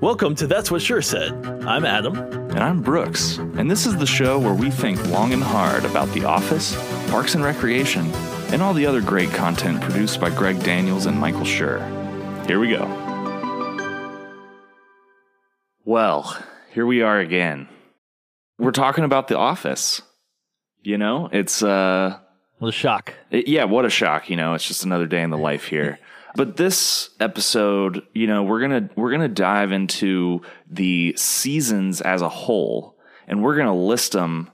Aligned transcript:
Welcome 0.00 0.34
to 0.36 0.46
That's 0.46 0.70
What 0.70 0.80
Schur 0.80 1.02
Said. 1.04 1.32
I'm 1.66 1.84
Adam. 1.84 2.16
And 2.50 2.60
I'm 2.60 2.82
Brooks, 2.82 3.38
and 3.38 3.70
this 3.70 3.86
is 3.86 3.96
the 3.96 4.06
show 4.06 4.38
where 4.38 4.54
we 4.54 4.70
think 4.70 5.04
long 5.08 5.32
and 5.32 5.42
hard 5.42 5.84
about 5.84 6.08
The 6.12 6.24
Office, 6.24 6.74
Parks 7.10 7.34
and 7.34 7.42
Recreation, 7.44 8.06
and 8.52 8.62
all 8.62 8.74
the 8.74 8.86
other 8.86 9.00
great 9.00 9.30
content 9.30 9.80
produced 9.80 10.20
by 10.20 10.30
Greg 10.30 10.62
Daniels 10.62 11.06
and 11.06 11.18
Michael 11.18 11.40
Schur. 11.42 11.80
Here 12.46 12.60
we 12.60 12.70
go. 12.70 12.84
Well, 15.84 16.36
here 16.72 16.86
we 16.86 17.02
are 17.02 17.18
again. 17.18 17.68
We're 18.58 18.70
talking 18.72 19.04
about 19.04 19.28
The 19.28 19.38
Office. 19.38 20.02
You 20.82 20.98
know, 20.98 21.28
it's 21.32 21.62
uh 21.62 22.18
What 22.58 22.68
a 22.68 22.72
shock. 22.72 23.14
it- 23.30 23.48
yeah, 23.48 23.64
what 23.64 23.84
a 23.84 23.90
shock, 23.90 24.30
you 24.30 24.36
know, 24.36 24.54
it's 24.54 24.66
just 24.68 24.84
another 24.84 25.06
day 25.06 25.22
in 25.22 25.30
the 25.30 25.38
life 25.38 25.64
here. 25.64 25.98
But 26.38 26.56
this 26.56 27.10
episode, 27.18 28.06
you 28.14 28.28
know, 28.28 28.44
we're 28.44 28.60
going 28.60 28.70
to 28.70 28.94
we're 28.94 29.10
going 29.10 29.22
to 29.22 29.28
dive 29.28 29.72
into 29.72 30.40
the 30.70 31.12
seasons 31.16 32.00
as 32.00 32.22
a 32.22 32.28
whole 32.28 32.96
and 33.26 33.42
we're 33.42 33.56
going 33.56 33.66
to 33.66 33.72
list 33.72 34.12
them 34.12 34.48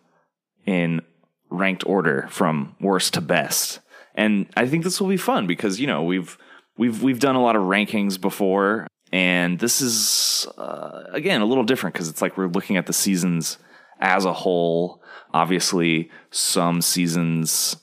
in 0.65 1.03
ranked 1.51 1.85
order 1.87 2.27
from 2.31 2.75
worst 2.81 3.13
to 3.15 3.21
best. 3.21 3.81
And 4.15 4.47
I 4.57 4.67
think 4.67 4.83
this 4.83 4.99
will 4.99 5.11
be 5.11 5.19
fun 5.19 5.47
because, 5.47 5.79
you 5.79 5.87
know, 5.87 6.05
we've 6.05 6.39
we've 6.79 7.03
we've 7.03 7.21
done 7.21 7.37
a 7.37 7.43
lot 7.43 7.55
of 7.55 7.61
rankings 7.65 8.19
before 8.19 8.87
and 9.13 9.59
this 9.59 9.83
is 9.83 10.47
uh, 10.57 11.03
again 11.11 11.43
a 11.43 11.47
little 11.47 11.65
different 11.65 11.93
because 11.93 12.09
it's 12.09 12.23
like 12.23 12.39
we're 12.39 12.49
looking 12.49 12.79
at 12.79 12.87
the 12.87 12.95
seasons 12.95 13.59
as 14.01 14.25
a 14.25 14.33
whole. 14.33 15.03
Obviously, 15.35 16.11
some 16.31 16.81
seasons 16.81 17.77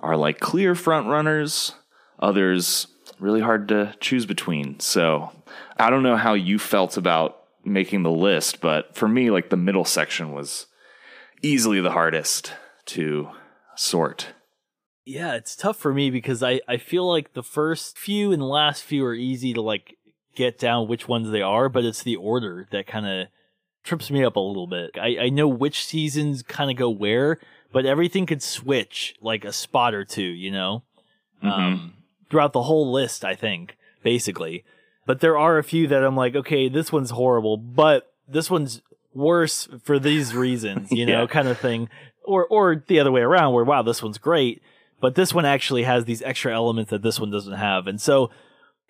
are 0.00 0.16
like 0.16 0.40
clear 0.40 0.74
front 0.74 1.06
runners, 1.06 1.70
others 2.18 2.88
really 3.24 3.40
hard 3.40 3.68
to 3.68 3.94
choose 4.00 4.26
between. 4.26 4.78
So, 4.80 5.32
I 5.78 5.90
don't 5.90 6.02
know 6.02 6.16
how 6.16 6.34
you 6.34 6.58
felt 6.58 6.96
about 6.96 7.40
making 7.64 8.02
the 8.02 8.10
list, 8.10 8.60
but 8.60 8.94
for 8.94 9.08
me 9.08 9.30
like 9.30 9.50
the 9.50 9.56
middle 9.56 9.84
section 9.84 10.32
was 10.32 10.66
easily 11.42 11.80
the 11.80 11.92
hardest 11.92 12.52
to 12.86 13.30
sort. 13.74 14.28
Yeah, 15.04 15.34
it's 15.34 15.56
tough 15.56 15.76
for 15.76 15.92
me 15.92 16.10
because 16.10 16.42
I, 16.42 16.60
I 16.68 16.76
feel 16.76 17.08
like 17.10 17.32
the 17.32 17.42
first 17.42 17.98
few 17.98 18.32
and 18.32 18.40
the 18.40 18.46
last 18.46 18.82
few 18.82 19.04
are 19.04 19.14
easy 19.14 19.52
to 19.54 19.60
like 19.60 19.96
get 20.34 20.58
down 20.58 20.88
which 20.88 21.08
ones 21.08 21.30
they 21.30 21.42
are, 21.42 21.68
but 21.68 21.84
it's 21.84 22.02
the 22.02 22.16
order 22.16 22.68
that 22.70 22.86
kind 22.86 23.06
of 23.06 23.28
trips 23.82 24.10
me 24.10 24.24
up 24.24 24.36
a 24.36 24.40
little 24.40 24.66
bit. 24.66 24.92
I, 24.98 25.16
I 25.24 25.28
know 25.28 25.48
which 25.48 25.84
seasons 25.84 26.42
kind 26.42 26.70
of 26.70 26.76
go 26.76 26.88
where, 26.90 27.38
but 27.72 27.86
everything 27.86 28.26
could 28.26 28.42
switch 28.42 29.14
like 29.20 29.44
a 29.44 29.52
spot 29.52 29.94
or 29.94 30.04
two, 30.04 30.22
you 30.22 30.50
know? 30.50 30.82
Um, 31.42 31.93
throughout 32.30 32.52
the 32.52 32.62
whole 32.62 32.92
list, 32.92 33.24
I 33.24 33.34
think, 33.34 33.76
basically. 34.02 34.64
But 35.06 35.20
there 35.20 35.36
are 35.38 35.58
a 35.58 35.64
few 35.64 35.86
that 35.88 36.02
I'm 36.04 36.16
like, 36.16 36.34
okay, 36.34 36.68
this 36.68 36.90
one's 36.92 37.10
horrible, 37.10 37.56
but 37.56 38.12
this 38.28 38.50
one's 38.50 38.80
worse 39.12 39.68
for 39.82 39.98
these 39.98 40.34
reasons, 40.46 40.90
you 40.90 41.06
know, 41.06 41.22
Yeah. 41.22 41.26
kind 41.26 41.48
of 41.48 41.58
thing. 41.58 41.88
Or, 42.24 42.46
or 42.46 42.82
the 42.86 43.00
other 43.00 43.12
way 43.12 43.20
around 43.20 43.52
where, 43.52 43.64
wow, 43.64 43.82
this 43.82 44.02
one's 44.02 44.16
great, 44.18 44.62
but 45.00 45.14
this 45.14 45.34
one 45.34 45.44
actually 45.44 45.82
has 45.82 46.06
these 46.06 46.22
extra 46.22 46.54
elements 46.54 46.90
that 46.90 47.02
this 47.02 47.20
one 47.20 47.30
doesn't 47.30 47.52
have. 47.52 47.86
And 47.86 48.00
so 48.00 48.30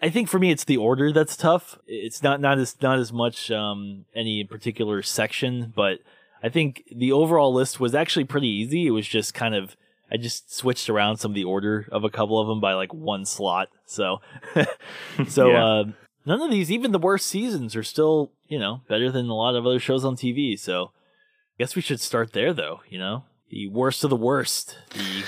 I 0.00 0.08
think 0.10 0.28
for 0.28 0.38
me, 0.38 0.52
it's 0.52 0.62
the 0.64 0.77
order 0.77 1.12
that's 1.12 1.36
tough. 1.36 1.78
It's 1.88 2.22
not, 2.22 2.40
not 2.40 2.58
as, 2.58 2.77
not 2.80 2.98
as 3.00 3.12
much, 3.12 3.50
um, 3.50 4.05
any 4.14 4.44
particular 4.44 5.02
section, 5.02 5.72
but 5.74 5.98
I 6.44 6.48
think 6.48 6.84
the 6.94 7.10
overall 7.10 7.52
list 7.52 7.80
was 7.80 7.92
actually 7.94 8.24
pretty 8.27 8.48
easy. 8.48 8.86
It 8.86 8.90
was 8.92 9.08
just 9.08 9.34
kind 9.34 9.55
of, 9.56 9.77
I 10.14 10.16
just 10.16 10.54
switched 10.54 10.88
around 10.88 11.16
some 11.16 11.32
of 11.32 11.34
the 11.34 11.42
order 11.42 11.88
of 11.90 12.04
a 12.04 12.08
couple 12.08 12.38
of 12.40 12.46
them 12.46 12.60
by 12.60 12.74
like 12.74 12.94
one 12.94 13.24
slot. 13.24 13.68
So, 13.84 14.20
so, 15.28 15.50
Yeah. 15.50 15.64
uh, 15.64 15.84
none 16.24 16.40
of 16.40 16.52
these, 16.52 16.70
even 16.70 16.92
the 16.92 17.00
worst 17.00 17.26
seasons 17.26 17.74
are 17.74 17.82
still, 17.82 18.30
you 18.46 18.60
know, 18.60 18.82
better 18.88 19.10
than 19.10 19.26
a 19.28 19.34
lot 19.34 19.56
of 19.56 19.66
other 19.66 19.80
shows 19.80 20.04
on 20.04 20.14
TV. 20.14 20.56
So 20.56 20.92
I 20.94 21.54
guess 21.58 21.74
we 21.74 21.82
should 21.82 22.00
start 22.00 22.32
there 22.32 22.52
though, 22.52 22.80
you 22.88 22.98
know, 22.98 23.24
the 23.50 23.66
worst 23.66 24.04
of 24.04 24.10
the 24.10 24.16
worst, 24.16 24.78
the 24.90 25.24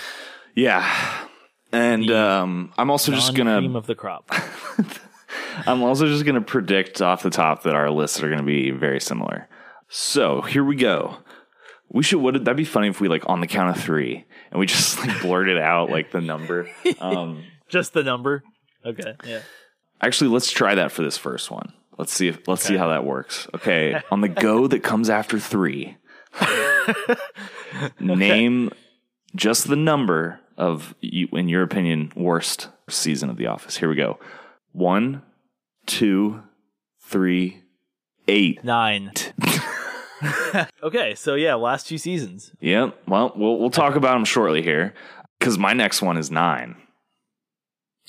Yeah. 0.55 1.27
And 1.73 2.09
um, 2.13 2.73
I'm 2.79 2.91
also 2.91 3.11
just 3.11 3.35
gonna 3.35 3.77
of 3.77 3.87
the 3.87 3.97
crop. 3.97 4.31
I'm 5.67 5.83
also 5.83 6.07
just 6.07 6.25
gonna 6.25 6.41
predict 6.41 7.03
off 7.03 7.25
the 7.25 7.31
top 7.31 7.65
that 7.65 7.75
our 7.75 7.91
lists 7.91 8.23
are 8.23 8.31
gonna 8.31 8.45
be 8.45 8.71
very 8.71 9.01
similar. 9.01 9.49
So 9.89 10.43
here 10.43 10.63
we 10.65 10.77
go. 10.77 11.19
We 11.91 12.03
should 12.03 12.21
would 12.21 12.45
that'd 12.45 12.57
be 12.57 12.65
funny 12.65 12.89
if 12.89 13.01
we 13.01 13.09
like 13.09 13.29
on 13.29 13.41
the 13.41 13.47
count 13.47 13.77
of 13.77 13.83
three 13.83 14.25
and 14.51 14.61
we 14.61 14.67
just 14.67 14.99
like 14.99 15.23
blurted 15.23 15.59
out 15.59 15.91
like 15.91 16.11
the 16.11 16.21
number. 16.21 16.69
Um 17.01 17.45
just 17.69 17.93
the 17.93 18.03
number. 18.03 18.43
Okay. 18.85 19.15
Yeah. 19.25 19.41
actually 20.01 20.31
let's 20.31 20.51
try 20.51 20.75
that 20.75 20.93
for 20.93 21.03
this 21.03 21.17
first 21.17 21.51
one. 21.51 21.73
Let's 21.99 22.13
see 22.13 22.29
if 22.29 22.47
let's 22.47 22.63
see 22.63 22.77
how 22.77 22.89
that 22.89 23.05
works. 23.05 23.49
Okay. 23.55 24.01
On 24.11 24.21
the 24.21 24.29
go 24.29 24.67
that 24.67 24.83
comes 24.83 25.09
after 25.09 25.39
three. 25.39 25.97
Name 28.01 28.71
just 29.35 29.69
the 29.69 29.77
number 29.77 30.41
of 30.57 30.95
you, 31.01 31.29
in 31.33 31.49
your 31.49 31.63
opinion, 31.63 32.13
worst 32.17 32.69
season 32.89 33.31
of 33.31 33.37
The 33.37 33.47
Office. 33.47 33.77
Here 33.77 33.89
we 33.89 33.95
go. 33.95 34.19
One, 34.73 35.23
two, 35.87 36.43
three, 37.03 37.63
eight. 38.29 38.65
Nine. 38.65 39.13
okay. 40.83 41.15
So 41.15 41.35
yeah, 41.35 41.55
last 41.55 41.87
two 41.87 41.99
seasons. 41.99 42.53
Yep. 42.61 43.03
Well, 43.07 43.33
we'll 43.37 43.59
we'll 43.59 43.71
talk 43.71 43.97
about 43.97 44.15
them 44.15 44.25
shortly 44.25 44.63
here 44.63 44.95
because 45.39 45.59
my 45.59 45.73
next 45.73 46.03
one 46.03 46.17
is 46.17 46.31
nine. 46.31 46.77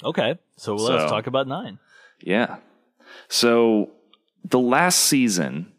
Okay. 0.03 0.37
So 0.55 0.75
let's 0.75 1.03
So- 1.03 1.09
talk 1.09 1.27
about 1.27 1.47
nine. 1.47 1.79
Yeah. 2.21 2.57
So 3.29 3.91
the 4.43 4.59
last 4.59 4.99
season, 4.99 5.71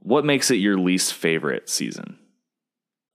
what 0.00 0.24
makes 0.24 0.50
it 0.50 0.56
your 0.56 0.78
least 0.78 1.14
favorite 1.14 1.68
season? 1.68 2.18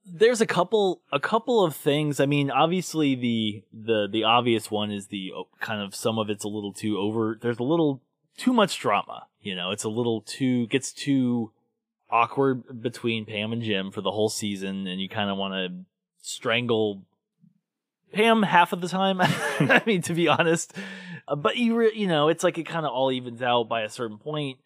there's 0.06 0.42
a 0.42 0.46
couple 0.46 1.00
a 1.12 1.18
couple 1.18 1.64
of 1.64 1.74
things 1.74 2.20
i 2.20 2.26
mean 2.26 2.50
obviously 2.50 3.14
the 3.14 3.62
the 3.72 4.06
the 4.12 4.22
obvious 4.22 4.70
one 4.70 4.90
is 4.90 5.06
the 5.06 5.32
oh, 5.34 5.48
kind 5.60 5.80
of 5.80 5.94
some 5.94 6.18
of 6.18 6.28
it's 6.28 6.44
a 6.44 6.48
little 6.48 6.74
too 6.74 6.98
over 6.98 7.38
there's 7.40 7.58
a 7.58 7.62
little 7.62 8.02
too 8.36 8.52
much 8.52 8.78
drama 8.78 9.26
you 9.40 9.56
know 9.56 9.70
it's 9.70 9.82
a 9.82 9.88
little 9.88 10.20
too 10.20 10.66
gets 10.66 10.92
too 10.92 11.50
awkward 12.10 12.82
between 12.82 13.24
pam 13.24 13.52
and 13.52 13.62
jim 13.62 13.90
for 13.90 14.00
the 14.00 14.10
whole 14.10 14.28
season 14.28 14.86
and 14.86 15.00
you 15.00 15.08
kind 15.08 15.30
of 15.30 15.36
want 15.36 15.54
to 15.54 15.84
strangle 16.22 17.02
pam 18.12 18.42
half 18.42 18.72
of 18.72 18.80
the 18.80 18.88
time 18.88 19.18
i 19.20 19.82
mean 19.86 20.02
to 20.02 20.14
be 20.14 20.28
honest 20.28 20.74
Uh, 21.26 21.34
but 21.34 21.56
you 21.56 21.74
re- 21.74 21.94
you 21.94 22.06
know 22.06 22.28
it's 22.28 22.44
like 22.44 22.58
it 22.58 22.66
kind 22.66 22.84
of 22.84 22.92
all 22.92 23.10
evens 23.10 23.42
out 23.42 23.68
by 23.68 23.82
a 23.82 23.88
certain 23.88 24.18
point 24.18 24.58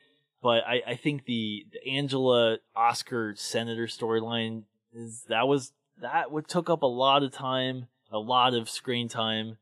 but 0.43 0.65
I, 0.67 0.83
I 0.87 0.95
think 0.95 1.25
the, 1.25 1.67
the 1.73 1.91
Angela 1.91 2.59
Oscar 2.77 3.35
Senator 3.37 3.87
storyline 3.87 4.63
is 4.95 5.25
that 5.29 5.49
was 5.49 5.73
that 6.01 6.31
what 6.31 6.49
took 6.49 6.71
up 6.71 6.83
a 6.83 6.87
lot 6.87 7.23
of 7.23 7.33
time, 7.33 7.89
a 8.13 8.19
lot 8.19 8.55
of 8.55 8.71
screen 8.71 9.09
time. 9.09 9.59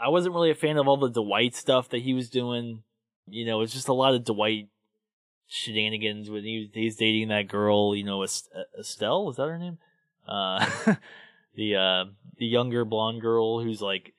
I 0.00 0.08
wasn't 0.08 0.34
really 0.34 0.50
a 0.50 0.54
fan 0.54 0.78
of 0.78 0.88
all 0.88 0.96
the 0.96 1.10
Dwight 1.10 1.54
stuff 1.54 1.90
that 1.90 2.02
he 2.02 2.14
was 2.14 2.30
doing. 2.30 2.82
You 3.28 3.44
know, 3.44 3.60
it's 3.60 3.72
just 3.72 3.88
a 3.88 3.92
lot 3.92 4.14
of 4.14 4.24
Dwight 4.24 4.68
shenanigans 5.46 6.30
when 6.30 6.42
he 6.44 6.70
he's 6.72 6.96
dating 6.96 7.28
that 7.28 7.48
girl. 7.48 7.94
You 7.94 8.04
know, 8.04 8.22
Estelle 8.22 9.24
was 9.24 9.36
that 9.36 9.48
her 9.48 9.58
name? 9.58 9.78
Uh, 10.26 10.64
the 11.54 11.76
uh, 11.76 12.04
the 12.38 12.46
younger 12.46 12.84
blonde 12.84 13.20
girl 13.20 13.62
who's 13.62 13.80
like 13.80 14.14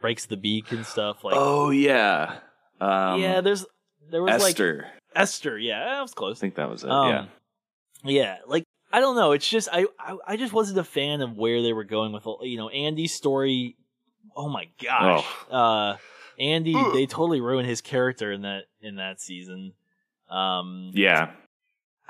breaks 0.00 0.26
the 0.26 0.36
beak 0.36 0.72
and 0.72 0.84
stuff. 0.84 1.24
Like, 1.24 1.34
oh 1.36 1.70
yeah. 1.70 2.38
Um, 2.80 3.20
yeah, 3.20 3.40
there's 3.40 3.64
there 4.10 4.22
was 4.22 4.42
like 4.42 4.50
Esther. 4.50 4.86
Esther. 5.14 5.58
Yeah, 5.58 5.84
that 5.84 6.00
was 6.00 6.14
close. 6.14 6.38
I 6.38 6.40
think 6.40 6.56
that 6.56 6.68
was 6.68 6.84
it. 6.84 6.90
Um, 6.90 7.08
yeah. 7.08 7.24
Yeah, 8.04 8.36
like 8.46 8.64
I 8.92 9.00
don't 9.00 9.16
know. 9.16 9.32
It's 9.32 9.48
just 9.48 9.68
I, 9.72 9.86
I 9.98 10.16
I 10.26 10.36
just 10.36 10.52
wasn't 10.52 10.78
a 10.78 10.84
fan 10.84 11.20
of 11.20 11.36
where 11.36 11.62
they 11.62 11.72
were 11.72 11.84
going 11.84 12.12
with 12.12 12.26
you 12.42 12.56
know 12.56 12.68
Andy's 12.68 13.14
story. 13.14 13.76
Oh 14.36 14.48
my 14.48 14.68
gosh, 14.82 15.24
uh, 15.50 15.96
Andy 16.38 16.74
they 16.92 17.06
totally 17.06 17.40
ruined 17.40 17.68
his 17.68 17.80
character 17.80 18.32
in 18.32 18.42
that 18.42 18.64
in 18.80 18.96
that 18.96 19.20
season. 19.20 19.72
Um, 20.32 20.90
Yeah. 20.94 21.30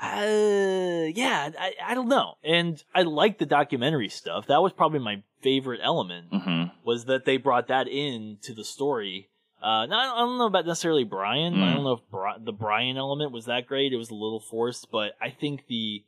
uh, 0.01 1.07
yeah, 1.15 1.51
I 1.59 1.73
I 1.85 1.95
don't 1.95 2.09
know, 2.09 2.35
and 2.43 2.83
I 2.95 3.03
like 3.03 3.39
the 3.39 3.47
documentary 3.47 4.09
stuff. 4.09 4.47
That 4.47 4.63
was 4.63 4.73
probably 4.73 4.99
my 5.01 5.23
favorite 5.43 5.81
element 5.83 6.27
hmm 6.33 6.63
was 6.85 7.05
that 7.05 7.25
they 7.25 7.37
brought 7.37 7.69
that 7.69 7.87
in 7.87 8.39
to 8.43 8.53
the 8.53 8.65
story. 8.65 9.29
Uh, 9.63 9.87
now, 9.87 10.15
I 10.17 10.19
don't 10.19 10.39
know 10.39 10.47
about 10.47 10.67
necessarily 10.67 11.05
Brian. 11.05 11.55
I 11.55 11.57
Mm. 11.69 11.75
don't 11.75 11.85
know 11.85 11.93
if 11.93 12.11
Bri- 12.11 12.45
the 12.45 12.53
Brian 12.53 12.97
element 12.97 13.31
was 13.31 13.45
that 13.45 13.69
great. 13.69 13.93
It 13.93 13.97
was 13.97 14.11
a 14.11 14.15
little 14.15 14.41
forced, 14.41 14.91
but 14.91 15.13
I 15.21 15.31
think 15.31 15.67
the 15.69 16.03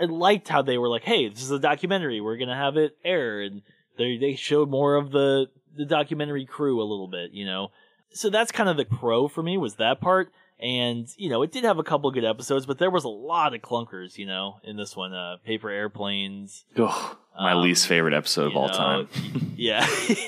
I 0.00 0.04
liked 0.06 0.48
how 0.48 0.62
they 0.62 0.78
were 0.78 0.88
like, 0.88 1.04
"Hey, 1.04 1.28
this 1.28 1.42
is 1.42 1.50
a 1.52 1.58
documentary. 1.60 2.20
We're 2.20 2.38
gonna 2.38 2.56
have 2.56 2.76
it 2.76 2.96
air," 3.04 3.40
and 3.42 3.62
they 3.98 4.16
they 4.16 4.34
showed 4.34 4.68
more 4.70 4.96
of 4.96 5.12
the 5.12 5.46
the 5.76 5.84
documentary 5.84 6.44
crew 6.46 6.80
a 6.82 6.88
little 6.90 7.06
bit, 7.08 7.30
you 7.32 7.44
know. 7.44 7.70
So 8.12 8.28
that's 8.30 8.50
kind 8.50 8.68
of 8.68 8.76
the 8.76 8.84
pro 8.84 9.28
for 9.28 9.42
me 9.42 9.56
was 9.58 9.76
that 9.76 10.00
part. 10.00 10.32
And 10.62 11.08
you 11.16 11.30
know, 11.30 11.42
it 11.42 11.52
did 11.52 11.64
have 11.64 11.78
a 11.78 11.82
couple 11.82 12.10
good 12.10 12.24
episodes, 12.24 12.66
but 12.66 12.78
there 12.78 12.90
was 12.90 13.04
a 13.04 13.08
lot 13.08 13.54
of 13.54 13.62
clunkers, 13.62 14.18
you 14.18 14.26
know, 14.26 14.56
in 14.62 14.76
this 14.76 14.94
one. 14.94 15.14
Uh, 15.14 15.36
paper 15.44 15.70
airplanes, 15.70 16.64
Ugh, 16.76 17.16
my 17.38 17.52
Um, 17.52 17.62
least 17.62 17.86
favorite 17.86 18.12
episode 18.12 18.48
of 18.50 18.56
all 18.56 18.68
know, 18.68 18.74
time. 18.74 19.08
yeah, 19.56 19.86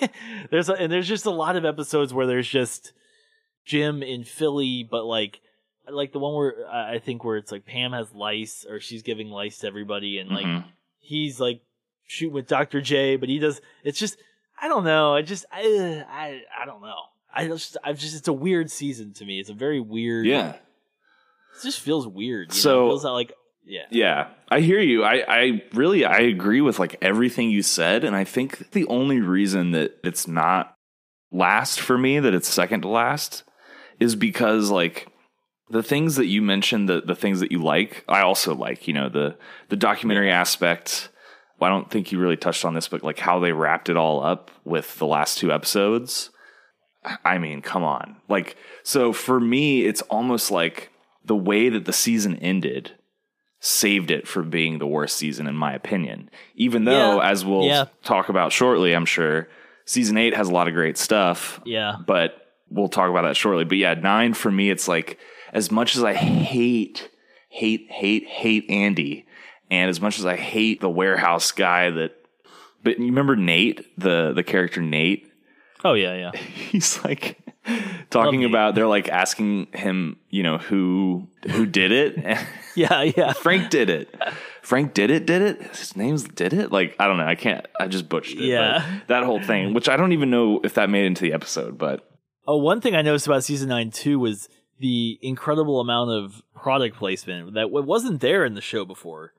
there's 0.50 0.70
a, 0.70 0.72
and 0.74 0.90
there's 0.90 1.06
just 1.08 1.26
a 1.26 1.30
lot 1.30 1.56
of 1.56 1.64
episodes 1.66 2.14
where 2.14 2.26
there's 2.26 2.48
just 2.48 2.92
Jim 3.66 4.02
in 4.02 4.24
Philly, 4.24 4.88
but 4.90 5.04
like 5.04 5.40
like 5.90 6.12
the 6.12 6.18
one 6.18 6.34
where 6.34 6.54
I 6.70 6.94
I 6.94 6.98
think 6.98 7.24
where 7.24 7.36
it's 7.36 7.52
like 7.52 7.66
Pam 7.66 7.92
has 7.92 8.12
lice 8.14 8.64
or 8.68 8.80
she's 8.80 9.02
giving 9.02 9.28
lice 9.28 9.58
to 9.58 9.66
everybody, 9.66 10.16
and 10.18 10.30
like 10.30 10.46
Mhm. 10.46 10.64
he's 10.98 11.40
like 11.40 11.60
shooting 12.06 12.34
with 12.34 12.46
Doctor 12.48 12.80
J, 12.80 13.16
but 13.16 13.28
he 13.28 13.38
does. 13.38 13.60
It's 13.84 13.98
just 13.98 14.16
I 14.60 14.68
don't 14.68 14.84
know. 14.84 15.14
I 15.14 15.20
just 15.22 15.44
I 15.52 16.04
I 16.08 16.40
I 16.62 16.64
don't 16.64 16.80
know. 16.80 16.94
I 17.34 17.46
just 17.46 17.76
I've 17.84 17.98
just 17.98 18.16
it's 18.16 18.28
a 18.28 18.32
weird 18.32 18.70
season 18.70 19.12
to 19.14 19.24
me. 19.24 19.40
It's 19.40 19.50
a 19.50 19.54
very 19.54 19.80
weird. 19.80 20.26
yeah. 20.26 20.50
it 20.52 21.62
just 21.62 21.80
feels 21.80 22.06
weird. 22.06 22.52
You 22.54 22.60
So- 22.60 22.74
know? 22.80 22.86
it 22.86 22.90
feels 22.90 23.04
like 23.04 23.32
yeah. 23.64 23.82
Yeah, 23.90 24.26
I 24.48 24.58
hear 24.60 24.80
you. 24.80 25.04
I, 25.04 25.22
I 25.28 25.62
really 25.72 26.04
I 26.04 26.18
agree 26.18 26.60
with 26.60 26.78
like 26.80 26.96
everything 27.00 27.50
you 27.50 27.62
said, 27.62 28.02
and 28.02 28.16
I 28.16 28.24
think 28.24 28.72
the 28.72 28.86
only 28.88 29.20
reason 29.20 29.70
that 29.70 29.98
it's 30.02 30.26
not 30.26 30.74
last 31.30 31.80
for 31.80 31.96
me, 31.96 32.18
that 32.18 32.34
it's 32.34 32.48
second 32.48 32.82
to 32.82 32.88
last, 32.88 33.44
is 34.00 34.16
because 34.16 34.70
like 34.70 35.06
the 35.70 35.82
things 35.82 36.16
that 36.16 36.26
you 36.26 36.42
mentioned, 36.42 36.88
the 36.88 37.02
the 37.02 37.14
things 37.14 37.38
that 37.38 37.52
you 37.52 37.62
like, 37.62 38.04
I 38.08 38.22
also 38.22 38.52
like. 38.54 38.88
You 38.88 38.94
know 38.94 39.08
the 39.08 39.36
the 39.68 39.76
documentary 39.76 40.30
aspect. 40.30 41.08
Well, 41.60 41.70
I 41.70 41.72
don't 41.72 41.88
think 41.88 42.10
you 42.10 42.18
really 42.18 42.36
touched 42.36 42.64
on 42.64 42.74
this, 42.74 42.88
but 42.88 43.04
like 43.04 43.20
how 43.20 43.38
they 43.38 43.52
wrapped 43.52 43.88
it 43.88 43.96
all 43.96 44.24
up 44.24 44.50
with 44.64 44.98
the 44.98 45.06
last 45.06 45.38
two 45.38 45.52
episodes. 45.52 46.30
I 47.24 47.38
mean, 47.38 47.62
come 47.62 47.82
on. 47.84 48.16
Like, 48.28 48.56
so 48.82 49.12
for 49.12 49.40
me, 49.40 49.84
it's 49.84 50.02
almost 50.02 50.50
like 50.50 50.90
the 51.24 51.36
way 51.36 51.68
that 51.68 51.84
the 51.84 51.92
season 51.92 52.36
ended 52.36 52.92
saved 53.60 54.10
it 54.10 54.26
from 54.26 54.50
being 54.50 54.78
the 54.78 54.86
worst 54.86 55.16
season, 55.16 55.46
in 55.46 55.54
my 55.56 55.72
opinion. 55.72 56.28
Even 56.56 56.84
though, 56.84 57.16
Yeah. 57.20 57.30
as 57.30 57.44
we'll 57.44 57.64
Yeah. 57.64 57.84
talk 58.02 58.28
about 58.28 58.52
shortly, 58.52 58.92
I'm 58.92 59.04
sure, 59.04 59.48
season 59.84 60.16
eight 60.16 60.34
has 60.34 60.48
a 60.48 60.52
lot 60.52 60.66
of 60.68 60.74
great 60.74 60.98
stuff, 60.98 61.60
Yeah. 61.64 61.94
but 62.06 62.36
we'll 62.70 62.88
talk 62.88 63.08
about 63.10 63.22
that 63.22 63.36
shortly. 63.36 63.64
But 63.64 63.78
yeah, 63.78 63.94
nine 63.94 64.34
for 64.34 64.50
me, 64.50 64.70
it's 64.70 64.88
like 64.88 65.18
as 65.52 65.70
much 65.70 65.96
as 65.96 66.02
I 66.02 66.12
hate, 66.14 67.08
hate, 67.50 67.86
hate, 67.90 68.26
hate 68.26 68.64
Andy, 68.68 69.26
and 69.70 69.88
as 69.88 70.00
much 70.00 70.18
as 70.18 70.26
I 70.26 70.36
hate 70.36 70.80
the 70.80 70.90
warehouse 70.90 71.52
guy 71.52 71.90
that, 71.90 72.12
but 72.82 72.98
you 72.98 73.06
remember 73.06 73.36
Nate, 73.36 73.86
the 73.96 74.32
the 74.34 74.42
character 74.42 74.80
Nate, 74.80 75.31
Oh 75.84 75.94
yeah, 75.94 76.14
yeah. 76.14 76.32
he's 76.40 77.02
like 77.04 77.38
talking 78.10 78.40
Nate. 78.40 78.48
about 78.50 78.74
they're 78.74 78.86
like 78.86 79.08
asking 79.08 79.66
him, 79.72 80.16
you 80.30 80.42
know, 80.42 80.58
who 80.58 81.28
who 81.50 81.66
did 81.66 81.92
it. 81.92 82.38
Yeah, 82.74 83.02
yeah. 83.02 83.34
Frank 83.34 83.68
did 83.68 83.90
it. 83.90 84.14
Frank 84.62 84.94
did 84.94 85.10
it, 85.10 85.26
did 85.26 85.42
it? 85.42 85.60
His 85.76 85.94
name's 85.94 86.24
did 86.24 86.54
it? 86.54 86.72
Like, 86.72 86.96
I 86.98 87.06
don't 87.06 87.18
know. 87.18 87.26
I 87.26 87.34
can't, 87.34 87.66
I 87.78 87.86
just 87.86 88.08
butchered 88.08 88.38
it. 88.38 88.44
Yeah. 88.46 89.00
That 89.08 89.24
whole 89.24 89.42
thing, 89.42 89.74
which 89.74 89.90
I 89.90 89.98
don't 89.98 90.12
even 90.12 90.30
know 90.30 90.58
if 90.64 90.72
that 90.72 90.88
made 90.88 91.04
into 91.04 91.20
the 91.20 91.34
episode, 91.34 91.76
but 91.76 92.08
Oh, 92.46 92.56
one 92.56 92.80
thing 92.80 92.96
I 92.96 93.02
noticed 93.02 93.26
about 93.26 93.44
season 93.44 93.68
nine 93.68 93.90
too 93.90 94.18
was 94.18 94.48
the 94.78 95.18
incredible 95.20 95.80
amount 95.80 96.12
of 96.12 96.40
product 96.54 96.96
placement 96.96 97.52
that 97.52 97.70
wasn't 97.70 98.22
there 98.22 98.46
in 98.46 98.54
the 98.54 98.62
show 98.62 98.86
before. 98.86 99.34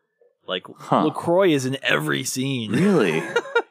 Like 0.48 0.68
Huh. 0.78 1.06
Lacroix 1.06 1.50
is 1.54 1.66
in 1.66 1.78
every 1.82 2.24
scene. 2.24 2.72
really? 2.72 3.24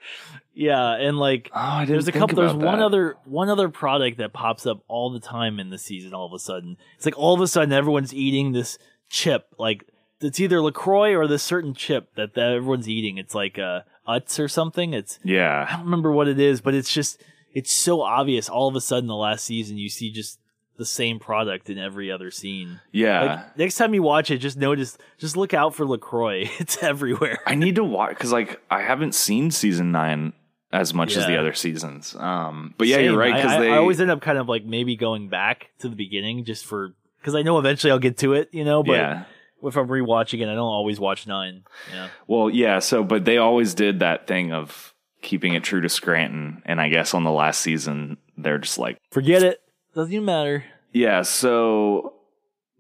Yeah, 0.55 0.93
and 0.95 1.19
like 1.19 1.51
Oh, 1.55 1.85
there's 1.87 2.09
a 2.09 2.13
couple. 2.13 2.37
There's 2.37 2.53
about 2.53 2.65
one 2.65 2.81
other 2.81 3.17
one 3.25 3.49
other 3.49 3.69
product 3.69 4.19
that 4.19 4.33
pops 4.33 4.67
up 4.67 4.83
all 4.89 5.11
the 5.11 5.21
time 5.21 5.59
in 5.59 5.71
the 5.71 5.79
season. 5.79 6.13
All 6.15 6.27
of 6.27 6.33
a 6.33 6.39
sudden, 6.39 6.77
it's 6.97 7.05
like 7.05 7.19
all 7.19 7.35
of 7.35 7.41
a 7.41 7.47
sudden 7.49 7.73
everyone's 7.73 8.13
eating 8.15 8.53
this 8.53 8.79
chip. 9.09 9.47
Like 9.59 9.87
it's 10.21 10.41
either 10.41 10.61
Lacroix 10.61 11.15
or 11.17 11.27
this 11.27 11.43
certain 11.43 11.75
chip 11.75 12.15
that, 12.17 12.35
that 12.35 12.53
everyone's 12.53 12.89
eating. 12.89 13.19
It's 13.19 13.35
like 13.35 13.59
uh, 13.59 13.81
Utz 14.07 14.39
or 14.39 14.49
something. 14.49 14.95
It's 14.95 15.19
Yeah. 15.25 15.67
I 15.69 15.77
don't 15.77 15.85
remember 15.85 16.13
what 16.13 16.29
it 16.29 16.39
is, 16.39 16.61
but 16.61 16.75
it's 16.75 16.93
just 16.93 17.23
it's 17.53 17.73
so 17.73 18.03
obvious. 18.03 18.49
All 18.49 18.69
of 18.69 18.77
a 18.77 18.81
sudden, 18.81 19.09
the 19.09 19.17
last 19.17 19.45
season, 19.45 19.79
you 19.79 19.89
see 19.89 20.11
just 20.11 20.39
the 20.79 20.87
same 20.87 21.19
product 21.19 21.69
in 21.71 21.79
every 21.79 22.11
other 22.11 22.31
scene. 22.31 22.81
Yeah. 22.93 23.21
Like 23.25 23.59
next 23.59 23.77
time 23.77 23.95
you 23.95 24.03
watch 24.03 24.31
it, 24.31 24.39
just 24.39 24.57
notice, 24.57 24.97
just 25.19 25.37
look 25.37 25.55
out 25.55 25.75
for 25.75 25.87
Lacroix. 25.87 26.51
It's 26.59 26.83
everywhere. 26.83 27.41
I 27.47 27.55
need 27.55 27.77
to 27.77 27.85
watch 27.85 28.11
because, 28.17 28.33
like, 28.33 28.61
I 28.71 28.83
haven't 28.83 29.15
seen 29.15 29.51
season 29.51 29.93
nine 29.93 30.33
as 30.73 30.95
much 30.95 31.17
as 31.17 31.27
the 31.27 31.37
other 31.39 31.53
seasons. 31.53 32.17
Um, 32.19 32.75
but 32.79 32.87
yeah, 32.89 32.97
Same. 32.97 33.05
you're 33.07 33.19
right 33.19 33.35
I- 33.35 33.37
because 33.37 33.53
I, 33.53 33.61
they 33.61 33.71
I 33.73 33.77
always 33.77 34.01
end 34.01 34.11
up 34.11 34.21
kind 34.21 34.39
of 34.39 34.49
like 34.49 34.65
maybe 34.65 34.97
going 34.97 35.29
back 35.29 35.69
to 35.81 35.89
the 35.89 35.97
beginning 35.97 36.45
just 36.45 36.65
for 36.65 36.95
because 37.19 37.35
I 37.35 37.43
know 37.43 37.59
eventually 37.59 37.91
I'll 37.93 37.99
get 37.99 38.19
to 38.19 38.33
it, 38.35 38.49
you 38.53 38.65
know. 38.65 38.83
But 38.83 38.93
yeah. 38.95 39.25
if 39.63 39.77
I'm 39.77 39.87
rewatching 39.89 40.41
it, 40.41 40.45
I 40.49 40.55
don't 40.55 40.59
always 40.59 40.99
watch 40.99 41.27
nine. 41.27 41.65
Yeah, 41.93 42.09
Well, 42.27 42.51
yeah. 42.51 42.79
So, 42.81 43.05
but 43.05 43.25
they 43.25 43.37
always 43.39 43.75
did 43.75 44.01
that 44.01 44.27
thing 44.27 44.53
of 44.53 44.93
keeping 45.21 45.55
it 45.55 45.63
true 45.63 45.81
to 45.83 45.89
Scranton, 45.89 46.63
and 46.65 46.81
I 46.81 46.89
guess 46.89 47.15
on 47.15 47.23
the 47.23 47.31
last 47.31 47.61
season 47.61 48.17
they're 48.37 48.59
just 48.59 48.79
like, 48.79 48.99
forget 49.11 49.43
it. 49.43 49.61
Doesn't 49.95 50.13
even 50.13 50.25
matter. 50.25 50.65
yeah. 50.93 51.21
So 51.23 52.15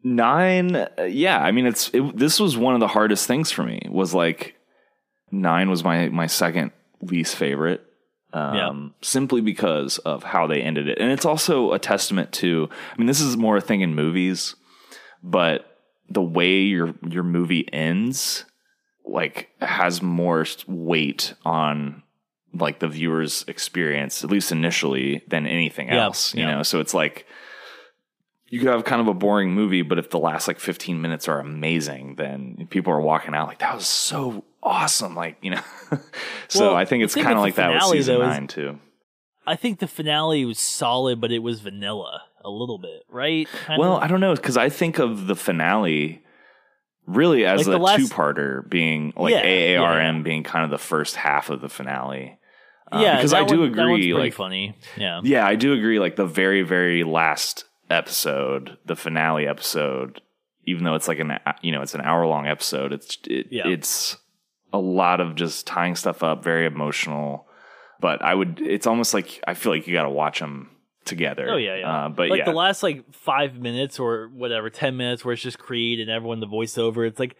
nine, 0.03 0.75
uh, 0.77 0.89
yeah. 1.09 1.39
I 1.39 1.53
mean, 1.53 1.67
it's 1.67 1.91
it, 1.93 2.17
this 2.17 2.41
was 2.41 2.57
one 2.57 2.75
of 2.75 2.81
the 2.81 2.89
hardest 2.89 3.27
things 3.27 3.51
for 3.51 3.63
me. 3.63 3.83
Was 3.89 4.15
like 4.15 4.57
nine 5.31 5.69
was 5.71 5.85
my 5.85 6.09
my 6.09 6.27
second 6.27 6.73
least 7.03 7.37
favorite. 7.37 7.85
Um, 8.35 8.95
simply 9.03 9.43
because 9.43 9.99
of 9.99 10.23
how 10.23 10.47
they 10.47 10.63
ended 10.63 10.89
it. 10.89 10.97
And 10.99 11.13
it's 11.13 11.27
also 11.27 11.73
a 11.73 11.79
testament 11.79 12.33
to, 12.33 12.71
I 12.91 12.97
mean, 12.97 13.07
this 13.07 13.21
is 13.21 13.37
more 13.37 13.59
a 13.59 13.61
thing 13.61 13.83
in 13.83 13.95
movies, 13.95 14.57
but 15.23 15.67
the 16.09 16.23
way 16.23 16.63
your, 16.63 16.95
your 17.07 17.25
movie 17.25 17.71
ends, 17.71 18.47
like 19.05 19.51
has 19.61 20.01
more 20.01 20.47
weight 20.67 21.35
on 21.45 22.03
like 22.55 22.79
the 22.79 22.89
viewer's 22.89 23.45
experience, 23.49 24.25
at 24.25 24.31
least 24.31 24.51
initially, 24.51 25.23
than 25.29 25.47
anything 25.47 25.89
Yeah, 25.89 26.05
else, 26.05 26.35
you 26.35 26.41
yeah. 26.41 26.57
know? 26.57 26.63
So 26.63 26.81
it's 26.81 26.95
like, 26.95 27.27
you 28.53 28.59
could 28.61 28.69
have 28.69 28.85
kind 28.85 29.01
of 29.01 29.09
a 29.09 29.15
boring 29.15 29.51
movie, 29.53 29.81
but 29.81 29.99
if 29.99 30.11
the 30.11 30.19
last 30.19 30.47
like 30.47 30.61
15 30.61 31.01
minutes 31.01 31.27
are 31.27 31.41
amazing, 31.41 32.17
then 32.17 32.67
people 32.69 32.93
are 32.93 33.01
walking 33.01 33.35
out 33.35 33.49
like, 33.49 33.61
that 33.61 33.75
was 33.75 33.87
so 33.87 34.45
awesome. 34.63 35.17
Like, 35.17 35.39
you 35.41 35.53
know, 35.53 35.61
so 36.49 36.67
Well, 36.67 36.77
I 36.77 36.85
think 36.85 37.03
it's 37.03 37.15
kind 37.15 37.33
of 37.33 37.39
like 37.41 37.55
that 37.55 37.73
with 37.73 37.83
season 37.93 38.19
though, 38.19 38.27
nine 38.27 38.47
too. 38.47 38.79
I 39.47 39.57
think 39.57 39.79
the 39.79 39.89
finale 39.89 40.45
was 40.45 40.59
solid, 40.59 41.19
but 41.19 41.33
it 41.33 41.39
was 41.39 41.61
vanilla 41.61 42.23
a 42.45 42.51
little 42.51 42.79
bit, 42.79 43.05
right? 43.09 43.49
Kind 43.67 43.81
Well, 43.81 43.97
of? 43.97 44.03
I 44.03 44.07
don't 44.07 44.21
know 44.21 44.35
because 44.35 44.59
I 44.59 44.69
think 44.69 44.99
of 44.99 45.27
the 45.27 45.35
finale 45.35 46.23
really 47.07 47.47
as 47.47 47.67
Like 47.67 47.77
a 47.77 47.81
last- 47.83 47.97
two-parter, 48.01 48.69
being 48.69 49.15
like 49.17 49.33
Yeah, 49.33 49.45
AARM 49.45 50.17
yeah. 50.19 50.23
being 50.23 50.43
kind 50.43 50.65
of 50.67 50.71
the 50.71 50.79
first 50.79 51.17
half 51.17 51.49
of 51.49 51.63
the 51.63 51.71
finale. 51.71 52.39
Um, 52.93 53.01
yeah, 53.01 53.17
because 53.17 53.33
I 53.33 53.45
do 53.45 53.61
one- 53.61 53.69
agree. 53.71 54.13
Like, 54.13 54.35
funny. 54.35 54.77
Yeah, 54.99 55.21
yeah, 55.25 55.47
I 55.47 55.55
do 55.55 55.73
agree. 55.73 55.99
Like 55.99 56.17
the 56.17 56.27
very, 56.27 56.61
very 56.63 57.03
last 57.03 57.65
episode, 57.91 58.79
the 58.87 58.97
finale 58.97 59.47
episode, 59.47 60.21
even 60.65 60.85
though 60.85 60.95
it's 60.95 61.09
like 61.09 61.19
an 61.19 61.39
you 61.63 61.73
know 61.73 61.83
it's 61.83 61.95
an 61.95 62.01
hour 62.01 62.27
long 62.27 62.47
episode, 62.47 62.93
it's 62.93 63.19
it, 63.29 63.49
Yeah. 63.51 63.69
it's 63.69 64.17
a 64.73 64.79
lot 64.79 65.21
of 65.21 65.35
just 65.35 65.67
tying 65.67 65.95
stuff 65.97 66.23
up, 66.23 66.43
very 66.43 66.67
emotional. 66.67 67.47
But 68.01 68.23
I 68.23 68.35
would, 68.35 68.61
it's 68.61 68.87
almost 68.87 69.15
like 69.15 69.41
I 69.47 69.55
feel 69.55 69.71
like 69.73 69.87
you 69.87 69.93
got 69.93 70.03
to 70.03 70.11
watch 70.11 70.41
them 70.41 70.71
together. 71.05 71.49
Oh 71.51 71.57
yeah, 71.57 71.77
yeah. 71.77 72.05
Uh, 72.07 72.09
but 72.09 72.31
like 72.31 72.39
yeah, 72.39 72.45
the 72.47 72.53
last 72.53 72.83
like 72.83 73.05
five 73.15 73.55
minutes 73.55 73.99
or 74.01 74.29
whatever, 74.29 74.71
ten 74.71 74.97
minutes 74.97 75.25
where 75.25 75.35
it's 75.35 75.43
just 75.43 75.59
Creed 75.59 76.01
and 76.01 76.11
everyone 76.11 76.41
the 76.41 76.47
voiceover. 76.47 77.07
It's 77.07 77.21
like 77.21 77.37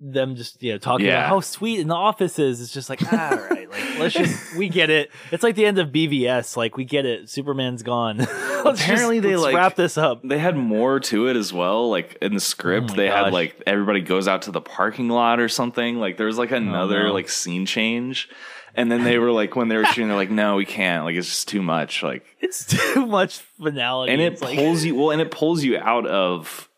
them 0.00 0.36
just 0.36 0.62
you 0.62 0.72
know 0.72 0.78
talking 0.78 1.06
Yeah. 1.06 1.18
about 1.18 1.28
how 1.28 1.40
sweet 1.40 1.80
in 1.80 1.88
the 1.88 1.94
office 1.94 2.38
is. 2.38 2.60
It's 2.60 2.72
just 2.72 2.88
like 2.88 3.00
ah, 3.12 3.30
all 3.32 3.36
right, 3.50 3.68
like 3.70 3.98
let's 3.98 4.14
just 4.14 4.56
we 4.56 4.68
get 4.68 4.90
it. 4.90 5.10
It's 5.32 5.42
like 5.42 5.54
the 5.56 5.66
end 5.66 5.78
of 5.78 5.88
BVS. 5.88 6.56
Like 6.56 6.76
we 6.76 6.84
get 6.84 7.04
it. 7.04 7.28
Superman's 7.28 7.82
gone. 7.82 8.20
Apparently 8.64 9.16
just- 9.20 9.28
they, 9.28 9.36
like- 9.36 9.54
wrap 9.56 9.74
this 9.76 9.98
up. 9.98 10.20
they 10.22 10.38
had 10.38 10.56
more 10.56 11.00
to 11.00 11.26
it 11.28 11.36
as 11.36 11.52
well. 11.52 11.90
Like 11.90 12.16
in 12.22 12.34
the 12.34 12.40
script, 12.40 12.90
Oh 12.92 12.94
they 12.94 13.08
had 13.08 13.32
like 13.32 13.60
everybody 13.66 14.00
goes 14.00 14.28
out 14.28 14.42
to 14.42 14.50
the 14.52 14.60
parking 14.60 15.08
lot 15.08 15.40
or 15.40 15.48
something. 15.48 15.98
Like 15.98 16.16
there 16.16 16.26
was 16.26 16.38
like 16.38 16.52
another 16.52 17.00
Oh, 17.04 17.08
no. 17.08 17.14
like 17.14 17.28
scene 17.28 17.66
change. 17.66 18.28
And 18.74 18.92
then 18.92 19.02
they 19.02 19.18
were 19.18 19.32
like, 19.32 19.56
when 19.56 19.66
they 19.66 19.76
were 19.76 19.84
shooting, 19.86 20.06
they're 20.06 20.16
like, 20.16 20.30
no, 20.30 20.54
we 20.54 20.64
can't. 20.64 21.04
Like, 21.04 21.16
it's 21.16 21.26
just 21.26 21.48
too 21.48 21.62
much. 21.62 22.04
Like, 22.04 22.24
It's 22.38 22.64
too 22.64 23.06
much 23.06 23.38
finality. 23.60 24.12
and 24.12 24.22
it 24.22 24.34
It's 24.34 24.42
like- 24.42 24.56
pulls 24.56 24.84
you, 24.84 24.94
well, 24.94 25.10
and 25.10 25.20
it 25.20 25.32
pulls 25.32 25.64
you 25.64 25.78
out 25.78 26.06
of, 26.06 26.68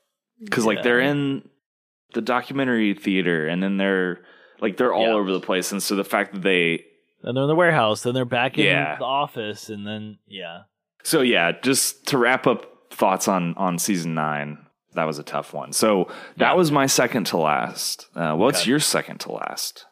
cause 0.51 0.65
like 0.65 0.83
they're 0.83 1.01
in 1.01 1.47
the 2.15 2.21
documentary 2.21 2.95
theater 2.95 3.47
and 3.47 3.63
then 3.63 3.77
they're 3.77 4.21
like, 4.61 4.77
they're 4.77 4.93
all 4.93 5.07
Yeah. 5.09 5.13
over 5.15 5.33
the 5.33 5.41
place. 5.41 5.73
And 5.73 5.83
so 5.83 5.97
the 5.97 6.05
fact 6.05 6.33
that 6.35 6.43
they, 6.43 6.85
then 7.23 7.35
they're 7.35 7.45
in 7.45 7.49
the 7.49 7.55
warehouse. 7.55 8.03
Then 8.03 8.15
they're 8.15 8.25
back 8.25 8.59
in 8.59 8.65
Yeah. 8.67 8.97
the 8.97 9.05
office, 9.05 9.69
and 9.69 9.87
then 9.87 10.19
yeah. 10.27 10.63
so 11.03 11.21
yeah, 11.21 11.53
just 11.53 12.07
to 12.09 12.19
wrap 12.19 12.47
up 12.47 12.67
thoughts 12.91 13.29
on, 13.29 13.55
on 13.57 13.79
season 13.79 14.15
nine, 14.15 14.59
that 14.95 15.05
was 15.05 15.19
a 15.19 15.23
tough 15.23 15.53
one. 15.53 15.73
So 15.73 16.09
that 16.39 16.51
Yeah. 16.51 16.55
was 16.55 16.73
my 16.73 16.87
second 16.87 17.25
to 17.29 17.37
last. 17.37 18.07
Uh, 18.17 18.35
what's 18.35 18.63
Okay. 18.63 18.71
your 18.71 18.81
second 18.81 19.21
to 19.21 19.33
last? 19.33 19.87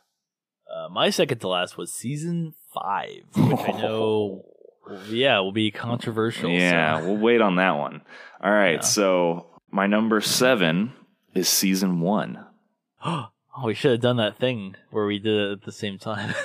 Uh, 0.75 0.89
my 0.91 1.11
second 1.11 1.39
to 1.41 1.49
last 1.49 1.77
was 1.79 1.93
season 1.93 2.55
five, 2.75 3.23
which 3.37 3.61
I 3.69 3.81
know, 3.81 4.45
yeah, 5.09 5.39
will 5.41 5.53
be 5.53 5.71
controversial. 5.71 6.51
Yeah, 6.51 6.99
so. 7.01 7.07
we'll 7.07 7.17
wait 7.19 7.41
on 7.41 7.57
that 7.57 7.73
one. 7.79 8.03
All 8.43 8.51
right, 8.53 8.75
Yeah. 8.77 8.81
so 8.81 9.61
my 9.71 9.87
number 9.87 10.21
seven 10.21 10.93
is 11.39 11.49
season 11.49 12.01
one. 12.01 12.45
oh, 13.05 13.29
we 13.65 13.75
should 13.75 13.93
have 13.93 14.01
done 14.01 14.17
that 14.19 14.37
thing 14.39 14.75
where 14.91 15.07
we 15.07 15.19
did 15.19 15.35
it 15.35 15.53
at 15.53 15.63
the 15.63 15.73
same 15.73 15.99
time. 15.99 16.35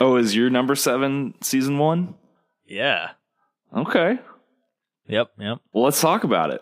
Oh, 0.00 0.16
is 0.16 0.34
your 0.34 0.50
number 0.50 0.74
seven 0.74 1.34
season 1.40 1.78
one? 1.78 2.14
yeah. 2.66 3.10
Okay. 3.74 4.18
Yep. 5.08 5.30
Yep. 5.38 5.58
Well, 5.72 5.84
let's 5.84 6.00
talk 6.00 6.24
about 6.24 6.50
it. 6.50 6.60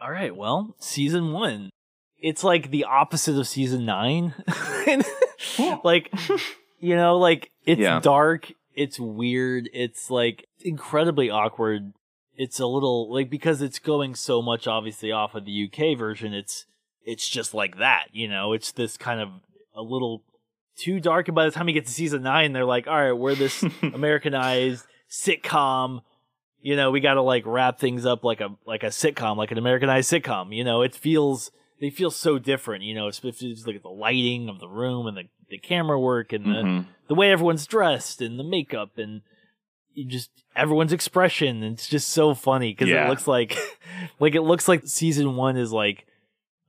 All 0.00 0.10
right, 0.10 0.34
well, 0.36 0.74
season 0.78 1.32
one. 1.32 1.70
It's 2.18 2.42
like 2.44 2.70
the 2.70 2.84
opposite 2.84 3.38
of 3.38 3.46
season 3.48 3.84
nine. 3.84 4.34
like, 5.84 6.12
you 6.80 6.96
know, 6.96 7.16
like 7.18 7.50
it's 7.66 7.80
Yeah. 7.80 8.00
dark, 8.00 8.52
it's 8.74 8.98
weird, 9.00 9.68
it's 9.72 10.10
like 10.10 10.46
incredibly 10.60 11.30
awkward. 11.30 11.92
It's 12.36 12.58
a 12.60 12.66
little 12.66 13.12
like 13.12 13.30
because 13.30 13.62
it's 13.62 13.78
going 13.78 14.14
so 14.14 14.42
much 14.42 14.66
obviously 14.66 15.12
off 15.12 15.34
of 15.34 15.44
the 15.44 15.68
UK 15.70 15.96
version, 15.98 16.34
it's 16.34 16.66
it's 17.04 17.28
just 17.28 17.54
like 17.54 17.78
that, 17.78 18.06
you 18.12 18.28
know, 18.28 18.52
it's 18.52 18.72
this 18.72 18.96
kind 18.96 19.20
of 19.20 19.28
a 19.76 19.82
little 19.82 20.22
too 20.76 21.00
dark. 21.00 21.28
And 21.28 21.34
by 21.34 21.44
the 21.44 21.50
time 21.50 21.68
you 21.68 21.74
get 21.74 21.86
to 21.86 21.92
season 21.92 22.22
nine, 22.22 22.52
they're 22.52 22.64
like, 22.64 22.86
all 22.86 22.94
right, 23.00 23.12
we're 23.12 23.34
this 23.34 23.62
Americanized 23.82 24.86
sitcom. 25.10 26.00
You 26.60 26.76
know, 26.76 26.90
we 26.90 27.00
got 27.00 27.14
to 27.14 27.22
like 27.22 27.42
wrap 27.46 27.78
things 27.78 28.06
up 28.06 28.24
like 28.24 28.40
a 28.40 28.48
like 28.66 28.82
a 28.82 28.86
sitcom, 28.88 29.36
like 29.36 29.50
an 29.50 29.58
Americanized 29.58 30.10
sitcom. 30.10 30.54
You 30.56 30.64
know, 30.64 30.82
it 30.82 30.94
feels 30.94 31.50
they 31.80 31.90
feel 31.90 32.10
so 32.10 32.38
different. 32.38 32.84
You 32.84 32.94
know, 32.94 33.08
it's 33.08 33.20
just 33.20 33.66
like 33.66 33.82
the 33.82 33.88
lighting 33.88 34.48
of 34.48 34.60
the 34.60 34.68
room 34.68 35.06
and 35.06 35.16
the 35.16 35.24
the 35.50 35.58
camera 35.58 36.00
work 36.00 36.32
and 36.32 36.46
the 36.46 36.48
Mhm. 36.62 36.86
the 37.08 37.14
way 37.14 37.30
everyone's 37.30 37.66
dressed 37.66 38.22
and 38.22 38.38
the 38.38 38.44
makeup 38.44 38.96
and 38.96 39.20
you 39.92 40.06
just 40.06 40.30
everyone's 40.56 40.92
expression. 40.92 41.62
It's 41.62 41.86
just 41.88 42.08
so 42.08 42.34
funny 42.34 42.72
because 42.72 42.88
Yeah. 42.88 43.06
it 43.06 43.10
looks 43.10 43.26
like 43.28 43.56
like 44.18 44.34
it 44.34 44.40
looks 44.42 44.66
like 44.66 44.82
season 44.86 45.36
one 45.36 45.58
is 45.58 45.70
like 45.70 46.06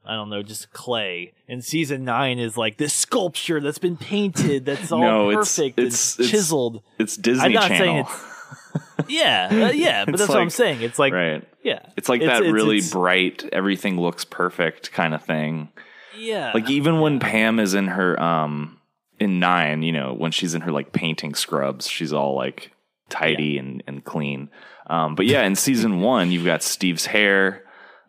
I 0.07 0.13
don't 0.15 0.29
know, 0.29 0.43
just 0.43 0.71
clay, 0.71 1.33
and 1.47 1.63
season 1.63 2.03
nine 2.05 2.39
is 2.39 2.57
like 2.57 2.77
this 2.77 2.93
sculpture 2.93 3.59
that's 3.59 3.79
been 3.79 3.97
painted, 3.97 4.65
that's 4.65 4.91
all 4.91 5.01
No, 5.01 5.29
it's- 5.31 5.55
perfect 5.57 5.79
it's- 5.79 6.19
it's- 6.19 6.31
chiseled. 6.31 6.83
It's 6.99 7.17
Disney 7.17 7.45
I'm 7.45 7.51
not 7.53 7.67
Channel. 7.69 8.05
saying 8.05 8.05
it's 8.05 9.09
yeah, 9.09 9.49
uh, 9.51 9.71
yeah, 9.71 10.05
but 10.05 10.15
It's 10.15 10.21
that's 10.23 10.29
what 10.29 10.39
I'm 10.41 10.49
saying. 10.49 10.81
It's 10.81 10.99
like 10.99 11.13
right. 11.13 11.43
yeah, 11.63 11.79
It's 11.97 12.09
like 12.09 12.21
It's- 12.21 12.37
that 12.37 12.43
it's- 12.43 12.53
really 12.53 12.77
it's- 12.77 12.91
bright, 12.91 13.47
everything 13.51 13.99
looks 13.99 14.25
perfect 14.25 14.91
kind 14.91 15.13
of 15.13 15.23
thing. 15.23 15.69
yeah, 16.17 16.51
Like 16.53 16.69
even 16.69 16.99
when 16.99 17.19
Pam 17.19 17.59
is 17.59 17.73
in 17.73 17.87
her 17.87 18.21
um 18.21 18.77
in 19.19 19.39
nine, 19.39 19.81
you 19.83 19.91
know, 19.91 20.13
when 20.13 20.31
she's 20.31 20.55
in 20.55 20.61
her 20.61 20.71
like 20.71 20.91
painting 20.91 21.35
scrubs, 21.35 21.87
she's 21.89 22.11
all 22.13 22.35
like 22.35 22.71
tidy 23.09 23.57
and, 23.57 23.81
and 23.87 24.03
clean. 24.03 24.49
Um 24.87 25.15
but 25.15 25.25
yeah, 25.25 25.43
in 25.43 25.55
season 25.55 26.01
one 26.01 26.31
you've 26.31 26.45
got 26.45 26.63
Steve's 26.63 27.05
hair. 27.07 27.63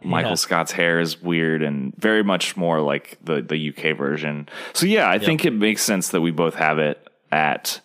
Michael 0.04 0.32
Yeah. 0.32 0.36
Scott's 0.36 0.72
hair 0.72 1.00
is 1.00 1.20
weird 1.20 1.62
and 1.62 1.94
very 1.96 2.22
much 2.22 2.56
more 2.56 2.80
like 2.80 3.18
the, 3.24 3.42
the 3.42 3.70
UK 3.70 3.96
version. 3.96 4.48
So 4.72 4.86
yeah, 4.86 5.08
I 5.08 5.18
think 5.18 5.44
it 5.44 5.52
makes 5.52 5.82
sense 5.82 6.08
that 6.10 6.20
we 6.20 6.30
both 6.30 6.54
have 6.54 6.78
it 6.78 7.04
at 7.32 7.80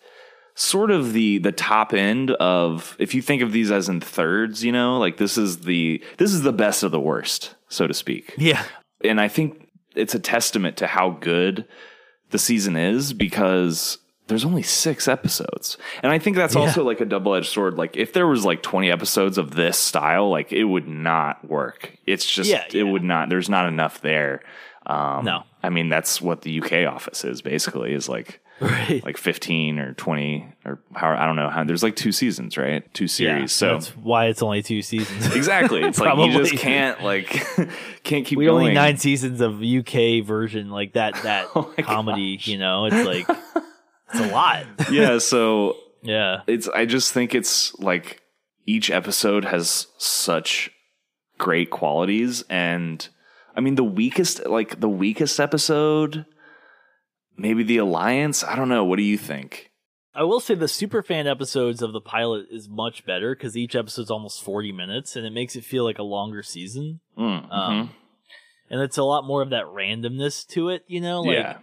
sort 0.54 0.92
of 0.92 1.14
the 1.14 1.38
the 1.40 1.52
top 1.52 1.94
end 1.94 2.32
of 2.32 2.96
if 3.00 3.16
you 3.16 3.22
think 3.22 3.42
of 3.42 3.52
these 3.52 3.72
as 3.72 3.90
in 3.90 4.02
thirds, 4.02 4.64
you 4.64 4.72
know, 4.72 5.00
like 5.00 5.18
this 5.18 5.38
is 5.38 5.60
the 5.62 6.04
this 6.18 6.32
is 6.34 6.42
the 6.44 6.54
best 6.54 6.84
of 6.84 6.92
the 6.92 7.00
worst, 7.00 7.56
so 7.70 7.88
to 7.88 7.94
speak 7.94 8.34
yeah, 8.38 8.64
and 9.04 9.20
I 9.20 9.28
think 9.28 9.68
it's 9.96 10.14
a 10.14 10.20
testament 10.20 10.78
to 10.78 10.88
how 10.88 11.12
good 11.12 11.66
the 12.30 12.38
season 12.40 12.76
is 12.76 13.14
because 13.14 13.98
there's 14.28 14.46
only 14.46 14.64
six 14.64 15.08
episodes. 15.08 15.78
And 16.04 16.12
I 16.12 16.20
think 16.20 16.38
that's 16.38 16.56
Yeah. 16.56 16.62
also 16.62 16.84
like 16.84 17.02
a 17.02 17.06
double 17.06 17.36
edged 17.36 17.50
sword. 17.50 17.76
Like 17.76 17.98
if 17.98 18.14
there 18.14 18.28
was 18.28 18.46
like 18.46 18.62
20 18.64 18.90
episodes 18.90 19.38
of 19.38 19.52
this 19.52 19.78
style, 19.78 20.30
like 20.30 20.54
it 20.54 20.64
would 20.66 20.88
not 20.88 21.48
work. 21.50 21.98
It's 22.06 22.26
just, 22.26 22.50
Yeah, 22.50 22.64
it 22.68 22.74
yeah. 22.74 22.84
would 22.84 23.04
not, 23.04 23.30
there's 23.30 23.50
not 23.50 23.68
enough 23.68 24.00
there. 24.02 24.42
Um, 24.86 25.26
No. 25.26 25.44
I 25.64 25.70
mean, 25.70 25.90
that's 25.90 26.22
what 26.22 26.42
the 26.42 26.62
UK 26.62 26.86
office 26.88 27.24
is 27.26 27.42
basically 27.42 27.94
is 27.94 28.08
like, 28.10 28.40
right. 28.62 29.04
like 29.04 29.18
15 29.18 29.78
or 29.80 29.94
20 29.94 30.48
or 30.66 30.80
how, 30.96 31.12
I 31.16 31.26
don't 31.26 31.36
know 31.36 31.50
how, 31.50 31.64
there's 31.66 31.84
like 31.84 31.96
two 31.96 32.12
seasons, 32.12 32.58
right? 32.58 32.92
Two 32.94 33.08
series. 33.08 33.42
Yeah, 33.42 33.46
so 33.48 33.74
that's 33.74 33.90
why 33.98 34.26
it's 34.28 34.42
only 34.42 34.64
two 34.64 34.82
seasons. 34.82 35.36
exactly. 35.36 35.82
It's 35.82 36.00
like 36.00 36.18
you 36.18 36.32
just 36.38 36.54
can't 36.58 37.04
like, 37.04 37.28
can't 38.04 38.26
keep 38.26 38.38
we 38.40 38.46
going. 38.46 38.58
only 38.62 38.74
nine 38.74 38.98
seasons 38.98 39.42
of 39.42 39.62
UK 39.62 40.24
version 40.26 40.70
like 40.70 40.94
that 40.94 41.16
that 41.24 41.48
Oh 41.56 41.74
comedy. 41.80 42.40
You 42.42 42.58
know, 42.58 42.86
it's 42.86 43.06
like 43.06 43.28
it's 44.12 44.20
a 44.20 44.32
lot. 44.32 44.66
yeah. 44.92 45.18
So 45.18 45.78
Yeah, 46.02 46.42
it's 46.48 46.68
I 46.68 46.86
just 46.86 47.14
think 47.14 47.34
it's 47.36 47.74
like 47.80 48.22
each 48.66 48.90
episode 48.92 49.46
has 49.46 49.88
such 49.98 50.70
great 51.38 51.70
qualities 51.72 52.44
and 52.50 53.08
I 53.56 53.62
mean 53.62 53.76
the 53.76 53.84
weakest 53.84 54.46
like 54.46 54.80
the 54.80 54.88
weakest 54.90 55.40
episode 55.40 56.26
maybe 57.36 57.64
the 57.64 57.78
alliance 57.78 58.44
I 58.44 58.56
don't 58.56 58.70
know 58.70 58.86
what 58.86 58.98
do 58.98 59.04
you 59.04 59.18
think 59.18 59.72
I 60.14 60.24
will 60.24 60.40
say 60.40 60.54
the 60.54 60.68
super 60.68 61.02
fan 61.02 61.26
episodes 61.26 61.82
of 61.82 61.94
the 61.94 62.02
pilot 62.02 62.48
is 62.52 62.68
much 62.70 63.06
better 63.06 63.34
because 63.36 63.56
each 63.58 63.76
episode's 63.76 64.12
almost 64.12 64.44
forty 64.44 64.72
minutes, 64.74 65.16
and 65.16 65.26
it 65.26 65.32
makes 65.32 65.56
it 65.56 65.64
feel 65.64 65.86
like 65.86 66.00
a 66.00 66.04
longer 66.04 66.44
season. 66.44 67.00
Mm, 67.18 67.50
Um, 67.50 67.92
and 68.70 68.82
it's 68.82 68.98
a 68.98 69.04
lot 69.04 69.26
more 69.26 69.42
of 69.42 69.52
that 69.52 69.64
randomness 69.64 70.46
to 70.50 70.68
it. 70.68 70.84
You 70.88 71.00
know, 71.00 71.22
like 71.22 71.38
yeah 71.38 71.58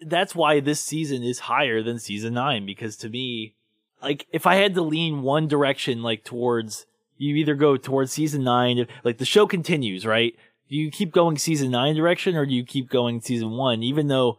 that's 0.00 0.34
why 0.34 0.60
this 0.60 0.80
season 0.80 1.22
is 1.22 1.40
higher 1.40 1.82
than 1.82 1.98
season 1.98 2.34
nine 2.34 2.66
because 2.66 2.96
to 2.98 3.08
me, 3.08 3.54
like 4.02 4.26
if 4.32 4.46
I 4.46 4.56
had 4.56 4.74
to 4.74 4.82
lean 4.82 5.22
one 5.22 5.48
direction, 5.48 6.02
like 6.02 6.24
towards 6.24 6.86
you 7.16 7.34
either 7.36 7.54
go 7.54 7.76
towards 7.76 8.12
season 8.12 8.44
nine, 8.44 8.86
like 9.04 9.18
the 9.18 9.24
show 9.24 9.46
continues, 9.46 10.04
right? 10.04 10.34
Do 10.68 10.76
you 10.76 10.90
keep 10.90 11.12
going 11.12 11.38
season 11.38 11.70
nine 11.70 11.94
direction 11.94 12.36
or 12.36 12.44
do 12.44 12.52
you 12.52 12.64
keep 12.64 12.90
going 12.90 13.20
season 13.20 13.52
one? 13.52 13.82
Even 13.82 14.08
though 14.08 14.38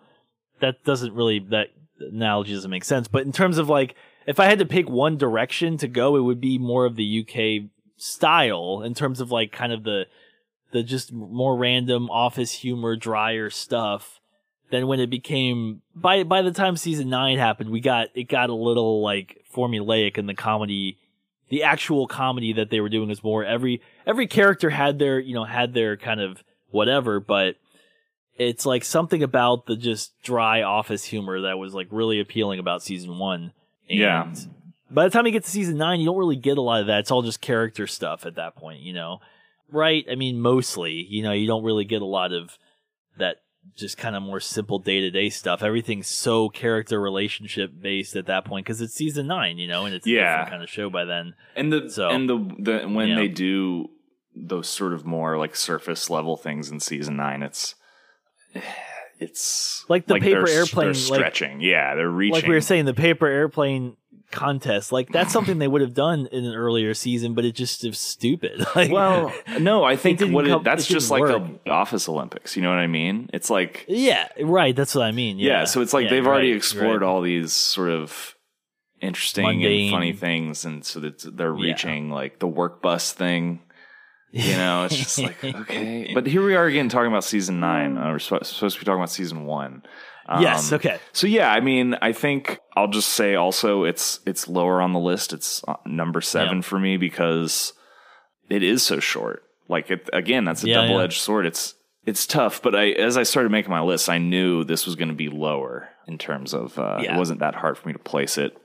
that 0.59 0.83
doesn't 0.83 1.13
really 1.13 1.39
that 1.49 1.69
analogy 1.99 2.53
doesn't 2.53 2.71
make 2.71 2.83
sense, 2.85 3.07
but 3.07 3.25
in 3.25 3.31
terms 3.31 3.57
of 3.57 3.69
like 3.69 3.95
if 4.27 4.39
I 4.39 4.45
had 4.45 4.59
to 4.59 4.65
pick 4.65 4.89
one 4.89 5.17
direction 5.17 5.77
to 5.77 5.87
go, 5.87 6.17
it 6.17 6.21
would 6.21 6.41
be 6.41 6.57
more 6.57 6.85
of 6.85 6.95
the 6.95 7.25
UK 7.25 7.69
style 7.95 8.81
in 8.83 8.93
terms 8.93 9.19
of 9.19 9.31
like 9.31 9.51
kind 9.51 9.73
of 9.73 9.83
the 9.83 10.05
the 10.71 10.83
just 10.83 11.13
more 11.13 11.57
random 11.57 12.09
office 12.09 12.51
humor, 12.51 12.95
drier 12.95 13.49
stuff. 13.49 14.16
Then 14.69 14.87
when 14.87 14.99
it 14.99 15.09
became 15.09 15.81
by 15.95 16.23
by 16.23 16.41
the 16.41 16.51
time 16.51 16.75
season 16.77 17.09
nine 17.09 17.37
happened, 17.37 17.69
we 17.69 17.79
got 17.79 18.09
it 18.15 18.25
got 18.25 18.49
a 18.49 18.55
little 18.55 19.01
like 19.01 19.43
formulaic 19.55 20.17
and 20.17 20.27
the 20.27 20.33
comedy 20.33 20.97
the 21.49 21.63
actual 21.63 22.07
comedy 22.07 22.53
that 22.53 22.69
they 22.69 22.81
were 22.81 22.89
doing 22.89 23.07
was 23.07 23.23
more 23.23 23.45
every 23.45 23.81
every 24.05 24.27
character 24.27 24.69
had 24.69 24.99
their 24.99 25.19
you 25.19 25.33
know 25.33 25.45
had 25.45 25.73
their 25.73 25.95
kind 25.95 26.19
of 26.19 26.43
whatever, 26.69 27.19
but 27.19 27.55
it's 28.37 28.65
like 28.65 28.83
something 28.83 29.23
about 29.23 29.65
the 29.65 29.75
just 29.75 30.21
dry 30.21 30.61
office 30.61 31.03
humor 31.03 31.41
that 31.41 31.57
was 31.57 31.73
like 31.73 31.87
really 31.89 32.19
appealing 32.19 32.59
about 32.59 32.83
season 32.83 33.17
one. 33.17 33.53
And 33.89 33.99
Yeah. 33.99 34.33
By 34.89 35.03
the 35.05 35.09
time 35.09 35.25
you 35.25 35.31
get 35.31 35.43
to 35.43 35.49
season 35.49 35.77
nine, 35.77 35.99
you 35.99 36.05
don't 36.05 36.17
really 36.17 36.37
get 36.37 36.57
a 36.57 36.61
lot 36.61 36.81
of 36.81 36.87
that. 36.87 36.99
It's 36.99 37.11
all 37.11 37.21
just 37.21 37.41
character 37.41 37.87
stuff 37.87 38.25
at 38.25 38.35
that 38.35 38.55
point, 38.55 38.81
you 38.81 38.93
know. 38.93 39.19
Right? 39.69 40.05
I 40.09 40.15
mean, 40.15 40.39
mostly, 40.39 41.05
you 41.09 41.23
know, 41.23 41.33
you 41.33 41.45
don't 41.45 41.63
really 41.63 41.83
get 41.83 42.01
a 42.01 42.05
lot 42.05 42.31
of 42.31 42.57
that 43.17 43.37
just 43.75 43.97
kind 43.97 44.15
of 44.15 44.23
more 44.23 44.39
simple 44.39 44.79
day 44.79 45.01
to 45.01 45.09
day 45.11 45.29
stuff. 45.29 45.61
Everything's 45.63 46.07
so 46.07 46.49
character 46.49 46.99
relationship 47.01 47.71
based 47.79 48.15
at 48.15 48.25
that 48.27 48.45
point 48.45 48.65
because 48.65 48.81
it's 48.81 48.93
season 48.93 49.27
nine, 49.27 49.57
you 49.57 49.67
know, 49.67 49.85
and 49.85 49.93
it's 49.95 50.07
a 50.07 50.11
Yeah. 50.11 50.49
kind 50.49 50.63
of 50.63 50.69
show 50.69 50.89
by 50.89 51.05
then. 51.05 51.33
and 51.55 51.71
the 51.73 51.89
So- 51.89 52.09
and 52.09 52.29
the 52.29 52.37
the 52.59 52.87
when 52.87 53.09
Yeah. 53.09 53.15
they 53.15 53.27
do 53.27 53.89
those 54.35 54.67
sort 54.69 54.93
of 54.93 55.05
more 55.05 55.37
like 55.37 55.55
surface 55.55 56.09
level 56.09 56.37
things 56.37 56.69
in 56.71 56.79
season 56.79 57.15
9 57.17 57.41
it's 57.41 57.73
it's 59.19 59.85
Like 59.89 60.05
the 60.05 60.15
paper 60.19 60.45
they're, 60.45 60.59
airplane, 60.59 60.85
they're 60.85 60.93
like- 60.93 60.95
stretching 61.33 61.61
yeah 61.61 61.95
they're 61.95 62.09
reaching 62.09 62.35
Like 62.35 62.47
we 62.47 62.53
were 62.53 62.61
saying, 62.61 62.85
the 62.85 62.93
paper 62.93 63.25
airplane 63.27 63.97
contest, 64.31 64.91
like 64.91 65.09
that's 65.11 65.31
something 65.33 65.57
they 65.59 65.67
would 65.67 65.81
have 65.81 65.93
done 65.93 66.27
in 66.31 66.45
an 66.45 66.53
earlier 66.53 66.93
season, 66.93 67.33
but 67.33 67.45
it 67.45 67.53
just 67.55 67.83
is 67.85 67.97
stupid. 67.97 68.65
Like, 68.75 68.91
Well, 68.91 69.33
no, 69.59 69.83
I 69.83 69.95
think 69.95 70.19
didn't 70.19 70.33
what 70.33 70.45
it, 70.45 70.49
come- 70.49 70.63
that's 70.63 70.89
it 70.89 70.93
just 70.93 71.09
like 71.11 71.21
work. 71.21 71.63
the 71.63 71.71
Office 71.71 72.07
Olympics. 72.09 72.55
You 72.55 72.61
know 72.63 72.69
what 72.69 72.79
I 72.79 72.87
mean? 72.87 73.29
It's 73.33 73.49
like 73.49 73.85
yeah, 73.87 74.27
right. 74.41 74.75
That's 74.75 74.93
what 74.95 75.03
I 75.05 75.11
mean. 75.11 75.39
yeah, 75.39 75.59
Yeah. 75.59 75.63
so 75.65 75.81
it's 75.81 75.93
like 75.93 76.05
Yeah, 76.05 76.09
they've 76.11 76.23
you're 76.23 76.31
already 76.33 76.51
right, 76.51 76.57
explored 76.57 77.01
right. 77.01 77.07
all 77.07 77.21
these 77.21 77.53
sort 77.53 77.89
of 77.89 78.35
interesting 79.01 79.45
Mundane. 79.45 79.83
and 79.85 79.91
funny 79.91 80.13
things, 80.13 80.65
and 80.65 80.83
so 80.85 80.99
that 81.01 81.37
they're 81.37 81.55
Yeah. 81.55 81.65
reaching 81.71 82.09
like 82.09 82.39
the 82.39 82.47
work 82.47 82.81
bus 82.81 83.11
thing. 83.13 83.61
You 84.31 84.53
know, 84.57 84.83
it's 84.85 84.97
just 84.97 85.19
like 85.19 85.41
okay, 85.43 86.11
but 86.13 86.27
here 86.27 86.45
we 86.45 86.55
are 86.55 86.65
again 86.65 86.89
talking 86.89 87.07
about 87.07 87.23
season 87.23 87.59
nine. 87.59 87.97
Uh, 87.97 88.11
we're 88.11 88.19
supposed 88.19 88.59
to 88.59 88.65
be 88.79 88.85
talking 88.85 88.99
about 88.99 89.09
season 89.09 89.45
one. 89.45 89.83
Um, 90.29 90.41
yes. 90.41 90.73
Okay. 90.73 90.99
So 91.13 91.25
yeah, 91.27 91.51
I 91.51 91.59
mean, 91.61 91.95
I 92.01 92.11
think 92.11 92.59
I'll 92.75 92.89
just 92.89 93.09
say 93.09 93.35
also 93.35 93.83
it's 93.83 94.19
it's 94.25 94.47
lower 94.47 94.81
on 94.81 94.93
the 94.93 94.99
list. 94.99 95.33
It's 95.33 95.63
uh, 95.67 95.75
number 95.85 96.21
seven 96.21 96.57
Yeah. 96.57 96.61
for 96.63 96.79
me 96.79 96.97
because 96.97 97.73
it 98.49 98.63
is 98.63 98.83
so 98.83 98.99
short. 98.99 99.43
Like 99.69 99.89
it, 99.91 100.09
again, 100.13 100.45
that's 100.45 100.63
a 100.63 100.67
Yeah, 100.69 100.81
yeah. 100.81 100.87
double 100.87 100.99
edged 101.01 101.21
sword. 101.21 101.45
It's 101.45 101.75
it's 102.05 102.25
tough, 102.25 102.61
but 102.61 102.75
I 102.75 102.89
as 102.91 103.17
I 103.17 103.23
started 103.23 103.51
making 103.51 103.71
my 103.71 103.81
list, 103.81 104.09
I 104.09 104.17
knew 104.17 104.63
this 104.63 104.85
was 104.85 104.95
going 104.95 105.09
to 105.09 105.13
be 105.15 105.29
lower 105.29 105.89
in 106.07 106.17
terms 106.17 106.53
of 106.53 106.77
uh, 106.79 106.99
Yeah. 107.01 107.15
it 107.15 107.17
wasn't 107.17 107.39
that 107.39 107.55
hard 107.55 107.77
for 107.77 107.87
me 107.87 107.93
to 107.93 107.99
place 107.99 108.37
it. 108.37 108.57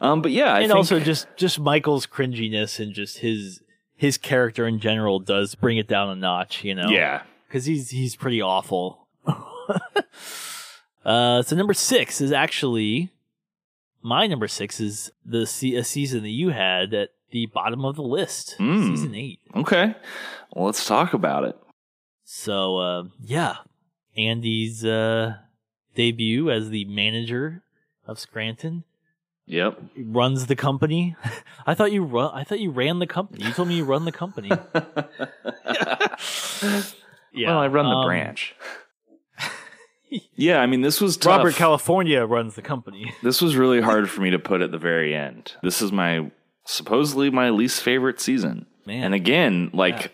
Um, 0.00 0.22
but 0.22 0.30
yeah, 0.32 0.52
I 0.52 0.58
and 0.60 0.68
think, 0.68 0.76
also 0.76 1.00
just 1.00 1.26
just 1.36 1.58
Michael's 1.58 2.06
cringiness 2.06 2.78
and 2.80 2.92
just 2.92 3.18
his 3.18 3.60
his 3.96 4.18
character 4.18 4.66
in 4.66 4.80
general 4.80 5.18
does 5.20 5.54
bring 5.54 5.76
it 5.78 5.86
down 5.88 6.08
a 6.10 6.14
notch. 6.16 6.62
You 6.64 6.74
know. 6.74 6.88
yeah, 6.88 7.22
because 7.48 7.64
he's 7.66 7.90
he's 7.90 8.16
pretty 8.16 8.40
awful. 8.42 9.08
uh, 11.04 11.42
so 11.42 11.54
number 11.56 11.74
six 11.74 12.20
is 12.20 12.32
actually 12.32 13.10
my 14.02 14.26
number 14.26 14.46
six 14.48 14.80
is 14.80 15.10
the 15.24 15.46
se- 15.46 15.74
a 15.76 15.84
season 15.84 16.22
that 16.22 16.28
you 16.30 16.50
had 16.50 16.92
at 16.94 17.10
the 17.30 17.46
bottom 17.46 17.84
of 17.84 17.96
the 17.96 18.02
list, 18.02 18.56
Mm. 18.58 18.84
season 18.96 19.14
eight. 19.14 19.40
okay. 19.56 19.94
Well, 20.54 20.66
let's 20.66 20.86
talk 20.86 21.14
about 21.14 21.44
it. 21.44 21.56
So 22.24 22.76
uh, 22.78 23.04
yeah, 23.22 23.56
Andy's 24.16 24.84
uh, 24.84 25.36
debut 25.94 26.50
as 26.50 26.70
the 26.70 26.84
manager 26.84 27.62
of 28.06 28.18
Scranton 28.18 28.84
Yep. 29.46 29.78
runs 29.98 30.46
the 30.46 30.56
company. 30.56 31.16
I 31.66 31.74
thought 31.74 31.92
you 31.92 32.02
run. 32.04 32.30
I 32.34 32.44
thought 32.44 32.60
you 32.60 32.70
ran 32.70 32.98
the 32.98 33.06
company. 33.06 33.44
You 33.44 33.52
told 33.52 33.68
me 33.68 33.74
you 33.76 33.84
run 33.84 34.04
the 34.06 34.12
company. 34.12 34.48
yeah, 37.32 37.48
Well, 37.48 37.58
I 37.58 37.66
run 37.66 37.84
the 37.86 37.96
um, 37.96 38.06
branch. 38.06 38.54
yeah, 40.34 40.58
I 40.60 40.66
mean, 40.66 40.80
this 40.82 41.00
was 41.00 41.16
tough. 41.16 41.38
Robert 41.38 41.54
California 41.54 42.24
runs 42.24 42.54
the 42.54 42.62
company. 42.62 43.12
This 43.22 43.40
was 43.42 43.56
really 43.56 43.80
hard 43.80 44.10
for 44.10 44.20
me 44.20 44.30
to 44.30 44.38
put 44.38 44.60
at 44.62 44.70
the 44.70 44.78
very 44.78 45.14
end. 45.14 45.52
This 45.62 45.80
is 45.82 45.92
my 45.92 46.30
supposedly 46.66 47.30
my 47.30 47.50
least 47.50 47.82
favorite 47.82 48.20
season. 48.20 48.66
Man. 48.86 49.04
And 49.04 49.14
again, 49.14 49.70
like 49.72 50.12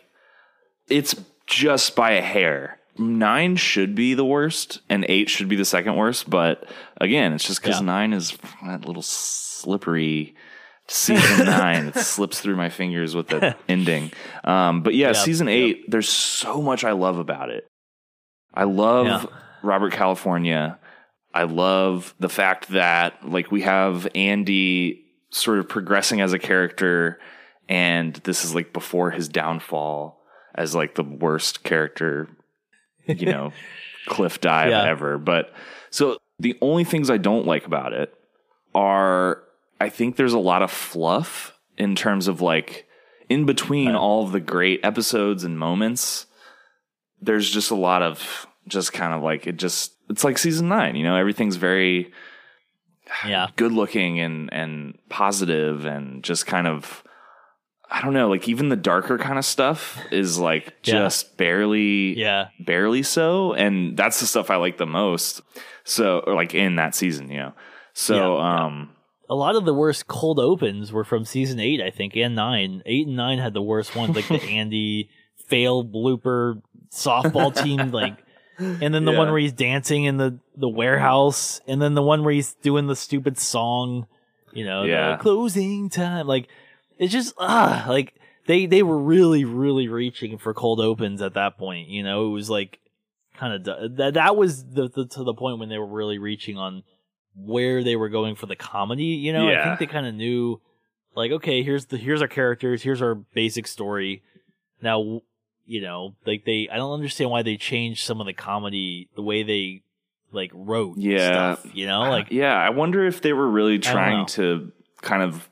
it's 0.88 1.14
just 1.46 1.94
by 1.96 2.12
a 2.12 2.22
hair. 2.22 2.78
Nine 2.98 3.56
should 3.56 3.94
be 3.94 4.14
the 4.14 4.24
worst, 4.24 4.80
and 4.88 5.06
eight 5.08 5.30
should 5.30 5.48
be 5.48 5.56
the 5.56 5.64
second 5.64 5.96
worst. 5.96 6.28
But 6.28 6.64
again, 7.00 7.32
it's 7.32 7.46
just 7.46 7.62
because 7.62 7.80
Yeah. 7.80 7.86
nine 7.86 8.12
is 8.12 8.36
that 8.64 8.84
little 8.84 9.02
slippery 9.02 10.34
season 10.88 11.46
nine. 11.58 11.86
It 11.88 11.94
slips 11.96 12.40
through 12.40 12.56
my 12.56 12.68
fingers 12.68 13.14
with 13.14 13.28
the 13.28 13.56
ending. 13.68 14.12
Um, 14.44 14.82
but 14.82 14.94
yeah, 14.94 15.08
Yep, 15.08 15.16
season 15.16 15.46
yep. 15.46 15.54
eight, 15.56 15.90
there's 15.90 16.08
so 16.08 16.60
much 16.60 16.84
I 16.84 16.92
love 16.92 17.18
about 17.18 17.50
it. 17.50 17.66
I 18.52 18.64
love 18.64 19.06
Yeah. 19.06 19.24
Robert 19.62 19.92
California. 19.92 20.78
I 21.32 21.44
love 21.44 22.14
the 22.18 22.28
fact 22.28 22.68
that 22.70 23.28
like 23.28 23.50
we 23.52 23.62
have 23.62 24.08
Andy 24.14 25.04
sort 25.30 25.58
of 25.58 25.68
progressing 25.68 26.20
as 26.20 26.32
a 26.32 26.38
character 26.38 27.20
and 27.68 28.14
this 28.24 28.44
is 28.44 28.54
like 28.54 28.72
before 28.72 29.12
his 29.12 29.28
downfall 29.28 30.20
as 30.56 30.74
like 30.74 30.96
the 30.96 31.04
worst 31.04 31.62
character, 31.62 32.28
you 33.06 33.26
know, 33.26 33.52
cliff 34.06 34.40
dive 34.40 34.70
Yeah. 34.70 34.84
ever. 34.84 35.18
But 35.18 35.52
so 35.90 36.16
the 36.40 36.58
only 36.60 36.82
things 36.84 37.10
I 37.10 37.16
don't 37.16 37.46
like 37.46 37.64
about 37.66 37.92
it 37.92 38.12
are 38.74 39.42
I 39.80 39.88
think 39.88 40.16
there's 40.16 40.32
a 40.32 40.38
lot 40.38 40.62
of 40.62 40.70
fluff 40.70 41.52
in 41.78 41.94
terms 41.94 42.26
of 42.26 42.40
like 42.40 42.86
in 43.28 43.46
between 43.46 43.94
all 43.94 44.24
of 44.24 44.32
the 44.32 44.40
great 44.40 44.80
episodes 44.84 45.44
and 45.44 45.56
moments 45.58 46.26
there's 47.22 47.48
just 47.50 47.70
a 47.70 47.74
lot 47.76 48.02
of 48.02 48.46
just 48.68 48.92
kind 48.92 49.12
of 49.14 49.22
like 49.22 49.46
it 49.46 49.56
just 49.56 49.92
it's 50.08 50.24
like 50.24 50.38
season 50.38 50.68
9 50.68 50.96
you 50.96 51.04
know 51.04 51.16
everything's 51.16 51.56
very 51.56 52.12
Yeah, 53.26 53.48
good 53.56 53.72
looking 53.72 54.20
and 54.20 54.52
and 54.52 54.98
positive 55.08 55.84
and 55.84 56.22
just 56.22 56.46
kind 56.46 56.66
of 56.66 57.02
I 57.90 58.00
don't 58.02 58.12
know 58.12 58.28
like 58.28 58.48
even 58.48 58.68
the 58.68 58.76
darker 58.76 59.18
kind 59.18 59.38
of 59.38 59.44
stuff 59.44 59.98
is 60.12 60.38
like 60.38 60.74
Yeah. 60.84 60.92
just 61.08 61.36
barely 61.36 62.16
yeah, 62.18 62.48
barely 62.60 63.02
so 63.02 63.52
and 63.54 63.96
that's 63.96 64.20
the 64.20 64.26
stuff 64.26 64.50
I 64.50 64.56
like 64.56 64.78
the 64.78 64.86
most 64.86 65.40
so 65.84 66.20
or 66.20 66.34
like 66.34 66.54
in 66.54 66.76
that 66.76 66.94
season 66.94 67.30
you 67.30 67.38
know 67.38 67.52
so 67.94 68.36
Yeah. 68.38 68.64
um 68.66 68.90
a 69.28 69.34
lot 69.34 69.54
of 69.56 69.64
the 69.64 69.74
worst 69.74 70.06
cold 70.08 70.38
opens 70.40 70.92
were 70.92 71.04
from 71.04 71.24
season 71.24 71.60
eight, 71.60 71.80
I 71.80 71.90
think, 71.90 72.16
and 72.16 72.34
nine. 72.34 72.82
Eight 72.84 73.06
and 73.06 73.14
nine 73.14 73.38
had 73.38 73.54
the 73.54 73.62
worst 73.62 73.94
ones, 73.94 74.16
like 74.16 74.26
the 74.26 74.42
Andy 74.50 75.08
fail 75.46 75.84
blooper 75.84 76.60
softball 76.92 77.54
team, 77.54 77.92
like, 77.92 78.24
and 78.60 78.94
then 78.94 79.04
the 79.04 79.12
Yeah. 79.12 79.18
one 79.18 79.30
where 79.30 79.38
he's 79.40 79.52
dancing 79.52 80.04
in 80.04 80.16
the 80.18 80.38
the 80.56 80.68
warehouse, 80.68 81.60
and 81.66 81.80
then 81.80 81.94
the 81.94 82.02
one 82.02 82.22
where 82.24 82.34
he's 82.34 82.54
doing 82.54 82.86
the 82.86 82.96
stupid 82.96 83.38
song, 83.38 84.06
you 84.52 84.64
know, 84.64 84.82
Yeah. 84.84 85.12
the 85.12 85.22
closing 85.22 85.88
time. 85.88 86.26
Like, 86.26 86.48
it's 86.98 87.12
just 87.12 87.34
ah, 87.38 87.86
like 87.88 88.14
they 88.46 88.66
they 88.66 88.82
were 88.82 88.98
really 88.98 89.44
really 89.44 89.88
reaching 89.88 90.38
for 90.38 90.52
cold 90.54 90.80
opens 90.80 91.22
at 91.22 91.34
that 91.34 91.56
point. 91.58 91.88
You 91.88 92.02
know, 92.02 92.26
it 92.26 92.30
was 92.30 92.50
like 92.50 92.78
kind 93.36 93.54
of 93.66 93.96
that 93.96 94.14
that 94.14 94.36
was 94.36 94.64
the, 94.64 94.88
the 94.88 95.06
to 95.06 95.24
the 95.24 95.34
point 95.34 95.58
when 95.58 95.68
they 95.68 95.78
were 95.78 95.86
really 95.86 96.18
reaching 96.18 96.58
on 96.58 96.82
where 97.36 97.82
they 97.82 97.96
were 97.96 98.08
going 98.08 98.34
for 98.34 98.46
the 98.46 98.56
comedy. 98.56 99.04
You 99.04 99.32
know, 99.32 99.48
I 99.48 99.64
think 99.64 99.78
they 99.78 99.86
kind 99.86 100.04
of 100.06 100.14
knew, 100.14 100.60
like, 101.14 101.30
okay, 101.30 101.62
here's 101.62 101.86
the 101.86 101.96
here's 101.96 102.20
our 102.20 102.28
characters, 102.28 102.82
here's 102.82 103.00
our 103.00 103.14
basic 103.14 103.66
story. 103.66 104.22
Now, 104.82 105.22
you 105.70 105.80
know, 105.80 106.16
like 106.26 106.44
they, 106.44 106.68
I 106.70 106.76
don't 106.76 106.92
understand 106.92 107.30
why 107.30 107.42
they 107.42 107.56
changed 107.56 108.04
some 108.04 108.20
of 108.20 108.26
the 108.26 108.32
comedy, 108.32 109.08
the 109.14 109.22
way 109.22 109.44
they 109.44 109.82
like 110.32 110.50
wrote 110.52 110.98
Yeah. 110.98 111.54
stuff. 111.54 111.74
You 111.74 111.86
know, 111.86 112.00
like 112.00 112.28
yeah, 112.30 112.54
I 112.56 112.70
wonder 112.70 113.06
if 113.06 113.22
they 113.22 113.32
were 113.32 113.48
really 113.48 113.78
trying 113.78 114.26
to 114.26 114.72
kind 115.00 115.22
of. 115.22 115.48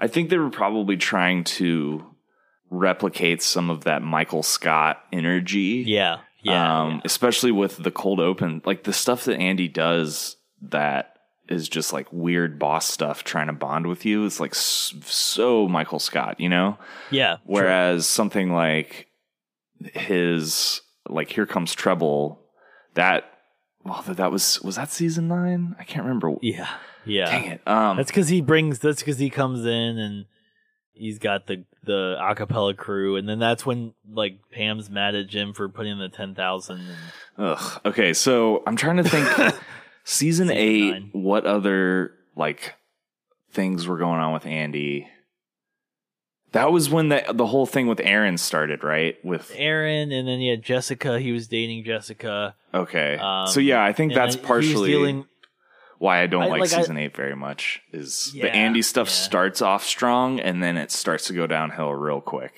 I 0.00 0.08
think 0.08 0.30
they 0.30 0.38
were 0.38 0.50
probably 0.50 0.96
trying 0.96 1.44
to 1.44 2.04
replicate 2.70 3.42
some 3.42 3.70
of 3.70 3.84
that 3.84 4.02
Michael 4.02 4.42
Scott 4.42 5.00
energy. 5.12 5.84
yeah, 5.86 6.18
yeah, 6.42 6.82
um, 6.82 7.02
especially 7.04 7.52
with 7.52 7.76
the 7.76 7.90
cold 7.90 8.18
open, 8.18 8.62
like 8.64 8.82
the 8.84 8.92
stuff 8.92 9.24
that 9.26 9.38
Andy 9.38 9.68
does 9.68 10.36
that 10.62 11.08
is 11.48 11.68
just 11.68 11.92
like 11.92 12.06
weird 12.12 12.58
boss 12.58 12.86
stuff 12.86 13.24
trying 13.24 13.48
to 13.48 13.52
bond 13.52 13.86
with 13.86 14.04
you. 14.04 14.24
It's 14.24 14.40
like 14.40 14.54
so 14.54 15.68
Michael 15.68 15.98
Scott, 15.98 16.40
you 16.40 16.48
know. 16.48 16.78
yeah. 17.10 17.36
True. 17.36 17.54
Whereas 17.54 18.06
something 18.08 18.52
like 18.52 19.06
his 19.86 20.80
like 21.08 21.30
Here 21.30 21.46
Comes 21.46 21.74
treble 21.74 22.40
that 22.94 23.24
well, 23.84 24.02
that 24.06 24.30
was 24.30 24.60
was 24.62 24.76
that 24.76 24.90
season 24.90 25.28
nine? 25.28 25.74
I 25.78 25.84
can't 25.84 26.04
remember. 26.04 26.34
yeah, 26.40 26.68
yeah. 27.04 27.26
Dang 27.26 27.44
it. 27.52 27.62
Um, 27.66 27.96
That's 27.96 28.10
because 28.10 28.28
he 28.28 28.40
brings. 28.40 28.78
That's 28.78 29.00
because 29.02 29.18
he 29.18 29.28
comes 29.30 29.64
in 29.64 29.98
and 29.98 30.26
he's 30.92 31.18
got 31.18 31.46
the 31.46 31.64
the 31.84 32.16
acapella 32.20 32.76
crew, 32.76 33.16
and 33.16 33.28
then 33.28 33.40
that's 33.40 33.66
when 33.66 33.92
like 34.08 34.38
Pam's 34.52 34.88
mad 34.88 35.14
at 35.16 35.26
Jim 35.26 35.52
for 35.52 35.68
putting 35.68 35.92
in 35.92 35.98
the 35.98 36.08
ten 36.08 36.34
thousand. 36.34 36.86
ugh. 37.38 37.80
Okay, 37.84 38.12
so 38.12 38.62
I'm 38.66 38.76
trying 38.76 38.98
to 38.98 39.04
think. 39.04 39.54
season 40.04 40.50
eight. 40.50 40.90
nine. 40.90 41.10
What 41.12 41.46
other 41.46 42.12
like 42.36 42.74
things 43.52 43.86
were 43.86 43.98
going 43.98 44.20
on 44.20 44.32
with 44.32 44.46
Andy? 44.46 45.08
That 46.52 46.70
was 46.70 46.90
when 46.90 47.08
the 47.08 47.24
the 47.32 47.46
whole 47.46 47.66
thing 47.66 47.86
with 47.86 48.00
Erin 48.00 48.36
started, 48.38 48.84
right? 48.84 49.16
With 49.24 49.52
Erin, 49.56 50.12
and 50.12 50.28
then 50.28 50.40
yeah, 50.40 50.56
Jessica. 50.56 51.18
He 51.18 51.32
was 51.32 51.48
dating 51.48 51.84
Jessica. 51.84 52.54
okay, 52.74 53.16
Um, 53.18 53.46
so 53.48 53.60
yeah, 53.60 53.82
I 53.84 53.92
think 53.92 54.12
that's 54.14 54.36
then 54.36 54.44
he 54.44 54.50
was 54.52 54.62
partially 54.64 54.90
dealing. 54.90 55.24
why 55.98 56.20
I 56.22 56.26
don't 56.26 56.42
I- 56.42 56.46
like, 56.48 56.60
like, 56.60 56.72
I- 56.72 56.76
season 56.76 56.98
eight 56.98 57.16
very 57.16 57.34
much. 57.36 57.80
Is 57.92 58.32
Yeah, 58.34 58.44
the 58.44 58.54
Andy 58.54 58.82
stuff 58.82 59.08
yeah. 59.08 59.12
starts 59.14 59.62
off 59.62 59.84
strong 59.84 60.40
and 60.40 60.62
then 60.62 60.76
it 60.76 60.90
starts 60.90 61.26
to 61.28 61.32
go 61.32 61.46
downhill 61.46 61.92
real 61.94 62.20
quick. 62.20 62.52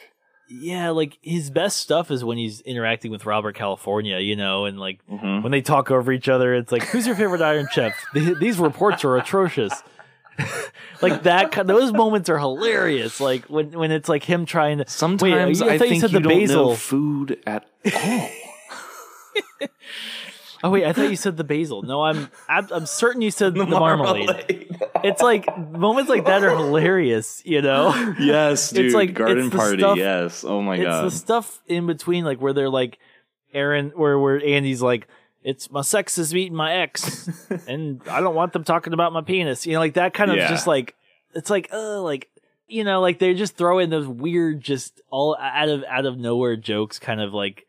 Yeah, 0.50 0.90
like 0.90 1.16
his 1.22 1.50
best 1.50 1.78
stuff 1.78 2.10
is 2.10 2.22
when 2.22 2.36
he's 2.36 2.60
interacting 2.62 3.10
with 3.10 3.24
Robert 3.26 3.54
California, 3.56 4.18
you 4.18 4.36
know, 4.36 4.66
and 4.66 4.78
like 4.78 5.00
Mhm. 5.10 5.42
when 5.42 5.52
they 5.52 5.62
talk 5.62 5.90
over 5.90 6.12
each 6.12 6.28
other, 6.28 6.54
it's 6.54 6.70
like, 6.70 6.82
"Who's 6.84 7.06
your 7.06 7.16
favorite 7.16 7.40
Iron 7.40 7.66
Chef?" 7.72 7.94
These 8.14 8.58
reports 8.58 9.04
are 9.04 9.16
atrocious. 9.16 9.82
Like 11.10 11.22
that, 11.24 11.66
those 11.66 11.92
moments 11.92 12.28
are 12.28 12.38
hilarious. 12.38 13.20
Like 13.20 13.44
when 13.46 13.70
when 13.72 13.90
it's 13.92 14.08
like 14.08 14.24
him 14.24 14.46
trying 14.46 14.78
to. 14.78 14.88
Sometimes 14.88 15.60
Wait, 15.60 15.68
I 15.70 15.74
I, 15.74 15.78
thought 15.78 15.84
you 15.84 15.90
think 15.90 16.00
said 16.02 16.12
you 16.12 16.18
the 16.20 16.28
don't 16.28 16.38
basil. 16.40 16.70
know 16.70 16.74
food 16.76 17.38
at 17.46 17.66
all. 17.94 18.28
Oh 20.62 20.70
wait, 20.70 20.86
I 20.86 20.94
thought 20.94 21.10
you 21.10 21.16
said 21.16 21.36
the 21.36 21.44
basil. 21.44 21.82
No, 21.82 22.02
I'm 22.02 22.30
I'm, 22.48 22.86
certain 22.86 23.20
you 23.20 23.30
said 23.30 23.52
the, 23.54 23.66
marmalade. 23.66 24.66
It's 25.04 25.20
like 25.20 25.44
moments 25.58 26.08
like 26.08 26.24
that 26.24 26.42
are 26.42 26.56
hilarious, 26.56 27.42
you 27.44 27.60
know. 27.60 28.14
yes, 28.18 28.70
dude. 28.70 28.86
It's 28.86 28.94
like- 28.94 29.12
garden 29.12 29.48
it's 29.48 29.54
party. 29.54 29.78
stuff- 29.78 29.98
yes. 29.98 30.42
Oh 30.42 30.62
my 30.62 30.78
god. 30.82 31.04
it's 31.04 31.14
the 31.14 31.18
stuff 31.20 31.60
in 31.66 31.86
between, 31.86 32.24
like 32.24 32.40
where 32.40 32.54
they're 32.54 32.70
like, 32.70 32.98
Erin, 33.52 33.92
where 33.94 34.18
where 34.18 34.42
Andy's 34.42 34.80
like, 34.80 35.06
"It's 35.44 35.70
my 35.70 35.82
sex 35.82 36.18
is 36.18 36.34
meeting 36.34 36.56
my 36.56 36.72
ex, 36.74 37.28
and 37.68 38.00
I 38.10 38.20
don't 38.20 38.34
want 38.34 38.52
them 38.52 38.64
talking 38.64 38.92
about 38.94 39.12
my 39.12 39.20
penis." 39.22 39.66
You 39.66 39.74
know, 39.74 39.78
like 39.78 39.94
that 39.94 40.14
kind 40.14 40.30
of 40.30 40.36
Yeah. 40.38 40.48
just 40.48 40.66
like, 40.66 40.96
it's 41.34 41.50
like, 41.50 41.68
uh, 41.72 42.00
like 42.02 42.28
you 42.66 42.82
know, 42.82 43.00
like 43.00 43.18
they 43.20 43.34
just 43.34 43.56
throw 43.56 43.78
in 43.78 43.90
those 43.90 44.08
weird, 44.08 44.60
just 44.62 45.00
all 45.10 45.36
out 45.38 45.68
of 45.68 45.84
out 45.88 46.06
of 46.06 46.18
nowhere 46.18 46.56
jokes, 46.56 46.98
kind 46.98 47.20
of 47.20 47.32
like 47.32 47.66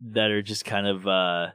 that 0.00 0.30
are 0.30 0.42
just 0.42 0.64
kind 0.64 0.86
of, 0.86 1.06
uh 1.06 1.48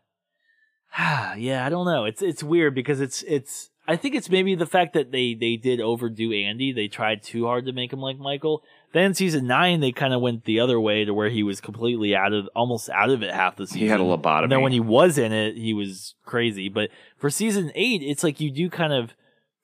yeah, 1.37 1.63
I 1.65 1.69
don't 1.69 1.85
know. 1.85 2.05
It's 2.05 2.21
it's 2.21 2.43
weird 2.43 2.75
because 2.75 3.01
it's 3.01 3.23
it's. 3.23 3.69
I 3.85 3.97
think 3.97 4.15
it's 4.15 4.29
maybe 4.29 4.55
the 4.55 4.65
fact 4.65 4.93
that 4.93 5.11
they 5.11 5.33
they 5.33 5.57
did 5.57 5.81
overdo 5.81 6.31
Andy. 6.31 6.71
They 6.71 6.87
tried 6.87 7.21
too 7.23 7.45
hard 7.45 7.65
to 7.65 7.73
make 7.73 7.91
him 7.91 7.99
like 7.99 8.17
Michael. 8.17 8.63
Then 8.93 9.13
season 9.15 9.47
nine, 9.47 9.79
they 9.79 9.91
kind 9.91 10.13
of 10.13 10.21
went 10.21 10.45
the 10.45 10.59
other 10.59 10.79
way 10.79 11.03
to 11.03 11.13
where 11.13 11.29
he 11.29 11.43
was 11.43 11.59
completely 11.59 12.15
out 12.15 12.31
of 12.31 12.47
almost 12.55 12.89
out 12.89 13.09
of 13.09 13.23
it 13.23 13.33
half 13.33 13.55
the 13.55 13.65
season. 13.67 13.81
he 13.81 13.87
had 13.87 13.99
a 13.99 14.03
lobotomy. 14.03 14.43
And 14.43 14.51
then 14.51 14.61
when 14.61 14.71
he 14.71 14.79
was 14.79 15.17
in 15.17 15.31
it, 15.33 15.55
he 15.57 15.73
was 15.73 16.13
crazy. 16.25 16.69
But 16.69 16.89
for 17.17 17.29
season 17.31 17.71
eight, 17.75 18.01
it's 18.03 18.23
like 18.23 18.39
you 18.39 18.51
do 18.51 18.69
kind 18.69 18.93
of 18.93 19.13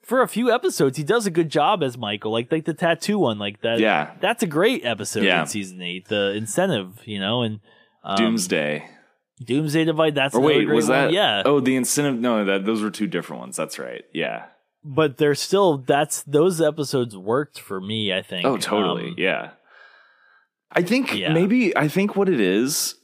for 0.01 0.21
a 0.23 0.27
few 0.27 0.51
episodes, 0.51 0.97
he 0.97 1.03
does 1.03 1.27
a 1.27 1.31
good 1.31 1.49
job 1.49 1.83
as 1.83 1.95
Michael. 1.97 2.31
Like 2.31 2.51
like 2.51 2.65
the 2.65 2.73
tattoo 2.73 3.19
one, 3.19 3.37
like 3.37 3.61
that. 3.61 3.79
Yeah. 3.79 4.11
that's 4.19 4.41
a 4.41 4.47
great 4.47 4.83
episode 4.83 5.23
Yeah. 5.23 5.41
in 5.41 5.47
season 5.47 5.79
eight. 5.83 6.07
The 6.07 6.31
incentive, 6.33 6.99
you 7.05 7.19
know, 7.19 7.43
and 7.43 7.59
um, 8.03 8.15
Doomsday. 8.17 8.89
Doomsday 9.45 9.85
Divide. 9.85 10.15
That's 10.15 10.33
Or 10.33 10.41
wait, 10.41 10.65
great 10.65 10.75
was 10.75 10.89
one. 10.89 10.97
that? 10.97 11.11
yeah? 11.13 11.43
Oh, 11.45 11.59
the 11.59 11.75
incentive. 11.75 12.19
No, 12.19 12.43
that 12.45 12.65
those 12.65 12.81
were 12.81 12.89
two 12.89 13.07
different 13.07 13.41
ones. 13.41 13.55
That's 13.57 13.77
right. 13.77 14.03
Yeah. 14.11 14.45
But 14.83 15.17
they're 15.17 15.35
still 15.35 15.77
that's 15.79 16.23
those 16.23 16.61
episodes 16.61 17.15
worked 17.17 17.59
for 17.59 17.79
me. 17.81 18.13
I 18.13 18.21
think. 18.21 18.45
Oh, 18.45 18.57
totally. 18.57 19.09
Um, 19.09 19.15
yeah. 19.17 19.51
I 20.71 20.81
think 20.83 21.15
Yeah. 21.15 21.33
maybe 21.33 21.75
I 21.75 21.87
think 21.87 22.15
what 22.15 22.29
it 22.29 22.39
is 22.39 22.95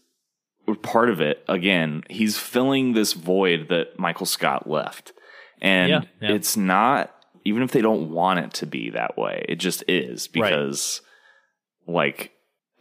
part 0.81 1.09
of 1.09 1.19
it 1.21 1.43
again. 1.47 2.03
He's 2.09 2.37
filling 2.37 2.93
this 2.93 3.13
void 3.13 3.67
that 3.69 3.97
Michael 3.99 4.25
Scott 4.25 4.69
left, 4.69 5.13
and 5.61 5.89
Yeah, 5.89 6.01
yeah. 6.21 6.31
it's 6.35 6.55
not 6.57 7.11
even 7.43 7.61
if 7.61 7.71
they 7.71 7.81
don't 7.81 8.09
want 8.11 8.39
it 8.39 8.53
to 8.55 8.65
be 8.65 8.89
that 8.91 9.17
way. 9.17 9.45
It 9.47 9.55
just 9.57 9.83
is 9.87 10.27
Right. 10.35 10.49
because, 10.49 11.01
like, 11.87 12.31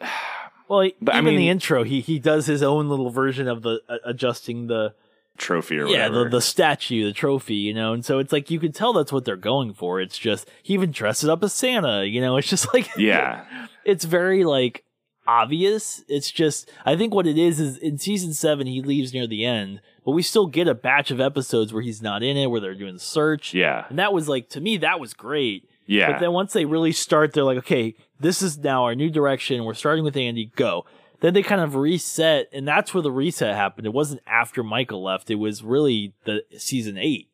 Well, 0.68 0.88
But 1.00 1.14
I 1.14 1.18
even 1.18 1.26
mean- 1.34 1.36
the 1.36 1.48
intro, 1.50 1.82
he 1.82 2.00
he 2.00 2.18
does 2.18 2.46
his 2.46 2.62
own 2.62 2.88
little 2.88 3.10
version 3.10 3.48
of 3.48 3.62
the 3.62 3.82
uh, 3.88 3.98
adjusting 4.06 4.66
the 4.68 4.94
trophy 5.36 5.78
or 5.78 5.86
yeah 5.88 6.08
whatever. 6.08 6.24
the, 6.24 6.30
the 6.30 6.40
statue, 6.40 7.04
the 7.04 7.12
trophy, 7.12 7.54
you 7.56 7.74
know. 7.74 7.92
And 7.92 8.04
so 8.04 8.18
it's 8.18 8.32
like 8.32 8.50
you 8.50 8.60
can 8.60 8.72
tell 8.72 8.92
that's 8.92 9.12
what 9.12 9.24
they're 9.24 9.36
going 9.36 9.74
for. 9.74 10.00
It's 10.00 10.18
just 10.18 10.48
he 10.62 10.74
even 10.74 10.90
dresses 10.90 11.28
up 11.28 11.42
as 11.42 11.52
Santa, 11.52 12.04
you 12.04 12.20
know. 12.20 12.36
It's 12.36 12.48
just 12.48 12.72
like 12.74 12.88
yeah, 12.96 13.44
it's 13.84 14.04
very 14.04 14.44
like 14.44 14.84
obvious. 15.26 16.04
It's 16.08 16.30
just 16.30 16.70
I 16.84 16.96
think 16.96 17.14
what 17.14 17.26
it 17.26 17.38
is 17.38 17.60
is 17.60 17.78
in 17.78 17.98
season 17.98 18.32
seven 18.32 18.66
he 18.66 18.82
leaves 18.82 19.12
near 19.12 19.26
the 19.26 19.44
end, 19.44 19.80
but 20.04 20.12
we 20.12 20.22
still 20.22 20.46
get 20.46 20.68
a 20.68 20.74
batch 20.74 21.10
of 21.10 21.20
episodes 21.20 21.72
where 21.72 21.82
he's 21.82 22.02
not 22.02 22.22
in 22.22 22.36
it, 22.36 22.46
where 22.46 22.60
they're 22.60 22.74
doing 22.74 22.94
the 22.94 23.00
search. 23.00 23.54
yeah, 23.54 23.86
And 23.88 23.98
that 23.98 24.12
was 24.12 24.28
like 24.28 24.48
to 24.50 24.60
me 24.60 24.76
that 24.78 25.00
was 25.00 25.14
great. 25.14 25.68
yeah. 25.86 26.12
But 26.12 26.20
then 26.20 26.32
once 26.32 26.52
they 26.52 26.64
really 26.64 26.92
start, 26.92 27.32
they're 27.32 27.44
like, 27.44 27.58
okay, 27.58 27.94
this 28.20 28.42
is 28.42 28.58
now 28.58 28.84
our 28.84 28.94
new 28.94 29.10
direction. 29.10 29.64
We're 29.64 29.74
starting 29.74 30.04
with 30.04 30.16
Andy. 30.16 30.50
Go. 30.56 30.84
Then 31.24 31.32
they 31.32 31.42
kind 31.42 31.62
of 31.62 31.74
reset, 31.74 32.50
and 32.52 32.68
that's 32.68 32.92
where 32.92 33.02
the 33.02 33.10
reset 33.10 33.54
happened. 33.56 33.86
It 33.86 33.94
wasn't 33.94 34.20
after 34.26 34.62
Michael 34.62 35.02
left. 35.02 35.30
It 35.30 35.36
was 35.36 35.62
really 35.62 36.12
the 36.26 36.44
season 36.58 36.98
eight, 36.98 37.28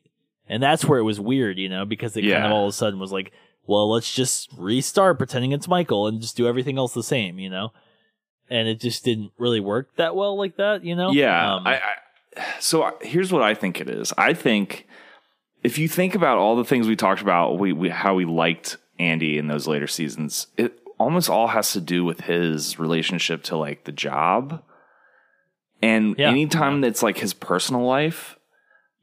and 0.49 0.63
that's 0.63 0.85
where 0.85 1.01
it 1.01 1.03
was 1.03 1.19
weird, 1.19 1.59
you 1.59 1.69
know, 1.69 1.85
because 1.85 2.17
it 2.17 2.23
kind 2.23 2.47
of 2.47 2.53
all 2.53 2.67
of 2.67 2.69
a 2.69 2.73
sudden 2.73 3.01
was 3.01 3.11
like, 3.11 3.33
well, 3.67 3.91
let's 3.91 4.15
just 4.15 4.49
restart 4.57 5.19
pretending 5.19 5.51
it's 5.51 5.67
Michael 5.67 6.07
and 6.07 6.21
just 6.21 6.37
do 6.37 6.47
everything 6.47 6.79
else 6.79 6.95
the 6.95 7.03
same, 7.03 7.41
you 7.41 7.51
know. 7.51 7.73
And 8.49 8.69
it 8.69 8.79
just 8.79 9.05
didn't 9.05 9.33
really 9.39 9.59
work 9.59 9.89
that 9.97 10.15
well 10.15 10.39
like 10.39 10.57
that, 10.59 10.85
you 10.85 10.95
know. 10.95 11.11
Yeah. 11.11 11.55
Um, 11.57 11.67
I, 11.67 11.75
I, 11.79 12.45
so 12.61 12.85
I- 12.85 12.93
here's 13.01 13.33
what 13.33 13.43
I 13.43 13.55
think 13.55 13.81
it 13.81 13.91
is. 13.91 14.13
I 14.17 14.35
think 14.35 14.87
if 15.65 15.79
you 15.79 15.89
think 15.89 16.15
about 16.15 16.39
all 16.39 16.55
the 16.55 16.65
things 16.65 16.87
we 16.87 16.95
talked 16.95 17.23
about, 17.23 17.59
we, 17.59 17.73
we 17.73 17.89
how 17.89 18.15
we 18.15 18.25
liked 18.25 18.77
Andy 19.01 19.37
in 19.37 19.49
those 19.49 19.67
later 19.67 19.89
seasons, 19.89 20.47
it 20.57 20.80
almost 21.01 21.31
all 21.31 21.49
has 21.49 21.73
to 21.73 21.81
do 21.81 22.05
with 22.05 22.21
his 22.21 22.79
relationship 22.79 23.43
to 23.45 23.57
like 23.57 23.85
the 23.85 23.93
job. 23.93 24.63
And 25.83 26.15
Yeah. 26.19 26.29
anytime 26.29 26.81
that's 26.83 27.03
like 27.03 27.19
his 27.19 27.33
personal 27.33 27.83
life, 27.87 28.37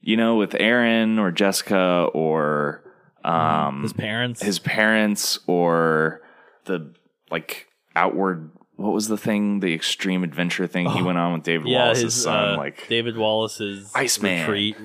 you 0.01 0.15
know, 0.15 0.35
with 0.35 0.55
Erin 0.59 1.17
or 1.19 1.31
Jessica 1.31 2.07
or 2.13 2.83
um 3.25 3.81
his 3.81 3.93
parents. 3.93 4.41
his 4.43 4.59
parents 4.59 5.39
or 5.47 6.21
the 6.65 6.93
like 7.31 7.67
outward 7.95 8.51
what 8.75 8.93
was 8.93 9.07
the 9.07 9.17
thing 9.17 9.59
the 9.59 9.73
extreme 9.73 10.23
adventure 10.23 10.67
thing 10.67 10.87
he 10.87 11.01
went 11.01 11.17
on 11.17 11.33
with 11.33 11.43
david 11.43 11.65
Oh. 11.67 11.69
yeah, 11.71 11.83
wallace's 11.85 12.03
his 12.03 12.23
son 12.23 12.53
uh, 12.53 12.57
like 12.57 12.87
David 12.87 13.17
Wallace's 13.17 13.91
Iceman. 13.95 14.41
retreat. 14.41 14.77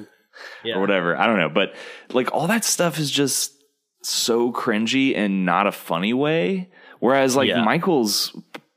Yeah. 0.64 0.76
or 0.76 0.80
whatever 0.80 1.14
i 1.16 1.26
don't 1.26 1.36
know 1.38 1.50
but 1.50 1.74
like 2.14 2.32
all 2.32 2.46
that 2.48 2.64
stuff 2.64 2.98
is 2.98 3.10
just 3.10 3.52
so 4.02 4.50
cringy 4.50 5.14
and 5.16 5.44
not 5.44 5.66
a 5.66 5.72
funny 5.72 6.14
way 6.14 6.70
whereas 7.02 7.36
like 7.36 7.48
Yeah. 7.48 7.62
michael's 7.64 8.34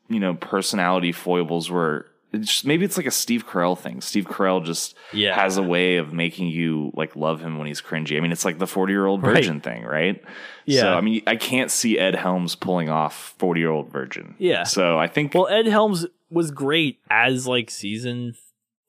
you 0.09 0.19
know 0.19 0.33
personality 0.33 1.11
foibles 1.11 1.69
were 1.69 2.07
it's 2.33 2.47
just, 2.49 2.65
maybe 2.65 2.83
it's 2.83 2.97
like 2.97 3.05
a 3.05 3.11
steve 3.11 3.47
carell 3.47 3.77
thing 3.77 4.01
steve 4.01 4.25
carell 4.25 4.63
just 4.63 4.95
Yeah. 5.13 5.33
has 5.35 5.57
a 5.57 5.63
way 5.63 5.97
of 5.97 6.11
making 6.11 6.47
you 6.49 6.91
like 6.95 7.15
love 7.15 7.39
him 7.41 7.57
when 7.57 7.67
he's 7.67 7.81
cringy 7.81 8.17
i 8.17 8.19
mean 8.19 8.31
it's 8.31 8.43
like 8.45 8.57
the 8.59 8.67
40 8.67 8.91
year 8.93 9.05
old 9.05 9.23
Right. 9.23 9.35
virgin 9.35 9.61
thing 9.61 9.83
right 9.83 10.21
Yeah. 10.65 10.81
so 10.81 10.93
i 10.93 11.01
mean 11.01 11.21
i 11.27 11.35
can't 11.38 11.71
see 11.71 11.97
ed 11.97 12.15
helms 12.15 12.55
pulling 12.55 12.89
off 12.89 13.33
40 13.39 13.59
year 13.61 13.69
old 13.71 13.89
virgin 13.91 14.35
Yeah. 14.38 14.63
so 14.63 14.97
i 14.99 15.07
think 15.07 15.33
Well, 15.33 15.47
Ed 15.47 15.67
Helms 15.67 16.05
was 16.29 16.51
great 16.51 16.99
as 17.09 17.47
like 17.47 17.69
season 17.69 18.35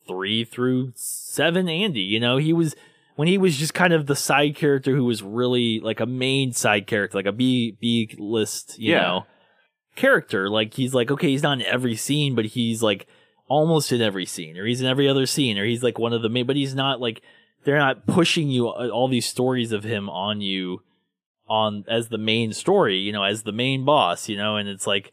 three 0.08 0.44
through 0.44 0.92
seven. 0.94 1.68
Andy, 1.68 2.00
you 2.00 2.20
know, 2.20 2.36
he 2.36 2.52
was 2.52 2.74
when 3.16 3.28
he 3.28 3.36
was 3.38 3.56
just 3.56 3.74
kind 3.74 3.92
of 3.92 4.06
the 4.06 4.16
side 4.16 4.54
character 4.56 4.94
who 4.94 5.04
was 5.04 5.22
really 5.22 5.80
like 5.80 6.00
a 6.00 6.06
main 6.06 6.52
side 6.52 6.86
character, 6.86 7.18
like 7.18 7.26
a 7.26 7.32
B 7.32 7.76
B 7.80 8.14
list, 8.18 8.78
you 8.78 8.92
Yeah. 8.92 9.00
know, 9.02 9.26
character. 9.96 10.48
Like 10.48 10.74
he's 10.74 10.94
like 10.94 11.10
okay, 11.10 11.28
he's 11.28 11.42
not 11.42 11.60
in 11.60 11.66
every 11.66 11.96
scene, 11.96 12.34
but 12.34 12.44
he's 12.46 12.82
like 12.82 13.06
almost 13.48 13.92
in 13.92 14.00
every 14.02 14.26
scene, 14.26 14.56
or 14.56 14.66
he's 14.66 14.80
in 14.80 14.86
every 14.86 15.08
other 15.08 15.26
scene, 15.26 15.58
or 15.58 15.64
he's 15.64 15.82
like 15.82 15.98
one 15.98 16.12
of 16.12 16.22
the 16.22 16.28
main. 16.28 16.46
But 16.46 16.56
he's 16.56 16.74
not 16.74 17.00
like 17.00 17.22
they're 17.64 17.78
not 17.78 18.06
pushing 18.06 18.48
you 18.48 18.68
uh, 18.68 18.88
all 18.88 19.08
these 19.08 19.26
stories 19.26 19.72
of 19.72 19.84
him 19.84 20.08
on 20.08 20.40
you 20.40 20.82
on 21.48 21.84
as 21.88 22.08
the 22.08 22.18
main 22.18 22.52
story, 22.52 22.98
you 22.98 23.12
know, 23.12 23.22
as 23.22 23.44
the 23.44 23.52
main 23.52 23.84
boss, 23.84 24.28
you 24.28 24.36
know, 24.36 24.56
and 24.56 24.68
it's 24.68 24.86
like 24.86 25.12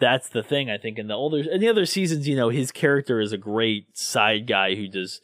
that's 0.00 0.28
the 0.28 0.42
thing 0.42 0.68
I 0.68 0.78
think 0.78 0.98
in 0.98 1.06
the 1.06 1.14
older 1.14 1.38
in 1.38 1.60
the 1.60 1.68
other 1.68 1.86
seasons, 1.86 2.26
you 2.28 2.36
know, 2.36 2.48
his 2.48 2.72
character 2.72 3.20
is 3.20 3.32
a 3.32 3.38
great 3.38 3.96
side 3.96 4.46
guy 4.46 4.74
who 4.74 4.88
does 4.88 5.20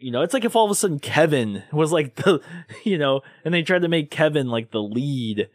you 0.00 0.10
know, 0.10 0.22
it's 0.22 0.34
like 0.34 0.44
if 0.44 0.56
all 0.56 0.64
of 0.64 0.70
a 0.70 0.74
sudden 0.74 0.98
Kevin 0.98 1.62
was 1.72 1.92
like 1.92 2.14
the 2.16 2.40
you 2.84 2.98
know, 2.98 3.22
and 3.44 3.52
they 3.54 3.62
tried 3.62 3.82
to 3.82 3.88
make 3.88 4.10
Kevin 4.10 4.48
like 4.48 4.70
the 4.70 4.82
lead 4.82 5.48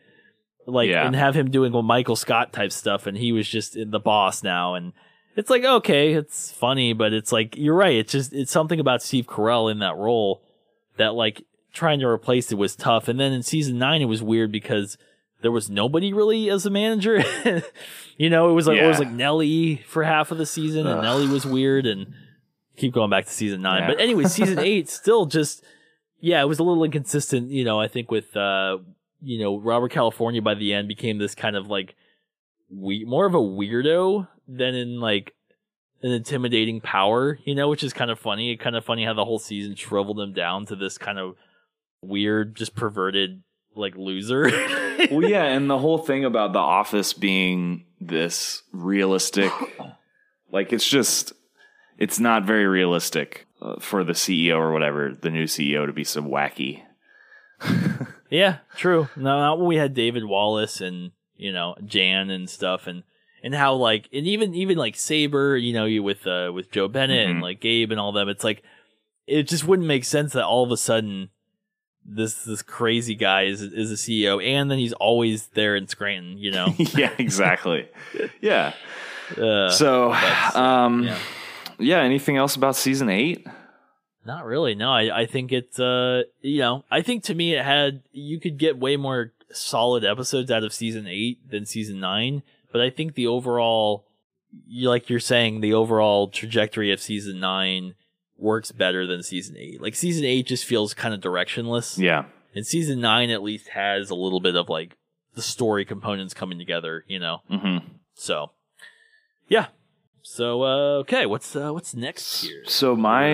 like 0.67 0.89
Yeah. 0.89 1.05
and 1.05 1.15
have 1.15 1.35
him 1.35 1.49
doing 1.51 1.73
well 1.73 1.81
Michael 1.81 2.15
Scott 2.15 2.53
type 2.53 2.71
stuff 2.71 3.07
and 3.07 3.17
he 3.17 3.31
was 3.31 3.47
just 3.47 3.75
in 3.75 3.91
the 3.91 3.99
boss 3.99 4.43
now 4.43 4.75
and 4.75 4.93
it's 5.35 5.49
like 5.49 5.63
okay, 5.63 6.13
it's 6.13 6.51
funny, 6.51 6.93
but 6.93 7.13
it's 7.13 7.31
like 7.31 7.55
you're 7.57 7.75
right, 7.75 7.95
it's 7.95 8.11
just 8.11 8.33
it's 8.33 8.51
something 8.51 8.79
about 8.79 9.01
Steve 9.01 9.27
Carell 9.27 9.71
in 9.71 9.79
that 9.79 9.95
role 9.95 10.41
that 10.97 11.13
like 11.15 11.43
trying 11.73 11.99
to 12.01 12.05
replace 12.07 12.51
it 12.51 12.57
was 12.57 12.75
tough. 12.75 13.07
And 13.07 13.17
then 13.19 13.31
in 13.31 13.41
season 13.43 13.77
nine, 13.77 14.01
it 14.01 14.05
was 14.05 14.21
weird 14.21 14.51
because 14.51 14.97
there 15.41 15.51
was 15.51 15.69
nobody 15.69 16.11
really 16.13 16.49
as 16.49 16.65
a 16.65 16.69
manager. 16.69 17.23
you 18.17 18.29
know, 18.29 18.49
it 18.49 18.53
was 18.53 18.67
like 18.67 18.77
it 18.77 18.85
was 18.87 18.99
like 18.99 19.09
Nellie 19.09 19.77
for 19.87 20.03
half 20.03 20.31
of 20.31 20.37
the 20.37 20.45
season, 20.45 20.85
and 20.85 20.97
Ugh. 20.99 21.03
Nellie 21.03 21.27
was 21.27 21.45
weird. 21.45 21.85
And 21.87 22.13
keep 22.81 22.93
going 22.93 23.09
back 23.09 23.25
to 23.25 23.31
season 23.31 23.61
nine, 23.61 23.83
Yeah. 23.83 23.87
but 23.87 23.99
anyway, 24.01 24.25
season 24.25 24.59
eight 24.71 24.89
still 24.89 25.25
just 25.25 25.63
yeah, 26.19 26.41
it 26.41 26.45
was 26.45 26.59
a 26.59 26.63
little 26.63 26.83
inconsistent. 26.83 27.49
You 27.51 27.63
know, 27.63 27.79
I 27.79 27.87
think 27.87 28.11
with 28.11 28.35
uh, 28.35 28.77
you 29.21 29.39
know 29.39 29.59
Robert 29.59 29.91
California 29.91 30.41
by 30.41 30.55
the 30.55 30.73
end 30.73 30.87
became 30.87 31.17
this 31.17 31.35
kind 31.35 31.55
of 31.55 31.67
like 31.67 31.95
we 32.69 33.05
more 33.05 33.25
of 33.25 33.33
a 33.35 33.39
weirdo 33.39 34.27
than 34.47 34.75
in 34.75 34.99
like 34.99 35.33
an 36.03 36.11
intimidating 36.11 36.81
power, 36.81 37.37
you 37.45 37.53
know, 37.55 37.69
which 37.69 37.83
is 37.83 37.93
kind 37.93 38.09
of 38.11 38.19
funny. 38.19 38.51
It 38.51 38.57
Kind 38.59 38.75
of 38.75 38.83
funny 38.83 39.05
how 39.05 39.13
the 39.13 39.25
whole 39.25 39.39
season 39.39 39.75
shriveled 39.75 40.19
him 40.19 40.33
down 40.33 40.65
to 40.67 40.75
this 40.75 40.97
kind 40.97 41.19
of 41.19 41.35
weird, 42.01 42.55
just 42.55 42.75
perverted 42.75 43.43
like 43.75 43.95
loser. 43.95 44.49
well, 45.11 45.23
yeah, 45.29 45.43
and 45.45 45.69
the 45.69 45.77
whole 45.77 45.99
thing 45.99 46.25
about 46.25 46.53
the 46.53 46.59
office 46.59 47.13
being 47.13 47.85
this 47.99 48.63
realistic, 48.73 49.51
like 50.51 50.73
it's 50.73 50.87
just, 50.87 51.33
it's 52.01 52.19
not 52.19 52.43
very 52.45 52.65
realistic 52.65 53.45
uh, 53.61 53.79
for 53.79 54.03
the 54.03 54.13
CEO 54.13 54.57
or 54.57 54.71
whatever, 54.73 55.15
the 55.19 55.29
new 55.29 55.45
CEO 55.45 55.85
to 55.85 55.93
be 55.93 56.03
so 56.03 56.21
wacky. 56.21 56.81
yeah, 58.29 58.57
true. 58.75 59.07
No, 59.15 59.37
not 59.39 59.57
when 59.59 59.67
we 59.67 59.75
had 59.77 59.93
David 59.93 60.25
Wallace 60.25 60.81
and 60.81 61.11
you 61.35 61.51
know 61.53 61.75
Jan 61.85 62.29
and 62.29 62.49
stuff, 62.49 62.87
and 62.87 63.03
and 63.43 63.53
how 63.53 63.73
like 63.75 64.09
and 64.13 64.25
even 64.27 64.53
even 64.55 64.77
like 64.77 64.95
Sabre, 64.95 65.55
you 65.57 65.73
know, 65.73 65.85
you 65.85 66.03
with 66.03 66.25
uh 66.25 66.51
with 66.53 66.71
Jo 66.71 66.87
Bennett 66.87 67.27
and 67.29 67.39
Mhm. 67.39 67.43
like 67.43 67.61
Gabe 67.61 67.91
and 67.91 67.99
all 67.99 68.11
them. 68.11 68.29
It's 68.29 68.43
like 68.43 68.63
it 69.27 69.47
just 69.47 69.65
wouldn't 69.65 69.87
make 69.87 70.05
sense 70.05 70.33
that 70.33 70.45
all 70.45 70.63
of 70.63 70.71
a 70.71 70.77
sudden 70.77 71.29
this 72.03 72.43
this 72.43 72.63
crazy 72.63 73.13
guy 73.15 73.43
is 73.43 73.61
is 73.61 73.91
a 73.91 73.95
CEO, 73.95 74.43
and 74.43 74.71
then 74.71 74.79
he's 74.79 74.93
always 74.93 75.47
there 75.49 75.75
in 75.75 75.87
Scranton. 75.87 76.37
You 76.37 76.51
know, 76.51 76.73
yeah, 76.95 77.13
exactly. 77.19 77.87
yeah. 78.41 78.73
uh, 79.37 79.69
So, 79.69 80.09
but, 80.09 80.55
um, 80.55 81.03
yeah. 81.03 81.17
Yeah. 81.81 82.01
Anything 82.01 82.37
else 82.37 82.55
about 82.55 82.75
season 82.75 83.09
eight? 83.09 83.45
Not 84.25 84.45
really. 84.45 84.75
No, 84.75 84.91
I, 84.91 85.21
I 85.21 85.25
think 85.25 85.51
it's 85.51 85.79
uh 85.79 86.23
you 86.41 86.59
know 86.59 86.85
I 86.91 87.01
think 87.01 87.23
to 87.23 87.33
me 87.35 87.55
it 87.55 87.63
had 87.65 88.03
you 88.11 88.39
could 88.39 88.57
get 88.57 88.77
way 88.77 88.95
more 88.97 89.33
solid 89.51 90.05
episodes 90.05 90.49
out 90.51 90.63
of 90.63 90.73
season 90.73 91.07
eight 91.07 91.49
than 91.49 91.65
season 91.65 91.99
nine, 91.99 92.43
but 92.71 92.81
I 92.81 92.89
think 92.89 93.15
the 93.15 93.27
overall, 93.27 94.05
like 94.71 95.09
you're 95.09 95.19
saying, 95.19 95.61
the 95.61 95.73
overall 95.73 96.27
trajectory 96.29 96.91
of 96.93 97.01
season 97.01 97.39
nine 97.39 97.95
works 98.37 98.71
better 98.71 99.05
than 99.07 99.23
season 99.23 99.55
eight. 99.57 99.81
Like 99.81 99.95
season 99.95 100.23
eight 100.23 100.45
just 100.47 100.65
feels 100.65 100.93
kind 100.93 101.13
of 101.13 101.19
directionless, 101.21 101.97
Yeah. 101.97 102.25
and 102.55 102.65
season 102.65 103.01
nine 103.01 103.29
at 103.29 103.43
least 103.43 103.69
has 103.69 104.09
a 104.09 104.15
little 104.15 104.39
bit 104.39 104.55
of 104.55 104.69
like 104.69 104.97
the 105.33 105.41
story 105.41 105.83
components 105.85 106.33
coming 106.33 106.57
together. 106.59 107.03
You 107.07 107.19
know, 107.19 107.39
hmm 107.49 107.77
so 108.13 108.51
yeah. 109.47 109.67
So 110.23 110.63
uh 110.63 110.99
okay, 110.99 111.25
what's 111.25 111.55
uh 111.55 111.73
what's 111.73 111.95
next 111.95 112.43
here? 112.43 112.63
So 112.65 112.95
my, 112.95 113.27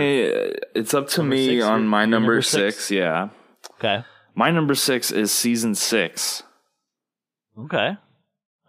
it's 0.75 0.93
up 0.93 1.09
to 1.09 1.21
Number 1.21 1.35
me 1.35 1.61
on 1.61 1.87
my 1.87 2.05
number, 2.05 2.27
number 2.33 2.41
six. 2.41 2.75
six? 2.75 2.91
Yeah. 2.91 3.29
Okay. 3.79 4.03
My 4.35 4.51
number 4.51 4.75
six 4.75 5.11
is 5.11 5.31
season 5.31 5.75
six. 5.75 6.43
Okay. 7.57 7.97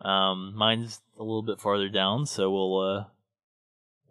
Um, 0.00 0.54
mine's 0.56 1.00
a 1.18 1.22
little 1.22 1.42
bit 1.42 1.60
farther 1.60 1.88
down, 1.88 2.26
so 2.26 2.50
we'll 2.50 2.80
uh, 2.80 3.04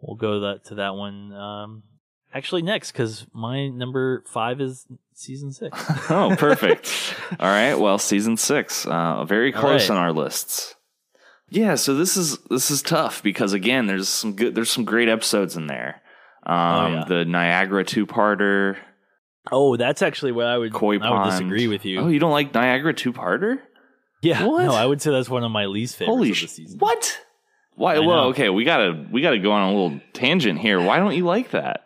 we'll 0.00 0.16
go 0.16 0.40
that 0.40 0.64
to 0.66 0.76
that 0.76 0.94
one. 0.94 1.32
Um, 1.32 1.82
actually 2.32 2.62
next 2.62 2.92
because 2.92 3.26
my 3.32 3.68
number 3.68 4.22
five 4.26 4.60
is 4.60 4.86
season 5.14 5.52
six. 5.52 5.76
Oh, 6.10 6.34
perfect. 6.38 7.14
All 7.40 7.48
right. 7.48 7.74
Well, 7.74 7.98
season 7.98 8.36
six, 8.36 8.86
uh, 8.86 9.24
very 9.24 9.52
close 9.52 9.88
right. 9.90 9.96
on 9.96 10.02
our 10.02 10.12
lists. 10.12 10.74
Yeah, 11.50 11.76
so 11.76 11.94
this 11.94 12.16
is 12.16 12.38
this 12.50 12.70
is 12.70 12.82
tough 12.82 13.22
because 13.22 13.52
again, 13.52 13.86
there's 13.86 14.08
some 14.08 14.34
good 14.34 14.54
there's 14.54 14.70
some 14.70 14.84
great 14.84 15.08
episodes 15.08 15.56
in 15.56 15.66
there. 15.66 16.02
Um, 16.44 16.54
Oh, 16.56 16.88
yeah. 16.88 17.04
the 17.08 17.24
Niagara 17.24 17.84
two 17.84 18.06
parter, 18.06 18.76
Oh, 19.50 19.76
that's 19.76 20.02
actually 20.02 20.32
what 20.32 20.46
I 20.46 20.58
would. 20.58 20.72
Koi 20.72 20.98
I 20.98 21.10
would 21.24 21.30
disagree 21.30 21.68
with 21.68 21.84
you. 21.84 22.00
Oh, 22.00 22.08
you 22.08 22.18
don't 22.18 22.32
like 22.32 22.52
Niagara 22.54 22.92
two 22.94 23.12
parter? 23.12 23.60
yeah, 24.22 24.44
What? 24.44 24.64
no, 24.64 24.74
I 24.74 24.84
would 24.84 25.00
say 25.00 25.10
that's 25.10 25.28
one 25.30 25.44
of 25.44 25.50
my 25.50 25.66
least 25.66 25.96
favorites 25.96 26.16
Holy 26.16 26.30
of 26.30 26.40
the 26.40 26.46
season. 26.48 26.78
What? 26.78 27.18
Why? 27.76 27.98
Well, 28.00 28.24
okay, 28.28 28.48
we 28.50 28.64
gotta 28.64 29.06
we 29.10 29.20
gotta 29.22 29.38
go 29.38 29.52
on 29.52 29.62
a 29.62 29.72
little 29.72 30.00
tangent 30.12 30.58
here. 30.58 30.80
Why 30.82 30.98
don't 30.98 31.14
you 31.16 31.24
like 31.24 31.50
that? 31.52 31.84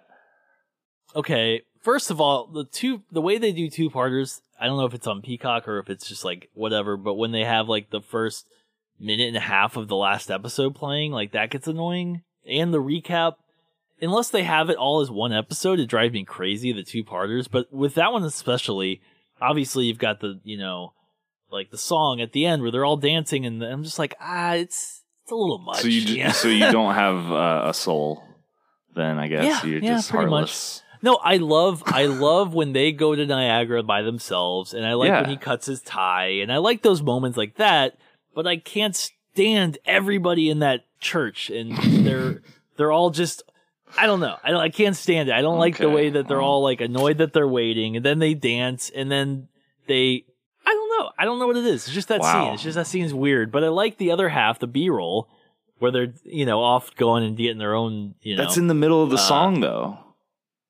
Okay, 1.14 1.62
first 1.82 2.10
of 2.10 2.20
all, 2.20 2.46
the 2.46 2.64
two 2.64 3.02
the 3.12 3.20
way 3.20 3.38
they 3.38 3.52
do 3.52 3.68
two 3.68 3.90
parters, 3.90 4.40
I 4.58 4.66
don't 4.66 4.78
know 4.78 4.86
if 4.86 4.94
it's 4.94 5.06
on 5.06 5.20
Peacock 5.22 5.68
or 5.68 5.78
if 5.78 5.90
it's 5.90 6.08
just 6.08 6.24
like 6.24 6.48
whatever, 6.54 6.96
but 6.96 7.14
when 7.14 7.32
they 7.32 7.44
have 7.44 7.68
like 7.68 7.90
the 7.90 8.00
first 8.00 8.46
minute 9.02 9.28
and 9.28 9.36
a 9.36 9.40
half 9.40 9.76
of 9.76 9.88
the 9.88 9.96
last 9.96 10.30
episode 10.30 10.74
playing, 10.74 11.12
like 11.12 11.32
that 11.32 11.50
gets 11.50 11.66
annoying. 11.66 12.22
And 12.46 12.72
the 12.72 12.82
recap, 12.82 13.34
unless 14.00 14.30
they 14.30 14.42
have 14.44 14.70
it 14.70 14.76
all 14.76 15.00
as 15.00 15.10
one 15.10 15.32
episode, 15.32 15.78
it 15.80 15.86
drives 15.86 16.12
me 16.12 16.24
crazy, 16.24 16.72
the 16.72 16.82
two 16.82 17.04
parters. 17.04 17.48
But 17.48 17.72
with 17.72 17.94
that 17.94 18.12
one 18.12 18.24
especially, 18.24 19.00
obviously 19.40 19.86
you've 19.86 19.98
got 19.98 20.20
the, 20.20 20.40
you 20.44 20.58
know, 20.58 20.92
like 21.50 21.70
the 21.70 21.78
song 21.78 22.20
at 22.20 22.32
the 22.32 22.46
end 22.46 22.62
where 22.62 22.70
they're 22.70 22.84
all 22.84 22.96
dancing 22.96 23.44
and 23.44 23.62
I'm 23.62 23.84
just 23.84 23.98
like, 23.98 24.14
ah, 24.20 24.54
it's 24.54 25.02
it's 25.22 25.30
a 25.30 25.34
little 25.36 25.58
much. 25.58 25.80
so 25.82 25.88
you 25.88 26.00
ju- 26.04 26.16
yeah. 26.16 26.32
so 26.32 26.48
you 26.48 26.70
don't 26.72 26.94
have 26.94 27.30
uh, 27.30 27.62
a 27.68 27.74
soul, 27.74 28.24
then 28.94 29.18
I 29.18 29.28
guess 29.28 29.44
Yeah, 29.44 29.64
you're 29.70 29.80
yeah, 29.82 29.94
just 29.96 30.10
pretty 30.10 30.30
much. 30.30 30.80
No, 31.04 31.16
I 31.16 31.36
love 31.38 31.82
I 31.86 32.06
love 32.06 32.54
when 32.54 32.72
they 32.72 32.92
go 32.92 33.14
to 33.14 33.26
Niagara 33.26 33.82
by 33.82 34.02
themselves, 34.02 34.72
and 34.72 34.86
I 34.86 34.94
like 34.94 35.08
Yeah. 35.08 35.20
when 35.22 35.30
he 35.30 35.36
cuts 35.36 35.66
his 35.66 35.80
tie, 35.82 36.28
and 36.40 36.52
I 36.52 36.58
like 36.58 36.82
those 36.82 37.02
moments 37.02 37.36
like 37.36 37.56
that. 37.56 37.96
But 38.34 38.46
I 38.46 38.56
can't 38.56 38.96
stand 38.96 39.78
everybody 39.84 40.48
in 40.48 40.60
that 40.60 40.84
church, 41.00 41.50
and 41.50 41.76
they're 42.06 42.42
they're 42.76 42.92
all 42.92 43.10
just 43.10 43.42
I 43.98 44.06
don't 44.06 44.20
know. 44.20 44.36
I 44.42 44.50
don't, 44.50 44.60
I 44.60 44.70
can't 44.70 44.96
stand 44.96 45.28
it. 45.28 45.32
I 45.32 45.42
don't 45.42 45.58
like 45.58 45.76
the 45.76 45.90
way 45.90 46.10
that 46.10 46.28
they're 46.28 46.40
all 46.40 46.62
like 46.62 46.80
annoyed 46.80 47.18
that 47.18 47.32
they're 47.32 47.48
waiting, 47.48 47.96
and 47.96 48.04
then 48.04 48.18
they 48.18 48.34
dance, 48.34 48.90
and 48.94 49.10
then 49.10 49.48
they 49.86 50.24
I 50.64 50.72
don't 50.72 50.98
know. 50.98 51.10
I 51.18 51.24
don't 51.24 51.38
know 51.38 51.46
what 51.46 51.56
it 51.56 51.64
is. 51.66 51.86
It's 51.86 51.94
just 51.94 52.08
that 52.08 52.20
Wow. 52.20 52.44
scene. 52.44 52.54
It's 52.54 52.62
just 52.62 52.76
that 52.76 52.86
scene's 52.86 53.12
weird. 53.12 53.50
But 53.52 53.64
I 53.64 53.68
like 53.68 53.98
the 53.98 54.12
other 54.12 54.28
half, 54.28 54.58
the 54.58 54.66
B 54.66 54.88
roll, 54.88 55.28
where 55.78 55.90
they're 55.90 56.14
you 56.24 56.46
know 56.46 56.62
off 56.62 56.94
going 56.94 57.24
and 57.24 57.36
getting 57.36 57.58
their 57.58 57.74
own. 57.74 58.14
You 58.22 58.36
know, 58.36 58.44
That's 58.44 58.56
in 58.56 58.68
the 58.68 58.74
middle 58.74 59.02
of 59.02 59.10
the 59.10 59.16
uh, 59.16 59.28
song, 59.28 59.60
though. 59.60 59.98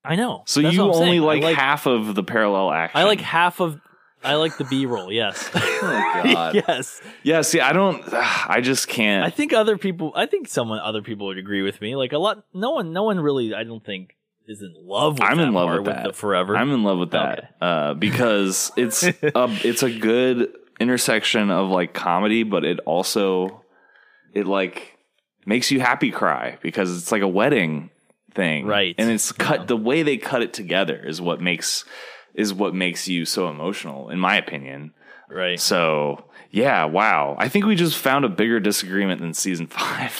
I 0.03 0.15
know. 0.15 0.43
So 0.45 0.61
That's 0.61 0.75
you 0.75 0.81
only 0.81 1.21
like, 1.21 1.41
like 1.41 1.55
half 1.55 1.85
of 1.85 2.13
the 2.15 2.23
parallel 2.23 2.71
action. 2.71 2.99
I 2.99 3.05
like 3.05 3.21
half 3.21 3.61
of. 3.61 3.79
I 4.23 4.35
like 4.35 4.57
the 4.57 4.63
B 4.65 4.85
roll. 4.85 5.11
Yes. 5.11 5.49
Oh 5.85 6.23
God. 6.33 6.55
yes. 6.67 7.01
Yeah. 7.23 7.41
See, 7.41 7.59
I 7.59 7.73
don't. 7.73 8.01
I 8.13 8.61
just 8.61 8.87
can't. 8.87 9.25
I 9.25 9.29
think 9.29 9.51
other 9.51 9.77
people. 9.77 10.13
I 10.15 10.25
think 10.27 10.47
someone 10.47 10.79
other 10.79 11.01
people 11.01 11.27
would 11.27 11.37
agree 11.37 11.61
with 11.61 11.81
me. 11.81 11.95
Like 11.97 12.13
a 12.13 12.17
lot. 12.17 12.45
No 12.53 12.71
one. 12.71 12.93
No 12.93 13.03
one 13.03 13.19
really. 13.19 13.53
I 13.53 13.63
don't 13.65 13.83
think 13.85 14.15
is 14.47 14.61
in 14.61 14.73
love. 14.77 15.15
with 15.19 15.23
I'm 15.23 15.37
that 15.37 15.47
in 15.47 15.53
love 15.53 15.69
with 15.77 15.85
that. 15.85 16.15
forever. 16.15 16.55
I'm 16.55 16.71
in 16.71 16.83
love 16.83 16.99
with 16.99 17.11
that 17.11 17.39
Okay. 17.39 17.47
uh, 17.61 17.93
because 17.95 18.71
it's 18.77 19.03
a, 19.03 19.13
it's 19.23 19.83
a 19.83 19.91
good 19.91 20.53
intersection 20.79 21.49
of 21.49 21.69
like 21.69 21.93
comedy, 21.93 22.43
but 22.43 22.63
it 22.63 22.79
also 22.85 23.61
it 24.33 24.47
like 24.47 24.97
makes 25.45 25.69
you 25.71 25.79
happy 25.81 26.11
cry 26.11 26.57
because 26.61 26.95
it's 26.97 27.11
like 27.11 27.21
a 27.21 27.27
wedding 27.27 27.89
thing, 28.33 28.65
Right. 28.65 28.95
And 28.97 29.11
it's 29.11 29.31
cut 29.33 29.67
the 29.67 29.77
way 29.77 30.01
they 30.03 30.17
cut 30.17 30.41
it 30.41 30.53
together 30.53 30.95
is 31.05 31.21
what 31.21 31.39
makes 31.41 31.83
is 32.33 32.53
what 32.53 32.73
makes 32.73 33.07
you 33.07 33.25
so 33.25 33.49
emotional, 33.49 34.09
in 34.09 34.19
my 34.19 34.35
opinion. 34.37 34.93
right. 35.29 35.59
So 35.59 36.25
yeah, 36.51 36.85
wow. 36.85 37.35
I 37.39 37.47
think 37.49 37.65
we 37.65 37.75
just 37.75 37.97
found 37.97 38.25
a 38.25 38.29
bigger 38.29 38.59
disagreement 38.59 39.21
than 39.21 39.33
season 39.33 39.67
five. 39.67 40.11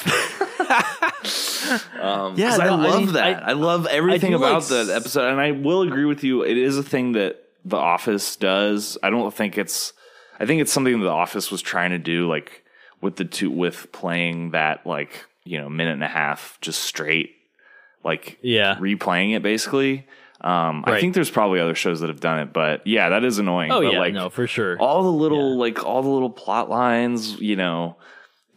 um, 2.02 2.36
Yeah, 2.36 2.49
'cause 2.52 2.60
I 2.60 2.65
no, 2.65 2.73
I 2.73 2.88
love 2.88 3.04
mean, 3.06 3.13
that. 3.13 3.43
I- 3.43 3.49
I, 3.49 3.54
love 3.54 3.88
everything 3.88 4.32
do 4.32 4.38
like 4.38 4.52
about 4.52 4.63
that 4.69 4.89
s- 4.89 4.89
episode, 4.89 5.30
and 5.32 5.39
I 5.39 5.52
will 5.52 5.82
agree 5.84 6.06
with 6.06 6.23
you. 6.23 6.43
It 6.43 6.58
is 6.58 6.78
a 6.78 6.84
thing 6.84 7.13
that 7.13 7.43
The 7.65 7.78
Office 7.78 8.36
does. 8.36 8.97
I 9.04 9.10
don't 9.10 9.34
think 9.34 9.58
it's. 9.58 9.93
I 10.39 10.45
think 10.45 10.62
it's 10.62 10.71
something 10.71 10.97
that 10.99 11.06
The 11.06 11.12
Office 11.12 11.52
was 11.52 11.62
trying 11.62 11.91
to 11.91 11.99
do, 11.99 12.28
like 12.28 12.63
with 13.02 13.15
the 13.17 13.26
two 13.26 13.52
with 13.52 13.91
playing 13.91 14.52
that 14.52 14.86
like 14.86 15.26
you 15.43 15.60
know 15.60 15.69
minute 15.69 15.93
and 15.93 16.04
a 16.04 16.08
half 16.08 16.58
just 16.62 16.82
straight, 16.82 17.32
like 18.04 18.38
Yeah. 18.41 18.76
replaying 18.76 19.36
it 19.36 19.43
basically. 19.43 20.08
Um, 20.44 20.84
I 20.86 21.00
think 21.00 21.14
there's 21.14 21.30
probably 21.30 21.62
other 21.62 21.76
shows 21.76 22.02
that 22.02 22.10
have 22.10 22.20
done 22.20 22.40
it, 22.40 22.52
but 22.52 22.86
yeah, 22.86 23.10
that 23.10 23.24
is 23.24 23.40
annoying. 23.40 23.72
Oh 23.72 23.82
but 23.82 23.94
yeah. 23.94 24.00
like, 24.00 24.14
no, 24.14 24.30
for 24.30 24.46
sure. 24.46 24.78
all 24.78 25.04
the 25.04 25.12
little 25.12 25.58
like 25.58 25.86
all 25.86 26.02
the 26.02 26.10
little 26.10 26.30
plot 26.30 26.70
lines 26.70 27.40
you 27.40 27.56
know 27.56 27.96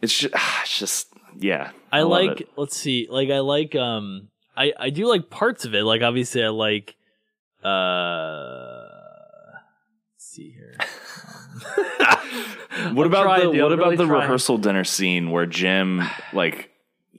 it's 0.01 0.17
just 0.17 0.33
it's 0.61 0.79
just 0.79 1.13
yeah 1.37 1.71
I, 1.91 2.01
love 2.01 2.09
like. 2.09 2.49
Let's 2.55 2.75
see. 2.75 3.07
Like 3.09 3.29
I 3.29 3.39
like. 3.39 3.75
Um. 3.75 4.29
I 4.55 4.73
I 4.77 4.89
do 4.89 5.07
like 5.07 5.29
parts 5.29 5.65
of 5.65 5.73
it. 5.75 5.83
Like 5.83 6.01
obviously 6.01 6.43
I 6.43 6.49
like. 6.49 6.95
Uh. 7.63 8.83
Let's 10.13 10.25
see 10.25 10.51
here. 10.51 10.77
what 12.93 13.05
I'm 13.05 13.13
about 13.13 13.41
the 13.41 13.61
what 13.61 13.71
about 13.71 13.91
the 13.91 14.05
trying. 14.05 14.09
rehearsal 14.09 14.57
dinner 14.59 14.83
scene 14.83 15.31
where 15.31 15.47
jim 15.47 16.03
like 16.33 16.69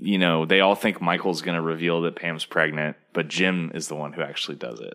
you 0.01 0.19
know 0.19 0.45
they 0.47 0.61
all 0.61 0.75
think 0.75 1.01
michael's 1.01 1.43
gonna 1.43 1.63
reveal 1.63 2.01
that 2.03 2.17
pam's 2.17 2.45
pregnant 2.45 2.97
but 3.13 3.29
jim 3.29 3.71
is 3.75 3.89
the 3.89 3.95
one 3.97 4.13
who 4.13 4.23
actually 4.23 4.57
does 4.57 4.81
it 4.81 4.95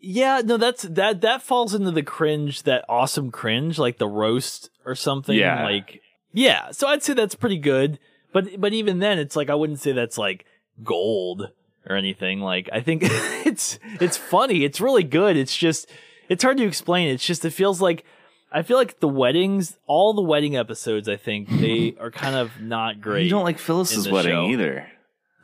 Yeah, 0.00 0.42
no, 0.44 0.56
that's 0.56 0.82
that 0.82 1.20
that 1.20 1.42
falls 1.42 1.74
into 1.74 1.92
the 1.92 2.02
cringe, 2.02 2.64
that 2.64 2.84
awesome 2.88 3.30
cringe, 3.30 3.78
like 3.78 3.98
the 3.98 4.08
roast 4.08 4.68
or 4.84 4.96
something. 4.96 5.38
Yeah. 5.38 5.62
Like 5.62 6.00
yeah. 6.32 6.72
So 6.72 6.88
I'd 6.88 7.04
say 7.04 7.14
that's 7.14 7.36
pretty 7.36 7.58
good. 7.58 8.00
But 8.32 8.60
but 8.60 8.72
even 8.72 8.98
then 8.98 9.20
it's 9.20 9.36
like 9.36 9.48
I 9.48 9.54
wouldn't 9.54 9.78
say 9.78 9.92
that's 9.92 10.18
like 10.18 10.44
gold 10.82 11.50
or 11.88 11.94
anything. 11.94 12.40
Like 12.40 12.68
I 12.72 12.80
think 12.80 13.02
it's 13.46 13.78
it's 14.00 14.16
funny. 14.16 14.64
It's 14.64 14.80
really 14.80 15.04
good. 15.04 15.36
It's 15.36 15.56
just 15.56 15.88
it's 16.28 16.42
hard 16.42 16.56
to 16.56 16.64
explain. 16.66 17.08
It's 17.08 17.24
just 17.24 17.44
it 17.44 17.50
feels 17.52 17.80
like 17.80 18.04
I 18.52 18.62
feel 18.62 18.76
like 18.76 19.00
the 19.00 19.08
weddings, 19.08 19.78
all 19.86 20.12
the 20.14 20.22
wedding 20.22 20.56
episodes, 20.56 21.08
I 21.08 21.16
think 21.16 21.48
they 21.60 21.96
are 21.98 22.10
kind 22.10 22.36
of 22.36 22.60
not 22.60 23.00
great. 23.00 23.24
you 23.24 23.30
don't 23.30 23.44
like 23.44 23.58
phyllis's 23.58 24.08
wedding 24.08 24.32
show. 24.32 24.48
either 24.48 24.86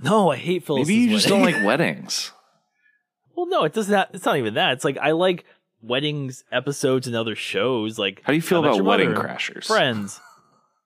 No, 0.01 0.31
I 0.31 0.37
hate 0.37 0.65
Phyllis. 0.65 0.87
maybe 0.87 1.01
you 1.01 1.11
just 1.11 1.29
don't 1.29 1.43
like 1.43 1.65
weddings 1.65 2.33
Well, 3.37 3.47
no, 3.47 3.63
it 3.63 3.73
doesn't. 3.73 3.95
Have, 3.95 4.09
it's 4.13 4.25
not 4.25 4.37
even 4.37 4.55
that. 4.55 4.73
It's 4.73 4.85
like 4.85 4.99
I 4.99 5.13
like 5.13 5.45
weddings 5.81 6.43
episodes 6.51 7.07
and 7.07 7.15
other 7.15 7.37
shows. 7.37 7.97
Like 7.97 8.21
how 8.25 8.33
do 8.33 8.37
you 8.37 8.43
feel 8.43 8.59
about 8.59 8.83
wedding 8.83 9.13
Mother, 9.13 9.29
crashers 9.29 9.67
Friends. 9.67 10.21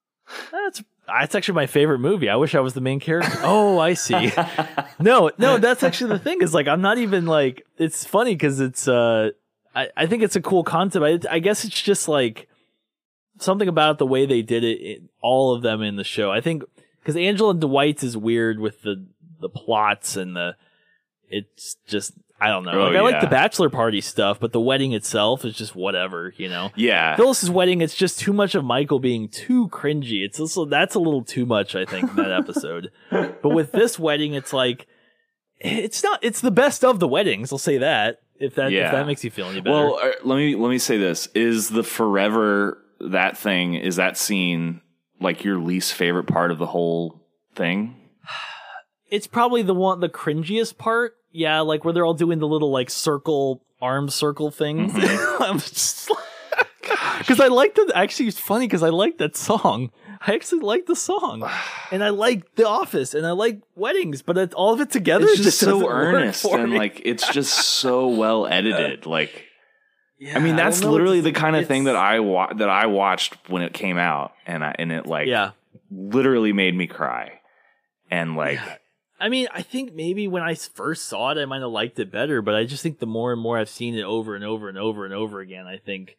That's 0.53 0.83
that's 1.07 1.35
actually 1.35 1.55
my 1.55 1.67
favorite 1.67 1.99
movie. 1.99 2.29
I 2.29 2.37
wish 2.37 2.55
I 2.55 2.61
was 2.61 2.75
the 2.75 2.81
main 2.81 3.01
character. 3.01 3.39
Oh, 3.43 3.79
I 3.79 3.95
see. 3.95 4.33
no, 5.01 5.31
no, 5.37 5.59
that's 5.59 5.83
actually 5.83 6.11
the 6.11 6.19
thing. 6.19 6.43
Is 6.43 6.55
like 6.55 6.69
I'm 6.69 6.81
not 6.81 6.99
even 6.99 7.27
like. 7.27 7.67
It's 7.77 8.05
funny 8.05 8.35
because 8.35 8.61
it's. 8.61 8.87
uh 8.87 9.31
I 9.75 9.89
I 9.97 10.07
think 10.07 10.23
it's 10.23 10.37
a 10.37 10.43
cool 10.43 10.65
concept. 10.65 11.27
I 11.27 11.37
I 11.37 11.39
guess 11.39 11.65
it's 11.65 11.81
just 11.81 12.09
like 12.09 12.49
something 13.39 13.69
about 13.69 13.99
the 13.99 14.07
way 14.07 14.27
they 14.27 14.43
did 14.43 14.65
it. 14.65 14.81
it 14.81 15.03
all 15.21 15.55
of 15.55 15.63
them 15.63 15.83
in 15.83 15.97
the 15.97 16.05
show. 16.05 16.31
I 16.31 16.41
think 16.41 16.63
because 17.01 17.17
Angela 17.17 17.55
Dwight's 17.55 18.03
is 18.03 18.17
weird 18.17 18.59
with 18.59 18.83
the 18.83 19.07
the 19.41 19.49
plots 19.49 20.17
and 20.17 20.37
the. 20.37 20.57
It's 21.29 21.77
just 21.87 22.13
I 22.43 22.49
don't 22.49 22.65
know. 22.65 22.73
Oh, 22.73 22.89
like 22.89 22.97
I 22.97 23.01
like 23.01 23.21
the 23.21 23.29
bachelor 23.29 23.71
party 23.71 24.01
stuff, 24.01 24.41
but 24.41 24.53
the 24.53 24.61
wedding 24.61 24.93
itself 24.93 25.45
is 25.45 25.55
just 25.55 25.77
whatever. 25.77 26.35
You 26.37 26.49
know. 26.49 26.73
yeah 26.75 27.15
Phyllis's 27.15 27.51
wedding, 27.51 27.81
it's 27.81 27.95
just 27.95 28.19
too 28.19 28.33
much 28.33 28.57
of 28.57 28.65
Michael 28.65 28.99
being 28.99 29.29
too 29.29 29.69
cringy. 29.69 30.25
It's 30.25 30.41
also 30.41 30.65
that's 30.65 30.97
a 30.97 30.99
little 30.99 31.23
too 31.23 31.47
much, 31.47 31.77
I 31.77 31.85
think, 31.85 32.11
in 32.11 32.17
that 32.17 32.33
episode. 32.33 32.91
but 33.11 33.51
with 33.51 33.71
this 33.71 33.97
wedding, 33.97 34.35
it's 34.35 34.53
like 34.53 34.89
it's 35.61 36.03
not 36.03 36.19
it's 36.23 36.41
the 36.41 36.51
best 36.51 36.85
of 36.85 36.99
the 36.99 37.07
weddings, 37.07 37.53
I'll 37.53 37.59
say 37.59 37.79
that. 37.79 38.22
If 38.43 38.57
that 38.57 38.73
Yeah. 38.73 38.87
if 38.87 38.93
that 38.93 39.07
makes 39.07 39.23
you 39.25 39.31
feel 39.31 39.47
any 39.47 39.61
better. 39.61 39.77
Well, 39.77 39.99
uh, 40.03 40.13
let 40.25 40.37
me 40.37 40.57
let 40.57 40.69
me 40.69 40.79
say 40.79 40.99
this: 40.99 41.29
is 41.35 41.69
the 41.69 41.83
forever 41.85 42.79
that 43.01 43.39
thing? 43.39 43.75
Is 43.75 43.97
that 43.97 44.17
scene 44.19 44.81
like 45.21 45.45
your 45.45 45.59
least 45.59 45.95
favorite 45.95 46.25
part 46.25 46.51
of 46.51 46.59
the 46.59 46.67
whole 46.67 47.23
thing? 47.55 47.97
it's 49.11 49.27
probably 49.27 49.63
the 49.63 49.75
one 49.75 50.01
the 50.01 50.09
cringiest 50.09 50.77
part. 50.79 51.15
Yeah, 51.31 51.61
like 51.61 51.85
where 51.85 51.95
they're 51.95 52.05
all 52.05 52.15
doing 52.15 52.39
the 52.41 52.49
little 52.49 52.71
like 52.71 52.91
circle 52.91 53.65
arm 53.81 54.09
circle 54.09 54.51
things. 54.51 54.93
Mm-hmm. 54.93 55.43
I'm 55.43 55.59
just 55.59 56.11
because 57.19 57.41
I 57.41 57.49
like 57.49 57.75
the 57.75 57.93
actually 57.95 58.29
it's 58.29 58.39
funny 58.39 58.67
because 58.67 58.83
I 58.83 58.89
like 58.91 59.19
that 59.19 59.37
song. 59.37 59.91
I 60.25 60.35
actually 60.35 60.61
like 60.61 60.87
the 60.87 60.95
song, 60.97 61.49
and 61.91 62.03
I 62.05 62.11
like 62.11 62.55
The 62.55 62.69
Office, 62.69 63.15
and 63.15 63.27
I 63.27 63.33
like 63.33 63.61
weddings, 63.75 64.23
but 64.23 64.39
it, 64.39 64.55
all 64.55 64.73
of 64.73 64.81
it 64.81 64.91
together 64.91 65.27
It's 65.27 65.37
just 65.37 65.45
just 65.45 65.61
so 65.61 65.89
earnest 65.89 66.45
and 66.45 66.71
me. 66.71 66.79
like 66.79 67.03
it's 67.05 67.29
just 67.29 67.55
so 67.55 68.07
well 68.21 68.47
edited. 68.47 69.07
Like 69.07 69.47
Yeah, 70.19 70.37
I 70.37 70.41
mean, 70.41 70.57
that's 70.57 70.81
know, 70.81 70.91
literally 70.91 71.21
the 71.21 71.33
kind 71.33 71.57
of 71.57 71.67
thing 71.67 71.85
that 71.85 71.97
I 71.97 72.21
wa- 72.21 72.53
that 72.53 72.69
I 72.69 72.87
watched 72.87 73.37
when 73.49 73.63
it 73.63 73.73
came 73.75 73.99
out, 73.99 74.33
and 74.47 74.65
I 74.65 74.75
and 74.79 74.93
it 74.93 75.07
like 75.07 75.27
yeah. 75.27 75.53
literally 75.91 76.53
made 76.53 76.77
me 76.77 76.87
cry, 76.87 77.41
and 78.11 78.37
like 78.37 78.61
I 79.19 79.29
mean, 79.29 79.47
I 79.55 79.63
think 79.63 79.95
maybe 79.95 80.27
when 80.27 80.43
I 80.43 80.55
first 80.55 81.07
saw 81.07 81.31
it, 81.31 81.39
I 81.39 81.45
might 81.45 81.63
have 81.63 81.71
liked 81.71 81.99
it 82.01 82.11
better, 82.11 82.43
but 82.43 82.55
I 82.55 82.65
just 82.65 82.83
think 82.83 82.99
the 82.99 83.07
more 83.07 83.33
and 83.33 83.41
more 83.41 83.57
I've 83.57 83.69
seen 83.69 83.95
it 83.95 84.03
over 84.03 84.35
and 84.35 84.45
over 84.45 84.69
and 84.69 84.77
over 84.77 85.05
and 85.05 85.15
over 85.15 85.41
again, 85.41 85.67
I 85.67 85.79
think 85.79 86.17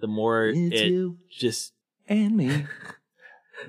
the 0.00 0.06
more 0.06 0.46
It's 0.46 0.80
it 0.80 1.12
just 1.30 1.72
and 2.08 2.36
me. 2.36 2.66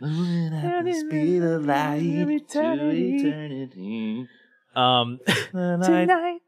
Moving 0.01 0.53
at 0.53 0.85
the 0.85 0.93
speed 0.93 1.43
of 1.43 1.65
light 1.65 1.99
to 1.99 2.29
eternity. 2.29 4.27
Um, 4.75 5.19
Tonight. 5.51 6.05
tonight 6.05 6.41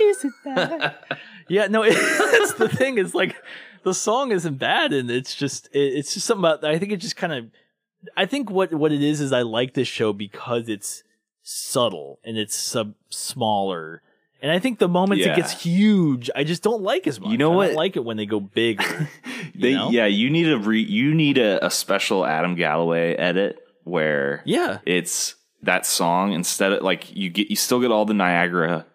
is 0.00 0.24
it 0.24 0.32
that? 0.44 1.04
yeah, 1.48 1.66
no, 1.66 1.82
it, 1.82 1.94
that's 2.32 2.54
the 2.54 2.68
thing. 2.68 2.98
Is 2.98 3.14
like 3.14 3.36
the 3.82 3.94
song 3.94 4.32
isn't 4.32 4.58
bad, 4.58 4.92
and 4.92 5.10
it's 5.10 5.34
just 5.34 5.66
it, 5.72 5.78
it's 5.78 6.14
just 6.14 6.26
something 6.26 6.44
about. 6.44 6.64
I 6.64 6.78
think 6.78 6.92
it 6.92 6.98
just 6.98 7.16
kind 7.16 7.32
of. 7.32 7.46
I 8.16 8.26
think 8.26 8.50
what 8.50 8.72
what 8.72 8.92
it 8.92 9.02
is 9.02 9.20
is 9.20 9.32
I 9.32 9.42
like 9.42 9.74
this 9.74 9.88
show 9.88 10.12
because 10.12 10.68
it's 10.68 11.02
subtle 11.42 12.18
and 12.24 12.36
it's 12.36 12.56
sub 12.56 12.94
smaller. 13.10 14.02
And 14.42 14.50
I 14.50 14.58
think 14.58 14.80
the 14.80 14.88
moments 14.88 15.24
Yeah. 15.24 15.32
it 15.32 15.36
gets 15.36 15.62
huge, 15.62 16.28
I 16.34 16.42
just 16.44 16.62
don't 16.64 16.82
like 16.82 17.06
as 17.06 17.20
much. 17.20 17.30
You 17.30 17.38
know 17.38 17.50
what? 17.52 17.64
I 17.64 17.66
don't 17.68 17.76
like 17.76 17.96
it 17.96 18.04
when 18.04 18.16
they 18.16 18.26
go 18.26 18.40
big. 18.40 18.82
They, 19.54 19.74
know? 19.74 19.90
Yeah, 19.90 20.06
you 20.06 20.30
need 20.30 20.50
a 20.50 20.58
re, 20.58 20.80
you 20.80 21.14
need 21.14 21.36
a, 21.38 21.64
a 21.66 21.70
special 21.70 22.24
Adam 22.24 22.54
Galloway 22.54 23.14
edit 23.14 23.58
where 23.84 24.42
yeah, 24.44 24.78
it's 24.86 25.34
that 25.62 25.84
song 25.84 26.32
instead 26.32 26.72
of 26.72 26.82
like 26.82 27.14
you 27.14 27.28
get 27.28 27.50
you 27.50 27.56
still 27.56 27.80
get 27.80 27.90
all 27.92 28.04
the 28.04 28.14
Niagara 28.14 28.86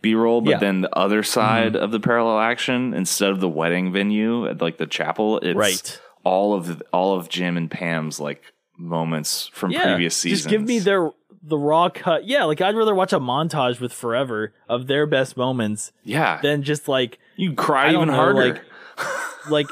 B 0.00 0.14
roll, 0.14 0.40
but 0.40 0.50
Yeah. 0.50 0.56
Mm-hmm. 0.56 0.64
then 0.64 0.80
the 0.82 0.96
other 0.96 1.22
side 1.22 1.76
of 1.76 1.90
the 1.90 2.00
parallel 2.00 2.38
action 2.40 2.94
instead 2.94 3.30
of 3.30 3.40
the 3.40 3.48
wedding 3.48 3.92
venue 3.92 4.46
at 4.48 4.60
like 4.62 4.78
the 4.78 4.86
chapel, 4.86 5.38
it's 5.40 5.56
Right. 5.56 6.00
all 6.24 6.54
of 6.54 6.82
all 6.92 7.16
of 7.18 7.28
Jim 7.28 7.56
and 7.56 7.70
Pam's 7.70 8.18
like 8.18 8.42
moments 8.78 9.50
from 9.52 9.72
yeah. 9.72 9.82
previous 9.84 10.16
seasons. 10.16 10.42
Just 10.42 10.50
give 10.50 10.62
me 10.62 10.78
their 10.78 11.10
the 11.48 11.58
raw 11.58 11.88
cut. 11.88 12.26
Yeah, 12.26 12.44
like 12.44 12.60
I'd 12.60 12.76
rather 12.76 12.94
watch 12.94 13.12
a 13.12 13.20
montage 13.20 13.80
with 13.80 13.92
Forever 13.92 14.52
of 14.68 14.86
their 14.86 15.06
best 15.06 15.36
moments 15.36 15.92
yeah. 16.04 16.40
than 16.42 16.62
just 16.62 16.88
like 16.88 17.18
you 17.36 17.54
cry 17.54 17.92
even 17.92 18.08
know, 18.08 18.14
harder. 18.14 18.54
like 18.54 18.62
like 19.50 19.66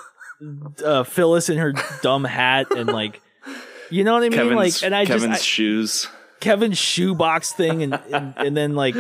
uh, 0.85 1.05
Phyllis 1.05 1.49
in 1.49 1.59
her 1.59 1.73
dumb 2.03 2.25
hat 2.25 2.71
and 2.71 2.89
like 2.89 3.21
you 3.91 4.05
know 4.05 4.15
what 4.15 4.25
I 4.25 4.29
mean? 4.29 4.39
Kevin's, 4.39 4.57
like 4.57 4.85
and 4.85 4.95
I 4.95 5.05
Kevin's 5.05 5.25
just 5.25 5.43
I, 5.43 5.45
shoes, 5.45 6.09
Kevin's 6.41 6.79
shoebox 6.79 7.53
thing 7.53 7.83
and 7.83 8.01
and, 8.13 8.35
and 8.37 8.57
then 8.57 8.75
like 8.75 8.95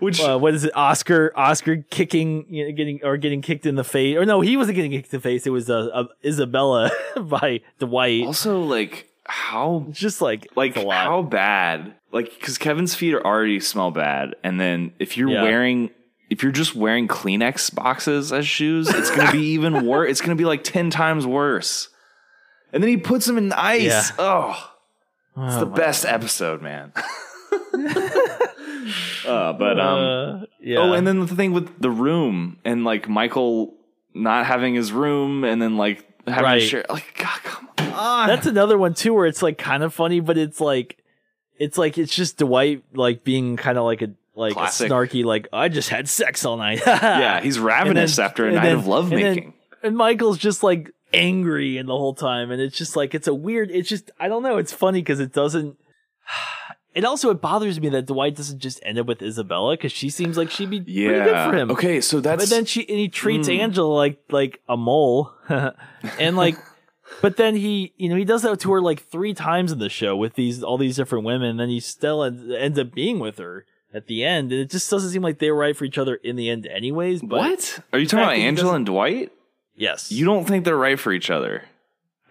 which 0.00 0.20
uh, 0.20 0.38
what 0.38 0.54
is 0.54 0.64
it? 0.64 0.76
Oscar 0.76 1.32
Oscar 1.36 1.84
kicking 1.90 2.46
you 2.48 2.66
know, 2.66 2.72
getting 2.72 3.00
or 3.04 3.16
getting 3.16 3.42
kicked 3.42 3.66
in 3.66 3.74
the 3.76 3.84
face 3.84 4.16
or 4.16 4.24
no 4.24 4.40
he 4.40 4.56
wasn't 4.56 4.76
getting 4.76 4.90
kicked 4.90 5.12
in 5.12 5.18
the 5.18 5.22
face 5.22 5.46
it 5.46 5.50
was 5.50 5.68
uh, 5.70 5.88
uh, 5.92 6.04
Isabella 6.24 6.90
by 7.20 7.60
Dwight. 7.78 8.24
also 8.26 8.60
like 8.60 9.08
how 9.24 9.86
Just 9.90 10.20
like 10.20 10.48
like 10.56 10.76
it's 10.76 10.84
a 10.84 10.86
lot. 10.86 11.06
how 11.06 11.22
bad 11.22 11.94
like 12.12 12.32
because 12.38 12.58
kevin's 12.58 12.94
feet 12.94 13.14
are 13.14 13.24
already 13.26 13.58
smell 13.60 13.90
bad 13.90 14.34
and 14.44 14.60
then 14.60 14.92
if 14.98 15.16
you're 15.16 15.30
Yeah. 15.30 15.42
wearing 15.42 15.90
if 16.30 16.42
you're 16.42 16.52
just 16.52 16.74
wearing 16.74 17.08
kleenex 17.08 17.74
boxes 17.74 18.32
as 18.32 18.46
shoes 18.46 18.88
it's 18.88 19.10
gonna 19.10 19.32
be 19.32 19.46
even 19.54 19.86
worse 19.86 20.10
it's 20.10 20.20
gonna 20.20 20.36
be 20.36 20.44
like 20.44 20.62
10 20.64 20.90
times 20.90 21.26
worse 21.26 21.88
and 22.72 22.82
then 22.82 22.88
he 22.88 22.96
puts 22.96 23.26
them 23.26 23.38
in 23.38 23.52
ice 23.52 23.82
Yeah. 23.82 24.02
oh 24.18 24.70
it's 25.38 25.56
the 25.56 25.66
best 25.66 26.04
episode 26.04 26.60
man 26.62 26.92
uh, 29.26 29.52
but 29.52 29.78
um 29.80 29.98
Uh, 30.42 30.46
yeah. 30.60 30.78
oh 30.78 30.92
and 30.92 31.06
then 31.06 31.20
the 31.20 31.26
thing 31.26 31.52
with 31.52 31.80
the 31.80 31.90
room 31.90 32.58
and 32.64 32.84
like 32.84 33.08
michael 33.08 33.74
not 34.14 34.46
having 34.46 34.74
his 34.74 34.92
room 34.92 35.44
and 35.44 35.60
then 35.62 35.76
like 35.76 36.04
having 36.26 36.44
Right. 36.44 36.60
to 36.60 36.66
share 36.66 36.84
like 36.88 37.14
god 37.18 37.40
come 37.44 37.68
on 37.94 38.26
That's 38.28 38.46
another 38.46 38.78
one 38.78 38.94
too, 38.94 39.12
where 39.12 39.26
it's 39.26 39.42
like 39.42 39.58
kind 39.58 39.82
of 39.82 39.92
funny, 39.92 40.20
but 40.20 40.38
it's 40.38 40.60
like, 40.62 40.96
it's 41.58 41.78
like 41.78 41.98
it's 41.98 42.14
just 42.14 42.38
Dwight 42.38 42.82
like 42.94 43.24
being 43.24 43.56
kind 43.56 43.78
of 43.78 43.84
like 43.84 44.02
a 44.02 44.10
like 44.34 44.54
Classic. 44.54 44.90
a 44.90 44.92
snarky, 44.92 45.24
like 45.24 45.48
I 45.52 45.68
just 45.68 45.88
had 45.90 46.08
sex 46.08 46.44
all 46.44 46.56
night. 46.56 46.80
yeah 46.86 47.40
he's 47.40 47.58
ravenous 47.58 48.16
then- 48.16 48.24
after 48.24 48.46
a 48.46 48.52
night 48.52 48.62
then- 48.62 48.76
of 48.78 48.86
lovemaking 48.86 49.54
and 49.82 49.96
Michael's 49.96 50.38
just 50.38 50.62
like 50.62 50.90
angry 51.12 51.76
and 51.76 51.88
the 51.88 51.96
whole 51.96 52.14
time, 52.14 52.50
and 52.50 52.60
it's 52.62 52.76
just 52.78 52.96
like 52.96 53.14
it's 53.14 53.26
a 53.28 53.34
weird. 53.34 53.70
It's 53.70 53.88
just 53.88 54.10
I 54.20 54.28
don't 54.28 54.42
know. 54.42 54.56
It's 54.58 54.72
funny 54.72 55.00
because 55.00 55.20
it 55.20 55.32
doesn't. 55.32 55.76
It 56.94 57.06
also 57.06 57.30
it 57.30 57.40
bothers 57.40 57.80
me 57.80 57.88
that 57.88 58.04
Dwight 58.04 58.36
doesn't 58.36 58.58
just 58.58 58.78
end 58.82 58.98
up 58.98 59.06
with 59.06 59.22
Isabella 59.22 59.72
because 59.78 59.92
she 59.92 60.10
seems 60.10 60.36
like 60.36 60.50
she'd 60.50 60.68
be 60.68 60.78
pretty 60.78 60.94
good 61.08 61.50
for 61.50 61.56
him. 61.56 61.70
Okay, 61.70 62.02
so 62.02 62.20
that's 62.20 62.42
But 62.44 62.50
then 62.54 62.66
she 62.66 62.86
and 62.86 62.98
he 62.98 63.08
treats 63.08 63.48
Mm. 63.48 63.60
Angela 63.60 63.88
like 63.94 64.18
like 64.30 64.60
a 64.68 64.76
mole, 64.76 65.32
and 65.48 66.36
like, 66.36 66.56
but 67.20 67.36
then 67.36 67.56
he 67.56 67.92
you 67.96 68.08
know 68.08 68.16
he 68.16 68.24
does 68.24 68.42
that 68.42 68.60
to 68.60 68.72
her 68.72 68.80
like 68.80 69.02
three 69.08 69.34
times 69.34 69.70
in 69.72 69.78
the 69.78 69.88
show 69.88 70.16
with 70.16 70.34
these 70.34 70.62
all 70.62 70.78
these 70.78 70.96
different 70.96 71.24
women, 71.24 71.50
and 71.50 71.60
then 71.60 71.68
he 71.68 71.80
still 71.80 72.22
ends, 72.24 72.42
ends 72.52 72.78
up 72.78 72.92
being 72.94 73.18
with 73.18 73.38
her 73.38 73.66
at 73.94 74.06
the 74.06 74.24
end, 74.24 74.52
and 74.52 74.60
it 74.62 74.70
just 74.70 74.90
doesn't 74.90 75.10
seem 75.10 75.22
like 75.22 75.38
they 75.38 75.50
were 75.50 75.58
right 75.58 75.76
for 75.76 75.84
each 75.84 75.98
other 75.98 76.14
in 76.16 76.36
the 76.36 76.48
end, 76.48 76.66
anyways. 76.66 77.20
But 77.22 77.38
what? 77.40 77.80
Are 77.92 77.98
you 77.98 78.06
talking 78.06 78.24
about 78.24 78.36
Angela 78.36 78.74
and 78.74 78.86
Dwight? 78.86 79.30
Yes, 79.74 80.10
You 80.12 80.24
don't 80.24 80.46
think 80.46 80.64
they're 80.64 80.76
right 80.76 80.98
for 81.00 81.12
each 81.12 81.30
other? 81.30 81.64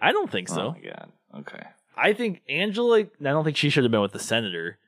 I 0.00 0.12
don't 0.12 0.30
think 0.30 0.48
so. 0.48 0.60
Oh 0.60 0.72
my 0.72 0.80
god. 0.88 1.12
Okay. 1.40 1.62
I 1.96 2.12
think 2.14 2.40
Angela. 2.48 3.00
I 3.00 3.06
don't 3.20 3.44
think 3.44 3.56
she 3.56 3.68
should 3.70 3.84
have 3.84 3.90
been 3.92 4.00
with 4.00 4.12
the 4.12 4.18
senator, 4.18 4.78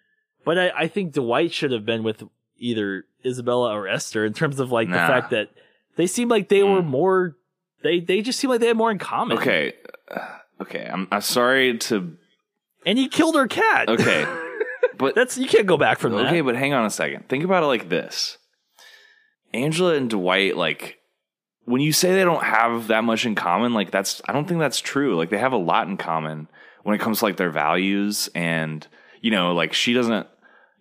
but 0.44 0.58
I, 0.58 0.70
I 0.76 0.88
think 0.88 1.12
Dwight 1.12 1.52
should 1.52 1.70
have 1.72 1.84
been 1.84 2.02
with 2.02 2.22
either 2.56 3.04
Isabella 3.24 3.72
or 3.74 3.86
Esther 3.88 4.24
in 4.24 4.32
terms 4.32 4.58
of 4.60 4.70
like 4.72 4.88
Nah. 4.88 5.00
the 5.06 5.12
fact 5.12 5.30
that 5.30 5.50
they 5.96 6.06
seem 6.06 6.28
like 6.28 6.48
they 6.48 6.62
were 6.62 6.80
Mm. 6.82 6.86
more. 6.86 7.36
They 7.82 8.00
they 8.00 8.22
just 8.22 8.40
seem 8.40 8.50
like 8.50 8.60
they 8.60 8.68
had 8.68 8.76
more 8.76 8.90
in 8.90 8.98
common. 8.98 9.36
Okay. 9.38 9.74
Okay. 10.60 10.88
I'm 10.90 11.08
I'm 11.10 11.20
sorry 11.20 11.76
to. 11.78 12.16
and 12.86 12.96
he 12.98 13.08
killed 13.08 13.34
her 13.34 13.46
cat. 13.48 13.88
Okay. 13.88 14.24
But 14.96 15.16
that's 15.16 15.36
you 15.36 15.48
can't 15.48 15.66
go 15.66 15.76
back 15.76 15.98
from 15.98 16.12
that. 16.12 16.26
okay, 16.26 16.40
but 16.40 16.54
hang 16.54 16.72
on 16.72 16.84
a 16.86 16.90
second. 16.90 17.28
Think 17.28 17.42
about 17.42 17.64
it 17.64 17.66
like 17.66 17.88
this. 17.88 18.38
Angela 19.52 19.94
and 19.94 20.08
Dwight, 20.10 20.56
like, 20.56 20.98
when 21.64 21.80
you 21.80 21.92
say 21.92 22.12
they 22.14 22.22
don't 22.22 22.44
have 22.44 22.88
that 22.88 23.02
much 23.02 23.24
in 23.26 23.34
common, 23.34 23.72
like 23.74 23.90
that's 23.90 24.20
I 24.28 24.32
don't 24.32 24.46
think 24.46 24.60
that's 24.60 24.78
true. 24.80 25.16
Like 25.16 25.30
they 25.30 25.38
have 25.38 25.52
a 25.52 25.56
lot 25.58 25.88
in 25.88 25.96
common 25.96 26.46
when 26.84 26.94
it 26.94 27.00
comes 27.00 27.20
to 27.20 27.24
like 27.24 27.36
their 27.38 27.50
values 27.50 28.28
and 28.36 28.86
you 29.20 29.30
know, 29.32 29.52
like 29.54 29.72
she 29.72 29.94
doesn't 29.94 30.26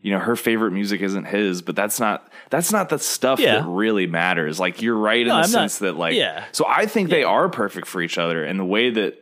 you 0.02 0.12
know, 0.12 0.20
her 0.20 0.36
favorite 0.36 0.72
music 0.72 1.00
isn't 1.02 1.24
his, 1.26 1.62
but 1.62 1.76
that's 1.76 2.00
not 2.00 2.30
that's 2.50 2.72
not 2.74 2.90
the 2.90 3.00
stuff 3.00 3.40
Yeah. 3.40 3.62
that 3.62 3.66
really 3.68 4.06
matters. 4.06 4.60
Like 4.60 4.82
you're 4.82 4.98
right 4.98 5.26
No, 5.26 5.38
in 5.38 5.42
the 5.42 5.48
I'm 5.48 5.52
not- 5.52 5.72
sense 5.72 5.78
that 5.80 5.96
like 5.96 6.14
yeah. 6.16 6.44
so 6.52 6.66
I 6.68 6.86
think 6.86 7.10
they 7.10 7.24
are 7.24 7.48
perfect 7.50 7.88
for 7.88 8.02
each 8.02 8.18
other 8.20 8.44
and 8.44 8.60
the 8.60 8.66
way 8.66 8.90
that 8.92 9.18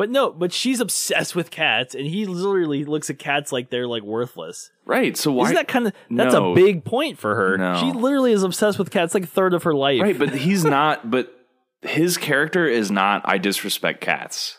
But 0.00 0.08
no, 0.08 0.30
but 0.32 0.50
she's 0.50 0.80
obsessed 0.80 1.36
with 1.36 1.50
cats, 1.50 1.94
and 1.94 2.06
he 2.06 2.24
literally 2.24 2.86
looks 2.86 3.10
at 3.10 3.18
cats 3.18 3.52
like 3.52 3.68
they're 3.68 3.86
like 3.86 4.02
worthless. 4.02 4.70
right. 4.86 5.14
So 5.14 5.30
why 5.30 5.44
Isn't 5.44 5.56
that 5.56 5.68
kind 5.68 5.88
of 5.88 5.92
that's 6.10 6.32
No. 6.32 6.52
a 6.52 6.54
big 6.54 6.86
point 6.86 7.18
for 7.18 7.34
her? 7.34 7.58
No. 7.58 7.76
She 7.78 7.92
literally 7.92 8.32
is 8.32 8.42
obsessed 8.42 8.78
with 8.78 8.90
cats, 8.90 9.12
like 9.12 9.24
a 9.24 9.26
third 9.26 9.52
of 9.52 9.64
her 9.64 9.74
life. 9.74 10.00
Right, 10.00 10.18
but 10.18 10.34
he's 10.34 10.64
not. 10.78 11.10
But 11.10 11.30
his 11.82 12.16
character 12.16 12.66
is 12.66 12.90
not. 12.90 13.20
I 13.26 13.36
disrespect 13.36 14.00
cats. 14.00 14.58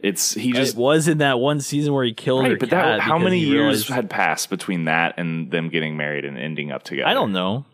It's 0.00 0.34
he 0.34 0.50
just 0.52 0.74
it 0.74 0.80
was 0.80 1.06
in 1.06 1.18
that 1.18 1.38
one 1.38 1.60
season 1.60 1.92
where 1.92 2.04
he 2.04 2.12
killed 2.12 2.42
her 2.44 2.50
right. 2.50 2.58
But 2.58 2.70
cat. 2.70 2.84
that 2.98 3.00
how 3.02 3.18
many 3.18 3.38
years 3.38 3.86
had 3.86 4.10
passed 4.10 4.50
between 4.50 4.86
that 4.86 5.14
and 5.16 5.48
them 5.52 5.68
getting 5.68 5.96
married 5.96 6.24
and 6.24 6.36
ending 6.36 6.72
up 6.72 6.82
together? 6.82 7.06
I 7.08 7.14
don't 7.14 7.30
know, 7.32 7.66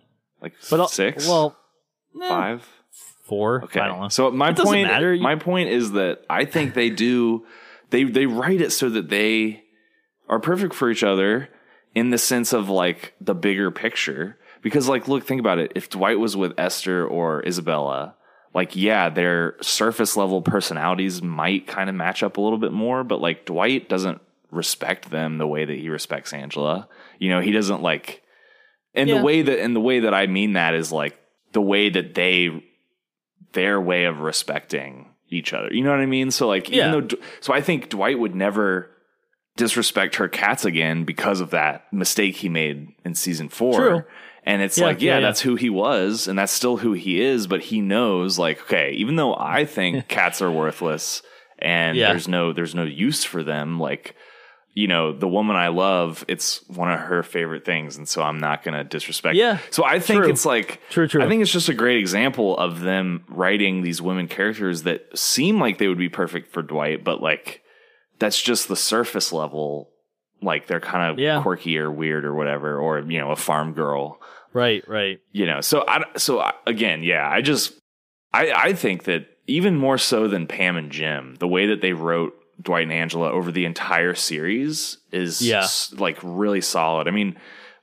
Like 0.43 0.53
but 0.69 0.89
six, 0.91 1.27
Well, 1.27 1.57
five. 2.21 2.69
Four. 3.29 3.65
Okay. 3.65 3.81
I 3.81 3.87
don't 3.87 4.01
know. 4.01 4.09
So 4.09 4.31
my 4.31 4.51
It 4.51 4.57
point, 4.59 4.89
matter. 4.89 5.17
My 5.17 5.37
point 5.37 5.69
is 5.69 5.93
that 5.93 6.25
I 6.29 6.45
think 6.45 6.75
they 6.75 6.91
do. 6.91 7.47
They 7.91 8.05
they 8.05 8.27
write 8.27 8.61
it 8.61 8.73
so 8.73 8.89
that 8.91 9.09
they 9.09 9.63
are 10.29 10.41
perfect 10.41 10.75
for 10.75 10.91
each 10.91 11.05
other 11.05 11.49
in 11.95 12.11
the 12.11 12.19
sense 12.19 12.53
of 12.53 12.69
like 12.69 13.15
the 13.21 13.35
bigger 13.35 13.71
picture. 13.71 14.37
Because 14.63 14.89
like, 14.89 15.07
look, 15.09 15.25
think 15.25 15.41
about 15.41 15.59
it. 15.59 15.73
If 15.77 15.89
Dwight 15.89 16.19
was 16.19 16.37
with 16.37 16.53
Esther 16.59 17.07
or 17.07 17.47
Isabella, 17.47 18.17
like, 18.55 18.75
yeah, 18.75 19.09
their 19.09 19.55
surface 19.61 20.17
level 20.17 20.43
personalities 20.43 21.23
might 21.23 21.67
kind 21.67 21.89
of 21.89 21.95
match 21.95 22.23
up 22.23 22.37
a 22.39 22.41
little 22.41 22.59
bit 22.59 22.73
more. 22.73 23.05
But 23.05 23.21
like, 23.21 23.47
Dwight 23.47 23.89
doesn't 23.89 24.21
respect 24.51 25.11
them 25.11 25.39
the 25.39 25.47
way 25.47 25.65
that 25.65 25.79
he 25.79 25.89
respects 25.91 26.33
Angela. 26.33 26.89
You 27.19 27.31
know, 27.31 27.41
he 27.41 27.53
doesn't 27.53 27.83
like. 27.83 28.23
And 28.95 29.09
Yeah. 29.09 29.19
the 29.19 29.25
way 29.25 29.43
that 29.43 29.61
and 29.61 29.77
the 29.77 29.81
way 29.81 30.01
that 30.01 30.13
I 30.15 30.27
mean 30.27 30.55
that 30.55 30.75
is 30.75 30.91
like 30.91 31.19
the 31.53 31.61
way 31.63 31.89
that 31.89 32.15
they 32.15 32.65
their 33.53 33.81
way 33.81 34.05
of 34.05 34.21
respecting 34.21 35.07
each 35.31 35.53
other. 35.53 35.69
You 35.73 35.83
know 35.83 35.91
what 35.91 36.01
I 36.01 36.07
mean? 36.07 36.31
So 36.31 36.47
like 36.49 36.69
Yeah. 36.71 36.89
even 36.89 37.09
though 37.09 37.17
so 37.41 37.53
I 37.53 37.61
think 37.61 37.89
Dwight 37.91 38.19
would 38.19 38.35
never 38.35 38.91
disrespect 39.57 40.17
her 40.17 40.29
cats 40.29 40.65
again 40.65 41.05
because 41.05 41.41
of 41.41 41.51
that 41.51 41.93
mistake 41.93 42.37
he 42.37 42.49
made 42.49 42.89
in 43.05 43.15
season 43.15 43.49
4. 43.49 43.75
True. 43.75 44.03
And 44.45 44.63
it's 44.63 44.79
Yeah, 44.79 44.85
like, 44.85 45.03
yeah, 45.03 45.13
yeah, 45.13 45.19
yeah. 45.19 45.21
that's 45.27 45.41
who 45.41 45.57
he 45.57 45.69
was 45.69 46.29
and 46.29 46.39
that's 46.39 46.53
still 46.53 46.79
who 46.79 46.93
he 46.93 47.21
is, 47.21 47.47
but 47.47 47.61
he 47.63 47.81
knows 47.81 48.39
like, 48.39 48.61
okay, 48.63 48.93
even 48.93 49.17
though 49.17 49.35
I 49.37 49.65
think 49.65 50.09
cats 50.09 50.41
are 50.41 50.51
worthless 50.51 51.23
and 51.59 51.97
Yeah. 51.99 52.11
there's 52.13 52.29
no 52.29 52.53
there's 52.53 52.75
no 52.75 52.85
use 52.85 53.25
for 53.25 53.43
them, 53.43 53.81
like 53.81 54.15
you 54.75 54.87
know, 54.87 55.13
the 55.13 55.27
woman 55.29 55.57
I 55.57 55.69
love, 55.69 56.25
it's 56.29 56.63
one 56.69 56.91
of 56.93 57.01
her 57.01 57.23
favorite 57.23 57.65
things, 57.65 57.97
and 57.97 58.09
so 58.09 58.23
I'm 58.23 58.39
not 58.39 58.63
gonna 58.63 58.85
disrespect. 58.85 59.35
Yeah, 59.37 59.59
So 59.71 59.85
I 59.85 59.99
think 59.99 60.23
true. 60.23 60.31
it's 60.31 60.47
like 60.47 60.81
True, 60.91 61.09
true. 61.09 61.23
I 61.23 61.29
think 61.29 61.43
it's 61.43 61.51
just 61.53 61.69
a 61.69 61.75
great 61.75 61.99
example 61.99 62.57
of 62.57 62.81
them 62.81 63.25
writing 63.29 63.83
these 63.83 64.01
women 64.01 64.29
characters 64.29 64.85
that 64.85 65.19
seem 65.19 65.59
like 65.61 65.79
they 65.79 65.89
would 65.89 65.99
be 65.99 66.09
perfect 66.09 66.53
for 66.53 66.63
Dwight, 66.63 67.03
but 67.03 67.21
like 67.21 67.63
that's 68.19 68.41
just 68.41 68.69
the 68.69 68.77
surface 68.77 69.33
level. 69.33 69.91
Like 70.41 70.69
they're 70.69 70.81
kind 70.81 71.11
of 71.11 71.19
Yeah. 71.19 71.43
quirky 71.43 71.77
or 71.79 71.91
weird 71.91 72.25
or 72.25 72.35
whatever, 72.35 72.79
or 72.79 73.01
you 73.01 73.19
know, 73.19 73.31
a 73.33 73.37
farm 73.37 73.73
girl. 73.73 74.21
right, 74.53 74.83
right. 74.89 75.19
You 75.33 75.47
know, 75.47 75.61
so 75.61 75.85
I 75.89 76.05
so 76.17 76.39
I, 76.41 76.53
again, 76.67 77.03
yeah, 77.03 77.29
I 77.29 77.41
just 77.41 77.73
I 78.33 78.53
I 78.53 78.73
think 78.75 79.05
that 79.05 79.27
even 79.49 79.77
more 79.77 79.99
so 79.99 80.29
than 80.29 80.47
Pam 80.47 80.77
and 80.77 80.93
Jim, 80.93 81.35
the 81.41 81.49
way 81.49 81.67
that 81.67 81.81
they 81.81 81.95
wrote 81.95 82.35
Dwight 82.61 82.85
and 82.85 82.93
Angela 82.93 83.31
over 83.31 83.53
the 83.53 83.65
entire 83.65 84.15
series 84.15 84.99
is 85.13 85.41
Yeah. 85.41 85.61
s- 85.61 85.95
like 85.97 86.19
really 86.23 86.61
solid. 86.61 87.07
I 87.09 87.11
mean, 87.13 87.37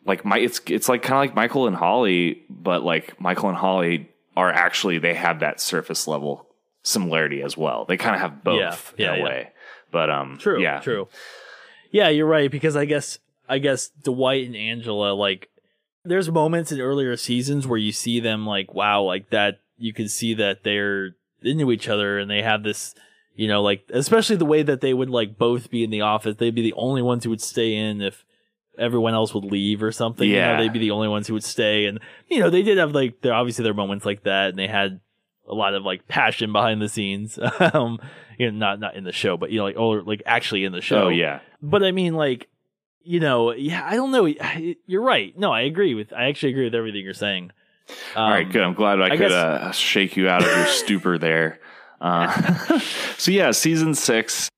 like 0.06 0.26
my 0.26 0.38
it's 0.38 0.60
it's 0.68 0.90
like 0.90 1.02
kind 1.02 1.14
of 1.16 1.20
like 1.22 1.36
Michael 1.36 1.68
and 1.68 1.76
Holly, 1.76 2.44
but 2.50 2.84
like 2.84 3.20
Michael 3.20 3.50
and 3.50 3.58
Holly 3.58 4.10
are 4.38 4.52
actually 4.52 4.98
they 5.00 5.14
have 5.14 5.40
that 5.40 5.60
surface 5.62 6.08
level 6.08 6.48
similarity 6.84 7.42
as 7.42 7.58
well. 7.58 7.86
They 7.86 7.98
kind 7.98 8.16
of 8.16 8.22
have 8.22 8.44
both 8.44 8.94
Yeah. 8.98 9.06
Yeah, 9.06 9.14
in 9.14 9.16
a 9.16 9.18
yeah. 9.20 9.24
way. 9.24 9.50
But 9.92 10.10
um, 10.10 10.38
True. 10.40 10.62
yeah, 10.62 10.80
True. 10.82 11.08
Yeah, 11.92 12.10
you're 12.10 12.28
right 12.28 12.52
because 12.52 12.76
I 12.76 12.86
guess 12.86 13.18
I 13.48 13.60
guess 13.60 13.90
Dwight 14.04 14.46
and 14.46 14.56
Angela 14.56 15.14
like 15.14 15.50
there's 16.04 16.30
moments 16.30 16.72
in 16.72 16.82
earlier 16.82 17.16
seasons 17.16 17.66
where 17.66 17.80
you 17.80 17.92
see 17.92 18.20
them 18.20 18.46
like 18.46 18.74
wow 18.74 19.02
like 19.04 19.30
that 19.30 19.60
you 19.78 19.94
can 19.94 20.08
see 20.10 20.34
that 20.36 20.64
they're 20.64 21.16
into 21.42 21.72
each 21.72 21.88
other 21.88 22.20
and 22.20 22.30
they 22.30 22.42
have 22.42 22.64
this 22.64 22.94
you 23.36 23.48
know 23.48 23.62
like 23.62 23.84
especially 23.94 24.36
the 24.36 24.46
way 24.46 24.64
that 24.64 24.82
they 24.82 24.94
would 24.94 25.10
like 25.10 25.38
both 25.38 25.70
be 25.70 25.84
in 25.84 25.90
the 25.90 26.02
office 26.02 26.36
they'd 26.38 26.56
be 26.56 26.62
the 26.62 26.74
only 26.74 27.02
ones 27.02 27.24
who 27.24 27.30
would 27.30 27.42
stay 27.42 27.76
in 27.76 28.02
if 28.02 28.26
everyone 28.78 29.14
else 29.14 29.34
would 29.34 29.46
leave 29.46 29.82
or 29.82 29.92
something 29.92 30.28
you 30.30 30.36
know, 30.36 30.42
Yeah. 30.52 30.58
they'd 30.62 30.74
be 30.74 30.80
the 30.80 30.92
only 30.92 31.08
ones 31.08 31.28
who 31.28 31.34
would 31.34 31.44
stay 31.44 31.86
and 31.86 32.00
you 32.30 32.40
know 32.40 32.50
they 32.50 32.62
did 32.64 32.78
have 32.78 32.92
like 32.94 33.22
there 33.22 33.34
obviously 33.34 33.64
there 33.64 33.72
are 33.72 33.76
moments 33.76 34.06
like 34.06 34.24
that 34.24 34.50
and 34.50 34.60
they 34.60 34.68
had 34.68 35.00
a 35.48 35.54
lot 35.54 35.74
of 35.76 35.84
like 35.84 36.08
passion 36.08 36.52
behind 36.52 36.82
the 36.82 36.90
scenes 36.90 37.38
um 37.60 38.00
you 38.38 38.52
know 38.52 38.58
not 38.58 38.80
not 38.80 38.96
in 38.96 39.04
the 39.04 39.12
show 39.12 39.38
but 39.38 39.52
you 39.52 39.60
know 39.60 39.66
like 39.66 39.78
or 39.78 40.02
like 40.02 40.22
actually 40.26 40.64
in 40.66 40.72
the 40.72 40.82
show 40.82 41.04
Oh 41.06 41.10
yeah, 41.10 41.40
but 41.62 41.84
I 41.84 41.92
mean, 41.92 42.16
like, 42.16 42.48
you 43.04 43.20
know, 43.20 43.54
yeah, 43.54 43.82
I 43.86 43.96
don't 43.96 44.12
know. 44.12 44.26
You're 44.88 45.02
right. 45.04 45.38
No, 45.38 45.52
I 45.52 45.62
agree 45.62 45.94
with. 45.94 46.12
I 46.12 46.26
actually 46.26 46.52
agree 46.52 46.66
with 46.66 46.76
everything 46.76 47.04
you're 47.04 47.14
saying. 47.14 47.52
Um, 48.16 48.24
All 48.24 48.30
right, 48.32 48.52
good. 48.52 48.62
I'm 48.64 48.74
glad 48.74 49.00
I, 49.00 49.06
I 49.06 49.10
could 49.12 49.20
guess- 49.20 49.32
uh, 49.32 49.72
shake 49.72 50.18
you 50.18 50.28
out 50.28 50.42
of 50.44 50.50
your 50.50 50.66
stupor 50.82 51.18
there. 51.20 51.60
Uh, 52.02 52.80
so 53.18 53.32
yeah, 53.32 53.52
season 53.52 53.96
six. 53.96 54.50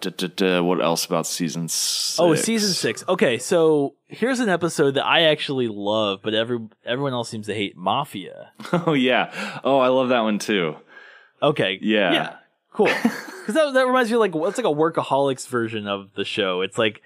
What 0.00 0.80
else 0.80 1.04
about 1.06 1.26
season 1.26 1.66
six? 1.68 2.20
Oh, 2.20 2.34
season 2.36 2.70
six. 2.72 3.04
Okay, 3.08 3.38
so 3.38 3.94
here's 4.06 4.38
an 4.38 4.48
episode 4.48 4.92
that 4.92 5.04
I 5.04 5.22
actually 5.22 5.66
love, 5.66 6.20
but 6.22 6.34
every 6.34 6.60
everyone 6.86 7.12
else 7.14 7.28
seems 7.28 7.46
to 7.46 7.54
hate 7.54 7.76
Mafia. 7.76 8.52
Oh 8.72 8.92
yeah. 8.92 9.60
Oh, 9.64 9.78
I 9.78 9.88
love 9.88 10.10
that 10.10 10.20
one 10.20 10.38
too. 10.38 10.76
Okay, 11.42 11.78
Yeah. 11.82 12.12
yeah, 12.12 12.36
cool. 12.72 12.86
Because 12.86 13.54
that 13.54 13.74
that 13.74 13.86
reminds 13.86 14.10
me 14.10 14.14
of 14.16 14.20
like 14.20 14.34
it's 14.34 14.56
like 14.58 14.66
a 14.66 14.76
workaholics 14.76 15.48
version 15.48 15.88
of 15.88 16.10
the 16.14 16.24
show. 16.24 16.60
It's 16.60 16.78
like 16.78 17.02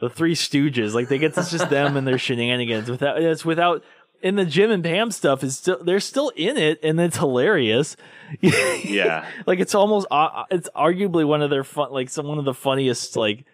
the 0.00 0.08
Three 0.08 0.34
Stooges. 0.36 0.94
Like 0.94 1.08
they 1.08 1.18
get 1.18 1.36
it's 1.36 1.50
just 1.50 1.70
them 1.70 1.96
and 1.96 2.06
their 2.06 2.18
shenanigans 2.18 2.88
without 2.88 3.20
it's 3.20 3.44
without. 3.44 3.82
And 4.22 4.36
the 4.38 4.44
Jim 4.44 4.70
and 4.70 4.82
Pam 4.82 5.10
stuff 5.12 5.44
is 5.44 5.56
still 5.56 5.82
they're 5.82 6.00
still 6.00 6.30
in 6.34 6.56
it, 6.56 6.80
and 6.82 6.98
it's 7.00 7.16
hilarious. 7.18 7.96
Yeah. 8.42 9.26
like 9.46 9.58
it's 9.58 9.74
almost 9.74 10.06
uh, 10.10 10.44
it's 10.50 10.68
arguably 10.76 11.26
one 11.26 11.40
of 11.40 11.48
their 11.50 11.64
fun 11.64 11.92
like 11.92 12.10
some 12.10 12.26
one 12.26 12.38
of 12.38 12.44
the 12.44 12.52
funniest 12.52 13.16
like 13.16 13.46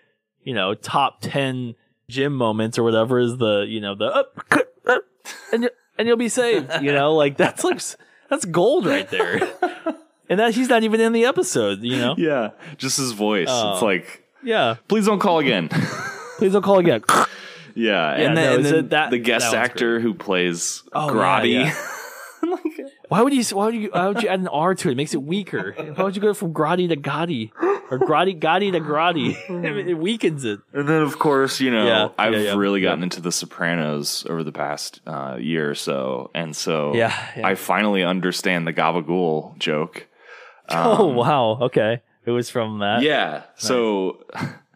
you 0.43 0.53
know 0.53 0.75
top 0.75 1.19
10 1.21 1.77
Jim 2.09 2.35
moments 2.35 2.77
or 2.77 2.83
whatever 2.83 3.21
is 3.21 3.37
the 3.37 3.65
you 3.69 3.81
know 3.81 3.95
the 3.95 4.07
up, 4.07 4.37
up, 4.87 5.03
and 5.53 5.71
and 5.97 6.09
you'll 6.09 6.17
be 6.17 6.29
saved 6.29 6.73
you 6.83 6.93
know 6.93 7.15
like 7.23 7.37
that's 7.37 7.63
like 7.63 7.81
that's 8.29 8.45
gold 8.47 8.85
right 8.85 9.09
there 9.11 9.41
and 10.29 10.41
that 10.41 10.55
he's 10.55 10.69
not 10.69 10.83
even 10.83 11.01
in 11.01 11.13
the 11.13 11.25
episode 11.25 11.81
you 11.83 11.97
know 11.97 12.17
Yeah. 12.19 12.51
Just 12.77 12.97
his 12.97 13.13
voice. 13.13 13.47
Oh. 13.49 13.75
It's 13.75 13.83
like, 13.83 14.25
yeah 14.43 14.77
please 14.89 15.07
don't 15.07 15.21
call 15.21 15.39
again. 15.39 15.69
please 16.39 16.53
don't 16.53 16.63
call 16.63 16.81
again 16.81 17.03
yeah. 17.75 18.11
And 18.13 18.37
then, 18.37 18.45
no, 18.45 18.55
and 18.57 18.65
then 18.65 18.89
that- 18.89 19.11
the 19.11 19.19
guest 19.19 19.53
that 19.53 19.65
actor 19.71 20.01
who 20.01 20.15
plays 20.15 20.83
Oh, 20.93 21.07
yeah, 21.09 21.13
Grotti. 21.13 21.65
yeah. 21.65 21.75
why 23.09 23.23
would 23.23 23.33
you 23.33 23.43
why 23.57 23.65
would 23.67 23.75
you 23.75 23.91
why 23.93 24.09
would 24.09 24.23
you 24.23 24.29
add 24.29 24.41
an 24.41 24.49
R 24.49 24.75
to 24.75 24.89
it 24.89 24.93
it 24.93 24.97
makes 24.97 25.15
it 25.15 25.23
weaker 25.23 25.73
why 25.95 26.05
would 26.05 26.15
you 26.15 26.21
go 26.21 26.35
from 26.35 26.53
Grotti 26.53 26.89
to 26.89 26.97
Gotti 26.97 27.51
or 27.91 27.99
Grotti 27.99 28.39
Gotti 28.39 28.71
to 28.73 28.81
Grotti 28.81 29.35
it, 29.65 29.89
it 29.89 29.95
weakens 29.95 30.45
it 30.45 30.61
And 30.75 30.87
then, 30.89 31.01
of 31.03 31.19
course, 31.19 31.61
you 31.61 31.71
know, 31.71 31.87
Yeah, 31.87 32.09
I've 32.19 32.35
yeah, 32.35 32.39
yeah, 32.41 32.55
really 32.55 32.81
yeah. 32.81 32.91
gotten 32.91 33.03
into 33.05 33.21
The 33.23 33.33
Sopranos 33.33 34.27
over 34.29 34.43
the 34.45 34.53
past 34.53 35.01
uh, 35.07 35.37
year 35.41 35.71
or 35.71 35.75
so. 35.75 36.31
And 36.35 36.55
so 36.55 36.95
Yeah, 36.95 37.15
yeah. 37.37 37.47
I 37.47 37.55
finally 37.55 38.03
understand 38.05 38.67
the 38.67 38.73
Gabagool 38.75 39.57
joke. 39.59 40.07
oh 40.71 41.07
wow 41.07 41.59
okay 41.63 42.03
it 42.27 42.31
was 42.31 42.49
from 42.51 42.79
that 42.81 43.03
Yeah. 43.03 43.43
So, 43.57 44.25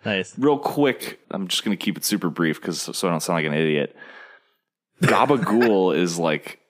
nice 0.05 0.39
real 0.39 0.59
quick, 0.59 1.21
I'm 1.31 1.49
just 1.49 1.65
going 1.65 1.77
to 1.77 1.83
keep 1.83 1.97
it 1.97 2.05
super 2.05 2.31
brief 2.31 2.61
because 2.61 2.81
so 2.83 3.09
I 3.09 3.11
don't 3.11 3.21
sound 3.21 3.37
like 3.39 3.47
an 3.47 3.55
idiot. 3.55 3.97
Gabagool 5.03 5.97
is 6.05 6.19
like 6.19 6.61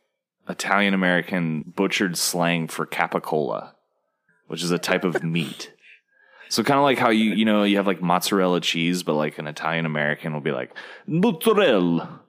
Italian 0.49 0.95
American 0.95 1.73
butchered 1.77 2.17
slang 2.17 2.69
for 2.69 2.87
capicola, 2.87 3.73
which 4.47 4.63
is 4.63 4.71
a 4.71 4.79
type 4.79 5.05
of 5.05 5.23
meat. 5.23 5.73
So 6.51 6.63
kind 6.63 6.79
of 6.79 6.85
like 6.85 6.99
how 6.99 7.11
you 7.11 7.33
you 7.35 7.45
know 7.45 7.65
you 7.65 7.77
have 7.77 7.87
like 7.87 8.01
mozzarella 8.01 8.61
cheese, 8.61 9.03
but 9.03 9.15
like 9.15 9.39
an 9.39 9.47
Italian 9.47 9.85
American 9.87 10.33
will 10.33 10.41
be 10.41 10.53
like 10.53 10.71
mozzarella. 11.07 12.21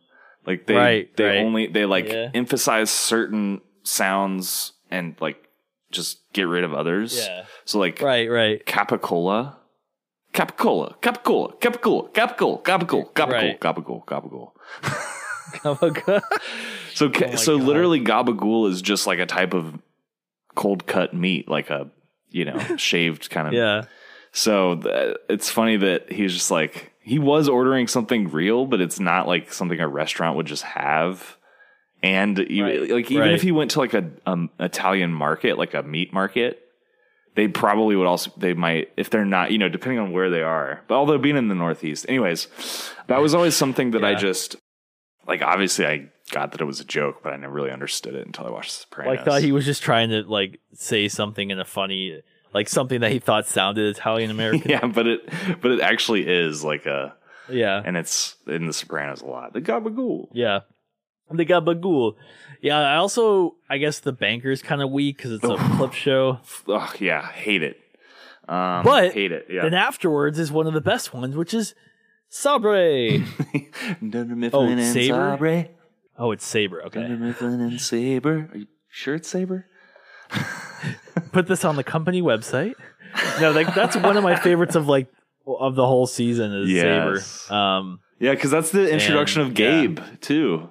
Like 0.46 0.66
they 0.68 0.76
Right, 0.76 1.16
they 1.18 1.24
right. 1.26 1.38
only 1.38 1.68
they 1.68 1.86
like 1.86 2.08
Yeah. 2.10 2.30
emphasize 2.34 2.90
certain 2.90 3.62
sounds 3.84 4.74
and 4.92 5.16
like 5.22 5.38
just 5.92 6.20
get 6.34 6.44
rid 6.44 6.64
of 6.64 6.74
others. 6.74 7.18
Yeah. 7.18 7.46
So 7.66 7.80
like 7.80 8.02
Right, 8.02 8.30
right. 8.30 8.66
Capicola. 8.66 9.56
Capicola, 10.40 10.96
Capicola, 11.02 11.60
Capicola, 11.60 12.10
Capicola, 12.14 12.62
Capicola, 12.64 13.14
Capicola, 13.14 13.32
Right. 13.32 13.60
Gabagool, 13.60 14.06
Gabagool. 14.06 14.52
Oh, 15.66 15.76
So, 16.94 17.10
my 17.10 17.36
so 17.36 17.58
God. 17.58 17.68
literally, 17.68 18.00
Gabagool 18.02 18.70
is 18.70 18.82
just 18.84 19.08
like 19.08 19.18
a 19.20 19.26
type 19.26 19.54
of 19.56 19.82
cold 20.56 20.86
cut 20.86 21.14
meat, 21.14 21.50
like 21.50 21.70
a 21.72 21.90
you 22.30 22.46
know 22.46 22.58
shaved 22.78 23.30
kind 23.32 23.48
of. 23.48 23.54
yeah. 23.54 23.84
So 24.32 24.76
th- 24.76 25.18
it's 25.28 25.50
funny 25.50 25.78
that 25.78 26.12
he's 26.12 26.34
just 26.34 26.52
like 26.52 26.94
he 27.02 27.18
was 27.18 27.50
ordering 27.50 27.88
something 27.88 28.30
real, 28.30 28.66
but 28.68 28.80
it's 28.80 29.00
not 29.00 29.28
like 29.28 29.52
something 29.52 29.80
a 29.80 29.88
restaurant 29.88 30.38
would 30.38 30.46
just 30.46 30.64
have. 30.64 31.36
And 32.04 32.38
even, 32.40 32.66
Right. 32.66 32.90
like 32.92 33.10
even 33.12 33.24
Right. 33.24 33.34
if 33.34 33.42
he 33.42 33.52
went 33.52 33.72
to 33.72 33.80
like 33.80 33.96
a 33.96 34.08
um, 34.28 34.52
Italian 34.60 35.12
market, 35.14 35.58
like 35.58 35.74
a 35.74 35.82
meat 35.82 36.14
market, 36.14 36.62
they 37.40 37.48
probably 37.48 37.96
would 37.96 38.06
also 38.06 38.32
they 38.36 38.54
might 38.54 38.92
if 38.98 39.10
they're 39.10 39.24
not 39.24 39.50
you 39.50 39.58
know 39.58 39.70
depending 39.70 39.98
on 39.98 40.12
where 40.12 40.30
they 40.30 40.44
are. 40.44 40.82
But 40.90 40.96
although 40.96 41.18
being 41.18 41.38
in 41.38 41.48
the 41.48 41.56
Northeast, 41.56 42.06
anyways, 42.10 42.48
that 43.08 43.22
was 43.22 43.34
always 43.34 43.56
something 43.56 43.92
that 43.92 44.04
I 44.04 44.16
just 44.16 44.58
like. 45.26 45.42
Obviously, 45.42 45.86
I 45.86 46.10
got 46.32 46.52
that 46.52 46.60
it 46.60 46.66
was 46.66 46.82
a 46.82 46.86
joke, 46.86 47.24
but 47.24 47.32
I 47.32 47.38
never 47.38 47.54
really 47.54 47.72
understood 47.72 48.14
it 48.14 48.28
until 48.28 48.46
I 48.46 48.50
watched 48.50 48.72
The 48.72 48.82
Sopranos. 48.82 49.16
Like 49.16 49.26
thought 49.26 49.42
he 49.42 49.54
was 49.54 49.64
just 49.64 49.82
trying 49.82 50.10
to 50.10 50.24
like 50.24 50.60
say 50.74 51.08
something 51.08 51.50
in 51.50 51.60
a 51.62 51.66
funny 51.66 52.22
like 52.54 52.68
something 52.68 53.00
that 53.00 53.12
he 53.14 53.20
thought 53.20 53.48
sounded 53.48 53.96
Italian 53.96 54.32
American. 54.32 54.70
yeah, 54.70 54.86
but 54.86 55.08
it 55.08 55.30
but 55.62 55.72
it 55.72 55.80
actually 55.80 56.28
is 56.28 56.62
like 56.62 56.86
a 56.88 57.16
yeah. 57.48 57.82
and 57.86 57.96
it's 57.96 58.36
in 58.48 58.66
The 58.68 58.74
Sopranos 58.74 59.22
a 59.22 59.28
lot. 59.28 59.54
The 59.54 59.62
gabagool. 59.62 60.28
Yeah. 60.34 60.62
The 61.32 61.46
Gabagool. 61.46 62.16
Yeah, 62.62 62.78
I 62.80 62.96
also 62.98 63.56
I 63.70 63.78
guess 63.78 64.00
the 64.00 64.12
banker's 64.12 64.62
kind 64.62 64.82
of 64.82 64.92
weak 64.92 65.18
because 65.18 65.32
it's 65.32 65.44
a 65.44 65.56
clip 65.78 65.94
show. 65.94 66.40
Ugh, 66.68 66.96
yeah, 67.02 67.26
hate 67.32 67.64
it. 67.64 67.78
Um, 68.48 68.84
But 68.84 69.14
hate 69.14 69.32
it. 69.32 69.46
Yeah. 69.50 69.62
Then 69.64 69.74
afterwards 69.74 70.40
is 70.40 70.52
one 70.52 70.68
of 70.68 70.74
the 70.74 70.82
best 70.82 71.14
ones, 71.14 71.36
which 71.36 71.54
is 71.54 71.76
Sabre. 72.28 73.20
oh, 74.54 74.78
Sabre? 74.82 75.68
oh, 76.18 76.32
it's 76.32 76.46
Sabre. 76.46 76.84
Okay. 76.86 77.08
Mifflin 77.08 77.62
and 77.62 77.80
Sabre. 77.80 78.50
Are 78.52 78.58
you 78.58 78.68
sure 78.90 79.16
it's 79.16 79.30
Sabre? 79.30 79.66
Put 81.32 81.48
this 81.48 81.64
on 81.66 81.76
the 81.76 81.84
company 81.84 82.22
website. 82.22 82.74
No, 83.40 83.52
like 83.52 83.74
that's 83.74 83.96
one 83.96 84.18
of 84.18 84.24
my 84.24 84.36
favorites 84.36 84.76
of 84.76 84.88
like 84.88 85.08
of 85.48 85.76
the 85.76 85.86
whole 85.86 86.08
season 86.08 86.54
is 86.54 86.70
Yes. 86.72 87.26
Sabre. 87.26 87.56
Um 87.56 88.00
Yeah, 88.20 88.32
because 88.34 88.52
that's 88.52 88.72
the 88.72 88.90
introduction 88.90 89.42
And- 89.42 89.50
of 89.52 89.56
Gabe 89.56 90.00
too. 90.22 90.70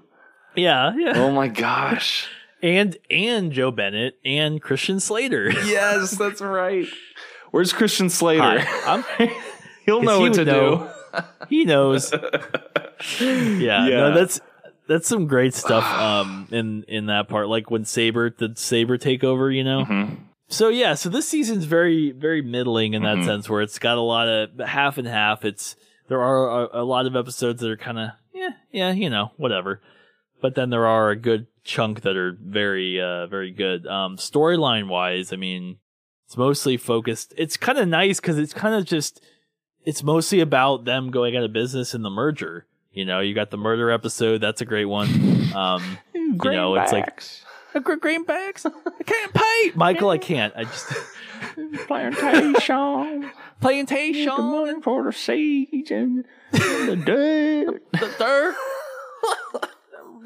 Yeah, 0.55 0.95
yeah. 0.97 1.13
Oh 1.17 1.31
my 1.31 1.49
gosh. 1.49 2.29
and 2.63 2.97
and 3.11 3.53
Jo 3.53 3.71
Bennett 3.71 4.19
and 4.25 4.61
Christian 4.61 5.01
Slater. 5.01 5.51
yes, 5.65 6.13
that's 6.13 6.41
right. 6.41 6.87
Where's 7.51 7.73
Christian 7.73 8.11
Slater? 8.11 8.61
He'll 9.87 10.03
know 10.03 10.19
he 10.23 10.29
what 10.29 10.35
to 10.35 10.45
know. 10.45 10.93
he 11.49 11.65
knows. 11.65 12.13
Yeah, 12.13 12.19
Yeah. 13.59 13.87
no, 13.89 14.15
that's 14.15 14.41
that's 14.87 15.07
some 15.09 15.27
great 15.27 15.55
stuff 15.55 15.85
um 15.85 16.49
in 16.51 16.85
in 16.89 17.07
that 17.07 17.29
part 17.29 17.49
like 17.49 17.71
when 17.71 17.85
Sabre 17.85 18.31
the 18.31 18.53
Sabre 18.57 18.99
takeover, 18.99 19.55
you 19.55 19.65
know. 19.65 19.85
Mhm. 19.85 20.17
So 20.49 20.69
yeah, 20.69 20.95
so 20.95 21.09
this 21.09 21.29
season's 21.29 21.65
very 21.65 22.11
very 22.13 22.43
middling 22.43 22.95
in 22.95 23.03
that 23.05 23.19
Mhm. 23.19 23.25
sense 23.25 23.49
where 23.49 23.63
it's 23.63 23.79
got 23.79 23.99
a 23.99 24.03
lot 24.03 24.29
of 24.29 24.51
half 24.67 24.99
and 24.99 25.07
half. 25.07 25.45
It's 25.45 25.77
there 26.09 26.21
are 26.23 26.65
a, 26.65 26.83
a 26.83 26.85
lot 26.85 27.07
of 27.07 27.15
episodes 27.17 27.61
that 27.61 27.71
are 27.71 27.77
kind 27.77 27.99
of 27.99 28.11
yeah, 28.35 28.51
yeah, 28.73 28.93
you 28.93 29.11
know, 29.11 29.33
whatever. 29.37 29.81
But 30.41 30.55
then 30.55 30.71
there 30.71 30.87
are 30.87 31.11
a 31.11 31.17
good 31.17 31.47
chunk 31.65 32.01
that 32.03 32.17
are 32.17 32.37
very 32.41 33.01
uh 33.01 33.27
very 33.27 33.51
good. 33.51 33.87
Um 33.87 34.17
storyline 34.17 34.89
wise, 34.89 35.33
I 35.33 35.37
mean, 35.37 35.79
it's 36.27 36.37
mostly 36.37 36.77
focused. 36.77 37.35
It's 37.37 37.57
kind 37.57 37.79
of 37.79 37.89
nice 37.89 38.21
cuz 38.21 38.39
it's 38.39 38.55
kind 38.55 38.75
of 38.75 38.85
just 38.85 39.25
it's 39.85 40.03
mostly 40.03 40.41
about 40.41 40.85
them 40.85 41.11
going 41.11 41.37
out 41.37 41.45
of 41.45 41.53
business 41.53 41.95
in 41.95 42.03
the 42.03 42.11
merger. 42.11 42.67
You 42.93 43.05
know, 43.05 43.21
you 43.21 43.35
got 43.35 43.51
the 43.51 43.57
murder 43.59 43.91
episode, 43.91 44.41
that's 44.41 44.61
a 44.61 44.65
great 44.65 44.87
one. 44.87 45.09
Um 45.55 45.99
you 46.15 46.35
know, 46.37 46.75
it's 46.77 46.93
like 46.93 47.23
"Uh, 47.75 47.81
greenbacks. 47.81 48.65
I 48.67 49.03
can't 49.03 49.35
pay. 49.35 49.73
Michael, 49.75 50.11
I 50.11 50.19
can't. 50.19 50.55
I 50.57 50.65
just 50.65 50.93
Plantation. 51.87 53.31
Plantation. 53.61 54.37
money 54.37 54.81
for 54.83 55.05
the 55.05 55.13
seeds 55.13 55.91
and 55.91 56.25
the 56.53 56.97
dirt. 57.05 57.83
The 57.93 58.15
dirt. 58.19 58.55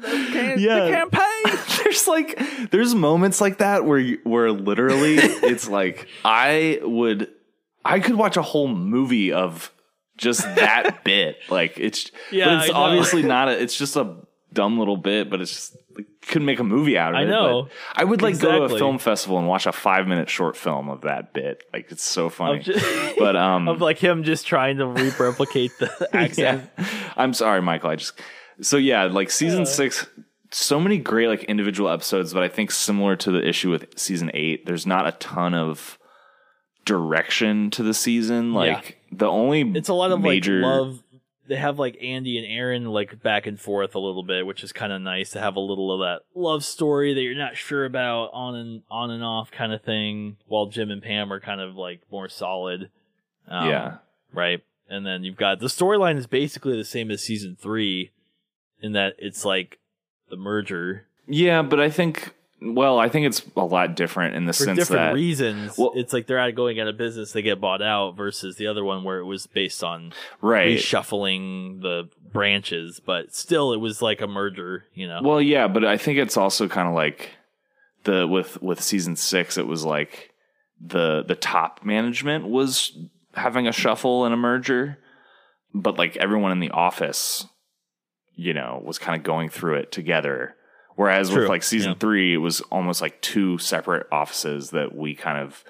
Yeah. 0.03 0.85
The 0.85 0.91
campaign. 0.91 1.57
there's 1.83 2.07
like 2.07 2.69
there's 2.71 2.93
moments 2.95 3.41
like 3.41 3.57
that 3.59 3.85
where 3.85 3.99
you, 3.99 4.19
where 4.23 4.51
literally 4.51 5.15
it's 5.17 5.67
like 5.67 6.07
I 6.25 6.79
would 6.83 7.29
I 7.85 7.99
could 7.99 8.15
watch 8.15 8.37
a 8.37 8.41
whole 8.41 8.67
movie 8.67 9.31
of 9.31 9.71
just 10.17 10.41
that 10.55 11.03
bit. 11.03 11.37
Like 11.49 11.77
it's 11.79 12.11
Yeah, 12.31 12.61
it's 12.63 12.71
obviously 12.73 13.23
not 13.23 13.47
a 13.49 13.61
it's 13.61 13.77
just 13.77 13.95
a 13.95 14.15
dumb 14.51 14.77
little 14.77 14.97
bit, 14.97 15.29
but 15.31 15.41
it's 15.41 15.51
just 15.51 15.77
like, 15.95 16.05
could 16.27 16.41
make 16.43 16.59
a 16.59 16.63
movie 16.63 16.97
out 16.97 17.13
of 17.13 17.19
I 17.19 17.23
it. 17.23 17.27
know. 17.27 17.63
but 17.63 17.71
I 17.95 18.03
would 18.03 18.21
like 18.21 18.39
go 18.39 18.67
to 18.67 18.73
a 18.75 18.77
film 18.77 18.99
festival 18.99 19.39
and 19.39 19.47
watch 19.47 19.65
a 19.65 19.71
five 19.71 20.07
minute 20.07 20.29
short 20.29 20.55
film 20.55 20.89
of 20.89 21.01
that 21.01 21.33
bit. 21.33 21.63
Like 21.73 21.91
it's 21.91 22.03
so 22.03 22.29
funny. 22.29 22.59
Just- 22.59 23.17
but 23.17 23.35
um 23.35 23.67
of 23.67 23.81
like 23.81 23.97
him 23.97 24.23
just 24.23 24.45
trying 24.47 24.77
to 24.77 24.87
re- 24.87 25.11
replicate 25.19 25.71
the 25.79 26.09
accent. 26.13 26.69
yeah. 26.77 26.85
I'm 27.17 27.33
sorry, 27.33 27.61
Michael. 27.61 27.89
I 27.89 27.95
just 27.95 28.13
so 28.61 28.77
yeah, 28.77 29.03
like 29.05 29.29
season 29.31 29.65
six, 29.65 30.07
so 30.51 30.79
many 30.79 30.97
great 30.97 31.27
like 31.27 31.43
individual 31.45 31.89
episodes, 31.89 32.33
but 32.33 32.43
I 32.43 32.49
think 32.49 32.71
similar 32.71 33.15
to 33.17 33.31
the 33.31 33.47
issue 33.47 33.69
with 33.71 33.97
season 33.97 34.31
eight, 34.33 34.65
there's 34.65 34.85
not 34.85 35.07
a 35.07 35.11
ton 35.13 35.53
of 35.53 35.97
direction 36.85 37.69
to 37.71 37.83
the 37.83 37.93
season. 37.93 38.53
Like 38.53 38.97
the 39.11 39.27
only 39.27 39.61
It's 39.61 39.89
a 39.89 39.93
lot 39.93 40.11
of 40.11 40.21
major 40.21 40.59
like 40.59 40.63
love. 40.63 41.03
They 41.45 41.57
have 41.57 41.77
like 41.77 41.97
Andy 42.01 42.37
and 42.37 42.47
Erin 42.47 42.85
like 42.85 43.21
back 43.21 43.47
and 43.47 43.59
forth 43.59 43.95
a 43.95 43.99
little 43.99 44.23
bit, 44.23 44.45
which 44.45 44.63
is 44.63 44.71
kind 44.71 44.93
of 44.93 45.01
nice 45.01 45.31
to 45.31 45.41
have 45.41 45.57
a 45.57 45.59
little 45.59 45.91
of 45.91 45.99
that 45.99 46.21
love 46.39 46.63
story 46.63 47.13
that 47.13 47.21
you're 47.21 47.35
not 47.35 47.57
sure 47.57 47.83
about 47.83 48.29
on 48.31 48.55
and 48.55 48.81
on 48.89 49.11
and 49.11 49.23
off 49.23 49.51
kind 49.51 49.73
of 49.73 49.81
thing. 49.81 50.37
While 50.47 50.67
Jim 50.67 50.89
and 50.89 51.01
Pam 51.01 51.33
are 51.33 51.41
kind 51.41 51.59
of 51.59 51.75
like 51.75 52.01
more 52.09 52.29
solid. 52.29 52.89
Um, 53.47 53.69
Yeah. 53.69 53.97
Right. 54.31 54.61
And 54.87 55.05
then 55.05 55.23
you've 55.23 55.35
got 55.35 55.59
the 55.59 55.67
storyline 55.67 56.17
is 56.17 56.27
basically 56.27 56.77
the 56.77 56.85
same 56.85 57.11
as 57.11 57.21
season 57.21 57.57
three, 57.59 58.11
in 58.83 58.91
that 58.91 59.15
it's 59.17 59.43
like 59.43 59.79
the 60.29 60.37
merger 60.37 61.07
Yeah, 61.27 61.63
but 61.63 61.79
I 61.79 61.89
think 61.89 62.33
well, 62.65 62.97
I 62.97 63.09
think 63.09 63.25
it's 63.25 63.41
a 63.57 63.65
lot 63.65 63.95
different 63.95 64.35
in 64.35 64.45
the 64.45 64.53
for 64.53 64.63
sense 64.63 64.79
different 64.79 65.01
that 65.01 65.13
reasons. 65.13 65.77
well- 65.77 65.91
it's 65.95 66.13
like 66.13 66.27
they're 66.27 66.39
out 66.39 66.55
going 66.55 66.79
out 66.79 66.87
of 66.87 66.97
business, 66.97 67.33
they 67.33 67.41
get 67.41 67.59
bought 67.59 67.81
out, 67.81 68.15
versus 68.15 68.55
the 68.55 68.67
other 68.67 68.83
one 68.83 69.03
where 69.03 69.19
it 69.19 69.25
was 69.25 69.47
based 69.47 69.83
on 69.83 70.13
right. 70.41 70.77
reshuffling 70.77 71.81
the 71.81 72.09
branches, 72.31 73.01
but 73.05 73.35
still 73.35 73.73
it 73.73 73.77
was 73.77 74.01
like 74.01 74.21
a 74.21 74.27
merger, 74.27 74.85
you 74.93 75.07
know. 75.07 75.19
Well, 75.21 75.41
yeah, 75.41 75.67
but 75.67 75.83
I 75.83 75.97
think 75.97 76.19
it's 76.19 76.37
also 76.37 76.67
kind 76.67 76.87
of 76.87 76.93
like 76.93 77.31
the 78.03 78.27
with 78.27 78.61
with 78.61 78.81
season 78.81 79.15
six. 79.15 79.57
It 79.57 79.67
was 79.67 79.83
like 79.83 80.31
the 80.79 81.23
the 81.23 81.35
top 81.35 81.83
management 81.83 82.47
was 82.47 82.97
having 83.33 83.67
a 83.67 83.71
shuffle 83.71 84.25
and 84.25 84.33
a 84.33 84.37
merger, 84.37 84.97
but 85.73 85.97
like 85.97 86.15
everyone 86.17 86.51
in 86.51 86.59
the 86.59 86.71
office, 86.71 87.45
you 88.35 88.53
know, 88.53 88.81
was 88.83 88.99
kind 88.99 89.19
of 89.19 89.23
going 89.23 89.49
through 89.49 89.75
it 89.75 89.91
together. 89.91 90.55
Whereas 90.95 91.31
with 91.31 91.49
like 91.49 91.63
season 91.63 91.91
yeah. 91.93 91.97
three, 91.99 92.35
it 92.35 92.37
was 92.37 92.61
almost 92.61 93.01
like 93.01 93.19
two 93.21 93.57
separate 93.57 94.05
offices 94.11 94.69
that 94.71 94.95
we 94.95 95.15
kind 95.15 95.39
of 95.39 95.63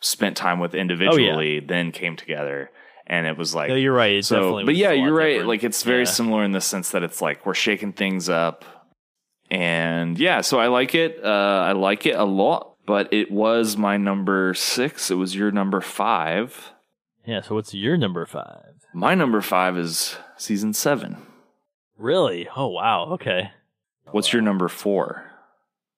spent 0.00 0.36
time 0.36 0.58
with 0.58 0.74
individually, 0.74 1.60
then 1.60 1.92
came 1.92 2.16
together, 2.16 2.70
and 3.06 3.26
it 3.26 3.38
was 3.38 3.54
like 3.54 3.68
no, 3.68 3.76
you're 3.76 3.94
right. 3.94 4.24
So, 4.24 4.36
definitely 4.36 4.64
but 4.64 4.74
yeah, 4.76 4.90
you're 4.90 5.14
right. 5.14 5.28
different. 5.28 5.48
Like 5.48 5.64
it's 5.64 5.84
very 5.84 6.00
Yeah. 6.00 6.10
similar 6.10 6.44
in 6.44 6.50
the 6.50 6.60
sense 6.60 6.90
that 6.90 7.04
it's 7.04 7.22
like 7.22 7.46
we're 7.46 7.54
shaking 7.54 7.92
things 7.92 8.28
up, 8.28 8.64
and 9.50 10.18
yeah, 10.18 10.40
so 10.40 10.58
I 10.58 10.66
like 10.66 10.94
it. 10.96 11.20
Uh, 11.22 11.64
I 11.68 11.72
like 11.72 12.06
it 12.06 12.16
a 12.16 12.24
lot. 12.24 12.72
But 12.86 13.12
it 13.12 13.32
was 13.32 13.76
my 13.76 13.96
number 13.96 14.54
six. 14.54 15.10
It 15.10 15.16
was 15.16 15.34
your 15.34 15.50
number 15.50 15.80
five. 15.80 16.72
Yeah. 17.24 17.40
So 17.40 17.56
what's 17.56 17.74
your 17.74 17.96
number 17.96 18.24
five? 18.26 18.74
My 18.94 19.16
number 19.16 19.40
five 19.40 19.76
is 19.76 20.16
season 20.36 20.72
seven. 20.72 21.16
Really? 21.98 22.48
Oh 22.54 22.68
wow. 22.68 23.10
Okay. 23.12 23.50
What's 24.10 24.32
your 24.32 24.42
number 24.42 24.68
four? 24.68 25.30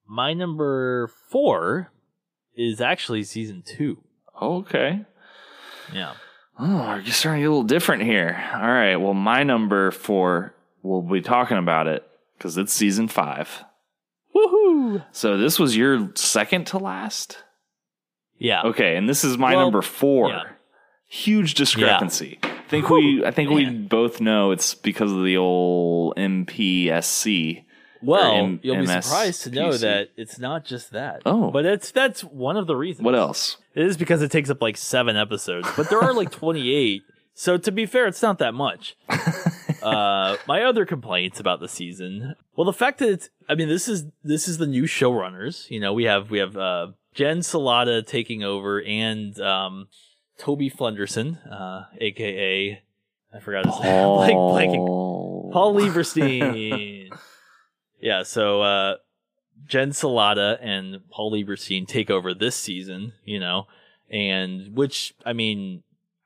My 0.06 0.32
number 0.32 1.10
four 1.30 1.92
is 2.56 2.80
actually 2.80 3.24
season 3.24 3.62
two. 3.66 3.98
Okay. 4.40 5.04
Yeah. 5.92 6.14
Oh, 6.58 6.96
you're 6.96 7.12
starting 7.12 7.40
to 7.40 7.44
get 7.44 7.48
a 7.48 7.50
little 7.50 7.62
different 7.62 8.02
here. 8.02 8.42
All 8.54 8.60
right. 8.60 8.96
Well, 8.96 9.14
my 9.14 9.42
number 9.42 9.90
four, 9.90 10.54
we'll 10.82 11.02
be 11.02 11.20
talking 11.20 11.56
about 11.58 11.86
it 11.86 12.04
because 12.36 12.56
it's 12.56 12.72
season 12.72 13.06
five. 13.08 13.64
Woohoo! 14.34 15.04
So 15.12 15.36
this 15.38 15.58
was 15.58 15.76
your 15.76 16.10
second 16.14 16.66
to 16.68 16.78
last? 16.78 17.42
Yeah. 18.38 18.62
Okay, 18.62 18.96
and 18.96 19.08
this 19.08 19.24
is 19.24 19.36
my 19.38 19.54
Well, 19.54 19.64
number 19.66 19.82
four. 19.82 20.28
yeah. 20.30 20.42
Huge 21.08 21.54
discrepancy. 21.54 22.38
I 22.42 22.68
think 22.68 22.90
we 22.90 23.24
I 23.24 23.30
think 23.30 23.50
we 23.50 23.70
both 23.70 24.20
know 24.20 24.50
it's 24.50 24.74
because 24.74 25.10
of 25.10 25.24
the 25.24 25.38
old 25.38 26.14
MPSC. 26.16 27.64
Well, 28.02 28.32
M- 28.32 28.60
you'll 28.62 28.76
be 28.76 28.86
MS 28.86 29.06
surprised 29.06 29.42
to 29.44 29.50
know 29.50 29.70
PC. 29.70 29.80
that 29.80 30.10
it's 30.16 30.38
not 30.38 30.64
just 30.64 30.92
that. 30.92 31.22
Oh. 31.26 31.50
but 31.50 31.64
it's 31.64 31.90
that's 31.90 32.22
one 32.22 32.56
of 32.56 32.66
the 32.66 32.76
reasons. 32.76 33.04
What 33.04 33.14
else? 33.14 33.56
It 33.74 33.86
is 33.86 33.96
because 33.96 34.22
it 34.22 34.30
takes 34.30 34.50
up 34.50 34.60
like 34.60 34.76
seven 34.76 35.16
episodes, 35.16 35.68
but 35.76 35.88
there 35.88 36.00
are 36.00 36.12
like 36.12 36.30
28. 36.32 37.02
So 37.34 37.56
to 37.56 37.72
be 37.72 37.86
fair, 37.86 38.06
it's 38.06 38.20
not 38.20 38.38
that 38.38 38.52
much. 38.52 38.96
uh, 39.82 40.36
my 40.46 40.62
other 40.62 40.84
complaints 40.84 41.40
about 41.40 41.60
the 41.60 41.68
season, 41.68 42.34
well, 42.56 42.64
the 42.64 42.72
fact 42.72 42.98
that 42.98 43.08
it's, 43.08 43.30
I 43.48 43.54
mean, 43.54 43.68
this 43.68 43.88
is 43.88 44.04
this 44.22 44.46
is 44.46 44.58
the 44.58 44.66
new 44.66 44.84
showrunners. 44.84 45.70
You 45.70 45.80
know, 45.80 45.92
we 45.92 46.04
have 46.04 46.30
we 46.30 46.38
have 46.38 46.56
uh, 46.56 46.88
Jen 47.14 47.38
Celotta 47.38 48.06
taking 48.06 48.42
over 48.42 48.82
and 48.82 49.38
um, 49.40 49.88
Toby 50.38 50.70
Flenderson, 50.70 51.38
uh, 51.50 51.84
aka 52.00 52.82
I 53.34 53.40
forgot 53.40 53.66
his 53.66 53.78
name, 53.80 54.06
like 54.06 54.34
blanking 54.34 55.52
Paul 55.52 55.74
Lieberstein. 55.78 57.10
yeah, 58.00 58.22
so 58.22 58.62
uh 58.62 58.96
Jen 59.66 59.90
Celotta 59.90 60.58
and 60.62 61.00
Paul 61.10 61.32
Lieberstein 61.32 61.86
take 61.86 62.10
over 62.10 62.32
this 62.32 62.54
season, 62.54 63.12
you 63.24 63.40
know, 63.40 63.66
and 64.08 64.74
which 64.74 65.14
I 65.26 65.32
mean, 65.32 65.82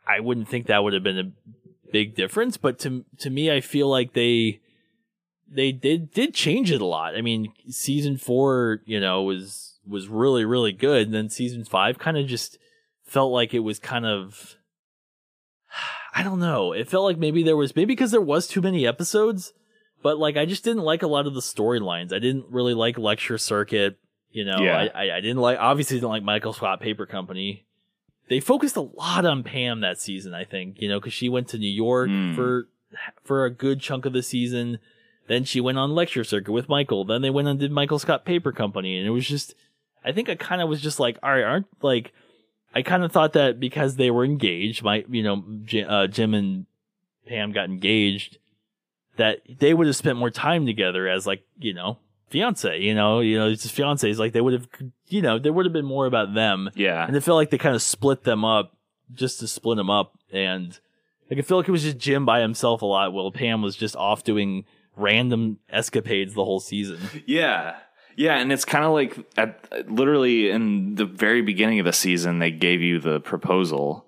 I 0.07 0.21
wouldn't 0.21 0.49
think 0.49 0.67
that 0.67 0.85
would 0.85 0.93
have 0.93 1.03
been 1.03 1.19
a 1.19 1.33
big 1.91 2.15
difference, 2.15 2.57
but 2.57 2.79
to 2.81 3.05
to 3.19 3.31
me 3.31 3.51
I 3.51 3.61
feel 3.61 3.89
like 3.89 4.13
they 4.13 4.61
they 5.51 5.73
did 5.73 6.13
did 6.13 6.35
change 6.35 6.71
it 6.71 6.81
a 6.81 6.87
lot. 6.87 7.17
I 7.17 7.21
mean, 7.23 7.53
season 7.69 8.17
4, 8.17 8.83
you 8.85 9.01
know, 9.01 9.23
was 9.23 9.79
was 9.87 10.09
really 10.09 10.45
really 10.45 10.73
good, 10.73 11.07
and 11.07 11.15
then 11.15 11.29
season 11.31 11.65
5 11.65 11.99
kind 11.99 12.17
of 12.17 12.27
just 12.27 12.59
felt 13.13 13.33
like 13.33 13.53
it 13.55 13.61
was 13.61 13.79
kind 13.79 14.07
of 14.07 14.57
I 16.15 16.23
don't 16.23 16.41
know. 16.41 16.73
It 16.73 16.89
felt 16.89 17.05
like 17.05 17.19
maybe 17.19 17.43
there 17.43 17.57
was 17.57 17.75
maybe 17.75 17.93
because 17.95 18.11
there 18.11 18.21
was 18.21 18.47
too 18.47 18.61
many 18.61 18.87
episodes, 18.87 19.53
but 20.03 20.19
like 20.19 20.37
I 20.37 20.45
just 20.45 20.65
didn't 20.65 20.83
like 20.83 21.03
a 21.03 21.07
lot 21.07 21.27
of 21.27 21.35
the 21.35 21.41
storylines. 21.41 22.13
I 22.13 22.19
didn't 22.19 22.47
really 22.51 22.75
like 22.75 22.99
Lecture 22.99 23.39
Circuit. 23.39 23.99
You 24.31 24.45
know, 24.45 24.59
Yeah. 24.61 24.77
I, 24.95 25.05
I 25.07 25.17
I 25.17 25.21
didn't 25.21 25.39
like 25.39 25.59
obviously 25.59 25.97
didn't 25.99 26.11
like 26.11 26.23
Michael 26.23 26.53
Scott 26.53 26.81
Paper 26.81 27.07
Company. 27.07 27.65
They 28.29 28.41
focused 28.41 28.77
a 28.77 28.81
lot 28.83 29.25
on 29.25 29.43
Pam 29.43 29.81
that 29.81 30.01
season. 30.01 30.35
I 30.35 30.45
think 30.45 30.81
you 30.81 30.89
know 30.89 31.01
because 31.01 31.13
she 31.13 31.29
went 31.29 31.49
to 31.49 31.59
New 31.59 31.67
York 31.71 32.09
Mm. 32.11 32.35
for 32.35 32.69
for 33.25 33.45
a 33.47 33.51
good 33.51 33.81
chunk 33.81 34.05
of 34.05 34.13
the 34.13 34.23
season. 34.23 34.79
Then 35.29 35.45
she 35.45 35.61
went 35.61 35.79
on 35.79 35.95
Lecture 35.95 36.25
Circuit 36.25 36.53
with 36.53 36.69
Michael. 36.69 37.05
Then 37.05 37.23
they 37.23 37.31
went 37.31 37.49
and 37.49 37.59
did 37.59 37.71
Michael 37.73 37.99
Scott 37.99 38.25
Paper 38.27 38.53
Company, 38.53 38.99
and 38.99 39.07
it 39.07 39.11
was 39.11 39.27
just. 39.27 39.55
I 40.05 40.11
think 40.13 40.29
I 40.29 40.35
kind 40.35 40.61
of 40.61 40.69
was 40.69 40.81
just 40.81 40.99
like, 40.99 41.17
all 41.23 41.31
right, 41.31 41.45
aren't 41.45 41.67
like 41.81 42.13
I 42.75 42.83
kind 42.83 43.03
of 43.05 43.13
thought 43.13 43.35
that 43.35 43.61
because 43.61 43.97
they 43.97 44.11
were 44.11 44.25
engaged, 44.25 44.83
my 44.83 45.05
you 45.09 45.23
know 45.23 45.45
Jim, 45.65 45.89
uh, 45.89 46.07
Jim 46.07 46.35
and 46.35 46.67
Pam 47.27 47.53
got 47.53 47.67
engaged, 47.67 48.39
that 49.17 49.41
they 49.59 49.75
would 49.75 49.87
have 49.87 49.97
spent 49.97 50.19
more 50.19 50.31
time 50.31 50.67
together 50.67 51.09
as 51.09 51.27
like 51.27 51.43
you 51.59 51.75
know 51.75 51.99
fiance. 52.31 52.81
You 52.81 52.95
know, 52.95 53.21
you 53.21 53.39
know, 53.39 53.49
it's 53.49 53.63
just 53.63 53.77
fiancés. 53.77 54.17
Like 54.19 54.33
they 54.33 54.41
would 54.41 54.55
have, 54.55 54.69
you 55.09 55.21
know, 55.23 55.39
there 55.39 55.53
would 55.53 55.67
have 55.67 55.73
been 55.73 55.85
more 55.85 56.07
about 56.07 56.33
them, 56.35 56.71
Yeah. 56.75 57.07
and 57.07 57.15
it 57.15 57.21
felt 57.23 57.37
like 57.37 57.51
they 57.51 57.59
kind 57.59 57.75
of 57.77 57.83
split 57.83 58.25
them 58.25 58.45
up 58.45 58.75
just 59.13 59.41
to 59.41 59.49
split 59.49 59.77
them 59.77 59.91
up, 59.91 60.15
and 60.33 60.79
like 61.31 61.39
I 61.39 61.43
feel 61.43 61.59
like 61.59 61.69
it 61.69 61.73
was 61.73 61.83
just 61.83 61.99
Jim 61.99 62.25
by 62.25 62.41
himself 62.41 62.81
a 62.83 62.87
lot, 62.87 63.13
while 63.13 63.31
Pam 63.31 63.61
was 63.61 63.77
just 63.77 63.95
off 63.97 64.25
doing 64.25 64.65
random 64.97 65.59
escapades 65.71 66.33
the 66.35 66.45
whole 66.45 66.61
season. 66.61 66.99
Yeah. 67.27 67.77
Yeah, 68.17 68.37
and 68.39 68.53
it's 68.53 68.65
kind 68.65 68.85
of 68.85 68.93
like 68.93 69.17
at 69.37 69.91
literally 69.91 70.51
in 70.51 70.95
the 70.97 71.05
very 71.07 71.43
beginning 71.43 71.79
of 71.81 71.85
the 71.87 71.93
season 71.93 72.39
they 72.39 72.51
gave 72.51 72.81
you 72.81 72.99
the 72.99 73.21
proposal 73.21 74.07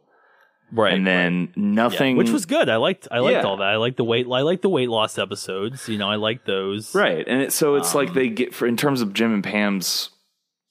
Right. 0.72 0.92
and 0.94 1.06
then 1.06 1.48
Yeah, 1.56 1.62
nothing 1.62 2.16
which 2.16 2.30
was 2.30 2.46
good. 2.46 2.68
I 2.68 2.76
liked 2.76 3.06
I 3.10 3.20
liked 3.20 3.36
Yeah. 3.42 3.42
all 3.48 3.56
that. 3.58 3.68
I 3.68 3.76
liked 3.76 3.96
the 3.96 4.04
weight 4.04 4.26
I 4.30 4.40
liked 4.40 4.62
the 4.62 4.68
weight 4.68 4.88
loss 4.88 5.18
episodes. 5.18 5.88
You 5.88 5.98
know, 5.98 6.08
I 6.10 6.16
liked 6.16 6.46
those. 6.46 6.94
Right. 6.94 7.24
And 7.28 7.42
it, 7.42 7.52
so 7.52 7.76
it's 7.76 7.94
like 7.94 8.08
Um, 8.08 8.14
they 8.14 8.28
get 8.28 8.54
for 8.54 8.66
in 8.66 8.76
terms 8.76 9.00
of 9.00 9.12
Jim 9.12 9.32
and 9.32 9.44
Pam's 9.44 10.10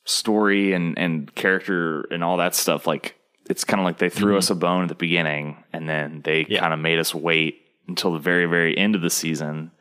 story 0.05 0.73
and 0.73 0.97
and 0.99 1.33
character 1.35 2.01
and 2.11 2.23
all 2.23 2.37
that 2.37 2.53
stuff 2.55 2.85
like 2.85 3.15
it's 3.49 3.63
kind 3.63 3.79
of 3.79 3.85
like 3.85 3.97
they 3.97 4.09
threw 4.09 4.33
Mhm. 4.35 4.37
us 4.37 4.49
a 4.49 4.55
bone 4.55 4.83
at 4.83 4.89
the 4.89 4.95
beginning 4.95 5.63
and 5.71 5.87
then 5.87 6.21
they 6.23 6.45
Yeah. 6.49 6.59
kind 6.59 6.73
of 6.73 6.79
made 6.79 6.99
us 6.99 7.15
wait 7.15 7.61
until 7.87 8.11
the 8.13 8.19
very 8.19 8.45
very 8.45 8.77
end 8.77 8.95
of 8.95 9.01
the 9.01 9.09
season 9.09 9.71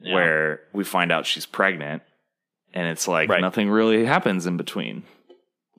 Yeah. 0.00 0.14
where 0.14 0.60
we 0.72 0.82
find 0.82 1.12
out 1.12 1.26
she's 1.26 1.46
pregnant 1.46 2.02
and 2.76 2.86
it's 2.88 3.08
like 3.08 3.28
Right. 3.30 3.40
nothing 3.40 3.70
really 3.70 4.04
happens 4.04 4.46
in 4.46 4.56
between 4.58 5.02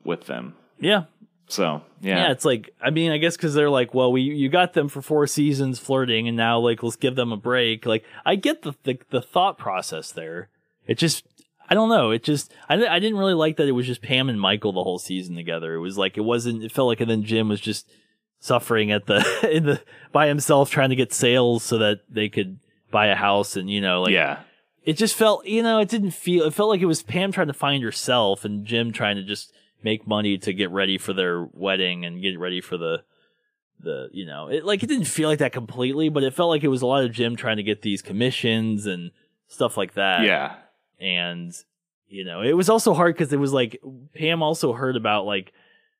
with 0.04 0.26
them. 0.26 0.54
Yeah. 0.80 1.04
So 1.46 1.82
Yeah. 2.00 2.24
yeah, 2.26 2.32
it's 2.32 2.44
like 2.44 2.70
I 2.82 2.90
mean, 2.90 3.10
I 3.12 3.18
guess 3.18 3.36
because 3.36 3.54
they're 3.54 3.70
like, 3.70 3.94
well, 3.94 4.12
we 4.12 4.20
you 4.22 4.48
got 4.48 4.72
them 4.74 4.88
for 4.88 5.00
four 5.00 5.26
seasons 5.26 5.78
flirting, 5.78 6.28
and 6.28 6.36
now 6.36 6.58
like 6.58 6.82
let's 6.82 6.96
give 6.96 7.14
them 7.16 7.32
a 7.32 7.36
break. 7.36 7.86
Like 7.86 8.04
I 8.26 8.34
get 8.34 8.62
the 8.62 8.74
the, 8.82 8.98
the 9.10 9.22
thought 9.22 9.56
process 9.58 10.12
there. 10.12 10.48
It 10.86 10.98
just 10.98 11.24
I 11.70 11.74
don't 11.74 11.88
know. 11.88 12.10
It 12.10 12.22
just 12.24 12.52
I 12.68 12.74
I 12.86 12.98
didn't 12.98 13.18
really 13.18 13.34
like 13.34 13.56
that 13.56 13.68
it 13.68 13.72
was 13.72 13.86
just 13.86 14.02
Pam 14.02 14.28
and 14.28 14.40
Michael 14.40 14.72
the 14.72 14.82
whole 14.84 14.98
season 14.98 15.36
together. 15.36 15.74
It 15.74 15.80
was 15.80 15.96
like 15.96 16.16
it 16.18 16.22
wasn't. 16.22 16.62
It 16.64 16.72
felt 16.72 16.88
like 16.88 17.00
and 17.00 17.10
then 17.10 17.22
Jim 17.24 17.48
was 17.48 17.60
just 17.60 17.90
suffering 18.40 18.90
at 18.92 19.06
the 19.06 19.18
in 19.56 19.64
the 19.64 19.80
by 20.12 20.26
himself 20.28 20.70
trying 20.70 20.90
to 20.90 20.96
get 20.96 21.12
sales 21.12 21.62
so 21.62 21.78
that 21.78 22.00
they 22.10 22.28
could 22.28 22.58
buy 22.90 23.06
a 23.08 23.14
house 23.14 23.56
and 23.56 23.68
you 23.70 23.80
know 23.80 24.02
like 24.02 24.12
yeah, 24.12 24.40
it 24.88 24.96
just 24.96 25.14
felt 25.14 25.46
you 25.46 25.62
know 25.62 25.78
it 25.78 25.88
didn't 25.88 26.12
feel 26.12 26.44
it 26.44 26.54
felt 26.54 26.70
like 26.70 26.80
it 26.80 26.86
was 26.86 27.02
pam 27.02 27.30
trying 27.30 27.46
to 27.46 27.52
find 27.52 27.82
herself 27.82 28.44
and 28.44 28.64
jim 28.64 28.90
trying 28.92 29.16
to 29.16 29.22
just 29.22 29.52
make 29.82 30.06
money 30.06 30.38
to 30.38 30.52
get 30.52 30.70
ready 30.70 30.96
for 30.96 31.12
their 31.12 31.46
wedding 31.52 32.04
and 32.04 32.22
get 32.22 32.38
ready 32.38 32.60
for 32.60 32.78
the 32.78 33.02
the 33.80 34.08
you 34.12 34.24
know 34.24 34.48
it 34.48 34.64
like 34.64 34.82
it 34.82 34.86
didn't 34.86 35.04
feel 35.04 35.28
like 35.28 35.38
that 35.38 35.52
completely 35.52 36.08
but 36.08 36.22
it 36.22 36.34
felt 36.34 36.48
like 36.48 36.64
it 36.64 36.68
was 36.68 36.82
a 36.82 36.86
lot 36.86 37.04
of 37.04 37.12
jim 37.12 37.36
trying 37.36 37.58
to 37.58 37.62
get 37.62 37.82
these 37.82 38.02
commissions 38.02 38.86
and 38.86 39.10
stuff 39.48 39.76
like 39.76 39.94
that. 39.94 40.24
Yeah, 40.24 40.54
and 41.00 41.52
you 42.06 42.24
know 42.24 42.42
it 42.42 42.52
was 42.52 42.68
also 42.68 42.94
hard 42.94 43.14
because 43.14 43.32
it 43.32 43.40
was 43.40 43.52
like 43.52 43.80
pam 44.14 44.42
also 44.42 44.72
heard 44.72 44.96
about 44.96 45.26
like 45.26 45.52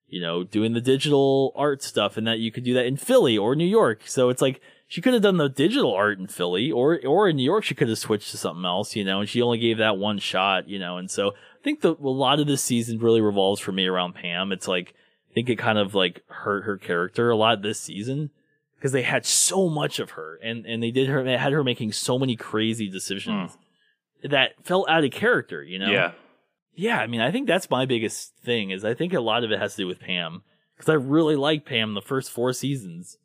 you 0.07 0.21
know 0.21 0.45
doing 0.45 0.73
the 0.73 0.81
digital 0.81 1.53
art 1.57 1.83
stuff 1.83 2.17
and 2.17 2.27
that 2.27 2.39
you 2.39 2.53
could 2.53 2.65
do 2.65 2.75
that 2.75 2.87
in 2.87 2.97
philly 2.97 3.37
or 3.37 3.57
new 3.57 3.67
york. 3.67 4.03
So 4.07 4.29
it's 4.29 4.43
like 4.43 4.61
she 4.89 5.01
could 5.01 5.13
have 5.13 5.23
done 5.23 5.37
the 5.37 5.49
digital 5.49 5.95
art 5.95 6.19
in 6.19 6.27
philly 6.27 6.73
or 6.73 6.99
or 7.07 7.29
in 7.29 7.37
new 7.37 7.45
york 7.45 7.63
she 7.63 7.75
could 7.75 7.89
have 7.89 7.99
switched 7.99 8.31
to 8.31 8.37
something 8.37 8.65
else 8.65 8.97
you 8.97 9.05
know 9.05 9.21
and 9.21 9.29
she 9.29 9.43
only 9.43 9.59
gave 9.59 9.79
that 9.79 9.97
one 9.99 10.19
shot 10.19 10.69
you 10.69 10.79
know 10.79 10.97
and 10.97 11.11
so 11.11 11.31
i 11.31 11.63
think 11.63 11.81
the, 11.81 11.93
a 11.93 12.09
lot 12.09 12.41
of 12.41 12.47
this 12.47 12.63
season 12.63 12.99
really 12.99 13.21
revolves 13.21 13.61
for 13.61 13.73
me 13.73 13.87
around 13.87 14.15
pam. 14.15 14.51
It's 14.51 14.67
like 14.67 14.95
i 15.31 15.35
think 15.35 15.49
it 15.49 15.57
kind 15.57 15.79
of 15.79 15.95
like 15.95 16.23
hurt 16.29 16.65
her 16.65 16.77
character 16.77 17.31
a 17.31 17.37
lot 17.37 17.63
this 17.63 17.81
season 17.81 18.31
because 18.79 18.93
they 18.93 19.03
had 19.03 19.27
so 19.27 19.69
much 19.69 19.99
of 19.99 20.11
her 20.11 20.39
and 20.43 20.65
and 20.67 20.83
they 20.83 20.91
did 20.91 21.09
her 21.09 21.23
they 21.23 21.37
had 21.37 21.53
her 21.53 21.65
making 21.65 21.93
so 21.93 22.19
many 22.19 22.37
crazy 22.37 22.89
decisions 22.89 23.57
hmm. 24.23 24.29
that 24.29 24.53
felt 24.65 24.89
out 24.89 25.05
of 25.05 25.11
character, 25.11 25.63
you 25.63 25.79
know? 25.79 25.91
yeah, 25.91 26.13
Yeah, 26.75 26.99
I 26.99 27.07
mean, 27.09 27.21
I 27.21 27.33
think 27.33 27.49
that's 27.49 27.71
my 27.71 27.87
biggest 27.87 28.37
thing 28.45 28.71
is 28.71 28.85
I 28.85 28.95
think 28.95 29.13
a 29.13 29.21
lot 29.21 29.45
of 29.45 29.51
it 29.51 29.59
has 29.59 29.75
to 29.75 29.83
do 29.83 29.87
with 29.87 30.01
Pam 30.01 30.43
because 30.77 30.89
I 30.89 30.95
really 30.95 31.37
like 31.37 31.65
Pam 31.65 31.95
the 31.95 32.01
first 32.01 32.31
four 32.31 32.53
seasons, 32.53 33.19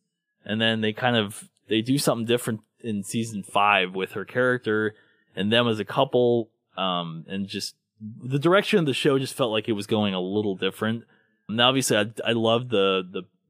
and 0.44 0.60
then 0.60 0.82
they 0.82 0.92
kind 0.92 1.16
of 1.16 1.50
they 1.74 1.82
do 1.82 1.98
something 1.98 2.28
different 2.28 2.62
in 2.82 3.04
season 3.04 3.42
five 3.42 3.96
with 3.96 4.12
her 4.12 4.26
character 4.26 4.94
and 5.36 5.52
them 5.52 5.68
as 5.68 5.80
a 5.80 5.86
couple, 5.86 6.52
um, 6.78 7.26
and 7.28 7.48
just 7.48 7.74
the 8.00 8.38
direction 8.38 8.78
of 8.78 8.86
the 8.86 8.94
show 8.94 9.18
just 9.18 9.34
felt 9.34 9.52
like 9.52 9.68
it 9.68 9.72
was 9.72 9.88
going 9.88 10.14
a 10.14 10.22
little 10.22 10.56
different. 10.56 11.04
And 11.50 11.60
obviously, 11.60 11.98
I 11.98 12.06
I 12.24 12.34
loved 12.34 12.70
the 12.70 13.02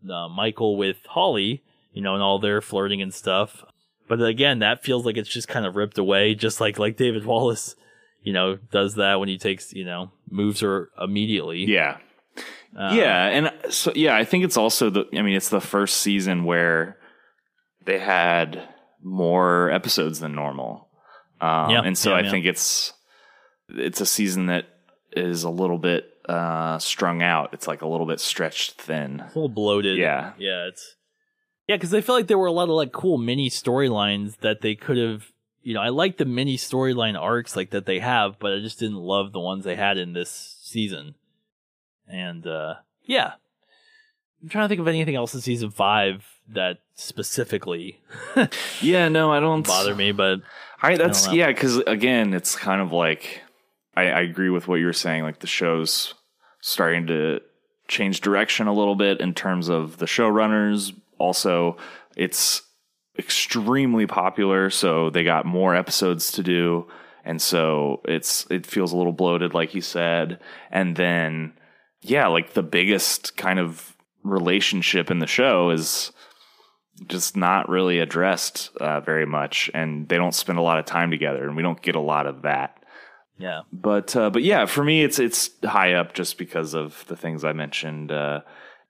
the 0.01 0.13
uh, 0.13 0.29
Michael 0.29 0.77
with 0.77 0.99
Holly, 1.05 1.63
you 1.91 2.01
know, 2.01 2.13
and 2.13 2.23
all 2.23 2.39
their 2.39 2.61
flirting 2.61 3.01
and 3.01 3.13
stuff. 3.13 3.65
But 4.07 4.23
again, 4.23 4.59
that 4.59 4.85
feels 4.85 5.05
like 5.05 5.17
it's 5.17 5.29
just 5.29 5.49
kind 5.49 5.65
of 5.65 5.75
ripped 5.75 5.97
away, 5.97 6.33
just 6.33 6.61
like 6.61 6.79
like 6.79 6.95
David 6.95 7.25
Wallace, 7.25 7.75
you 8.21 8.31
know, 8.31 8.55
does 8.71 8.95
that 8.95 9.19
when 9.19 9.27
he 9.27 9.37
takes, 9.37 9.73
you 9.73 9.83
know, 9.83 10.11
moves 10.29 10.61
her 10.61 10.91
immediately. 10.97 11.65
yeah. 11.65 11.97
Uh, 12.73 12.93
yeah, 12.95 13.25
and 13.27 13.73
so 13.73 13.91
yeah, 13.95 14.15
I 14.15 14.23
think 14.23 14.45
it's 14.45 14.57
also 14.57 14.89
the. 14.89 15.05
I 15.13 15.21
mean, 15.21 15.35
it's 15.35 15.49
the 15.49 15.61
first 15.61 15.97
season 15.97 16.43
where 16.45 16.97
they 17.85 17.99
had 17.99 18.67
more 19.01 19.69
episodes 19.71 20.19
than 20.19 20.33
normal, 20.35 20.87
um, 21.41 21.69
Yeah, 21.69 21.81
and 21.83 21.97
so 21.97 22.11
yeah, 22.11 22.17
I 22.17 22.21
yeah. 22.21 22.31
think 22.31 22.45
it's 22.45 22.93
it's 23.69 24.01
a 24.01 24.05
season 24.05 24.47
that 24.47 24.65
is 25.11 25.43
a 25.43 25.49
little 25.49 25.77
bit 25.77 26.09
uh, 26.27 26.79
strung 26.79 27.21
out. 27.21 27.49
It's 27.53 27.67
like 27.67 27.81
a 27.81 27.87
little 27.87 28.05
bit 28.07 28.19
stretched 28.19 28.73
thin. 28.81 29.19
a 29.19 29.25
little 29.27 29.49
bloated. 29.49 29.97
Yeah. 29.97 30.33
yeah, 30.37 30.67
it's 30.67 30.95
yeah, 31.67 31.75
because 31.75 31.93
I 31.93 32.01
feel 32.01 32.15
like 32.15 32.27
there 32.27 32.37
were 32.37 32.47
a 32.47 32.51
lot 32.51 32.63
of 32.63 32.75
like 32.75 32.91
cool 32.91 33.17
mini 33.17 33.49
storylines 33.49 34.37
that 34.39 34.61
they 34.61 34.75
could 34.75 34.97
have. 34.97 35.31
You 35.61 35.73
know, 35.73 35.81
I 35.81 35.89
like 35.89 36.17
the 36.17 36.25
mini 36.25 36.57
storyline 36.57 37.17
arcs 37.19 37.55
like 37.55 37.69
that 37.69 37.85
they 37.85 37.99
have, 37.99 38.37
but 38.37 38.53
I 38.53 38.59
just 38.59 38.79
didn't 38.79 38.97
love 38.97 39.31
the 39.31 39.39
ones 39.39 39.63
they 39.63 39.77
had 39.77 39.97
in 39.97 40.11
this 40.11 40.57
season. 40.61 41.15
And 42.07 42.45
uh 42.45 42.75
yeah, 43.05 43.33
I'm 44.43 44.49
trying 44.49 44.65
to 44.65 44.69
think 44.69 44.81
of 44.81 44.87
anything 44.89 45.15
else 45.15 45.33
in 45.33 45.41
season 45.41 45.71
five 45.71 46.25
that 46.49 46.79
specifically 46.95 48.01
Yeah, 48.81 49.07
no, 49.07 49.31
I 49.31 49.39
don't 49.39 49.65
bother 49.65 49.95
me, 49.95 50.11
but 50.11 50.41
I 50.81 50.97
that's 50.97 51.27
know. 51.27 51.33
yeah, 51.33 51.47
because 51.47 51.77
again, 51.77 52.33
it's 52.33 52.55
kind 52.55 52.81
of 52.81 52.91
like 52.91 53.41
I, 53.95 54.03
I 54.03 54.21
agree 54.21 54.49
with 54.49 54.67
what 54.67 54.75
you 54.75 54.85
were 54.85 54.93
saying. 54.93 55.23
Like 55.23 55.39
the 55.39 55.47
show's 55.47 56.13
starting 56.59 57.07
to 57.07 57.39
change 57.87 58.21
direction 58.21 58.67
a 58.67 58.73
little 58.73 58.95
bit 58.95 59.21
in 59.21 59.33
terms 59.33 59.69
of 59.69 59.97
the 59.97 60.05
showrunners. 60.05 60.93
Also, 61.17 61.77
it's 62.17 62.63
extremely 63.17 64.05
popular, 64.07 64.69
so 64.69 65.09
they 65.09 65.23
got 65.23 65.45
more 65.45 65.75
episodes 65.75 66.31
to 66.33 66.43
do, 66.43 66.85
and 67.23 67.41
so 67.41 68.01
it's 68.05 68.45
it 68.49 68.65
feels 68.65 68.91
a 68.91 68.97
little 68.97 69.13
bloated, 69.13 69.53
like 69.53 69.73
you 69.73 69.81
said. 69.81 70.39
And 70.69 70.97
then, 70.97 71.53
yeah, 72.01 72.27
like 72.27 72.53
the 72.53 72.63
biggest 72.63 73.37
kind 73.37 73.59
of 73.59 73.92
relationship 74.23 75.11
in 75.11 75.19
the 75.19 75.27
show 75.27 75.69
is 75.69 76.11
just 77.07 77.35
not 77.35 77.69
really 77.69 77.99
addressed 77.99 78.69
uh, 78.77 78.99
very 79.01 79.25
much, 79.25 79.69
and 79.73 80.07
they 80.09 80.17
don't 80.17 80.35
spend 80.35 80.59
a 80.59 80.61
lot 80.61 80.79
of 80.79 80.85
time 80.85 81.11
together, 81.11 81.45
and 81.45 81.55
we 81.55 81.63
don't 81.63 81.81
get 81.81 81.95
a 81.95 81.99
lot 81.99 82.27
of 82.27 82.43
that. 82.43 82.83
yeah. 83.37 83.61
But 83.71 84.15
uh, 84.15 84.29
but 84.29 84.43
yeah, 84.43 84.65
for 84.65 84.83
me, 84.83 85.03
it's 85.03 85.19
it's 85.19 85.49
high 85.63 85.93
up 85.93 86.13
just 86.13 86.37
because 86.37 86.73
of 86.73 87.03
the 87.07 87.15
things 87.15 87.43
I 87.43 87.53
mentioned. 87.53 88.11
Uh, 88.11 88.41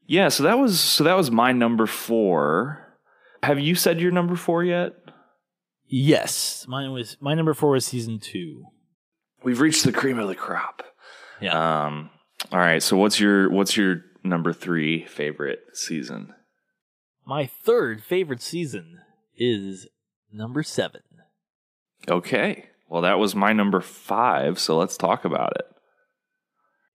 yeah, 0.06 0.30
so 0.30 0.44
that 0.44 0.60
was 0.60 0.80
so 0.80 1.04
that 1.06 1.16
was 1.16 1.32
my 1.32 1.52
number 1.54 1.86
four. 1.86 2.98
Have 3.42 3.60
you 3.60 3.76
said 3.76 4.00
your 4.00 4.12
number 4.12 4.36
four 4.36 4.64
yet? 4.64 4.94
Yes, 5.88 6.66
mine 6.68 6.92
was 6.92 7.18
my 7.22 7.34
number 7.34 7.54
four 7.54 7.72
was 7.72 7.86
season 7.86 8.20
two. 8.20 8.66
We've 9.44 9.60
reached 9.62 9.84
the 9.84 9.92
cream 9.92 10.20
of 10.20 10.28
the 10.28 10.36
crop. 10.36 10.84
Yeah. 11.42 11.86
Um. 11.86 12.10
All 12.52 12.60
right. 12.60 12.82
So 12.84 12.98
what's 12.98 13.20
your 13.20 13.50
what's 13.50 13.78
your 13.78 14.02
number 14.24 14.54
three 14.54 15.06
favorite 15.06 15.60
season? 15.74 16.34
My 17.26 17.46
third 17.46 18.04
favorite 18.04 18.42
season 18.42 19.00
is 19.38 19.88
number 20.32 20.64
seven. 20.64 21.02
Okay. 22.10 22.66
Well, 22.90 23.02
that 23.02 23.18
was 23.20 23.34
my 23.36 23.54
number 23.54 23.82
five. 23.82 24.60
So 24.60 24.78
let's 24.78 24.98
talk 24.98 25.26
about 25.26 25.54
it. 25.56 25.66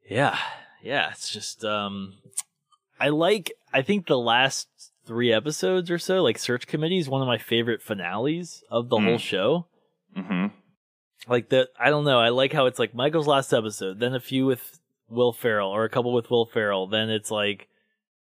Yeah, 0.09 0.39
yeah. 0.83 1.11
It's 1.11 1.31
just 1.31 1.65
um, 1.65 2.15
I 3.01 3.09
like. 3.09 3.53
I 3.73 3.83
think 3.83 4.07
the 4.07 4.19
last 4.19 4.69
three 5.07 5.33
episodes 5.33 5.91
or 5.91 5.99
so, 5.99 6.23
like 6.23 6.39
Search 6.39 6.67
Committee, 6.67 6.99
is 6.99 7.09
one 7.09 7.21
of 7.23 7.27
my 7.29 7.39
favorite 7.39 7.83
finales 7.83 8.63
of 8.71 8.89
the 8.89 8.97
Mm. 8.97 9.05
whole 9.05 9.19
show. 9.19 9.67
Mm-hmm. 10.17 10.47
Like 11.31 11.51
that, 11.51 11.69
I 11.79 11.91
don't 11.91 12.05
know. 12.05 12.19
I 12.21 12.29
like 12.31 12.53
how 12.53 12.67
it's 12.67 12.79
like 12.79 12.95
Michael's 12.95 13.27
last 13.27 13.53
episode, 13.53 13.99
then 14.01 14.15
a 14.15 14.21
few 14.21 14.47
with 14.47 14.78
Will 15.09 15.33
Ferrell 15.33 15.71
or 15.71 15.85
a 15.85 15.89
couple 15.89 16.13
with 16.13 16.31
Will 16.31 16.47
Ferrell, 16.47 16.87
then 16.87 17.11
it's 17.11 17.31
like 17.31 17.69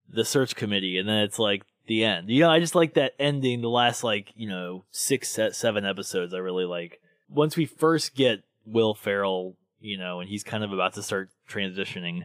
the 0.08 0.24
Search 0.24 0.54
Committee, 0.54 0.98
and 0.98 1.08
then 1.08 1.18
it's 1.18 1.38
like 1.38 1.62
the 1.86 2.04
end. 2.04 2.28
You 2.30 2.40
know, 2.40 2.50
I 2.50 2.60
just 2.60 2.74
like 2.74 2.94
that 2.94 3.14
ending. 3.18 3.60
The 3.60 3.68
last 3.68 4.04
like 4.04 4.32
you 4.36 4.48
know 4.48 4.84
six, 4.90 5.28
se- 5.28 5.52
seven 5.52 5.84
episodes, 5.84 6.34
I 6.34 6.38
really 6.38 6.64
like. 6.64 7.00
Once 7.28 7.56
we 7.56 7.66
first 7.66 8.14
get 8.14 8.44
Will 8.64 8.94
Ferrell, 8.94 9.56
you 9.80 9.98
know, 9.98 10.20
and 10.20 10.28
he's 10.28 10.44
kind 10.44 10.62
of 10.64 10.72
about 10.72 10.94
to 10.94 11.02
start 11.02 11.30
transitioning. 11.48 12.22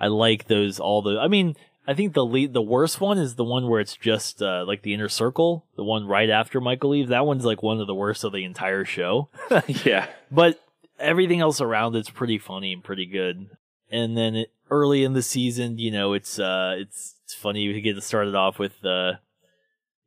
I 0.00 0.08
like 0.08 0.46
those 0.48 0.80
all 0.80 1.02
the. 1.02 1.18
I 1.18 1.28
mean, 1.28 1.56
I 1.86 1.94
think 1.94 2.14
the 2.14 2.24
lead, 2.24 2.52
the 2.52 2.62
worst 2.62 3.00
one 3.00 3.18
is 3.18 3.34
the 3.34 3.44
one 3.44 3.68
where 3.68 3.80
it's 3.80 3.96
just 3.96 4.42
uh, 4.42 4.64
like 4.66 4.82
the 4.82 4.94
inner 4.94 5.08
circle, 5.08 5.66
the 5.76 5.84
one 5.84 6.06
right 6.06 6.30
after 6.30 6.60
Michael 6.60 6.90
leaves. 6.90 7.10
That 7.10 7.26
one's 7.26 7.44
like 7.44 7.62
one 7.62 7.80
of 7.80 7.86
the 7.86 7.94
worst 7.94 8.24
of 8.24 8.32
the 8.32 8.44
entire 8.44 8.84
show. 8.84 9.28
Yeah. 9.84 10.06
but 10.30 10.60
everything 10.98 11.40
else 11.40 11.60
around 11.60 11.96
it's 11.96 12.10
pretty 12.10 12.38
funny 12.38 12.72
and 12.72 12.84
pretty 12.84 13.06
good. 13.06 13.50
And 13.90 14.16
then 14.16 14.36
it, 14.36 14.52
early 14.70 15.02
in 15.04 15.12
the 15.14 15.22
season, 15.22 15.78
you 15.78 15.90
know, 15.90 16.12
it's 16.12 16.38
uh, 16.38 16.76
it's 16.78 17.16
it's 17.24 17.34
funny 17.34 17.68
we 17.68 17.80
get 17.80 17.94
to 17.94 18.00
start 18.00 18.28
it 18.28 18.34
off 18.34 18.58
with 18.58 18.84
uh, 18.84 19.14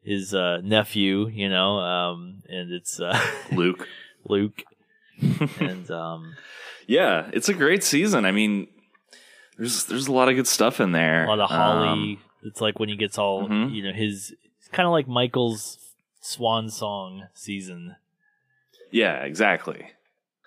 his 0.04 0.34
uh, 0.34 0.62
nephew, 0.64 1.28
you 1.28 1.50
know, 1.50 1.80
um, 1.80 2.44
and 2.48 2.72
it's 2.72 3.00
uh, 3.00 3.20
Luke. 3.52 3.88
Luke, 4.26 4.64
and 5.60 5.92
um, 5.92 6.36
Yeah, 6.88 7.30
it's 7.34 7.50
a 7.50 7.54
great 7.54 7.84
season. 7.84 8.26
I 8.26 8.32
mean, 8.32 8.68
there's 9.58 9.84
there's 9.86 10.08
a 10.08 10.14
lot 10.14 10.30
of 10.30 10.36
good 10.36 10.48
stuff 10.48 10.80
in 10.80 10.94
there. 10.94 11.26
a 11.26 11.30
lot 11.30 11.40
of 11.42 11.50
Holly. 11.50 11.88
Um, 11.88 12.18
it's 12.44 12.62
like 12.62 12.80
when 12.80 12.90
he 12.90 12.96
gets 12.96 13.18
all, 13.18 13.48
Mhm. 13.48 13.74
you 13.74 13.84
know, 13.84 13.94
his 13.94 14.34
it's 14.60 14.70
kind 14.70 14.86
of 14.88 14.92
like 14.94 15.08
Michael's 15.08 15.78
swan 16.22 16.70
song 16.70 17.24
season. 17.34 17.96
yeah, 18.92 19.24
exactly. 19.24 19.88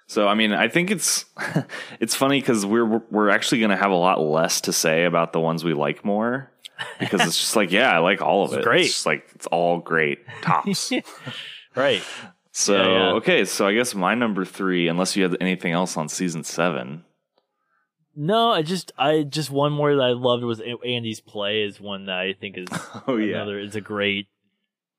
So 0.08 0.28
I 0.28 0.34
mean, 0.34 0.52
I 0.52 0.68
think 0.68 0.90
it's 0.90 1.24
it's 2.00 2.14
funny 2.14 2.40
because 2.40 2.64
we're 2.64 2.84
we're 3.10 3.28
actually 3.30 3.58
going 3.58 3.70
to 3.70 3.76
have 3.76 3.90
a 3.90 3.96
lot 3.96 4.20
less 4.20 4.60
to 4.62 4.72
say 4.72 5.04
about 5.04 5.32
the 5.32 5.40
ones 5.40 5.64
we 5.64 5.74
like 5.74 6.04
more 6.04 6.50
because 7.00 7.22
it's 7.26 7.38
just 7.38 7.56
like 7.56 7.72
yeah, 7.72 7.90
I 7.92 7.98
like 7.98 8.20
all 8.22 8.44
of 8.44 8.52
It's 8.52 8.58
it. 8.60 8.64
great. 8.64 8.84
It's 8.86 8.94
just 8.94 9.06
like 9.06 9.26
it's 9.34 9.46
all 9.48 9.78
great 9.80 10.20
tops. 10.42 10.92
Right. 11.74 12.02
so 12.52 12.74
Yeah, 12.74 12.88
yeah. 12.88 13.12
okay, 13.16 13.44
so 13.44 13.66
I 13.66 13.74
guess 13.74 13.94
my 13.94 14.14
number 14.14 14.46
three, 14.46 14.88
unless 14.88 15.14
you 15.14 15.24
had 15.24 15.36
anything 15.42 15.72
else 15.72 15.98
on 15.98 16.08
season 16.08 16.42
seven. 16.42 17.04
No, 18.14 18.50
I 18.50 18.62
just 18.62 18.92
I 18.96 19.24
just 19.24 19.50
one 19.50 19.72
more 19.72 19.94
that 19.94 20.02
I 20.02 20.12
loved 20.12 20.42
was 20.42 20.62
Andy's 20.86 21.20
play 21.20 21.64
is 21.64 21.78
one 21.78 22.06
that 22.06 22.16
I 22.16 22.32
think 22.32 22.56
is 22.56 22.68
Oh 23.06 23.16
yeah. 23.16 23.34
another. 23.36 23.58
It's 23.58 23.76
a 23.76 23.82
great, 23.82 24.28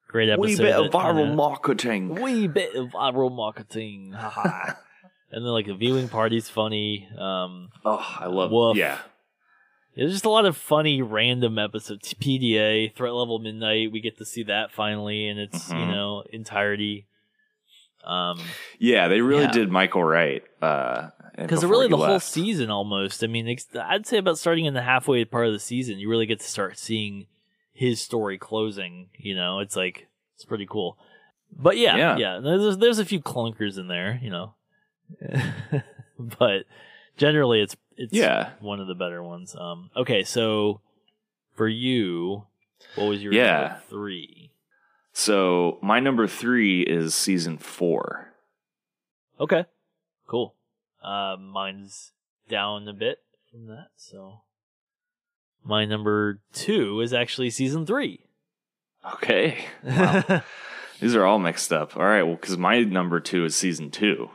great 0.07 0.29
episode. 0.29 0.45
Wee 0.45 0.55
bit 0.57 0.75
of 0.75 0.91
viral 0.91 1.29
know, 1.29 1.33
marketing. 1.35 2.21
wee 2.21 2.47
bit 2.47 2.75
of 2.75 2.89
viral 2.89 3.35
marketing. 3.35 4.13
And 5.31 5.43
then 5.45 5.51
like 5.51 5.65
the 5.65 5.73
viewing 5.75 6.09
party's 6.09 6.49
funny. 6.49 7.07
Um, 7.17 7.69
Oh, 7.85 8.03
I 8.19 8.27
love. 8.27 8.51
Woof. 8.51 8.77
Yeah. 8.77 8.99
there's 9.95 10.11
just 10.13 10.25
a 10.25 10.29
lot 10.29 10.45
of 10.45 10.55
funny 10.55 11.01
random 11.01 11.57
episodes. 11.57 12.13
PDA, 12.13 12.93
Threat 12.95 13.13
Level 13.13 13.39
Midnight, 13.39 13.91
we 13.91 13.99
get 13.99 14.17
to 14.19 14.25
see 14.25 14.43
that 14.43 14.71
finally 14.71 15.27
in 15.27 15.39
its 15.39 15.69
you 15.69 15.75
Mhm. 15.75 15.91
know 15.91 16.23
entirety. 16.31 17.07
Um, 18.03 18.39
Yeah, 18.79 19.07
they 19.07 19.21
really 19.21 19.43
Yeah. 19.43 19.51
did 19.51 19.71
Michael 19.71 20.03
right. 20.03 20.43
Uh, 20.61 21.09
because 21.35 21.61
before 21.61 21.71
really 21.71 21.87
he 21.87 21.91
the 21.91 21.97
whole 21.97 22.19
season 22.19 22.69
almost. 22.71 23.23
I 23.23 23.27
mean, 23.27 23.53
I'd 23.79 24.05
say 24.07 24.17
about 24.17 24.37
starting 24.37 24.65
in 24.65 24.73
the 24.73 24.81
halfway 24.81 25.25
part 25.25 25.47
of 25.47 25.53
the 25.53 25.59
season, 25.59 25.99
you 25.99 26.09
really 26.09 26.25
get 26.25 26.39
to 26.39 26.45
start 26.47 26.77
seeing 26.77 27.27
his 27.73 27.99
story 28.01 28.37
closing. 28.37 29.09
You 29.17 29.35
know, 29.35 29.59
it's 29.59 29.75
like 29.75 30.07
it's 30.35 30.45
pretty 30.45 30.65
cool. 30.67 30.97
But 31.51 31.77
yeah, 31.77 31.95
Yeah. 31.97 32.17
yeah, 32.17 32.39
there's 32.39 32.77
there's 32.77 32.99
a 32.99 33.05
few 33.05 33.19
clunkers 33.19 33.77
in 33.77 33.87
there, 33.87 34.19
you 34.21 34.29
know, 34.29 34.53
but 36.19 36.63
generally 37.17 37.61
it's 37.61 37.75
it's 37.95 38.13
Yeah. 38.13 38.51
one 38.59 38.79
of 38.79 38.87
the 38.87 38.95
better 38.95 39.23
ones. 39.23 39.55
Um, 39.55 39.89
okay, 39.95 40.23
so 40.23 40.81
for 41.55 41.67
you, 41.67 42.45
what 42.95 43.05
was 43.05 43.23
your 43.23 43.33
Yeah. 43.33 43.61
number 43.61 43.81
three? 43.89 44.51
So 45.13 45.79
my 45.81 45.99
number 45.99 46.27
three 46.27 46.81
is 46.81 47.15
season 47.15 47.57
four. 47.57 48.33
Okay, 49.39 49.65
cool. 50.27 50.53
Uh, 51.03 51.37
mine's 51.39 52.11
down 52.49 52.87
a 52.87 52.93
bit 52.93 53.19
from 53.51 53.67
that, 53.67 53.87
so 53.95 54.41
my 55.63 55.85
number 55.85 56.39
two 56.53 57.01
is 57.01 57.13
actually 57.13 57.49
season 57.49 57.85
three. 57.85 58.21
Okay. 59.15 59.65
Wow. 59.83 60.43
These 60.99 61.15
are 61.15 61.25
all 61.25 61.39
mixed 61.39 61.71
up. 61.71 61.95
All 61.95 62.03
right. 62.03 62.23
Well, 62.23 62.35
because 62.35 62.57
my 62.57 62.81
number 62.83 63.19
two 63.19 63.45
is 63.45 63.55
season 63.55 63.89
two, 63.91 64.29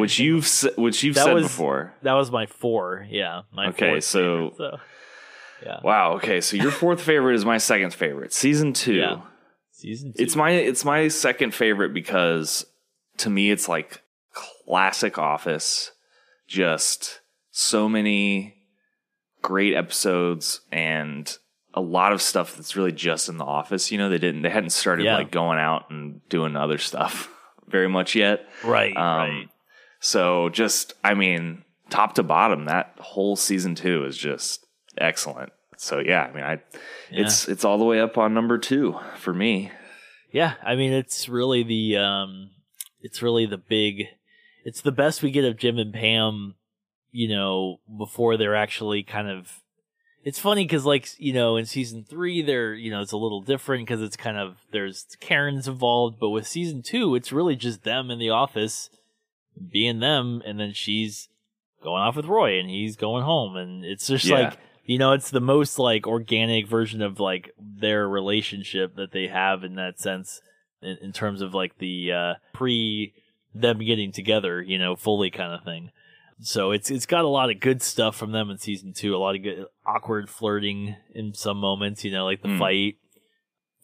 which 0.00 0.18
you've 0.24 0.48
which 0.76 1.02
you've 1.02 1.14
That 1.14 1.24
said 1.24 1.34
was- 1.34 1.44
before. 1.44 1.94
that 2.02 2.14
was 2.14 2.30
my 2.30 2.46
four. 2.46 3.06
Yeah, 3.10 3.42
my 3.52 3.68
Okay, 3.68 4.00
so- 4.00 4.50
favorite, 4.50 4.56
so 4.56 4.76
yeah, 5.64 5.80
Wow. 5.84 6.12
Okay. 6.14 6.40
So 6.40 6.56
your 6.56 6.70
fourth 6.70 7.02
favorite 7.02 7.34
is 7.34 7.44
my 7.44 7.58
second 7.58 7.92
favorite. 7.92 8.32
Season 8.32 8.72
two. 8.72 8.94
Yeah. 8.94 9.20
season 9.72 10.12
two. 10.14 10.22
It's 10.22 10.34
my 10.34 10.50
it's 10.52 10.84
my 10.84 11.08
second 11.08 11.54
favorite 11.54 11.92
because 11.92 12.64
to 13.18 13.28
me 13.30 13.50
it's 13.50 13.68
like 13.68 14.02
classic 14.32 15.18
Office. 15.18 15.92
Just 16.48 17.20
so 17.50 17.88
many 17.88 18.56
great 19.42 19.74
episodes 19.74 20.60
and 20.72 21.36
a 21.74 21.80
lot 21.80 22.12
of 22.12 22.20
stuff 22.20 22.56
that's 22.56 22.74
really 22.74 22.90
just 22.92 23.28
in 23.28 23.36
the 23.38 23.44
office. 23.44 23.92
You 23.92 23.98
know, 23.98 24.08
they 24.08 24.18
didn't 24.18 24.42
they 24.42 24.50
hadn't 24.50 24.70
started 24.70 25.04
Yeah. 25.04 25.16
like 25.16 25.30
going 25.30 25.58
out 25.58 25.90
and 25.90 26.26
doing 26.28 26.56
other 26.56 26.78
stuff 26.78 27.28
very 27.68 27.88
much 27.88 28.14
yet. 28.14 28.46
right, 28.64 28.96
Um, 28.96 29.02
right. 29.30 29.48
So 30.00 30.48
just 30.48 30.94
I 31.04 31.14
mean, 31.14 31.62
top 31.90 32.14
to 32.14 32.22
bottom, 32.22 32.64
that 32.64 32.94
whole 32.98 33.36
season 33.36 33.74
two 33.74 34.04
is 34.04 34.16
just 34.16 34.66
excellent. 34.98 35.52
So 35.76 36.00
yeah, 36.00 36.24
I 36.24 36.32
mean 36.32 36.44
I 36.44 36.58
it's 37.10 37.48
it's 37.48 37.64
all 37.64 37.78
the 37.78 37.84
way 37.84 38.00
up 38.00 38.18
on 38.18 38.34
number 38.34 38.58
two 38.58 38.98
for 39.16 39.32
me. 39.32 39.70
Yeah, 40.32 40.54
I 40.64 40.74
mean 40.74 40.92
it's 40.92 41.28
really 41.28 41.62
the 41.62 41.98
um 41.98 42.50
it's 43.00 43.22
really 43.22 43.46
the 43.46 43.58
big 43.58 44.06
it's 44.64 44.80
the 44.80 44.92
best 44.92 45.22
we 45.22 45.30
get 45.30 45.44
of 45.44 45.56
Jim 45.56 45.78
and 45.78 45.92
Pam, 45.92 46.54
you 47.12 47.28
know, 47.28 47.80
before 47.96 48.36
they're 48.36 48.56
actually 48.56 49.02
kind 49.02 49.28
of 49.28 49.60
it's 50.22 50.38
funny 50.38 50.66
cuz 50.66 50.84
like, 50.84 51.08
you 51.18 51.32
know, 51.32 51.56
in 51.56 51.64
season 51.64 52.04
3 52.04 52.42
they're, 52.42 52.74
you 52.74 52.90
know, 52.90 53.00
it's 53.00 53.12
a 53.12 53.18
little 53.18 53.40
different 53.40 53.88
cuz 53.88 54.02
it's 54.02 54.16
kind 54.16 54.36
of 54.36 54.56
there's 54.72 55.06
Karen's 55.20 55.68
involved, 55.68 56.18
but 56.20 56.30
with 56.30 56.46
season 56.46 56.82
2 56.82 57.14
it's 57.14 57.32
really 57.32 57.56
just 57.56 57.84
them 57.84 58.10
in 58.10 58.18
the 58.18 58.30
office 58.30 58.90
being 59.72 60.00
them 60.00 60.42
and 60.46 60.58
then 60.58 60.72
she's 60.72 61.28
going 61.82 62.02
off 62.02 62.16
with 62.16 62.26
Roy 62.26 62.58
and 62.58 62.68
he's 62.70 62.96
going 62.96 63.24
home 63.24 63.56
and 63.56 63.84
it's 63.84 64.06
just 64.06 64.24
Yeah. 64.24 64.40
like 64.40 64.58
you 64.84 64.98
know 64.98 65.12
it's 65.12 65.30
the 65.30 65.40
most 65.40 65.78
like 65.78 66.06
organic 66.06 66.66
version 66.66 67.02
of 67.02 67.20
like 67.20 67.50
their 67.58 68.08
relationship 68.08 68.96
that 68.96 69.12
they 69.12 69.28
have 69.28 69.64
in 69.64 69.74
that 69.76 69.98
sense 70.00 70.40
in, 70.82 70.96
in 71.02 71.12
terms 71.12 71.40
of 71.42 71.54
like 71.54 71.78
the 71.78 72.12
uh 72.12 72.34
pre 72.52 73.12
them 73.54 73.78
getting 73.78 74.12
together 74.12 74.60
you 74.62 74.78
know 74.78 74.96
fully 74.96 75.30
kind 75.30 75.52
of 75.52 75.62
thing 75.64 75.90
so 76.40 76.70
it's 76.70 76.90
it's 76.90 77.06
got 77.06 77.24
a 77.24 77.28
lot 77.28 77.50
of 77.50 77.60
good 77.60 77.82
stuff 77.82 78.16
from 78.16 78.32
them 78.32 78.50
in 78.50 78.56
season 78.58 78.92
two 78.92 79.14
a 79.14 79.18
lot 79.18 79.34
of 79.36 79.42
good 79.42 79.66
awkward 79.86 80.28
flirting 80.28 80.96
in 81.14 81.34
some 81.34 81.58
moments 81.58 82.04
you 82.04 82.10
know 82.12 82.24
like 82.24 82.42
the 82.42 82.48
Mm. 82.48 82.58
fight 82.58 82.96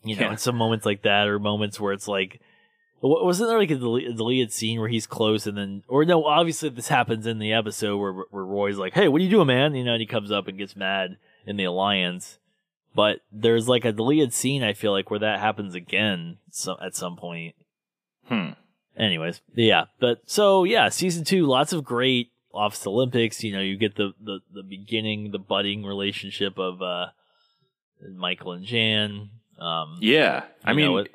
you 0.05 0.17
know 0.17 0.23
Yeah. 0.23 0.31
and 0.31 0.41
some 0.41 0.57
moments 0.57 0.87
like 0.87 1.03
that 1.03 1.27
or 1.29 1.39
moments 1.39 1.79
where 1.81 1.93
it's 1.93 2.09
like 2.09 2.41
wasn't 3.01 3.49
there 3.49 3.59
like 3.59 3.71
a, 3.71 3.77
deleted 3.77 4.53
scene 4.53 4.81
where 4.81 4.89
he's 4.89 5.07
close 5.07 5.47
and 5.47 5.57
then 5.59 5.83
or 5.89 6.05
no 6.05 6.25
obviously 6.25 6.69
this 6.71 6.89
happens 6.89 7.27
in 7.27 7.39
the 7.39 7.53
episode 7.53 7.97
where 7.99 8.13
where 8.31 8.45
Roy's 8.45 8.79
like 8.79 8.95
hey 8.95 9.09
what 9.09 9.21
are 9.21 9.25
you 9.25 9.31
doing 9.31 9.47
man 9.47 9.75
you 9.75 9.85
know 9.85 9.93
and 9.93 10.01
he 10.01 10.07
comes 10.07 10.31
up 10.33 10.49
and 10.49 10.59
gets 10.59 10.75
mad 10.77 11.17
in 11.47 11.57
the 11.57 11.65
alliance 11.65 12.39
but 12.95 13.21
there's 13.31 13.69
like 13.69 13.85
a 13.85 13.93
deleted 13.93 14.33
scene 14.33 14.63
I 14.65 14.73
feel 14.73 14.93
like 14.93 15.11
where 15.11 15.21
that 15.21 15.41
happens 15.41 15.75
again 15.75 16.39
so 16.51 16.77
at 16.83 16.95
some 16.97 17.17
point 17.17 17.55
Hmm. 18.29 18.51
anyways 18.97 19.41
yeah 19.55 19.85
but 20.01 20.23
so 20.27 20.65
yeah 20.65 20.89
season 20.89 21.23
two 21.25 21.47
lots 21.47 21.73
of 21.73 21.85
great 21.85 22.31
office 22.53 22.87
olympics 22.87 23.45
you 23.45 23.53
know 23.53 23.61
you 23.61 23.77
get 23.77 23.97
the 23.97 24.15
the, 24.21 24.41
the 24.53 24.63
beginning 24.63 25.31
the 25.31 25.39
budding 25.39 25.85
relationship 25.85 26.59
of 26.59 26.81
uh 26.83 27.07
michael 28.15 28.53
and 28.53 28.65
jan 28.65 29.29
um 29.59 29.97
Yeah. 30.01 30.45
I 30.65 30.73
mean, 30.73 30.87
know, 30.87 30.97
it- 30.99 31.15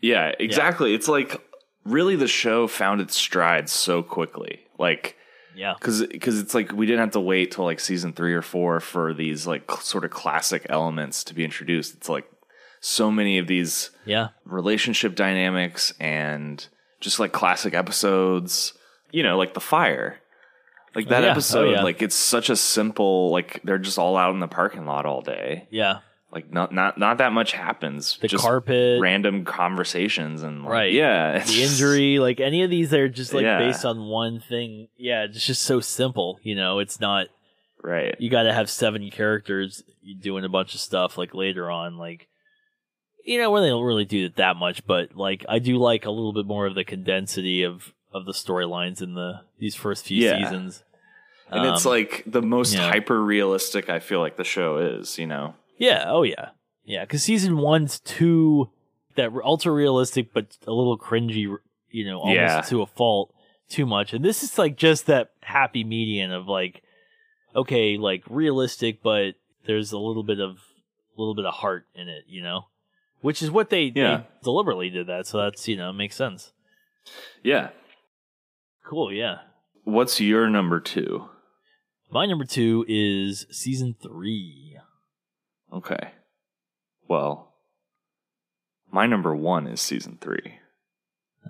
yeah, 0.00 0.32
exactly. 0.38 0.94
It's 0.94 1.08
like 1.08 1.40
really 1.84 2.16
the 2.16 2.28
show 2.28 2.66
found 2.66 3.00
its 3.00 3.16
stride 3.16 3.68
so 3.68 4.02
quickly. 4.02 4.60
Like, 4.78 5.16
yeah 5.54 5.74
because 5.74 6.00
it's 6.00 6.54
like 6.54 6.72
we 6.72 6.86
didn't 6.86 7.00
have 7.00 7.10
to 7.10 7.20
wait 7.20 7.50
till 7.50 7.64
like 7.64 7.80
season 7.80 8.12
three 8.12 8.32
or 8.32 8.42
four 8.42 8.78
for 8.78 9.12
these 9.12 9.46
like 9.48 9.68
cl- 9.68 9.80
sort 9.80 10.04
of 10.04 10.10
classic 10.10 10.64
elements 10.68 11.24
to 11.24 11.34
be 11.34 11.44
introduced. 11.44 11.94
It's 11.94 12.08
like 12.08 12.30
so 12.80 13.10
many 13.10 13.38
of 13.38 13.46
these 13.46 13.90
yeah 14.06 14.28
relationship 14.44 15.14
dynamics 15.16 15.92
and 15.98 16.66
just 17.00 17.18
like 17.18 17.32
classic 17.32 17.74
episodes. 17.74 18.74
You 19.10 19.24
know, 19.24 19.36
like 19.36 19.54
the 19.54 19.60
fire. 19.60 20.20
Like 20.94 21.08
that 21.08 21.22
yeah. 21.22 21.28
Oh, 21.28 21.32
episode, 21.32 21.70
yeah. 21.72 21.82
like 21.82 22.02
it's 22.02 22.16
such 22.16 22.50
a 22.50 22.56
simple, 22.56 23.30
like 23.30 23.60
they're 23.62 23.78
just 23.78 23.98
all 23.98 24.16
out 24.16 24.34
in 24.34 24.40
the 24.40 24.48
parking 24.48 24.86
lot 24.86 25.06
all 25.06 25.20
day. 25.20 25.68
yeah 25.70 25.98
Like 26.32 26.52
not 26.52 26.72
not 26.72 26.96
not 26.96 27.18
that 27.18 27.32
much 27.32 27.52
happens. 27.52 28.16
the 28.20 28.28
just 28.28 28.44
carpet 28.44 29.00
random 29.00 29.44
conversations 29.44 30.42
and 30.42 30.62
like, 30.62 30.70
Right. 30.72 30.92
yeah, 30.92 31.42
the 31.44 31.62
injury 31.62 32.18
like 32.26 32.38
any 32.40 32.62
of 32.62 32.70
these 32.70 32.90
they're 32.90 33.08
just 33.08 33.34
like 33.34 33.42
Yeah. 33.42 33.58
based 33.58 33.84
on 33.84 34.06
one 34.06 34.38
thing 34.40 34.88
yeah 34.96 35.24
it's 35.24 35.44
just 35.44 35.62
so 35.62 35.80
simple 35.80 36.38
you 36.44 36.54
know 36.54 36.78
it's 36.78 37.00
not 37.00 37.26
right? 37.82 38.14
you 38.20 38.30
got 38.30 38.44
to 38.44 38.52
have 38.52 38.70
seven 38.70 39.10
characters 39.10 39.82
doing 40.20 40.44
a 40.44 40.48
bunch 40.48 40.74
of 40.74 40.80
stuff 40.80 41.18
like 41.18 41.34
later 41.34 41.68
on 41.70 41.96
like 41.98 42.28
you 43.24 43.38
know 43.38 43.50
where 43.50 43.60
they 43.62 43.68
don't 43.68 43.84
really 43.84 44.04
do 44.04 44.26
it 44.26 44.36
that 44.36 44.56
much 44.56 44.86
but 44.86 45.16
like 45.16 45.44
i 45.48 45.58
do 45.58 45.76
like 45.78 46.04
a 46.06 46.10
little 46.10 46.32
bit 46.32 46.46
more 46.46 46.66
of 46.66 46.74
the 46.74 46.84
condensity 46.84 47.62
of 47.64 47.92
of 48.12 48.24
the 48.24 48.32
storylines 48.32 49.02
in 49.02 49.14
the 49.14 49.40
these 49.58 49.74
first 49.74 50.04
few 50.06 50.24
Yeah. 50.24 50.38
seasons 50.38 50.84
And 51.50 51.66
it's 51.66 51.84
Um, 51.84 51.90
like 51.90 52.22
the 52.26 52.42
most 52.42 52.74
yeah. 52.74 52.88
hyper 52.88 53.20
realistic 53.20 53.90
I 53.90 53.98
feel 53.98 54.20
like 54.20 54.36
the 54.36 54.44
show 54.44 54.78
is. 54.78 55.18
You 55.18 55.26
know, 55.26 55.54
yeah 55.80 56.04
oh 56.06 56.22
yeah 56.22 56.50
yeah 56.84 57.02
because 57.04 57.24
season 57.24 57.56
one's 57.58 57.98
too 58.00 58.70
that 59.16 59.30
ultra 59.44 59.72
realistic 59.72 60.32
but 60.32 60.56
a 60.66 60.72
little 60.72 60.96
cringy 60.96 61.52
you 61.90 62.04
know 62.04 62.18
almost 62.20 62.36
Yeah. 62.36 62.60
to 62.68 62.82
a 62.82 62.86
fault 62.86 63.34
too 63.68 63.86
much 63.86 64.12
and 64.12 64.24
this 64.24 64.42
is 64.44 64.58
like 64.58 64.76
just 64.76 65.06
that 65.06 65.30
happy 65.42 65.82
median 65.82 66.30
of 66.32 66.46
like 66.46 66.82
okay 67.56 67.96
like 67.96 68.22
realistic 68.28 69.02
but 69.02 69.34
there's 69.66 69.90
a 69.92 69.98
little 69.98 70.22
bit 70.22 70.38
of 70.40 70.58
a 71.16 71.20
little 71.20 71.34
bit 71.34 71.44
of 71.46 71.54
heart 71.54 71.86
in 71.94 72.08
it 72.08 72.24
you 72.28 72.42
know 72.42 72.66
which 73.22 73.42
is 73.42 73.50
what 73.50 73.68
they, 73.70 73.92
Yeah. 73.94 74.16
they 74.18 74.24
deliberately 74.44 74.90
did 74.90 75.06
that 75.08 75.26
so 75.26 75.38
that's 75.38 75.66
you 75.68 75.76
know 75.76 75.92
makes 75.92 76.16
sense 76.16 76.52
yeah. 77.42 77.70
cool 78.84 79.12
yeah 79.12 79.38
What's 79.84 80.20
your 80.20 80.48
number 80.50 80.78
two? 80.78 81.28
my 82.10 82.26
number 82.26 82.44
two 82.44 82.84
is 82.88 83.46
season 83.50 83.94
three 84.02 84.76
Okay. 85.72 86.12
Well, 87.08 87.52
my 88.90 89.06
number 89.06 89.34
one 89.34 89.66
is 89.66 89.80
season 89.80 90.18
three. 90.20 90.54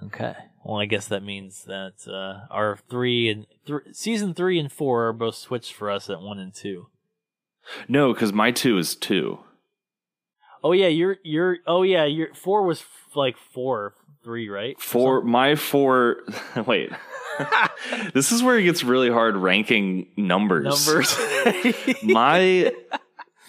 okay 0.05 0.35
well 0.65 0.79
i 0.81 0.85
guess 0.87 1.09
that 1.09 1.23
means 1.23 1.65
that 1.65 1.95
uh 2.07 2.47
our 2.53 2.79
three 2.89 3.29
and 3.29 3.47
th- 3.67 3.81
season 3.93 4.35
three 4.35 4.59
and 4.59 4.71
four 4.71 5.09
are 5.09 5.13
both 5.13 5.35
switched 5.35 5.73
for 5.73 5.91
us 5.91 6.09
at 6.11 6.21
one 6.21 6.39
and 6.39 6.55
two 6.55 6.87
No, 7.89 8.13
because 8.13 8.33
my 8.33 8.51
two 8.53 8.79
is 8.79 8.95
two. 8.97 9.41
Oh 10.63 10.73
yeah, 10.73 10.89
you're 10.89 11.17
you're. 11.23 11.59
Oh 11.67 11.83
yeah, 11.83 12.05
your 12.05 12.35
four 12.35 12.65
was 12.65 12.81
f- 12.81 13.15
like 13.17 13.37
four 13.37 13.95
three, 14.25 14.49
right? 14.49 14.81
Four 14.81 15.23
my 15.23 15.55
four 15.57 16.19
wait 16.67 16.91
this 18.15 18.33
is 18.33 18.43
where 18.43 18.59
it 18.59 18.63
gets 18.65 18.83
really 18.85 19.11
hard 19.11 19.37
ranking 19.37 20.09
numbers 20.17 20.65
numbers. 20.87 21.17
my 22.03 22.73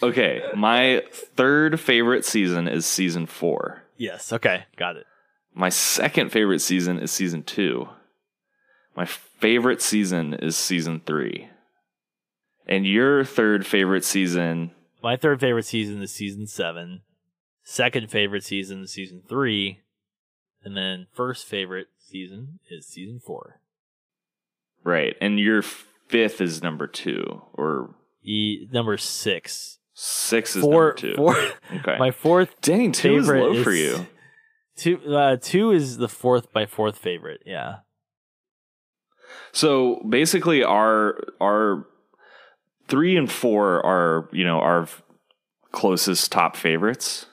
okay 0.03 0.41
my 0.55 1.03
third 1.11 1.79
favorite 1.79 2.25
season 2.25 2.67
is 2.67 2.85
season 2.85 3.25
four 3.25 3.83
yes. 3.97 4.33
Okay. 4.33 4.65
Got 4.77 4.95
it. 4.97 5.05
my 5.53 5.69
second 5.69 6.31
favorite 6.31 6.59
season 6.59 6.97
is 6.99 7.11
season 7.11 7.43
two 7.43 7.87
my 8.95 9.05
favorite 9.05 9.81
season 9.81 10.33
is 10.33 10.55
season 10.57 11.01
three 11.05 11.49
and 12.67 12.85
your 12.85 13.23
third 13.23 13.65
favorite 13.65 14.03
season 14.05 14.71
My 15.03 15.17
third 15.17 15.39
favorite 15.39 15.65
season 15.65 16.01
is 16.01 16.11
season 16.11 16.45
seven. 16.47 17.01
Second 17.63 18.09
favorite 18.11 18.43
season 18.43 18.83
is 18.83 18.91
season 18.91 19.21
three, 19.27 19.79
and 20.63 20.75
then 20.77 21.07
first 21.13 21.45
favorite 21.45 21.87
season 21.99 22.59
is 22.69 22.85
season 22.87 23.19
four. 23.19 23.59
right 24.83 25.15
and 25.21 25.39
your 25.39 25.61
fifth 25.61 26.39
is 26.41 26.61
number 26.63 26.87
two 26.87 27.41
or 27.53 27.95
E 28.23 28.67
number 28.71 28.97
six. 28.97 29.79
Six 29.93 30.55
is 30.55 30.63
Four. 30.63 30.71
number 30.73 30.93
two 30.93 31.15
Four. 31.15 31.35
okay 31.79 31.97
My 31.99 32.11
fourth 32.11 32.59
dang 32.61 32.91
two 32.91 33.17
is 33.17 33.27
low 33.27 33.53
is 33.53 33.63
for 33.63 33.71
you 33.73 34.05
Two. 34.77 34.99
Uh, 35.13 35.35
two 35.39 35.71
is 35.71 35.97
the 35.97 36.07
fourth. 36.07 36.47
My 36.55 36.65
fourth 36.65 36.97
favorite. 36.97 37.41
Yeah. 37.45 37.79
So 39.51 40.01
basically, 40.07 40.63
our 40.63 41.19
our 41.39 41.85
three 42.87 43.17
and 43.17 43.31
four 43.31 43.85
are 43.85 44.29
you 44.31 44.45
know 44.45 44.59
our 44.59 44.87
closest 45.71 46.31
top 46.31 46.55
favorites. 46.55 47.27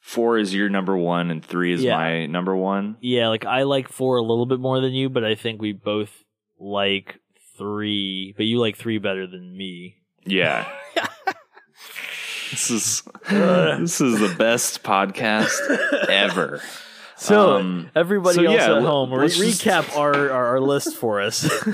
Four 0.00 0.38
is 0.38 0.52
your 0.54 0.68
number 0.68 0.96
one, 0.96 1.30
and 1.30 1.44
three 1.44 1.72
is 1.72 1.84
Yeah. 1.84 1.96
my 1.96 2.26
number 2.26 2.56
one. 2.56 2.96
Yeah. 3.00 3.28
Like 3.28 3.44
I 3.44 3.62
like 3.62 3.88
four 3.88 4.16
a 4.16 4.22
little 4.22 4.46
bit 4.46 4.58
more 4.58 4.80
than 4.80 4.92
you, 4.92 5.08
but 5.08 5.24
I 5.24 5.34
think 5.36 5.60
we 5.62 5.72
both 5.72 6.10
like 6.58 7.20
three. 7.56 8.34
But 8.36 8.46
you 8.46 8.58
like 8.58 8.76
three 8.76 8.98
better 8.98 9.26
than 9.26 9.56
me. 9.56 9.96
Yeah. 10.24 10.66
this 12.52 12.70
is 12.70 13.02
this 13.28 14.00
is 14.00 14.20
the 14.20 14.32
best 14.38 14.82
podcast 14.84 15.58
ever. 16.08 16.60
So 17.16 17.56
Um, 17.58 17.90
everybody 17.96 18.36
so 18.36 18.42
else 18.44 18.54
yeah, 18.54 18.76
at 18.76 18.82
home, 18.82 19.12
re- 19.12 19.28
just- 19.28 19.40
recap 19.64 19.96
our, 19.96 20.30
our 20.30 20.46
our 20.46 20.60
list 20.60 20.96
for 20.96 21.20
us. 21.20 21.48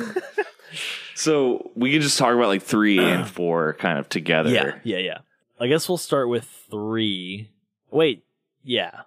So 1.15 1.73
we 1.75 1.91
can 1.91 2.01
just 2.01 2.17
talk 2.17 2.33
about 2.33 2.47
like 2.47 2.63
three 2.63 3.01
and 3.01 3.27
four 3.29 3.73
kind 3.75 3.99
of 3.99 4.09
together. 4.09 4.51
yeah. 4.51 4.79
Yeah. 4.85 4.99
Yeah. 4.99 5.19
I 5.59 5.67
guess 5.67 5.89
we'll 5.89 5.99
start 5.99 6.29
with 6.29 6.45
three. 6.71 7.51
Wait. 7.91 8.25
Yeah. 8.63 9.01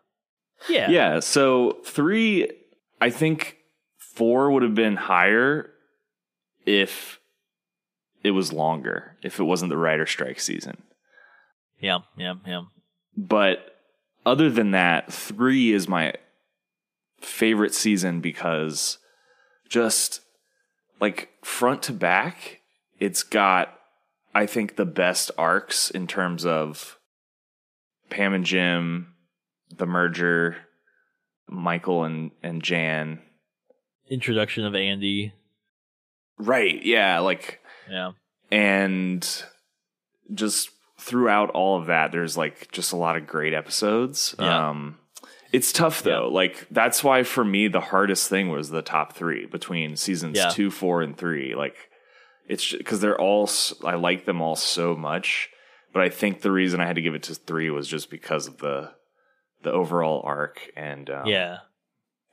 Yeah. 0.68 0.90
Yeah. 0.90 1.20
So 1.22 1.78
three, 1.86 2.50
I 3.00 3.12
think 3.12 3.60
four 3.98 4.52
would 4.52 4.62
have 4.64 4.76
been 4.76 4.98
higher 4.98 5.70
if 6.66 7.22
it 8.26 8.32
was 8.32 8.52
longer, 8.52 9.16
if 9.24 9.40
it 9.40 9.44
wasn't 9.44 9.70
the 9.70 9.78
writer 9.78 10.06
strike 10.06 10.42
season. 10.42 10.82
Yeah. 11.82 12.00
Yeah. 12.18 12.36
Yeah. 12.46 12.64
But 13.18 13.76
other 14.26 14.50
than 14.50 14.72
that, 14.72 15.12
three 15.12 15.72
is 15.74 15.88
my 15.88 16.14
favorite 17.20 17.74
season 17.74 18.22
because 18.22 18.98
just 19.70 20.22
like 21.00 21.30
front 21.44 21.84
to 21.84 21.94
back, 21.94 22.62
it's 23.00 23.24
got, 23.24 23.78
I 24.34 24.46
think, 24.46 24.76
the 24.76 24.86
best 24.86 25.32
arcs 25.38 25.90
in 25.90 26.08
terms 26.08 26.46
of 26.46 26.98
Pam 28.10 28.34
and 28.34 28.46
Jim, 28.46 29.14
the 29.76 29.86
merger, 29.86 30.58
Michael 31.50 32.04
and, 32.04 32.32
and 32.44 32.62
Jan. 32.62 33.22
Introduction 34.10 34.66
of 34.66 34.76
Andy. 34.76 35.34
Right. 36.38 36.84
Yeah. 36.84 37.20
Like, 37.20 37.60
Yeah. 37.90 38.12
and 38.52 39.28
just 40.34 40.70
throughout 41.02 41.50
all 41.52 41.80
of 41.80 41.88
that 41.88 42.12
there's 42.12 42.38
like 42.38 42.72
just 42.72 42.92
a 42.94 42.96
lot 42.96 43.18
of 43.18 43.26
great 43.26 43.54
episodes 43.54 44.36
Yeah. 44.40 44.70
um 44.70 44.98
it's 45.52 45.74
tough 45.74 46.04
though 46.04 46.30
like 46.32 46.68
that's 46.70 47.04
why 47.04 47.24
for 47.24 47.44
me 47.44 47.68
the 47.68 47.82
hardest 47.82 48.30
thing 48.30 48.50
was 48.50 48.70
the 48.70 48.82
top 48.84 49.14
three 49.14 49.46
between 49.48 49.96
seasons 49.96 50.38
Yeah. 50.38 50.50
two 50.50 50.70
four 50.70 51.02
and 51.02 51.18
three 51.18 51.56
like 51.56 51.76
it's 52.48 52.72
because 52.72 53.00
they're 53.02 53.20
all 53.20 53.50
I 53.84 53.96
like 53.96 54.26
them 54.26 54.42
all 54.42 54.56
so 54.56 54.96
much 54.96 55.50
but 55.92 56.04
i 56.04 56.10
think 56.10 56.42
the 56.42 56.52
reason 56.52 56.80
i 56.80 56.86
had 56.86 56.96
to 56.98 57.02
give 57.02 57.16
it 57.16 57.24
to 57.24 57.36
three 57.36 57.70
was 57.72 57.88
just 57.88 58.10
because 58.12 58.46
of 58.48 58.60
the 58.60 58.92
the 59.64 59.72
overall 59.72 60.22
arc 60.24 60.70
and 60.76 61.10
um, 61.10 61.26
Yeah. 61.26 61.58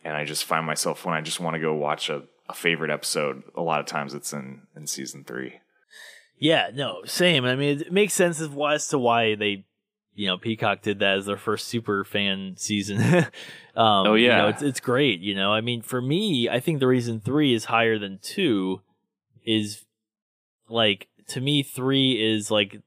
and 0.05 0.15
i 0.15 0.25
just 0.27 0.45
find 0.45 0.67
myself 0.67 1.05
when 1.07 1.15
i 1.15 1.21
just 1.23 1.41
want 1.41 1.55
to 1.55 1.61
go 1.61 1.73
watch 1.75 2.11
a, 2.11 2.23
a 2.49 2.55
favorite 2.55 2.91
episode 2.91 3.43
a 3.57 3.63
lot 3.63 3.81
of 3.81 3.87
times 3.87 4.13
it's 4.15 4.33
in 4.33 4.63
in 4.77 4.87
season 4.87 5.25
three 5.25 5.55
Yeah, 6.39 6.71
no, 6.75 7.03
same. 7.05 7.45
I 7.45 7.57
mean, 7.57 7.81
it 7.81 7.93
makes 7.93 8.15
sense 8.15 8.41
as 8.41 8.49
why- 8.49 8.75
as 8.75 8.89
to 8.89 8.99
why 8.99 9.35
they, 9.35 9.65
you 10.15 10.27
know, 10.27 10.37
Peacock 10.39 10.83
did 10.83 10.99
that 11.01 11.19
as 11.19 11.27
their 11.27 11.37
first 11.37 11.69
super 11.69 12.05
fan 12.05 12.55
season. 12.57 13.01
um, 13.77 14.07
Oh, 14.07 14.15
you 14.15 14.27
yeah. 14.27 14.39
know, 14.39 14.49
it's 14.49 14.63
it's 14.63 14.81
great. 14.81 15.21
You 15.21 15.35
know, 15.35 15.53
I 15.53 15.61
mean, 15.61 15.83
for 15.83 16.01
me, 16.01 16.49
I 16.49 16.61
think 16.61 16.81
the 16.81 16.87
reason 16.87 17.21
three 17.21 17.55
is 17.55 17.67
higher 17.67 17.99
than 17.99 18.19
two 18.23 18.83
is 19.45 19.85
like 20.69 21.09
to 21.29 21.41
me 21.41 21.63
three 21.63 22.13
is 22.13 22.51
like 22.51 22.81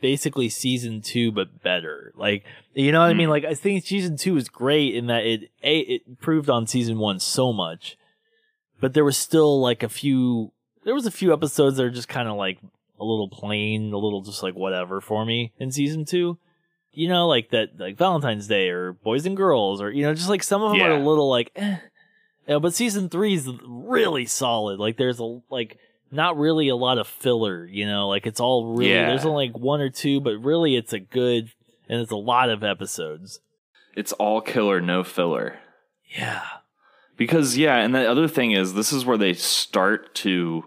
basically 0.00 0.48
season 0.48 1.00
two 1.00 1.30
but 1.32 1.62
better. 1.62 2.12
Like 2.16 2.44
you 2.74 2.92
know 2.92 3.00
what 3.00 3.10
I 3.10 3.14
mean? 3.14 3.28
Mm. 3.28 3.32
Like 3.32 3.44
I 3.44 3.54
think 3.54 3.84
season 3.84 4.16
two 4.16 4.36
is 4.36 4.48
great 4.48 4.94
in 4.94 5.06
that 5.06 5.24
it 5.24 5.50
a 5.62 5.78
it 5.80 6.02
improved 6.08 6.50
on 6.50 6.66
season 6.66 6.98
one 6.98 7.20
so 7.20 7.52
much, 7.52 7.96
but 8.80 8.94
there 8.94 9.04
was 9.04 9.16
still 9.16 9.60
like 9.60 9.82
a 9.82 9.88
few 9.88 10.52
there 10.84 10.94
was 10.94 11.06
a 11.06 11.10
few 11.10 11.32
episodes 11.32 11.76
that 11.76 11.84
are 11.84 11.90
just 11.90 12.08
kind 12.08 12.28
of 12.28 12.36
like 12.36 12.58
a 13.00 13.04
little 13.04 13.28
plain, 13.28 13.92
a 13.92 13.98
little 13.98 14.22
just 14.22 14.42
like 14.42 14.54
whatever 14.54 15.00
for 15.00 15.24
me 15.24 15.52
in 15.58 15.70
season 15.72 16.04
two. 16.04 16.38
You 16.92 17.08
know, 17.08 17.26
like 17.26 17.50
that, 17.50 17.70
like 17.78 17.96
Valentine's 17.98 18.46
Day 18.46 18.68
or 18.68 18.92
Boys 18.92 19.26
and 19.26 19.36
Girls, 19.36 19.80
or 19.82 19.90
you 19.90 20.02
know, 20.04 20.14
just 20.14 20.28
like 20.28 20.42
some 20.44 20.62
of 20.62 20.72
them 20.72 20.80
are 20.82 20.92
a 20.92 20.98
little 20.98 21.28
like, 21.28 21.50
eh. 21.56 21.78
Yeah, 22.46 22.58
but 22.58 22.74
season 22.74 23.08
three 23.08 23.34
is 23.34 23.48
really 23.66 24.26
solid. 24.26 24.78
Like 24.78 24.96
there's 24.96 25.18
a 25.18 25.40
like 25.50 25.78
not 26.12 26.36
really 26.38 26.68
a 26.68 26.76
lot 26.76 26.98
of 26.98 27.08
filler. 27.08 27.66
You 27.66 27.86
know, 27.86 28.06
like 28.08 28.26
it's 28.26 28.38
all 28.38 28.74
really 28.76 28.92
Yeah. 28.92 29.08
there's 29.08 29.24
only 29.24 29.46
like 29.48 29.58
one 29.58 29.80
or 29.80 29.90
two, 29.90 30.20
but 30.20 30.36
really 30.38 30.76
it's 30.76 30.92
a 30.92 31.00
good 31.00 31.50
and 31.88 32.00
it's 32.00 32.12
a 32.12 32.16
lot 32.16 32.48
of 32.50 32.62
episodes. 32.62 33.40
it's 33.96 34.12
all 34.12 34.40
killer 34.40 34.80
no 34.80 35.02
filler 35.04 35.58
Yeah, 36.16 36.42
Because 37.16 37.56
yeah, 37.58 37.76
and 37.76 37.94
the 37.94 38.08
other 38.10 38.28
thing 38.28 38.52
is 38.52 38.74
this 38.74 38.92
is 38.92 39.04
where 39.04 39.18
they 39.18 39.32
start 39.34 40.14
to 40.16 40.64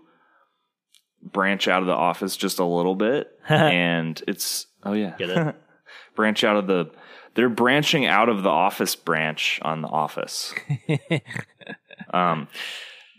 branch 1.31 1.67
out 1.67 1.81
of 1.81 1.87
the 1.87 1.93
office 1.93 2.35
just 2.37 2.59
a 2.59 2.65
little 2.65 2.95
bit 2.95 3.31
and 3.49 4.21
it's 4.27 4.67
oh 4.83 4.93
yeah. 4.93 5.15
Get 5.17 5.29
it? 5.29 5.55
branch 6.15 6.43
out 6.43 6.57
of 6.57 6.67
the 6.67 6.89
they're 7.35 7.49
branching 7.49 8.05
out 8.05 8.29
of 8.29 8.41
the 8.43 8.49
office 8.49 8.95
branch 8.95 9.59
on 9.61 9.81
the 9.81 9.87
office. 9.87 10.53
um 12.13 12.47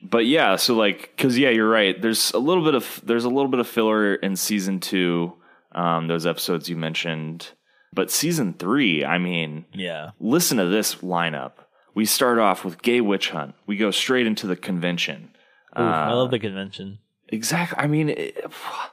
but 0.02 0.26
yeah, 0.26 0.56
so 0.56 0.74
like 0.76 1.16
cuz 1.16 1.36
yeah, 1.38 1.50
you're 1.50 1.68
right. 1.68 2.00
There's 2.00 2.30
a 2.32 2.38
little 2.38 2.64
bit 2.64 2.74
of 2.74 3.00
there's 3.04 3.24
a 3.24 3.28
little 3.28 3.50
bit 3.50 3.61
of 3.61 3.66
filler 3.66 4.14
in 4.14 4.36
season 4.36 4.80
2 4.80 5.32
um 5.72 6.06
those 6.09 6.26
episodes 6.26 6.68
you 6.68 6.76
mentioned. 6.76 7.50
But 7.92 8.11
season 8.11 8.52
3, 8.52 9.04
I 9.06 9.16
mean, 9.18 9.64
yeah, 9.72 10.11
listen 10.20 10.59
to 10.59 10.66
this 10.66 10.96
lineup. 10.96 11.52
We 11.94 12.04
start 12.04 12.38
off 12.38 12.62
with 12.64 12.82
Gay 12.82 13.00
Witch 13.00 13.30
Hunt. 13.30 13.54
We 13.66 13.76
go 13.78 13.90
straight 13.90 14.26
into 14.26 14.46
the 14.46 14.56
convention. 14.56 15.30
Oof, 15.72 15.84
I 15.84 16.11
Uh, 16.11 16.16
love 16.16 16.30
the 16.30 16.38
convention. 16.38 16.98
Exactly. 17.28 17.78
I 17.78 17.86
mean, 17.86 18.08
it, 18.10 18.44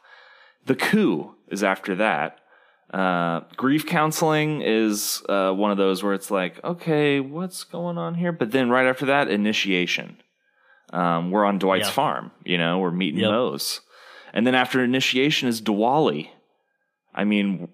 the 0.65 0.75
coup 0.75 1.35
is 1.49 1.63
after 1.63 1.95
that. 1.95 2.39
Uh, 2.93 3.41
grief 3.57 3.85
counseling 3.85 4.61
is 4.61 5.21
uh, 5.27 5.51
one 5.51 5.71
of 5.71 5.77
those 5.77 6.03
where 6.03 6.13
it's 6.13 6.29
like, 6.31 6.63
okay, 6.63 7.19
what's 7.19 7.63
going 7.63 7.97
on 7.97 8.15
here? 8.15 8.31
But 8.31 8.51
then 8.51 8.69
right 8.69 8.85
after 8.85 9.07
that, 9.07 9.27
initiation. 9.29 10.17
Um, 10.93 11.31
we're 11.31 11.45
on 11.45 11.57
Dwight's 11.57 11.87
Yeah. 11.87 11.91
farm. 11.93 12.31
You 12.45 12.57
know, 12.57 12.79
we're 12.79 12.91
meeting 12.91 13.21
Yep. 13.21 13.31
Mose. 13.31 13.81
And 14.33 14.45
then 14.45 14.53
after 14.55 14.83
initiation 14.83 15.49
is 15.49 15.61
Diwali. 15.61 16.29
I 17.13 17.23
mean, 17.23 17.69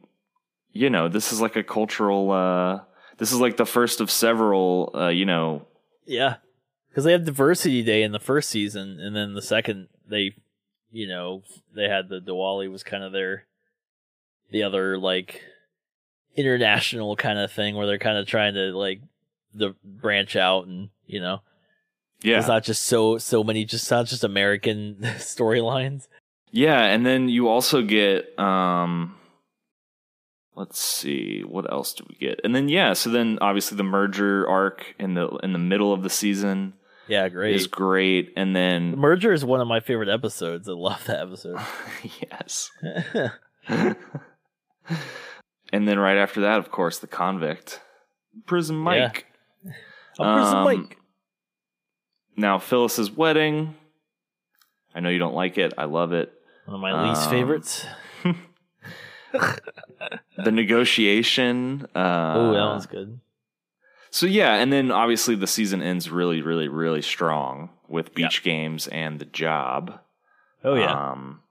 you 0.72 0.90
know, 0.90 1.10
this 1.10 1.34
is 1.34 1.42
like 1.42 1.56
a 1.56 1.64
cultural. 1.64 2.32
Uh, 2.32 2.80
this 3.18 3.32
is 3.32 3.40
like 3.40 3.58
the 3.58 3.66
first 3.66 4.00
of 4.00 4.10
several. 4.10 4.92
Uh, 4.96 5.08
you 5.10 5.26
know, 5.26 5.68
Yeah, 6.06 6.36
because 6.90 7.04
they 7.04 7.12
have 7.12 7.26
Diversity 7.26 7.84
Day 7.84 8.02
in 8.04 8.12
the 8.14 8.20
first 8.20 8.50
season, 8.50 9.00
and 9.00 9.16
then 9.16 9.34
the 9.34 9.42
second 9.42 9.90
they, 10.08 10.36
you 10.92 11.08
know, 11.08 11.44
they 11.76 11.88
had 11.88 12.10
the 12.10 12.20
Diwali 12.20 12.70
was 12.72 12.84
kind 12.84 13.04
of 13.04 13.12
their, 13.12 13.46
the 14.52 14.64
other 14.64 14.98
like, 14.98 15.42
international 16.36 17.16
kind 17.16 17.40
of 17.40 17.52
thing 17.52 17.76
where 17.76 17.86
they're 17.86 17.98
kind 17.98 18.18
of 18.18 18.26
trying 18.28 18.54
to 18.54 18.72
like, 18.72 19.02
the 19.54 19.76
branch 19.84 20.36
out 20.36 20.66
and 20.66 20.90
you 21.06 21.20
know, 21.20 21.42
yeah, 22.22 22.38
it's 22.38 22.48
not 22.48 22.64
just 22.64 22.84
so 22.84 23.18
so 23.18 23.44
many 23.44 23.66
just 23.66 23.90
not 23.90 24.06
just 24.06 24.24
American 24.24 24.98
storylines. 25.02 26.08
Yeah, 26.52 26.82
and 26.84 27.06
then 27.06 27.30
you 27.30 27.48
also 27.48 27.82
get 27.82 28.38
um 28.40 29.16
let's 30.56 30.80
see 30.80 31.42
what 31.42 31.72
else 31.72 31.94
do 31.94 32.06
we 32.08 32.16
get? 32.16 32.42
And 32.44 32.56
then 32.56 32.70
yeah 32.70 32.94
so 32.94 33.10
then 33.10 33.38
obviously 33.42 33.78
the 33.78 33.84
merger 33.84 34.48
arc 34.48 34.96
in 35.00 35.14
the 35.16 35.28
in 35.44 35.54
the 35.54 35.60
middle 35.60 35.94
of 35.94 36.04
the 36.04 36.10
season 36.10 36.74
Yeah, 37.12 37.28
great. 37.28 37.56
is 37.56 37.68
great 37.68 38.32
and 38.38 38.56
The 38.56 38.60
then 38.60 38.96
merger 38.98 39.34
is 39.34 39.44
one 39.44 39.60
of 39.60 39.68
my 39.68 39.82
favorite 39.82 40.08
episodes. 40.10 40.70
I 40.70 40.72
love 40.72 41.04
that 41.06 41.20
episode. 41.20 41.60
yes 42.32 42.72
and 45.74 45.88
then 45.88 46.00
right 46.00 46.18
after 46.18 46.42
that 46.42 46.60
of 46.60 46.72
course 46.72 47.00
the 47.00 47.08
convict 47.08 47.82
prison 48.46 48.76
mike 48.78 49.26
I'm 50.20 50.36
Prison 50.38 50.58
Um, 50.58 50.64
Mike. 50.64 50.98
now 52.36 52.60
phyllis's 52.60 53.12
wedding 53.12 53.76
i 54.96 55.00
know 55.00 55.10
you 55.10 55.20
don't 55.20 55.36
like 55.36 55.58
it 55.58 55.74
i 55.78 55.86
love 55.86 56.12
it 56.14 56.32
One 56.66 56.76
of 56.76 56.82
my 56.82 57.10
least 57.10 57.24
um, 57.24 57.30
favorites. 57.30 57.86
the 59.32 60.52
negotiation 60.52 61.86
uh 61.96 62.34
oh, 62.36 62.54
that 62.54 62.66
one's 62.66 62.86
good. 62.86 63.20
So 64.12 64.26
yeah, 64.26 64.56
and 64.56 64.72
then 64.72 64.92
obviously 64.92 65.36
the 65.36 65.48
season 65.48 65.82
ends 65.82 66.10
really, 66.10 66.42
really, 66.42 66.68
really 66.68 67.02
strong 67.02 67.70
with 67.88 68.14
beach 68.14 68.44
games 68.44 68.88
and 68.90 69.20
the 69.20 69.26
job. 69.26 70.00
Oh 70.64 70.76
yeah. 70.76 71.12
Um, 71.12 71.42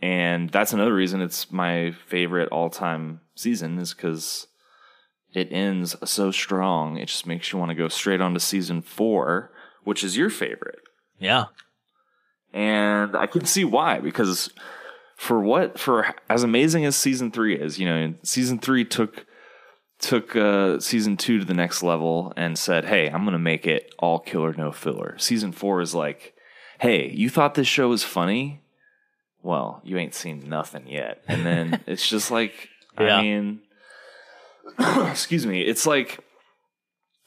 and 0.00 0.48
that's 0.48 0.72
another 0.72 0.94
reason 0.94 1.20
it's 1.20 1.52
my 1.52 1.92
favorite 2.06 2.48
all-time 2.48 3.20
season 3.34 3.78
is 3.78 3.92
because 3.92 4.46
it 5.34 5.52
ends 5.52 5.94
so 6.02 6.30
strong. 6.30 6.96
It 6.96 7.06
just 7.06 7.26
makes 7.26 7.52
you 7.52 7.58
want 7.58 7.68
to 7.68 7.74
go 7.74 7.88
straight 7.88 8.22
on 8.22 8.32
to 8.32 8.40
season 8.40 8.80
four, 8.80 9.52
which 9.84 10.02
is 10.02 10.16
your 10.16 10.30
favorite. 10.30 10.80
yeah. 11.18 11.44
And 12.52 13.14
I 13.14 13.26
can 13.26 13.44
see 13.44 13.64
why 13.64 14.00
because 14.00 14.50
for 15.14 15.38
what 15.38 15.78
for 15.78 16.14
as 16.28 16.42
amazing 16.42 16.84
as 16.84 16.96
season 16.96 17.30
three 17.30 17.54
is, 17.54 17.78
you 17.78 17.86
know, 17.86 18.14
season 18.24 18.58
three 18.58 18.84
took 18.84 19.24
took 20.00 20.34
uh, 20.34 20.80
season 20.80 21.16
two 21.16 21.38
to 21.38 21.44
the 21.44 21.54
next 21.54 21.82
level 21.82 22.32
and 22.36 22.58
said, 22.58 22.86
"Hey, 22.86 23.08
I'm 23.08 23.22
going 23.22 23.32
to 23.32 23.38
make 23.38 23.66
it 23.66 23.94
all 23.98 24.18
killer, 24.18 24.52
no 24.54 24.72
filler." 24.72 25.16
Season 25.18 25.52
four 25.52 25.80
is 25.80 25.94
like, 25.94 26.34
"Hey, 26.80 27.10
you 27.10 27.28
thought 27.30 27.54
this 27.54 27.68
show 27.68 27.88
was 27.88 28.02
funny? 28.02 28.62
Well, 29.42 29.80
you 29.84 29.98
ain't 29.98 30.14
seen 30.14 30.48
nothing 30.48 30.88
yet." 30.88 31.22
And 31.28 31.44
then 31.44 31.82
it's 31.86 32.08
just 32.08 32.30
like, 32.30 32.68
Yeah. 32.98 33.16
I 33.16 33.22
mean, 33.22 33.60
excuse 35.10 35.46
me, 35.46 35.62
it's 35.62 35.86
like 35.86 36.20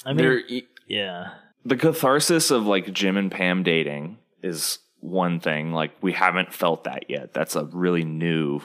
I 0.05 0.13
mean, 0.13 0.63
yeah. 0.87 1.33
the 1.65 1.77
catharsis 1.77 2.51
of 2.51 2.65
like 2.65 2.91
Jim 2.93 3.17
and 3.17 3.31
Pam 3.31 3.63
dating 3.63 4.17
is 4.41 4.79
one 4.99 5.39
thing. 5.39 5.71
Like 5.71 5.91
we 6.01 6.13
haven't 6.13 6.53
felt 6.53 6.85
that 6.85 7.09
yet. 7.09 7.33
That's 7.33 7.55
a 7.55 7.65
really 7.65 8.03
new. 8.03 8.61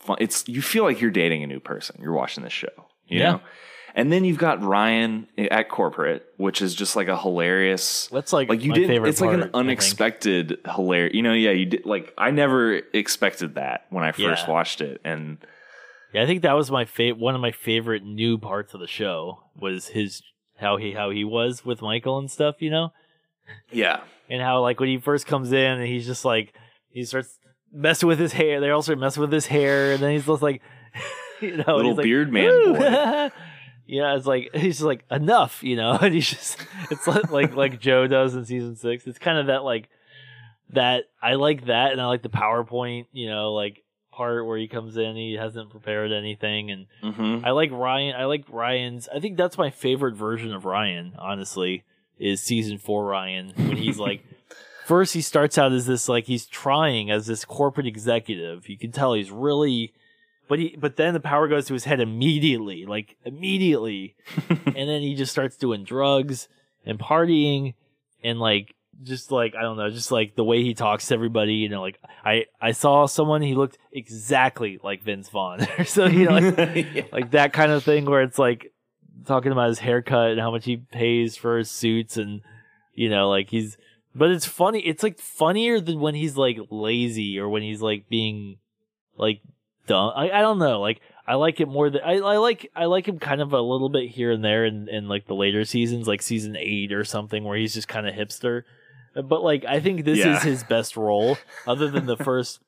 Fun, 0.00 0.16
it's 0.20 0.46
you 0.48 0.62
feel 0.62 0.84
like 0.84 1.00
you're 1.00 1.10
dating 1.10 1.44
a 1.44 1.46
new 1.46 1.60
person. 1.60 2.00
You're 2.00 2.14
watching 2.14 2.44
this 2.44 2.52
show. 2.52 2.88
You 3.06 3.18
Yeah. 3.20 3.32
know. 3.32 3.40
And 3.94 4.10
then 4.10 4.24
you've 4.24 4.38
got 4.38 4.62
Ryan 4.62 5.28
at 5.36 5.68
corporate, 5.68 6.24
which 6.38 6.62
is 6.62 6.74
just 6.74 6.96
like 6.96 7.08
a 7.08 7.16
hilarious. 7.20 8.08
That's 8.10 8.32
like, 8.32 8.48
Like 8.48 8.62
you 8.62 8.70
my 8.70 8.74
did, 8.76 8.90
it's 9.04 9.20
like 9.20 9.30
part, 9.30 9.40
an 9.42 9.50
unexpected 9.52 10.58
hilarious. 10.66 11.14
You 11.14 11.20
know, 11.22 11.34
yeah, 11.34 11.50
you 11.50 11.66
did. 11.66 11.84
Like 11.84 12.14
I 12.16 12.30
never 12.30 12.76
expected 12.94 13.56
that 13.56 13.84
when 13.90 14.02
I 14.02 14.12
first 14.12 14.46
Yeah. 14.46 14.50
watched 14.50 14.80
it, 14.80 15.00
and 15.04 15.36
Yeah, 16.14 16.22
I 16.22 16.26
think 16.26 16.40
that 16.42 16.54
was 16.54 16.70
my 16.70 16.86
favorite. 16.86 17.20
one 17.20 17.34
of 17.34 17.42
my 17.42 17.52
favorite 17.52 18.02
new 18.02 18.38
parts 18.38 18.72
of 18.72 18.80
the 18.80 18.86
show 18.86 19.40
was 19.54 19.88
his 19.88 20.22
how 20.58 20.78
he 20.78 20.92
how 20.92 21.10
he 21.10 21.24
was 21.24 21.62
with 21.64 21.82
Michael 21.82 22.18
and 22.18 22.30
stuff, 22.30 22.56
you 22.62 22.70
know, 22.70 22.92
yeah, 23.70 24.00
and 24.30 24.40
how 24.40 24.62
like 24.62 24.80
when 24.80 24.88
he 24.88 24.96
first 24.98 25.26
comes 25.26 25.52
in 25.52 25.58
and 25.80 25.86
he's 25.86 26.06
just 26.06 26.24
like 26.24 26.54
he 26.88 27.04
starts 27.04 27.38
messing 27.70 28.08
with 28.08 28.18
his 28.18 28.32
hair. 28.32 28.58
They 28.60 28.70
all 28.70 28.80
start 28.80 28.98
messing 28.98 29.20
with 29.20 29.32
his 29.32 29.46
hair, 29.48 29.92
and 29.92 30.02
then 30.02 30.12
he's 30.12 30.24
just 30.26 30.40
like, 30.42 30.62
you 31.48 31.56
know, 31.58 31.76
Little 31.76 31.94
like, 31.94 32.04
beard 32.04 32.32
man 32.32 32.72
boy. 32.74 32.78
yeah, 33.86 34.16
it's 34.16 34.26
like 34.26 34.50
he's 34.54 34.76
just 34.76 34.82
like 34.82 35.04
enough, 35.10 35.62
you 35.62 35.76
know, 35.76 35.98
and 36.00 36.14
he's 36.14 36.30
just 36.30 36.58
it's 36.90 37.06
like 37.06 37.30
like, 37.30 37.54
like 37.54 37.80
Jo 37.80 38.06
does 38.06 38.34
in 38.34 38.44
season 38.44 38.76
six. 38.76 39.06
It's 39.06 39.18
kind 39.18 39.38
of 39.38 39.46
that 39.46 39.64
like 39.64 39.88
that 40.70 41.04
I 41.20 41.34
like 41.34 41.66
that, 41.66 41.92
and 41.92 42.00
I 42.00 42.06
like 42.06 42.22
the 42.22 42.30
PowerPoint, 42.30 43.06
you 43.12 43.28
know, 43.28 43.52
like 43.52 43.82
part 44.10 44.46
where 44.46 44.58
he 44.58 44.68
comes 44.68 44.96
in, 44.96 45.16
he 45.16 45.34
hasn't 45.34 45.70
prepared 45.70 46.12
anything, 46.12 46.70
and 46.70 46.86
hmm 47.02 47.44
I 47.44 47.50
like 47.50 47.70
Ryan. 47.72 48.14
I 48.16 48.24
like 48.26 48.44
Ryan's. 48.48 49.08
I 49.14 49.20
think 49.20 49.36
that's 49.36 49.58
my 49.58 49.70
favorite 49.70 50.14
version 50.14 50.54
of 50.54 50.64
Ryan. 50.64 51.14
Honestly, 51.18 51.84
is 52.18 52.40
season 52.42 52.78
four 52.78 53.04
Ryan 53.06 53.52
when 53.56 53.76
he's 53.76 53.98
like, 53.98 54.22
first 54.86 55.14
he 55.14 55.20
starts 55.20 55.58
out 55.58 55.72
as 55.72 55.86
this 55.86 56.08
like 56.08 56.24
he's 56.24 56.46
trying 56.46 57.10
as 57.10 57.26
this 57.26 57.44
corporate 57.44 57.86
executive. 57.86 58.68
You 58.68 58.78
can 58.78 58.92
tell 58.92 59.14
he's 59.14 59.30
really, 59.30 59.92
but 60.52 60.58
he 60.58 60.76
but 60.78 60.96
then 60.96 61.14
the 61.14 61.20
power 61.20 61.48
goes 61.48 61.64
to 61.64 61.72
his 61.72 61.84
head 61.84 61.98
immediately, 61.98 62.84
like 62.84 63.16
immediately, 63.24 64.16
and 64.50 64.86
then 64.86 65.00
he 65.00 65.14
just 65.14 65.32
starts 65.32 65.56
doing 65.56 65.82
drugs 65.82 66.46
and 66.84 66.98
partying 66.98 67.72
and 68.22 68.38
like 68.38 68.74
just 69.02 69.32
like 69.32 69.54
I 69.54 69.62
don't 69.62 69.78
know, 69.78 69.88
just 69.88 70.12
like 70.12 70.36
the 70.36 70.44
way 70.44 70.62
he 70.62 70.74
talks 70.74 71.08
to 71.08 71.14
everybody. 71.14 71.54
You 71.54 71.70
know, 71.70 71.80
like 71.80 71.98
I 72.22 72.44
I 72.60 72.72
saw 72.72 73.06
someone 73.06 73.40
he 73.40 73.54
looked 73.54 73.78
exactly 73.92 74.78
like 74.84 75.02
Vince 75.02 75.30
Vaughn, 75.30 75.66
so 75.86 76.04
you 76.04 76.26
know. 76.26 76.34
Like, 76.34 77.08
like 77.12 77.30
that 77.30 77.54
kind 77.54 77.72
of 77.72 77.82
thing 77.82 78.04
where 78.04 78.20
it's 78.20 78.38
like 78.38 78.74
talking 79.24 79.52
about 79.52 79.70
his 79.70 79.78
haircut 79.78 80.32
and 80.32 80.40
how 80.40 80.50
much 80.50 80.66
he 80.66 80.76
pays 80.76 81.34
for 81.34 81.56
his 81.56 81.70
suits 81.70 82.18
and 82.18 82.42
you 82.92 83.08
know 83.08 83.30
like 83.30 83.48
he's 83.48 83.78
but 84.14 84.30
it's 84.30 84.44
funny 84.44 84.80
it's 84.80 85.02
like 85.02 85.18
funnier 85.18 85.80
than 85.80 85.98
when 85.98 86.14
he's 86.14 86.36
like 86.36 86.58
lazy 86.68 87.38
or 87.38 87.48
when 87.48 87.62
he's 87.62 87.80
like 87.80 88.06
being 88.10 88.58
like 89.16 89.40
dumb 89.86 90.12
i, 90.16 90.30
I 90.30 90.40
don't 90.40 90.58
know 90.58 90.80
like 90.80 91.00
i 91.26 91.34
like 91.34 91.60
it 91.60 91.68
more 91.68 91.90
than 91.90 92.02
I, 92.04 92.14
I 92.18 92.36
like 92.38 92.70
i 92.76 92.84
like 92.86 93.06
him 93.06 93.18
kind 93.18 93.40
of 93.40 93.52
a 93.52 93.60
little 93.60 93.88
bit 93.88 94.08
here 94.10 94.30
and 94.30 94.44
there 94.44 94.64
in, 94.64 94.88
in 94.88 95.08
like 95.08 95.26
the 95.26 95.34
later 95.34 95.64
seasons 95.64 96.06
like 96.06 96.22
season 96.22 96.56
eight 96.56 96.92
or 96.92 97.04
something 97.04 97.44
where 97.44 97.56
he's 97.58 97.74
just 97.74 97.88
kind 97.88 98.06
of 98.06 98.14
hipster 98.14 98.62
but 99.14 99.42
like 99.42 99.64
i 99.64 99.80
think 99.80 100.04
this 100.04 100.18
Yeah. 100.18 100.36
is 100.36 100.42
his 100.42 100.64
best 100.64 100.96
role 100.96 101.36
other 101.66 101.90
than 101.90 102.06
the 102.06 102.16
first 102.28 102.60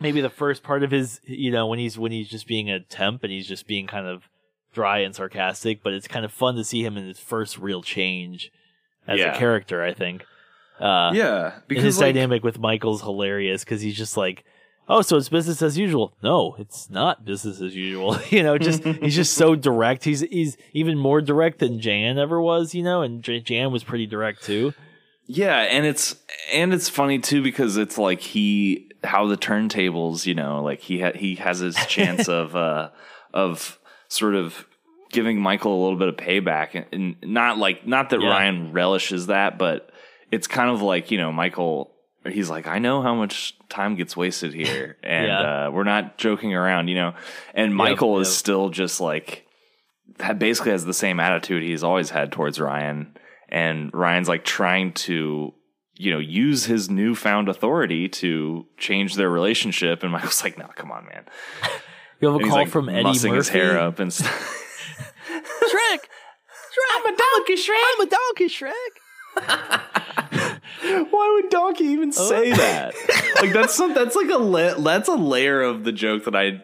maybe 0.00 0.20
the 0.20 0.30
first 0.30 0.62
part 0.62 0.82
of 0.82 0.90
his 0.90 1.20
you 1.24 1.50
know 1.50 1.66
when 1.66 1.78
he's 1.78 1.98
when 1.98 2.12
he's 2.12 2.28
just 2.28 2.46
being 2.46 2.70
a 2.70 2.80
temp 2.80 3.22
and 3.24 3.32
he's 3.32 3.48
just 3.48 3.66
being 3.66 3.86
kind 3.86 4.06
of 4.06 4.28
dry 4.72 4.98
and 4.98 5.14
sarcastic 5.14 5.82
but 5.82 5.92
it's 5.94 6.06
kind 6.06 6.24
of 6.24 6.32
fun 6.32 6.54
to 6.54 6.64
see 6.64 6.84
him 6.84 6.96
in 6.96 7.06
his 7.06 7.18
first 7.18 7.58
real 7.58 7.82
change 7.82 8.52
as 9.06 9.18
Yeah. 9.18 9.34
a 9.34 9.38
character 9.38 9.82
i 9.82 9.92
think 9.94 10.24
uh 10.78 11.10
yeah, 11.12 11.54
and 11.54 11.62
because 11.66 11.82
his 11.82 11.98
like, 11.98 12.14
dynamic 12.14 12.44
with 12.44 12.58
michael's 12.60 13.00
hilarious 13.02 13.64
because 13.64 13.80
he's 13.80 13.96
just 13.96 14.16
like 14.16 14.44
oh 14.88 15.02
so 15.02 15.16
it's 15.16 15.28
business 15.28 15.62
as 15.62 15.76
usual. 15.78 16.14
No 16.22 16.54
it's 16.58 16.88
not 16.90 17.24
business 17.24 17.60
as 17.60 17.74
usual. 17.74 18.16
You 18.30 18.42
know 18.42 18.58
just 18.58 18.82
he's 18.84 19.14
just 19.14 19.34
so 19.34 19.54
direct. 19.68 20.04
He's 20.04 20.20
he's 20.20 20.56
even 20.72 20.98
more 20.98 21.20
direct 21.20 21.58
than 21.60 21.80
jan 21.80 22.18
ever 22.18 22.40
was 22.40 22.74
you 22.74 22.82
know 22.82 23.02
and 23.02 23.22
J- 23.22 23.40
jan 23.40 23.70
was 23.72 23.84
pretty 23.84 24.06
direct 24.06 24.42
too. 24.42 24.74
Yeah, 25.26 25.58
and 25.58 25.84
it's 25.84 26.16
and 26.52 26.72
it's 26.72 26.88
funny 26.88 27.18
too 27.18 27.42
because 27.42 27.76
it's 27.76 27.98
like 27.98 28.20
he 28.20 28.90
how 29.04 29.26
the 29.26 29.36
turntables, 29.36 30.24
you 30.26 30.34
know, 30.34 30.62
like 30.62 30.80
he 30.80 31.00
ha- 31.00 31.12
he 31.14 31.34
has 31.36 31.58
his 31.58 31.76
chance 31.86 32.28
of 32.40 32.56
uh 32.56 32.88
of 33.34 33.78
sort 34.08 34.34
of 34.34 34.66
giving 35.10 35.40
Michael 35.40 35.78
a 35.78 35.80
little 35.82 35.98
bit 35.98 36.08
of 36.08 36.16
payback 36.16 36.74
and, 36.74 36.86
and 36.92 37.32
not 37.32 37.58
like 37.58 37.86
not 37.86 38.08
that 38.10 38.20
Yeah. 38.22 38.28
Ryan 38.30 38.72
relishes 38.72 39.26
that, 39.26 39.58
but 39.58 39.90
it's 40.30 40.46
kind 40.46 40.70
of 40.70 40.80
like, 40.82 41.10
you 41.10 41.18
know, 41.18 41.30
Michael 41.32 41.92
he's 42.26 42.50
like 42.50 42.66
I 42.66 42.78
know 42.78 43.02
how 43.02 43.14
much 43.14 43.56
time 43.68 43.96
gets 43.96 44.16
wasted 44.16 44.52
here 44.54 44.96
and 45.02 45.26
Yeah. 45.26 45.66
uh 45.66 45.70
we're 45.70 45.84
not 45.84 46.18
joking 46.18 46.54
around, 46.54 46.88
you 46.88 46.94
know. 46.94 47.14
And 47.54 47.74
Michael 47.74 48.18
is 48.20 48.28
yep. 48.28 48.34
still 48.34 48.68
just 48.70 49.00
like 49.00 49.46
that 50.18 50.38
basically 50.38 50.72
has 50.72 50.84
the 50.84 50.94
same 50.94 51.20
attitude 51.20 51.62
he's 51.62 51.84
always 51.84 52.10
had 52.10 52.32
towards 52.32 52.58
Ryan. 52.60 53.16
And 53.48 53.92
Ryan's 53.94 54.28
like 54.28 54.44
trying 54.44 54.92
to, 54.94 55.54
you 55.94 56.10
know, 56.10 56.18
use 56.18 56.64
his 56.64 56.90
newfound 56.90 57.48
authority 57.48 58.08
to 58.08 58.66
change 58.76 59.14
their 59.14 59.30
relationship. 59.30 60.02
And 60.02 60.12
Michael's 60.12 60.42
like, 60.42 60.58
no, 60.58 60.66
come 60.74 60.90
on, 60.90 61.06
man. 61.06 61.24
you 62.20 62.28
have 62.28 62.34
a 62.34 62.38
And 62.38 62.44
he's 62.44 62.50
call 62.50 62.58
like 62.58 62.68
from 62.68 62.88
eddie 62.88 63.02
mussing 63.04 63.30
murphy 63.30 63.38
his 63.38 63.48
hair 63.50 63.78
up 63.78 63.98
and 64.00 64.12
stuff. 64.12 64.64
shrek 65.28 66.00
shrek 66.00 66.90
i'm 66.96 67.14
a 67.14 67.16
donkey 67.16 67.54
shrek 67.54 67.84
i'm 67.92 68.00
a 68.06 68.10
donkey 68.10 68.48
shrek 68.48 68.92
Why 71.10 71.40
would 71.40 71.50
Donkey 71.50 71.84
even 71.84 72.10
uh, 72.10 72.12
say 72.12 72.50
that? 72.52 72.94
like 73.42 73.52
that's 73.52 73.74
some, 73.74 73.94
that's 73.94 74.16
like 74.16 74.30
a 74.30 74.38
la- 74.38 74.74
that's 74.74 75.08
a 75.08 75.14
layer 75.14 75.62
of 75.62 75.84
the 75.84 75.92
joke 75.92 76.24
that 76.24 76.34
I 76.36 76.62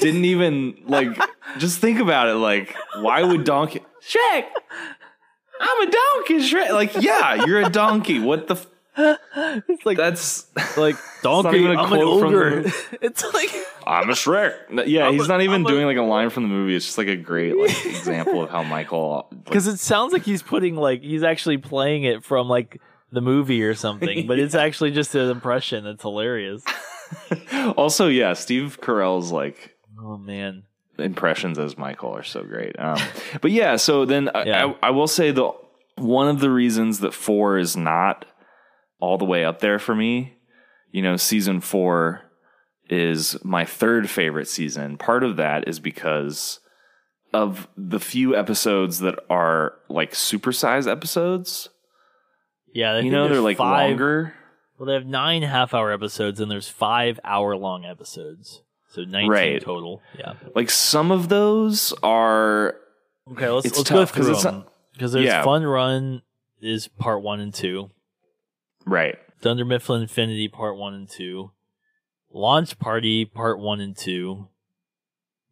didn't 0.00 0.24
even 0.24 0.76
like. 0.86 1.18
Just 1.58 1.80
think 1.80 1.98
about 2.00 2.28
it. 2.28 2.34
Like, 2.34 2.74
why 3.00 3.22
would 3.22 3.44
Donkey 3.44 3.80
Shrek? 4.02 4.44
I'm 5.60 5.88
a 5.88 5.90
donkey, 5.92 6.38
Shrek. 6.40 6.70
Like, 6.72 6.94
yeah, 7.02 7.44
you're 7.44 7.60
a 7.60 7.68
donkey. 7.70 8.18
What 8.18 8.48
the? 8.48 8.54
F- 8.54 8.66
it's 8.94 9.86
like 9.86 9.96
that's 9.96 10.46
like 10.76 10.96
donkey. 11.22 11.56
even 11.58 11.70
a 11.76 11.82
I'm 11.82 11.92
an 11.92 11.98
quote 12.00 12.20
from 12.20 12.28
ogre. 12.34 12.50
movie. 12.56 12.72
it's 13.00 13.24
like 13.32 13.50
I'm 13.86 14.10
a 14.10 14.12
Shrek. 14.12 14.54
Yeah, 14.86 15.06
I'm 15.06 15.14
he's 15.14 15.24
a- 15.24 15.28
not 15.28 15.40
even 15.40 15.60
I'm 15.62 15.66
a- 15.66 15.68
doing 15.68 15.86
like 15.86 15.96
a 15.96 16.02
line 16.02 16.28
from 16.30 16.42
the 16.42 16.48
movie. 16.50 16.74
It's 16.76 16.84
just 16.84 16.98
like 16.98 17.08
a 17.08 17.16
great 17.16 17.56
like 17.56 17.86
example 17.86 18.42
of 18.42 18.50
how 18.50 18.62
Michael. 18.62 19.28
Like, 19.30 19.44
because 19.44 19.66
it 19.66 19.78
sounds 19.78 20.12
like 20.12 20.24
he's 20.24 20.42
putting 20.42 20.76
like 20.76 21.00
he's 21.02 21.22
actually 21.22 21.56
playing 21.58 22.02
it 22.04 22.22
from 22.22 22.48
like 22.48 22.80
the 23.12 23.20
movie 23.20 23.62
or 23.62 23.74
something, 23.74 24.26
but 24.26 24.38
it's 24.38 24.54
actually 24.66 24.90
just 24.90 25.14
an 25.14 25.30
impression. 25.30 25.86
It's 25.86 26.02
hilarious. 26.02 26.64
also, 27.76 28.08
yeah, 28.08 28.32
Steve 28.32 28.78
Carell's 28.80 29.30
like 29.30 29.76
Oh 30.00 30.16
man, 30.16 30.64
impressions 30.98 31.58
as 31.58 31.78
Michael 31.78 32.16
are 32.16 32.22
so 32.24 32.42
great. 32.42 32.78
Um, 32.78 32.98
but 33.40 33.50
yeah, 33.52 33.76
so 33.76 34.04
then 34.04 34.30
I- 34.34 34.44
Yeah. 34.44 34.66
I, 34.82 34.88
I 34.88 34.90
will 34.90 35.06
say 35.06 35.30
the 35.30 35.52
one 35.96 36.28
of 36.28 36.40
the 36.40 36.50
reasons 36.50 37.00
that 37.00 37.14
four 37.14 37.58
is 37.58 37.76
not 37.76 38.24
all 38.98 39.18
the 39.18 39.24
way 39.24 39.44
up 39.44 39.60
there 39.60 39.78
for 39.78 39.94
me, 39.94 40.34
you 40.90 41.02
know, 41.02 41.16
season 41.16 41.60
four 41.60 42.22
is 42.88 43.36
my 43.44 43.64
third 43.64 44.08
favorite 44.08 44.48
season. 44.48 44.96
Part 44.96 45.22
of 45.22 45.36
that 45.36 45.68
is 45.68 45.78
because 45.80 46.60
of 47.32 47.68
the 47.76 48.00
few 48.00 48.36
episodes 48.36 49.00
that 49.00 49.18
are 49.30 49.74
like 49.88 50.12
supersize 50.12 50.90
episodes. 50.90 51.68
Yeah, 52.72 52.98
you 53.00 53.10
know, 53.10 53.28
they're 53.28 53.40
like 53.40 53.56
five, 53.58 53.90
longer. 53.90 54.34
Well, 54.78 54.86
they 54.86 54.94
have 54.94 55.06
nine 55.06 55.42
half-hour 55.42 55.92
episodes, 55.92 56.40
and 56.40 56.50
there's 56.50 56.68
five 56.68 57.20
hour-long 57.24 57.84
episodes, 57.84 58.62
so 58.90 59.02
nineteen 59.02 59.30
Right. 59.30 59.60
total. 59.62 60.02
Yeah. 60.18 60.34
Like 60.54 60.70
some 60.70 61.10
of 61.10 61.28
those 61.28 61.92
are 62.02 62.76
Okay, 63.30 63.48
let's 63.48 63.66
It's 63.66 63.76
let's 63.78 63.88
tough, 63.88 64.12
go 64.14 64.22
through 64.22 64.32
it's 64.32 64.42
them 64.42 64.64
because 64.94 65.12
there's 65.12 65.26
yeah. 65.26 65.42
Fun 65.44 65.64
Run 65.64 66.22
is 66.60 66.88
part 66.88 67.22
one 67.22 67.40
and 67.40 67.52
two. 67.54 67.90
right. 68.86 69.16
Dunder 69.40 69.64
Mifflin 69.64 70.02
Infinity 70.02 70.46
Part 70.46 70.76
1 70.76 70.94
and 70.94 71.08
2, 71.08 71.50
Launch 72.32 72.78
Party 72.78 73.24
Part 73.24 73.58
1 73.58 73.80
and 73.80 73.96
2, 73.96 74.46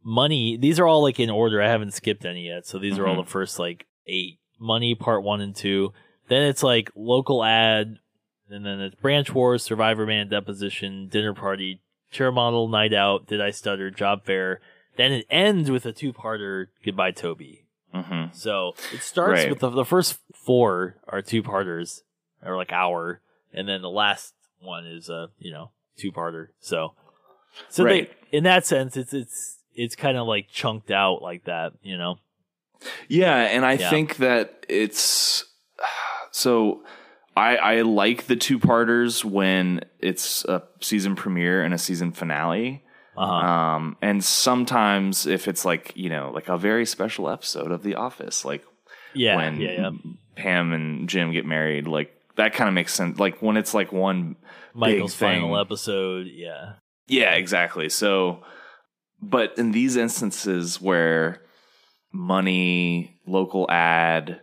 Money, 0.05 0.57
these 0.57 0.79
are 0.79 0.87
all 0.87 1.03
like 1.03 1.19
in 1.21 1.29
order. 1.29 1.61
I 1.61 1.67
haven't 1.69 1.93
skipped 1.93 2.25
any 2.25 2.47
yet, 2.47 2.67
so 2.69 2.79
these 2.79 2.99
are 2.99 3.07
all 3.09 3.17
Mhm. 3.17 3.25
the 3.25 3.31
first 3.31 3.59
like 3.59 3.87
8. 4.07 4.39
Money 4.61 4.95
Part 4.95 5.25
1 5.25 5.41
and 5.41 5.55
2. 5.57 5.93
Then 6.31 6.45
it's 6.45 6.63
like 6.63 6.91
local 6.95 7.45
ad, 7.45 7.99
and 8.49 8.65
then 8.65 8.81
it's 8.81 8.95
Branch 8.95 9.31
Wars, 9.35 9.63
Survivor 9.63 10.07
Man, 10.07 10.29
Deposition, 10.31 11.09
Dinner 11.09 11.35
Party, 11.35 11.83
Chair 12.11 12.33
Model, 12.33 12.69
Night 12.69 12.95
Out, 12.95 13.27
Did 13.27 13.41
I 13.43 13.51
Stutter, 13.51 13.91
Job 13.91 14.25
Fair. 14.25 14.61
Then 14.97 15.13
it 15.13 15.27
ends 15.31 15.71
with 15.71 15.85
a 15.87 15.93
two-parter, 15.93 16.69
Goodbye 16.85 17.11
Toby. 17.13 17.67
hmm 17.93 18.27
So 18.33 18.75
it 18.93 19.03
starts 19.03 19.41
Right. 19.43 19.51
with 19.51 19.59
the, 19.59 19.71
the 19.71 19.85
first 19.85 20.19
four 20.35 20.97
are 21.09 21.21
two 21.21 21.43
parters 21.43 22.03
or 22.45 22.57
like 22.57 22.73
hour, 22.73 23.21
and 23.53 23.69
then 23.69 23.83
the 23.83 23.91
last 23.91 24.33
one 24.61 24.87
is 24.87 25.09
a 25.09 25.29
you 25.39 25.51
know 25.53 25.71
two 25.97 26.13
parter. 26.13 26.49
So 26.61 26.95
so 27.69 27.85
Right. 27.85 28.09
they 28.31 28.37
in 28.39 28.45
that 28.45 28.65
sense 28.67 28.97
it's 28.97 29.13
it's 29.13 29.59
it's 29.75 29.97
kind 29.97 30.17
of 30.17 30.27
like 30.29 30.49
chunked 30.49 30.91
out 30.91 31.23
like 31.23 31.45
that, 31.45 31.73
you 31.83 31.97
know. 31.99 32.19
Yeah, 33.09 33.35
and 33.37 33.65
I 33.65 33.75
Yeah. 33.75 33.91
think 33.91 34.17
that 34.19 34.65
it's 34.69 35.45
so 36.31 36.83
I 37.37 37.57
I 37.57 37.81
like 37.83 38.27
the 38.27 38.37
two 38.37 38.59
parters 38.59 39.25
when 39.25 39.83
it's 39.99 40.45
a 40.45 40.63
season 40.81 41.17
premiere 41.17 41.63
and 41.63 41.75
a 41.75 41.79
season 41.79 42.13
finale. 42.13 42.83
Uh-huh. 43.17 43.33
Um, 43.33 43.97
and 44.01 44.25
sometimes 44.25 45.27
if 45.27 45.49
it's 45.49 45.65
like 45.65 45.93
you 45.95 46.11
know 46.11 46.31
like 46.33 46.49
a 46.49 46.57
very 46.57 46.87
special 46.87 47.29
episode 47.29 47.71
of 47.71 47.83
The 47.83 47.95
Office, 47.95 48.45
like 48.45 48.65
yeah, 49.15 49.37
when 49.37 49.61
yeah, 49.61 49.73
yeah. 49.73 49.91
Pam 50.37 50.73
and 50.73 51.09
Jim 51.09 51.33
get 51.33 51.47
married, 51.47 51.87
like 51.87 52.15
that 52.37 52.55
kind 52.55 52.69
of 52.69 52.75
makes 52.75 52.95
sense. 52.95 53.19
Like 53.19 53.43
when 53.43 53.57
it's 53.57 53.75
like 53.75 53.93
one 53.93 54.37
Michael's 54.75 55.15
final 55.15 55.59
episode, 55.59 56.27
yeah. 56.27 56.75
Yeah, 57.07 57.35
exactly. 57.35 57.89
So, 57.89 58.45
but 59.21 59.59
in 59.59 59.73
these 59.73 59.97
instances 59.97 60.81
where 60.81 61.43
money, 62.13 63.21
local 63.27 63.69
ad, 63.71 64.41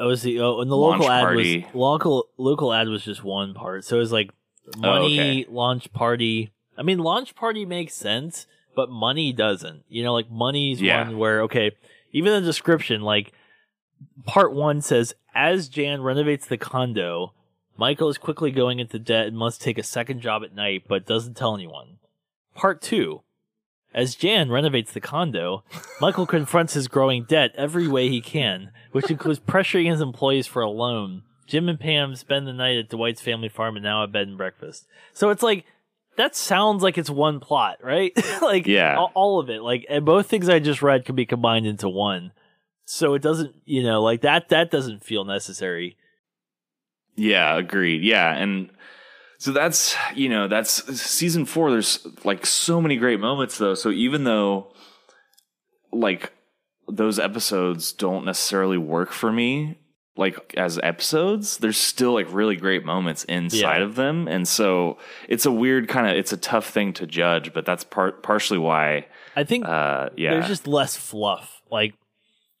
Oh, 0.00 0.08
was 0.08 0.22
the 0.22 0.40
oh, 0.40 0.60
and 0.60 0.70
the 0.70 0.76
Launch 0.76 1.00
local 1.00 1.12
ad 1.12 1.22
party. 1.24 1.58
was 1.66 1.74
local 1.74 2.28
local 2.38 2.72
ad 2.72 2.88
was 2.88 3.04
just 3.04 3.22
one 3.22 3.52
part. 3.54 3.84
So 3.84 3.96
it 3.96 4.00
was 4.00 4.12
like 4.12 4.30
oh, 4.74 4.80
money 4.80 5.42
okay. 5.44 5.50
launch 5.52 5.92
party. 5.92 6.52
I 6.78 6.82
mean, 6.82 6.98
launch 6.98 7.34
party 7.34 7.66
makes 7.66 7.92
sense, 7.94 8.46
but 8.74 8.88
money 8.90 9.32
doesn't. 9.32 9.84
You 9.88 10.02
know, 10.02 10.14
like 10.14 10.30
money's 10.30 10.80
Yeah. 10.80 11.04
one 11.04 11.18
where 11.18 11.42
okay, 11.42 11.72
even 12.12 12.32
the 12.32 12.40
description, 12.40 13.02
like 13.02 13.32
part 14.24 14.54
one 14.54 14.80
says, 14.80 15.14
as 15.34 15.68
Jan 15.68 16.00
renovates 16.02 16.46
the 16.46 16.56
condo, 16.56 17.34
Michael 17.76 18.08
is 18.08 18.16
quickly 18.18 18.50
going 18.50 18.78
into 18.78 18.98
debt 18.98 19.26
and 19.26 19.36
must 19.36 19.60
take 19.60 19.76
a 19.78 19.82
second 19.82 20.20
job 20.22 20.42
at 20.42 20.54
night, 20.54 20.84
but 20.88 21.06
doesn't 21.06 21.36
tell 21.36 21.54
anyone. 21.54 21.98
Part 22.54 22.80
two. 22.80 23.22
As 23.92 24.14
Jan 24.14 24.50
renovates 24.50 24.92
the 24.92 25.00
condo, 25.00 25.64
Michael 26.00 26.26
confronts 26.26 26.74
his 26.74 26.86
growing 26.88 27.24
debt 27.24 27.52
every 27.56 27.88
way 27.88 28.08
he 28.08 28.20
can, 28.20 28.70
which 28.92 29.10
includes 29.10 29.40
pressuring 29.40 29.90
his 29.90 30.00
employees 30.00 30.46
for 30.46 30.62
a 30.62 30.70
loan. 30.70 31.22
Jim 31.46 31.68
and 31.68 31.80
Pam 31.80 32.14
spend 32.14 32.46
the 32.46 32.52
night 32.52 32.76
at 32.78 32.88
Dwight's 32.88 33.20
family 33.20 33.48
farm 33.48 33.74
and 33.76 33.82
now 33.82 34.02
have 34.02 34.12
bed 34.12 34.28
and 34.28 34.38
breakfast. 34.38 34.86
So 35.12 35.30
it's 35.30 35.42
like 35.42 35.64
that 36.16 36.36
sounds 36.36 36.82
like 36.84 36.98
it's 36.98 37.10
one 37.10 37.40
plot, 37.40 37.78
right? 37.82 38.12
like 38.42 38.66
Yeah. 38.66 38.96
all, 38.96 39.10
all 39.14 39.40
of 39.40 39.50
it. 39.50 39.60
Like 39.62 39.84
and 39.88 40.04
both 40.04 40.26
things 40.28 40.48
I 40.48 40.60
just 40.60 40.82
read 40.82 41.04
could 41.04 41.16
be 41.16 41.26
combined 41.26 41.66
into 41.66 41.88
one. 41.88 42.30
So 42.84 43.14
it 43.14 43.22
doesn't, 43.22 43.54
you 43.64 43.82
know, 43.82 44.00
like 44.02 44.20
that 44.20 44.48
that 44.50 44.70
doesn't 44.70 45.02
feel 45.04 45.24
necessary. 45.24 45.96
Yeah, 47.16 47.56
agreed. 47.56 48.02
Yeah, 48.02 48.32
and 48.36 48.70
so 49.40 49.52
that's 49.52 49.96
you 50.14 50.28
know 50.28 50.46
that's 50.48 51.00
season 51.00 51.44
four. 51.46 51.70
There's 51.70 52.06
like 52.24 52.44
so 52.46 52.80
many 52.80 52.96
great 52.96 53.18
moments 53.20 53.58
though. 53.58 53.74
So 53.74 53.90
even 53.90 54.24
though 54.24 54.72
like 55.92 56.32
those 56.88 57.18
episodes 57.18 57.92
don't 57.92 58.24
necessarily 58.24 58.78
work 58.78 59.12
for 59.12 59.32
me 59.32 59.76
like 60.16 60.52
as 60.56 60.78
episodes 60.82 61.58
there's 61.58 61.76
still 61.76 62.12
like 62.12 62.26
really 62.32 62.56
great 62.56 62.84
moments 62.84 63.22
inside 63.24 63.78
Yeah. 63.78 63.84
of 63.84 63.94
them 63.94 64.26
and 64.28 64.46
so 64.46 64.98
it's 65.28 65.46
a 65.46 65.52
weird 65.52 65.88
kind 65.88 66.08
of 66.10 66.16
it's 66.16 66.32
a 66.32 66.36
tough 66.36 66.68
thing 66.68 66.92
to 66.94 67.06
judge 67.06 67.52
but 67.52 67.64
that's 67.64 67.84
part 67.84 68.22
partially 68.22 68.58
why 68.58 69.06
I 69.36 69.44
think 69.44 69.64
uh 69.66 70.10
yeah 70.16 70.32
there's 70.32 70.48
just 70.48 70.66
less 70.66 70.96
fluff. 70.96 71.62
Like 71.70 71.94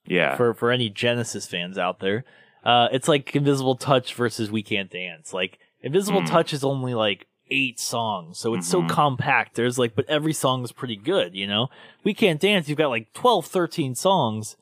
yeah 0.06 0.36
for 0.36 0.54
for 0.54 0.70
any 0.70 0.88
Genesis 0.90 1.46
fans 1.46 1.76
out 1.76 1.98
there. 2.00 2.24
Uh, 2.64 2.88
it's 2.92 3.08
like 3.08 3.34
Invisible 3.34 3.74
Touch 3.74 4.14
versus 4.14 4.50
We 4.50 4.62
Can't 4.62 4.90
Dance. 4.90 5.32
Like 5.32 5.58
Invisible 5.82 6.22
Mm. 6.22 6.26
Touch 6.28 6.52
is 6.52 6.62
only 6.64 6.94
like 6.94 7.26
eight 7.50 7.80
songs, 7.80 8.38
so 8.38 8.54
it's 8.54 8.68
so 8.68 8.82
Mhm. 8.82 8.88
compact. 8.88 9.54
There's 9.56 9.78
like, 9.78 9.94
but 9.96 10.08
every 10.08 10.32
song 10.32 10.62
is 10.62 10.72
pretty 10.72 10.96
good. 10.96 11.34
You 11.34 11.46
know, 11.46 11.68
We 12.04 12.14
Can't 12.14 12.40
Dance. 12.40 12.68
You've 12.68 12.78
got 12.78 12.90
like 12.90 13.12
12, 13.12 13.46
13 13.46 13.94
songs, 13.94 14.56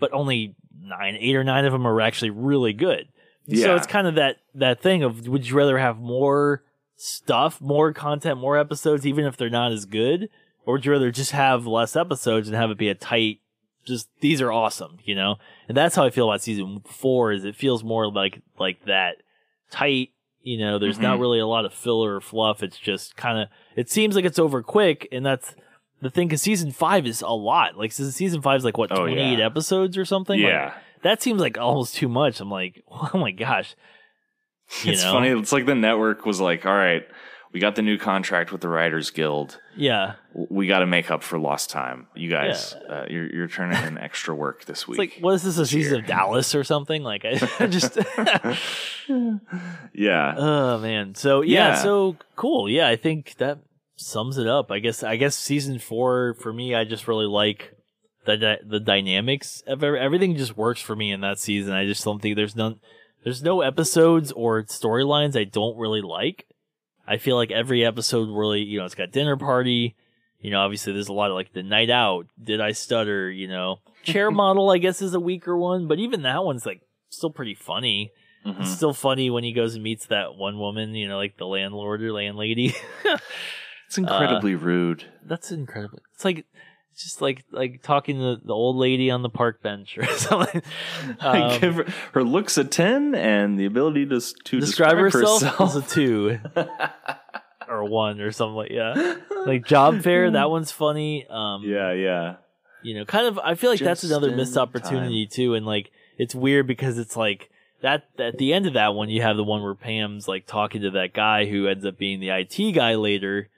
but 0.00 0.12
only 0.12 0.54
nine, 0.80 1.16
eight 1.20 1.36
or 1.36 1.44
nine 1.44 1.64
of 1.64 1.72
them 1.72 1.86
are 1.86 2.00
actually 2.00 2.30
really 2.30 2.72
good. 2.72 3.08
Yeah. 3.46 3.66
So 3.66 3.76
it's 3.76 3.86
kind 3.86 4.06
of 4.06 4.14
that 4.16 4.38
that 4.54 4.80
thing 4.80 5.02
of 5.02 5.26
would 5.28 5.48
you 5.48 5.56
rather 5.56 5.78
have 5.78 5.98
more 5.98 6.62
stuff, 6.96 7.60
more 7.60 7.92
content, 7.92 8.38
more 8.40 8.56
episodes, 8.58 9.06
even 9.06 9.24
if 9.24 9.36
they're 9.36 9.50
not 9.50 9.72
as 9.72 9.84
good, 9.84 10.28
or 10.66 10.74
would 10.74 10.86
you 10.86 10.92
rather 10.92 11.10
just 11.10 11.32
have 11.32 11.66
less 11.66 11.94
episodes 11.96 12.48
and 12.48 12.56
have 12.56 12.70
it 12.70 12.78
be 12.78 12.88
a 12.88 12.94
tight? 12.94 13.38
Just 13.84 14.08
these 14.20 14.40
are 14.40 14.52
awesome, 14.52 14.98
you 15.04 15.14
know, 15.16 15.36
and 15.68 15.76
that's 15.76 15.96
how 15.96 16.04
I 16.04 16.10
feel 16.10 16.28
about 16.28 16.40
season 16.40 16.82
four. 16.86 17.32
Is 17.32 17.44
it 17.44 17.56
feels 17.56 17.82
more 17.84 18.10
like 18.10 18.40
like 18.58 18.84
that 18.84 19.16
tight. 19.70 20.10
You 20.42 20.58
know, 20.58 20.78
there's 20.78 20.98
not 20.98 21.18
Mhm. 21.18 21.20
really 21.20 21.38
a 21.38 21.46
lot 21.46 21.64
of 21.64 21.72
filler 21.72 22.16
or 22.16 22.20
fluff. 22.20 22.62
It's 22.62 22.78
just 22.78 23.16
kind 23.16 23.38
of. 23.38 23.48
It 23.76 23.88
seems 23.90 24.16
like 24.16 24.24
it's 24.24 24.38
over 24.38 24.62
quick, 24.62 25.06
and 25.12 25.24
that's 25.24 25.54
the 26.00 26.10
thing. 26.10 26.28
Because 26.28 26.42
season 26.42 26.72
five 26.72 27.06
is 27.06 27.22
a 27.22 27.28
lot. 27.28 27.76
Like 27.78 27.92
season 27.92 28.42
five 28.42 28.56
is 28.58 28.64
like 28.64 28.76
what 28.78 28.90
Oh, 28.92 28.96
28 29.06 29.38
yeah. 29.38 29.46
episodes 29.46 29.96
or 29.96 30.04
something. 30.04 30.40
Like, 30.40 30.48
yeah 30.50 30.74
that 31.02 31.20
seems 31.20 31.40
like 31.40 31.58
almost 31.58 31.96
too 31.96 32.06
much. 32.08 32.38
I'm 32.40 32.48
like, 32.50 32.80
oh 32.88 33.10
my 33.18 33.32
gosh. 33.32 33.74
You 34.84 34.92
it's 34.92 35.02
know? 35.02 35.12
funny 35.14 35.28
it's 35.30 35.50
like 35.52 35.66
the 35.66 35.74
network 35.74 36.24
was 36.24 36.40
like 36.40 36.64
all 36.64 36.74
right 36.76 37.02
we 37.52 37.60
got 37.60 37.76
the 37.76 37.82
new 37.82 37.98
contract 37.98 38.50
with 38.52 38.60
the 38.62 38.68
writers 38.68 39.10
guild 39.10 39.60
Yeah. 39.76 40.14
we 40.32 40.66
got 40.66 40.78
to 40.80 40.86
make 40.86 41.10
up 41.10 41.22
for 41.22 41.38
lost 41.38 41.68
time. 41.70 42.06
You 42.14 42.30
guys, 42.30 42.74
uh, 42.88 43.04
you're 43.10 43.26
you're 43.34 43.48
turning 43.48 43.82
in 43.84 43.98
extra 44.08 44.34
work 44.34 44.64
this 44.64 44.80
It's 44.80 44.88
week. 44.88 44.98
like, 44.98 45.18
what 45.20 45.34
is 45.34 45.42
this, 45.42 45.58
a 45.58 45.66
season 45.66 46.00
of 46.00 46.06
Dallas 46.06 46.54
or 46.54 46.64
something? 46.64 47.02
Like, 47.02 47.24
I 47.26 47.66
just, 47.66 47.98
yeah, 49.94 50.34
oh 50.36 50.78
man. 50.78 51.14
So, 51.14 51.42
yeah, 51.42 51.68
Yeah. 51.68 51.74
so 51.82 52.16
cool. 52.36 52.68
Yeah, 52.68 52.88
I 52.88 52.96
think 52.96 53.34
that 53.36 53.58
sums 53.96 54.38
it 54.38 54.46
up. 54.46 54.70
I 54.70 54.78
guess, 54.78 55.02
I 55.02 55.16
guess 55.16 55.36
season 55.36 55.78
four 55.78 56.34
for 56.40 56.52
me, 56.52 56.74
I 56.74 56.84
just 56.84 57.06
really 57.08 57.26
like 57.26 57.72
the, 58.24 58.58
the 58.66 58.80
dynamics 58.80 59.62
of 59.66 59.82
everything 59.82 60.36
just 60.36 60.56
works 60.56 60.80
for 60.80 60.96
me 60.96 61.12
in 61.12 61.20
that 61.20 61.38
season. 61.38 61.72
I 61.74 61.86
just 61.86 62.04
don't 62.04 62.20
think 62.20 62.36
there's 62.36 62.56
none, 62.56 62.80
there's 63.24 63.42
no 63.42 63.60
episodes 63.60 64.32
or 64.32 64.62
storylines 64.64 65.36
I 65.38 65.44
don't 65.44 65.76
really 65.78 66.02
like. 66.02 66.46
I 67.06 67.18
feel 67.18 67.36
like 67.36 67.50
every 67.50 67.84
episode 67.84 68.28
really, 68.28 68.62
you 68.62 68.78
know, 68.78 68.84
it's 68.84 68.94
got 68.94 69.10
dinner 69.12 69.36
party. 69.36 69.96
You 70.40 70.50
know, 70.50 70.60
obviously 70.60 70.92
there's 70.92 71.08
a 71.08 71.12
lot 71.12 71.30
of 71.30 71.34
like 71.34 71.52
the 71.52 71.62
night 71.62 71.90
out. 71.90 72.26
Did 72.42 72.60
I 72.60 72.72
stutter? 72.72 73.30
You 73.30 73.48
know, 73.48 73.80
chair 74.02 74.30
model, 74.30 74.70
I 74.70 74.78
guess, 74.78 75.02
is 75.02 75.14
a 75.14 75.20
weaker 75.20 75.56
one, 75.56 75.86
but 75.86 75.98
even 75.98 76.22
that 76.22 76.44
one's 76.44 76.66
like 76.66 76.82
still 77.10 77.30
pretty 77.30 77.54
funny. 77.54 78.12
Mhm. 78.44 78.60
It's 78.60 78.72
still 78.72 78.92
funny 78.92 79.30
when 79.30 79.44
he 79.44 79.52
goes 79.52 79.74
and 79.74 79.84
meets 79.84 80.06
that 80.06 80.34
one 80.34 80.58
woman, 80.58 80.94
you 80.94 81.06
know, 81.06 81.16
like 81.16 81.36
the 81.36 81.46
landlord 81.46 82.02
or 82.02 82.12
landlady. 82.12 82.74
it's 83.86 83.98
incredibly 83.98 84.56
rude. 84.56 85.04
That's 85.24 85.52
incredibly. 85.52 86.00
It's 86.14 86.24
like, 86.24 86.44
just 86.96 87.20
like 87.22 87.44
like 87.50 87.82
talking 87.82 88.18
to 88.18 88.40
the 88.44 88.52
old 88.52 88.76
lady 88.76 89.10
on 89.10 89.22
the 89.22 89.28
park 89.30 89.62
bench 89.62 89.96
or 89.98 90.06
something. 90.16 90.62
I 91.20 91.40
Um, 91.54 91.60
give 91.60 91.74
her, 91.76 91.86
her 92.12 92.24
looks 92.24 92.58
a 92.58 92.64
ten 92.64 93.14
and 93.14 93.58
the 93.58 93.64
ability 93.66 94.06
to 94.06 94.20
to 94.20 94.60
describe 94.60 94.96
describe, 94.96 94.98
herself, 94.98 95.42
herself. 95.42 95.76
as 95.76 95.76
a 95.76 95.82
two 95.94 96.38
or 97.68 97.84
one 97.84 98.20
or 98.20 98.32
something 98.32 98.56
like 98.56 98.70
yeah. 98.70 99.16
Like 99.46 99.64
Job 99.66 100.02
Fair, 100.02 100.30
that 100.30 100.50
one's 100.50 100.70
funny. 100.70 101.26
Um, 101.28 101.62
yeah, 101.64 101.92
yeah. 101.92 102.36
you 102.82 102.94
know, 102.94 103.04
kind 103.04 103.26
of. 103.26 103.38
I 103.38 103.54
feel 103.54 103.70
like 103.70 103.80
that's 103.80 104.04
another 104.04 104.34
missed 104.34 104.56
opportunity 104.56 105.26
too, 105.26 105.54
and 105.54 105.66
like 105.66 105.90
it's 106.18 106.34
weird 106.34 106.66
because 106.66 106.98
it's 106.98 107.16
like 107.16 107.50
that. 107.80 108.04
At 108.18 108.38
the 108.38 108.52
end 108.52 108.66
of 108.66 108.74
that 108.74 108.94
one, 108.94 109.08
you 109.08 109.22
have 109.22 109.36
the 109.36 109.44
one 109.44 109.62
where 109.62 109.74
Pam's 109.74 110.28
like 110.28 110.46
talking 110.46 110.82
to 110.82 110.90
that 110.92 111.12
guy 111.14 111.46
who 111.46 111.66
ends 111.66 111.84
up 111.84 111.98
being 111.98 112.20
the 112.20 112.28
IT 112.30 112.72
guy 112.74 112.94
later, 112.94 113.48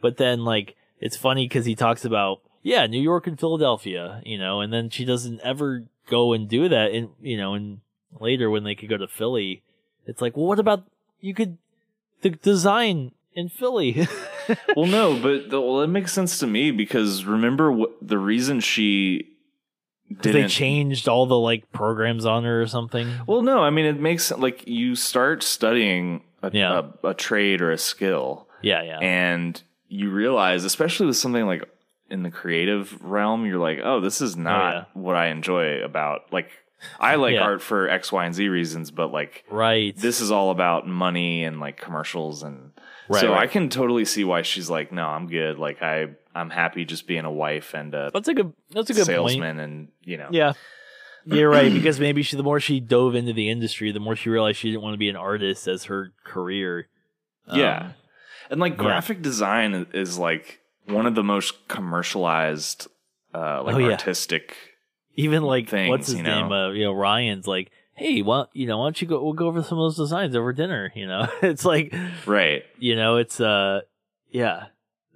but 0.00 0.16
then 0.16 0.44
like 0.44 0.76
it's 1.00 1.16
funny 1.16 1.46
because 1.46 1.66
he 1.66 1.74
talks 1.74 2.04
about 2.04 2.40
yeah, 2.68 2.86
New 2.86 3.00
York 3.00 3.26
and 3.26 3.40
Philadelphia, 3.40 4.20
you 4.26 4.36
know, 4.38 4.60
and 4.60 4.70
then 4.72 4.90
she 4.90 5.04
doesn't 5.06 5.40
ever 5.42 5.84
go 6.10 6.32
and 6.34 6.48
do 6.48 6.68
that, 6.68 6.92
and 6.92 7.08
you 7.20 7.36
know, 7.36 7.54
and 7.54 7.80
later 8.20 8.50
when 8.50 8.64
they 8.64 8.74
could 8.74 8.88
go 8.90 8.96
to 8.98 9.08
Philly, 9.08 9.62
it's 10.06 10.20
like, 10.20 10.36
well, 10.36 10.46
what 10.46 10.58
about 10.58 10.84
you 11.20 11.32
could 11.34 11.56
the 12.22 12.30
design 12.30 13.12
in 13.34 13.48
Philly? 13.48 14.06
well, 14.76 14.86
no, 14.86 15.18
but 15.18 15.50
the, 15.50 15.60
well, 15.60 15.80
it 15.80 15.86
makes 15.88 16.12
sense 16.12 16.38
to 16.40 16.46
me 16.46 16.70
because 16.70 17.24
remember 17.24 17.72
what 17.72 17.92
the 18.02 18.18
reason 18.18 18.60
she 18.60 19.28
they 20.10 20.32
didn't 20.32 20.48
changed 20.48 21.08
all 21.08 21.26
the 21.26 21.38
like 21.38 21.70
programs 21.72 22.24
on 22.26 22.44
her 22.44 22.60
or 22.62 22.66
something. 22.66 23.08
Well, 23.26 23.42
no, 23.42 23.62
I 23.62 23.70
mean 23.70 23.86
it 23.86 24.00
makes 24.00 24.30
like 24.30 24.66
you 24.68 24.94
start 24.96 25.42
studying 25.42 26.22
a, 26.42 26.50
Yeah. 26.52 26.82
a, 27.04 27.08
a 27.08 27.14
trade 27.14 27.60
or 27.60 27.70
a 27.72 27.78
skill, 27.78 28.46
Yeah, 28.62 28.82
yeah. 28.82 28.98
and 29.00 29.60
you 29.88 30.10
realize, 30.10 30.64
especially 30.64 31.06
with 31.06 31.16
something 31.16 31.46
like 31.46 31.62
in 32.10 32.22
the 32.22 32.30
creative 32.30 33.02
realm, 33.04 33.44
you're 33.46 33.58
like, 33.58 33.80
oh, 33.82 34.00
this 34.00 34.20
is 34.20 34.36
not 34.36 34.74
yeah. 34.74 34.84
what 34.94 35.16
I 35.16 35.28
enjoy 35.28 35.82
about 35.82 36.32
like. 36.32 36.50
I 37.00 37.16
like 37.16 37.34
Yeah. 37.34 37.40
art 37.42 37.60
for 37.60 37.88
X, 37.88 38.12
Y, 38.12 38.24
and 38.24 38.32
Z 38.34 38.48
reasons, 38.48 38.92
but 38.92 39.12
like 39.12 39.44
right. 39.50 39.96
this 39.96 40.20
is 40.20 40.30
all 40.30 40.50
about 40.52 40.86
money 40.86 41.42
and 41.44 41.58
like 41.58 41.76
commercials 41.76 42.42
and 42.44 42.70
Right, 43.08 43.20
so 43.20 43.30
right. 43.32 43.40
I 43.40 43.46
can 43.48 43.68
totally 43.68 44.04
see 44.04 44.22
why 44.22 44.42
she's 44.42 44.68
like, 44.70 44.92
no, 44.92 45.04
I'm 45.06 45.26
good. 45.28 45.58
Like 45.58 45.82
I, 45.82 46.08
I'm 46.34 46.50
happy 46.50 46.84
just 46.84 47.06
being 47.08 47.24
a 47.24 47.32
wife 47.32 47.74
and 47.74 47.92
a 47.94 48.10
that's 48.14 48.28
a 48.28 48.34
good. 48.34 48.52
That's 48.70 48.90
a 48.90 48.92
good 48.92 49.06
point. 49.06 49.30
salesman, 49.32 49.58
and 49.58 49.88
you 50.04 50.18
know, 50.18 50.28
Yeah. 50.30 50.52
You're 51.24 51.50
right 51.50 51.72
because 51.72 51.98
maybe 51.98 52.22
she 52.22 52.36
the 52.36 52.42
more 52.44 52.60
she 52.60 52.80
dove 52.80 53.14
into 53.14 53.32
the 53.32 53.50
industry, 53.50 53.90
the 53.92 53.98
more 54.00 54.14
she 54.16 54.30
realized 54.30 54.58
she 54.58 54.70
didn't 54.70 54.82
want 54.82 54.94
to 54.94 54.98
be 54.98 55.08
an 55.08 55.16
artist 55.16 55.66
as 55.66 55.84
her 55.84 56.12
career. 56.24 56.88
Yeah. 57.52 57.78
Um, 57.78 57.94
And 58.50 58.60
like 58.60 58.74
Yeah. 58.76 58.84
graphic 58.84 59.20
design 59.20 59.74
is- 59.74 59.86
is 60.10 60.18
like 60.18 60.60
one 60.88 61.06
of 61.06 61.14
the 61.14 61.22
most 61.22 61.68
commercialized, 61.68 62.88
uh, 63.34 63.62
like 63.62 63.74
Oh, 63.76 63.78
yeah. 63.78 63.90
artistic. 63.92 64.56
even 65.14 65.42
like 65.42 65.68
Things, 65.68 65.90
what's 65.90 66.06
his 66.08 66.16
you 66.16 66.22
know? 66.22 66.42
name? 66.42 66.52
Uh, 66.52 66.70
you 66.70 66.84
know, 66.84 66.92
Ryan's 66.92 67.46
like, 67.46 67.70
hey, 67.94 68.22
well, 68.22 68.48
you 68.52 68.66
know, 68.66 68.78
why 68.78 68.84
don't 68.86 69.00
you 69.02 69.08
go? 69.08 69.22
We'll 69.22 69.32
go 69.32 69.48
over 69.48 69.62
some 69.62 69.78
of 69.78 69.84
those 69.84 69.96
designs 69.96 70.34
over 70.36 70.52
dinner. 70.52 70.92
You 70.94 71.06
know, 71.06 71.26
it's 71.42 71.64
like, 71.64 71.94
Right. 72.26 72.62
you 72.78 72.94
know, 72.96 73.16
it's 73.16 73.40
uh, 73.40 73.80
yeah, 74.30 74.66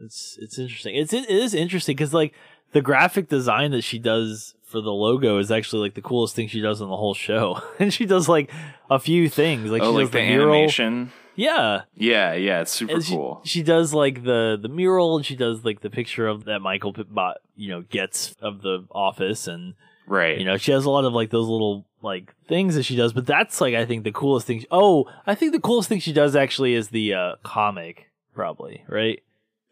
it's 0.00 0.36
it's 0.40 0.58
interesting. 0.58 0.96
It's 0.96 1.12
it 1.12 1.28
is 1.30 1.54
interesting 1.54 1.94
because 1.96 2.12
like 2.12 2.34
the 2.72 2.80
graphic 2.82 3.28
design 3.28 3.70
that 3.72 3.82
she 3.82 3.98
does 3.98 4.54
for 4.64 4.80
the 4.80 4.90
logo 4.90 5.38
is 5.38 5.50
actually 5.52 5.82
like 5.82 5.94
the 5.94 6.00
coolest 6.02 6.34
thing 6.34 6.48
she 6.48 6.60
does 6.60 6.80
in 6.80 6.88
the 6.88 6.96
whole 6.96 7.14
show, 7.14 7.60
and 7.78 7.92
she 7.94 8.04
does 8.06 8.28
like 8.28 8.50
a 8.90 8.98
few 8.98 9.28
things 9.28 9.70
like 9.70 9.82
oh, 9.82 9.92
she 9.92 9.96
like 9.96 10.02
does 10.06 10.10
the, 10.12 10.18
the, 10.18 10.26
mural. 10.26 10.54
animation. 10.54 11.12
Yeah, 11.34 11.82
Yeah, 11.94 12.34
yeah, 12.34 12.60
it's 12.60 12.72
super 12.72 12.92
And 12.94 13.04
cool. 13.06 13.40
she 13.44 13.62
does 13.62 13.94
like 13.94 14.24
the 14.24 14.58
the 14.60 14.68
mural, 14.68 15.16
and 15.16 15.24
she 15.24 15.36
does 15.36 15.64
like 15.64 15.80
the 15.80 15.90
picture 15.90 16.26
of 16.28 16.44
that 16.44 16.60
Michael 16.60 16.92
bot, 16.92 17.38
you 17.56 17.68
know, 17.70 17.82
gets 17.82 18.34
of 18.40 18.62
the 18.62 18.86
office, 18.90 19.46
and 19.46 19.74
right. 20.06 20.38
you 20.38 20.44
know, 20.44 20.56
she 20.58 20.72
has 20.72 20.84
a 20.84 20.90
lot 20.90 21.04
of 21.04 21.12
like 21.12 21.30
those 21.30 21.48
little 21.48 21.86
like 22.02 22.34
things 22.48 22.74
that 22.74 22.82
she 22.82 22.96
does. 22.96 23.12
But 23.12 23.26
that's 23.26 23.60
like 23.60 23.74
I 23.74 23.86
think 23.86 24.04
the 24.04 24.12
coolest 24.12 24.46
thing. 24.46 24.64
Oh, 24.70 25.06
I 25.26 25.34
think 25.34 25.52
the 25.52 25.60
coolest 25.60 25.88
thing 25.88 26.00
she 26.00 26.12
does 26.12 26.36
actually 26.36 26.74
is 26.74 26.88
the 26.88 27.14
uh 27.14 27.36
comic, 27.42 28.10
probably 28.34 28.84
right. 28.88 29.22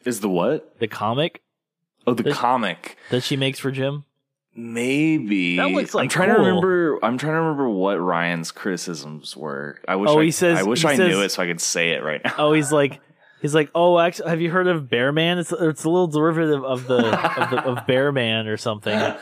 is 0.05 0.21
the 0.21 0.29
what? 0.31 0.79
The 0.81 0.89
comic 0.89 1.43
Oh, 2.07 2.15
the 2.15 2.23
There's- 2.23 2.39
comic. 2.39 2.97
that 3.11 3.23
she 3.23 3.37
makes 3.37 3.59
for 3.59 3.71
Jim. 3.71 4.05
Maybe. 4.55 5.57
That 5.57 5.71
looks, 5.71 5.95
I'm 5.95 6.01
like, 6.01 6.11
trying 6.11 6.29
to 6.29 6.35
remember. 6.35 6.99
I'm 7.05 7.19
trying 7.19 7.35
to 7.35 7.41
remember 7.41 7.69
what 7.69 7.97
Ryan's 8.01 8.51
criticisms 8.51 9.37
were. 9.37 9.79
I 9.87 9.97
wish. 9.97 10.11
Oh, 10.11 10.21
I, 10.21 10.25
he 10.25 10.31
says- 10.31 10.59
I 10.59 10.63
wish 10.65 10.85
I 10.85 10.97
says- 10.97 11.09
knew 11.09 11.23
it 11.23 11.31
so 11.31 11.43
I 11.43 11.47
could 11.47 11.61
say 11.61 11.91
it 11.91 12.03
right 12.03 12.21
now. 12.25 12.35
Oh, 12.39 12.53
he's 12.53 12.73
like. 12.73 13.01
He's 13.41 13.55
like, 13.55 13.71
oh, 13.75 13.99
actually, 13.99 14.29
have 14.29 14.43
you 14.43 14.51
heard 14.51 14.67
of 14.67 14.91
Bear 14.91 15.13
Man? 15.13 15.39
It's 15.39 15.51
it's 15.51 15.85
a 15.85 15.89
little 15.89 16.09
derivative 16.09 16.63
of 16.63 16.87
the 16.87 16.99
of, 16.99 17.49
the, 17.51 17.63
of 17.65 17.87
Bear 17.87 18.13
Man 18.13 18.47
or 18.47 18.57
something. 18.59 18.99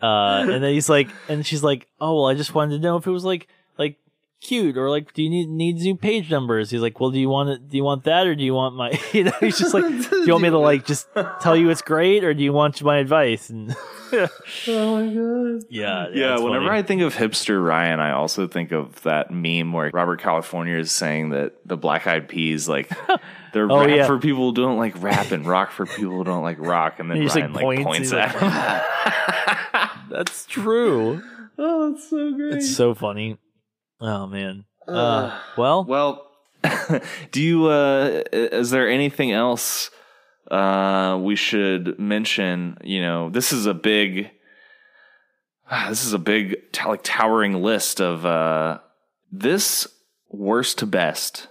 Uh, 0.00 0.42
and 0.48 0.62
then 0.62 0.72
he's 0.72 0.88
like, 0.88 1.08
and 1.28 1.44
she's 1.44 1.64
like, 1.64 1.88
oh, 2.00 2.14
well, 2.14 2.26
I 2.26 2.34
just 2.34 2.54
wanted 2.54 2.76
to 2.76 2.78
know 2.80 2.98
if 2.98 3.06
it 3.08 3.10
was 3.10 3.24
like 3.24 3.48
like 3.76 3.96
cute 4.40 4.76
or 4.78 4.88
like, 4.88 5.12
do 5.12 5.22
you 5.22 5.30
need 5.30 5.48
need 5.48 5.76
new 5.76 5.96
page 5.96 6.30
numbers? 6.30 6.70
He's 6.70 6.80
like, 6.80 7.00
well, 7.00 7.10
do 7.10 7.18
you 7.18 7.28
want 7.28 7.50
it? 7.50 7.68
Do 7.68 7.76
you 7.76 7.84
want 7.84 8.04
that 8.04 8.26
or 8.26 8.34
do 8.34 8.42
you 8.44 8.54
want 8.54 8.74
my? 8.76 8.98
You 9.12 9.24
know, 9.24 9.32
he's 9.40 9.58
just 9.58 9.74
like, 9.74 9.84
do 10.10 10.24
you 10.26 10.32
want 10.32 10.42
me 10.42 10.50
to 10.50 10.58
like 10.58 10.86
just 10.86 11.08
tell 11.40 11.56
you 11.56 11.70
it's 11.70 11.82
great 11.82 12.22
or 12.24 12.34
do 12.34 12.42
you 12.42 12.52
want 12.52 12.82
my 12.82 12.98
advice? 12.98 13.50
And 13.50 13.74
oh 14.12 14.28
my 14.68 15.12
god. 15.12 15.64
yeah, 15.70 16.06
Yeah, 16.12 16.34
it's 16.34 16.42
whenever 16.42 16.66
funny. 16.66 16.78
I 16.78 16.82
think 16.82 17.02
of 17.02 17.14
hipster 17.14 17.64
Ryan, 17.64 18.00
I 18.00 18.12
also 18.12 18.46
think 18.46 18.72
of 18.72 19.02
that 19.02 19.30
meme 19.30 19.72
where 19.72 19.90
Robert 19.92 20.20
California 20.20 20.76
is 20.76 20.92
saying 20.92 21.30
that 21.30 21.54
the 21.66 21.76
Black 21.76 22.06
Eyed 22.06 22.28
Peas 22.28 22.68
like 22.68 22.88
they're 23.52 23.70
Oh, 23.70 23.80
rap 23.80 23.88
yeah. 23.90 24.06
for 24.06 24.18
people 24.18 24.50
who 24.50 24.54
don't 24.54 24.76
like 24.78 24.94
rap 25.02 25.32
and 25.32 25.46
rock 25.46 25.70
for 25.72 25.86
people 25.86 26.12
who 26.12 26.24
don't 26.24 26.42
like 26.42 26.58
rock, 26.60 26.98
and 27.00 27.10
then 27.10 27.16
He 27.18 27.24
just, 27.24 27.36
Ryan 27.36 27.52
like, 27.54 27.64
like 27.64 27.84
points, 27.84 28.10
points, 28.10 28.12
at 28.12 28.34
like, 28.40 29.92
him. 29.92 30.08
that's 30.10 30.46
true. 30.46 31.22
oh, 31.58 31.90
that's 31.92 32.08
so 32.10 32.32
great. 32.32 32.54
It's 32.54 32.74
so 32.76 32.94
funny. 32.94 33.38
Oh 34.00 34.26
man. 34.26 34.64
Uh, 34.86 35.38
well, 35.56 35.84
well, 35.84 36.30
do 37.32 37.42
you? 37.42 37.66
uh 37.66 38.22
Is 38.32 38.70
there 38.70 38.88
anything 38.88 39.32
else 39.32 39.90
uh 40.50 41.18
we 41.20 41.36
should 41.36 41.98
mention? 41.98 42.78
You 42.82 43.02
know, 43.02 43.30
this 43.30 43.52
is 43.52 43.66
a 43.66 43.74
big. 43.74 44.30
This 45.90 46.06
is 46.06 46.14
a 46.14 46.18
big, 46.18 46.72
t- 46.72 46.88
like 46.88 47.02
towering 47.02 47.62
list 47.62 48.00
of 48.00 48.24
uh 48.24 48.78
this 49.30 49.86
worst 50.30 50.78
to 50.78 50.86
best 50.86 51.48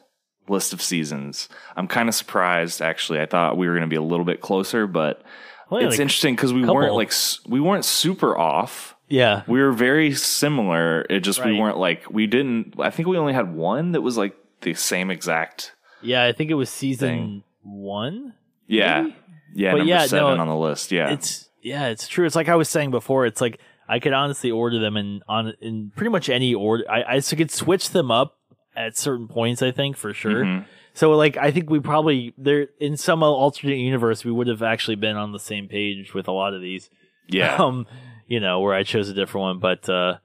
list 0.49 0.73
of 0.73 0.81
seasons. 0.81 1.49
I'm 1.75 1.87
kind 1.87 2.09
of 2.09 2.15
surprised, 2.15 2.81
actually. 2.81 3.19
I 3.19 3.25
thought 3.25 3.57
we 3.57 3.67
were 3.67 3.73
going 3.73 3.87
to 3.87 3.93
be 3.93 3.95
a 3.95 4.01
little 4.01 4.25
bit 4.25 4.41
closer, 4.41 4.87
but 4.87 5.21
well, 5.69 5.81
it's 5.81 5.93
like, 5.93 5.99
interesting 5.99 6.35
because 6.35 6.53
we 6.53 6.61
couple. 6.61 6.75
weren't 6.75 6.93
like 6.95 7.11
we 7.47 7.59
weren't 7.59 7.85
super 7.85 8.37
off. 8.37 8.95
Yeah. 9.07 9.43
We 9.47 9.61
were 9.61 9.71
very 9.71 10.13
similar. 10.13 11.05
It 11.09 11.21
just 11.21 11.43
we 11.43 11.51
Right. 11.51 11.59
weren't 11.59 11.77
like 11.77 12.09
we 12.09 12.27
didn't. 12.27 12.75
I 12.79 12.89
think 12.89 13.07
we 13.07 13.17
only 13.17 13.33
had 13.33 13.53
one 13.53 13.91
that 13.93 14.01
was 14.01 14.17
like 14.17 14.35
the 14.61 14.73
same 14.73 15.09
exact. 15.11 15.73
Yeah, 16.01 16.23
I 16.25 16.31
think 16.31 16.51
it 16.51 16.55
was 16.55 16.69
season 16.69 17.07
Thing. 17.09 17.43
one. 17.63 18.33
Yeah, 18.67 19.01
Maybe? 19.03 19.15
yeah, 19.55 19.71
But 19.71 19.77
number 19.79 19.89
yeah, 19.91 19.99
no, 20.01 20.05
seven 20.07 20.39
on 20.39 20.47
the 20.47 20.55
list. 20.55 20.91
Yeah, 20.91 21.09
It's 21.11 21.49
yeah, 21.61 21.87
it's 21.87 22.07
true. 22.07 22.25
It's 22.25 22.35
like 22.35 22.49
I 22.49 22.55
was 22.55 22.69
saying 22.69 22.91
before. 22.91 23.25
It's 23.25 23.41
like 23.41 23.59
I 23.89 23.99
could 23.99 24.13
honestly 24.13 24.51
order 24.51 24.79
them 24.79 24.97
in 24.97 25.21
on 25.27 25.53
in 25.61 25.91
pretty 25.95 26.09
much 26.11 26.29
any 26.29 26.53
order. 26.53 26.83
I 26.89 27.01
I 27.03 27.15
s- 27.17 27.33
could 27.33 27.51
switch 27.51 27.91
them 27.91 28.11
up 28.11 28.37
at 28.75 28.97
certain 28.97 29.27
points. 29.27 29.61
I 29.61 29.71
think 29.71 29.95
for 29.97 30.13
sure. 30.13 30.43
Mhm. 30.43 30.65
So 30.93 31.11
like 31.11 31.37
I 31.37 31.51
think 31.51 31.69
we 31.69 31.79
probably 31.79 32.33
there 32.37 32.67
in 32.79 32.97
some 32.97 33.23
alternate 33.23 33.77
universe 33.77 34.25
we 34.25 34.31
would 34.31 34.47
have 34.47 34.61
actually 34.63 34.95
been 34.95 35.15
on 35.15 35.31
the 35.31 35.39
same 35.39 35.67
page 35.67 36.13
with 36.13 36.27
a 36.27 36.31
lot 36.31 36.53
of 36.53 36.61
these. 36.61 36.89
yeah, 37.29 37.55
Um, 37.63 37.85
you 38.27 38.39
know 38.39 38.59
where 38.59 38.73
I 38.73 38.83
chose 38.83 39.09
a 39.09 39.13
different 39.13 39.43
one, 39.43 39.59
but 39.59 39.87
uh, 39.89 40.17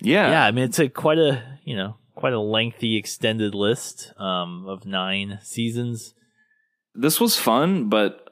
yeah, 0.00 0.30
yeah, 0.30 0.44
I 0.46 0.50
mean 0.50 0.64
it's 0.64 0.78
a 0.78 0.88
quite 0.88 1.18
a 1.18 1.42
you 1.64 1.76
know 1.76 1.96
quite 2.14 2.32
a 2.32 2.40
lengthy 2.40 2.96
extended 2.96 3.54
list 3.54 4.12
um 4.18 4.66
of 4.68 4.84
nine 4.86 5.38
seasons. 5.42 6.14
This 6.94 7.20
was 7.20 7.36
fun, 7.38 7.88
but 7.88 8.30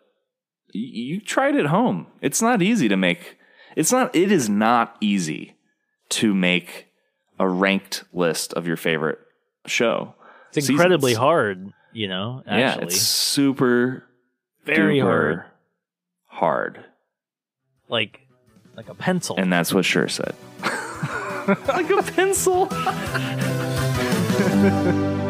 y- 0.75 0.81
you 0.81 1.21
tried 1.21 1.55
it 1.57 1.67
home. 1.67 2.07
It's 2.21 2.41
not 2.41 2.63
easy 2.63 2.89
to 2.89 2.97
make. 2.97 3.39
It's 3.77 3.93
not. 3.93 4.15
It 4.15 4.31
is 4.33 4.49
not 4.49 4.97
easy 5.01 5.57
to 6.11 6.35
make 6.35 6.87
a 7.39 7.49
ranked 7.49 8.05
list 8.13 8.53
of 8.55 8.67
your 8.67 8.77
favorite 8.77 9.19
show. 9.67 10.15
It's 10.55 10.69
incredibly 10.69 11.11
Seasons. 11.13 11.19
hard. 11.23 11.73
You 11.93 12.09
know, 12.09 12.43
actually, 12.47 12.61
Yeah, 12.61 12.79
it's 12.87 13.01
super 13.01 14.05
very 14.65 14.99
hard. 15.01 15.45
hard. 16.27 16.85
Like 17.89 18.21
like 18.77 18.89
a 18.89 18.95
pencil. 18.95 19.37
And 19.37 19.53
that's 19.53 19.73
what 19.73 19.85
Schur 19.85 20.11
said. 20.11 20.35
like 21.69 21.91
a 21.91 22.03
pencil. 22.13 22.69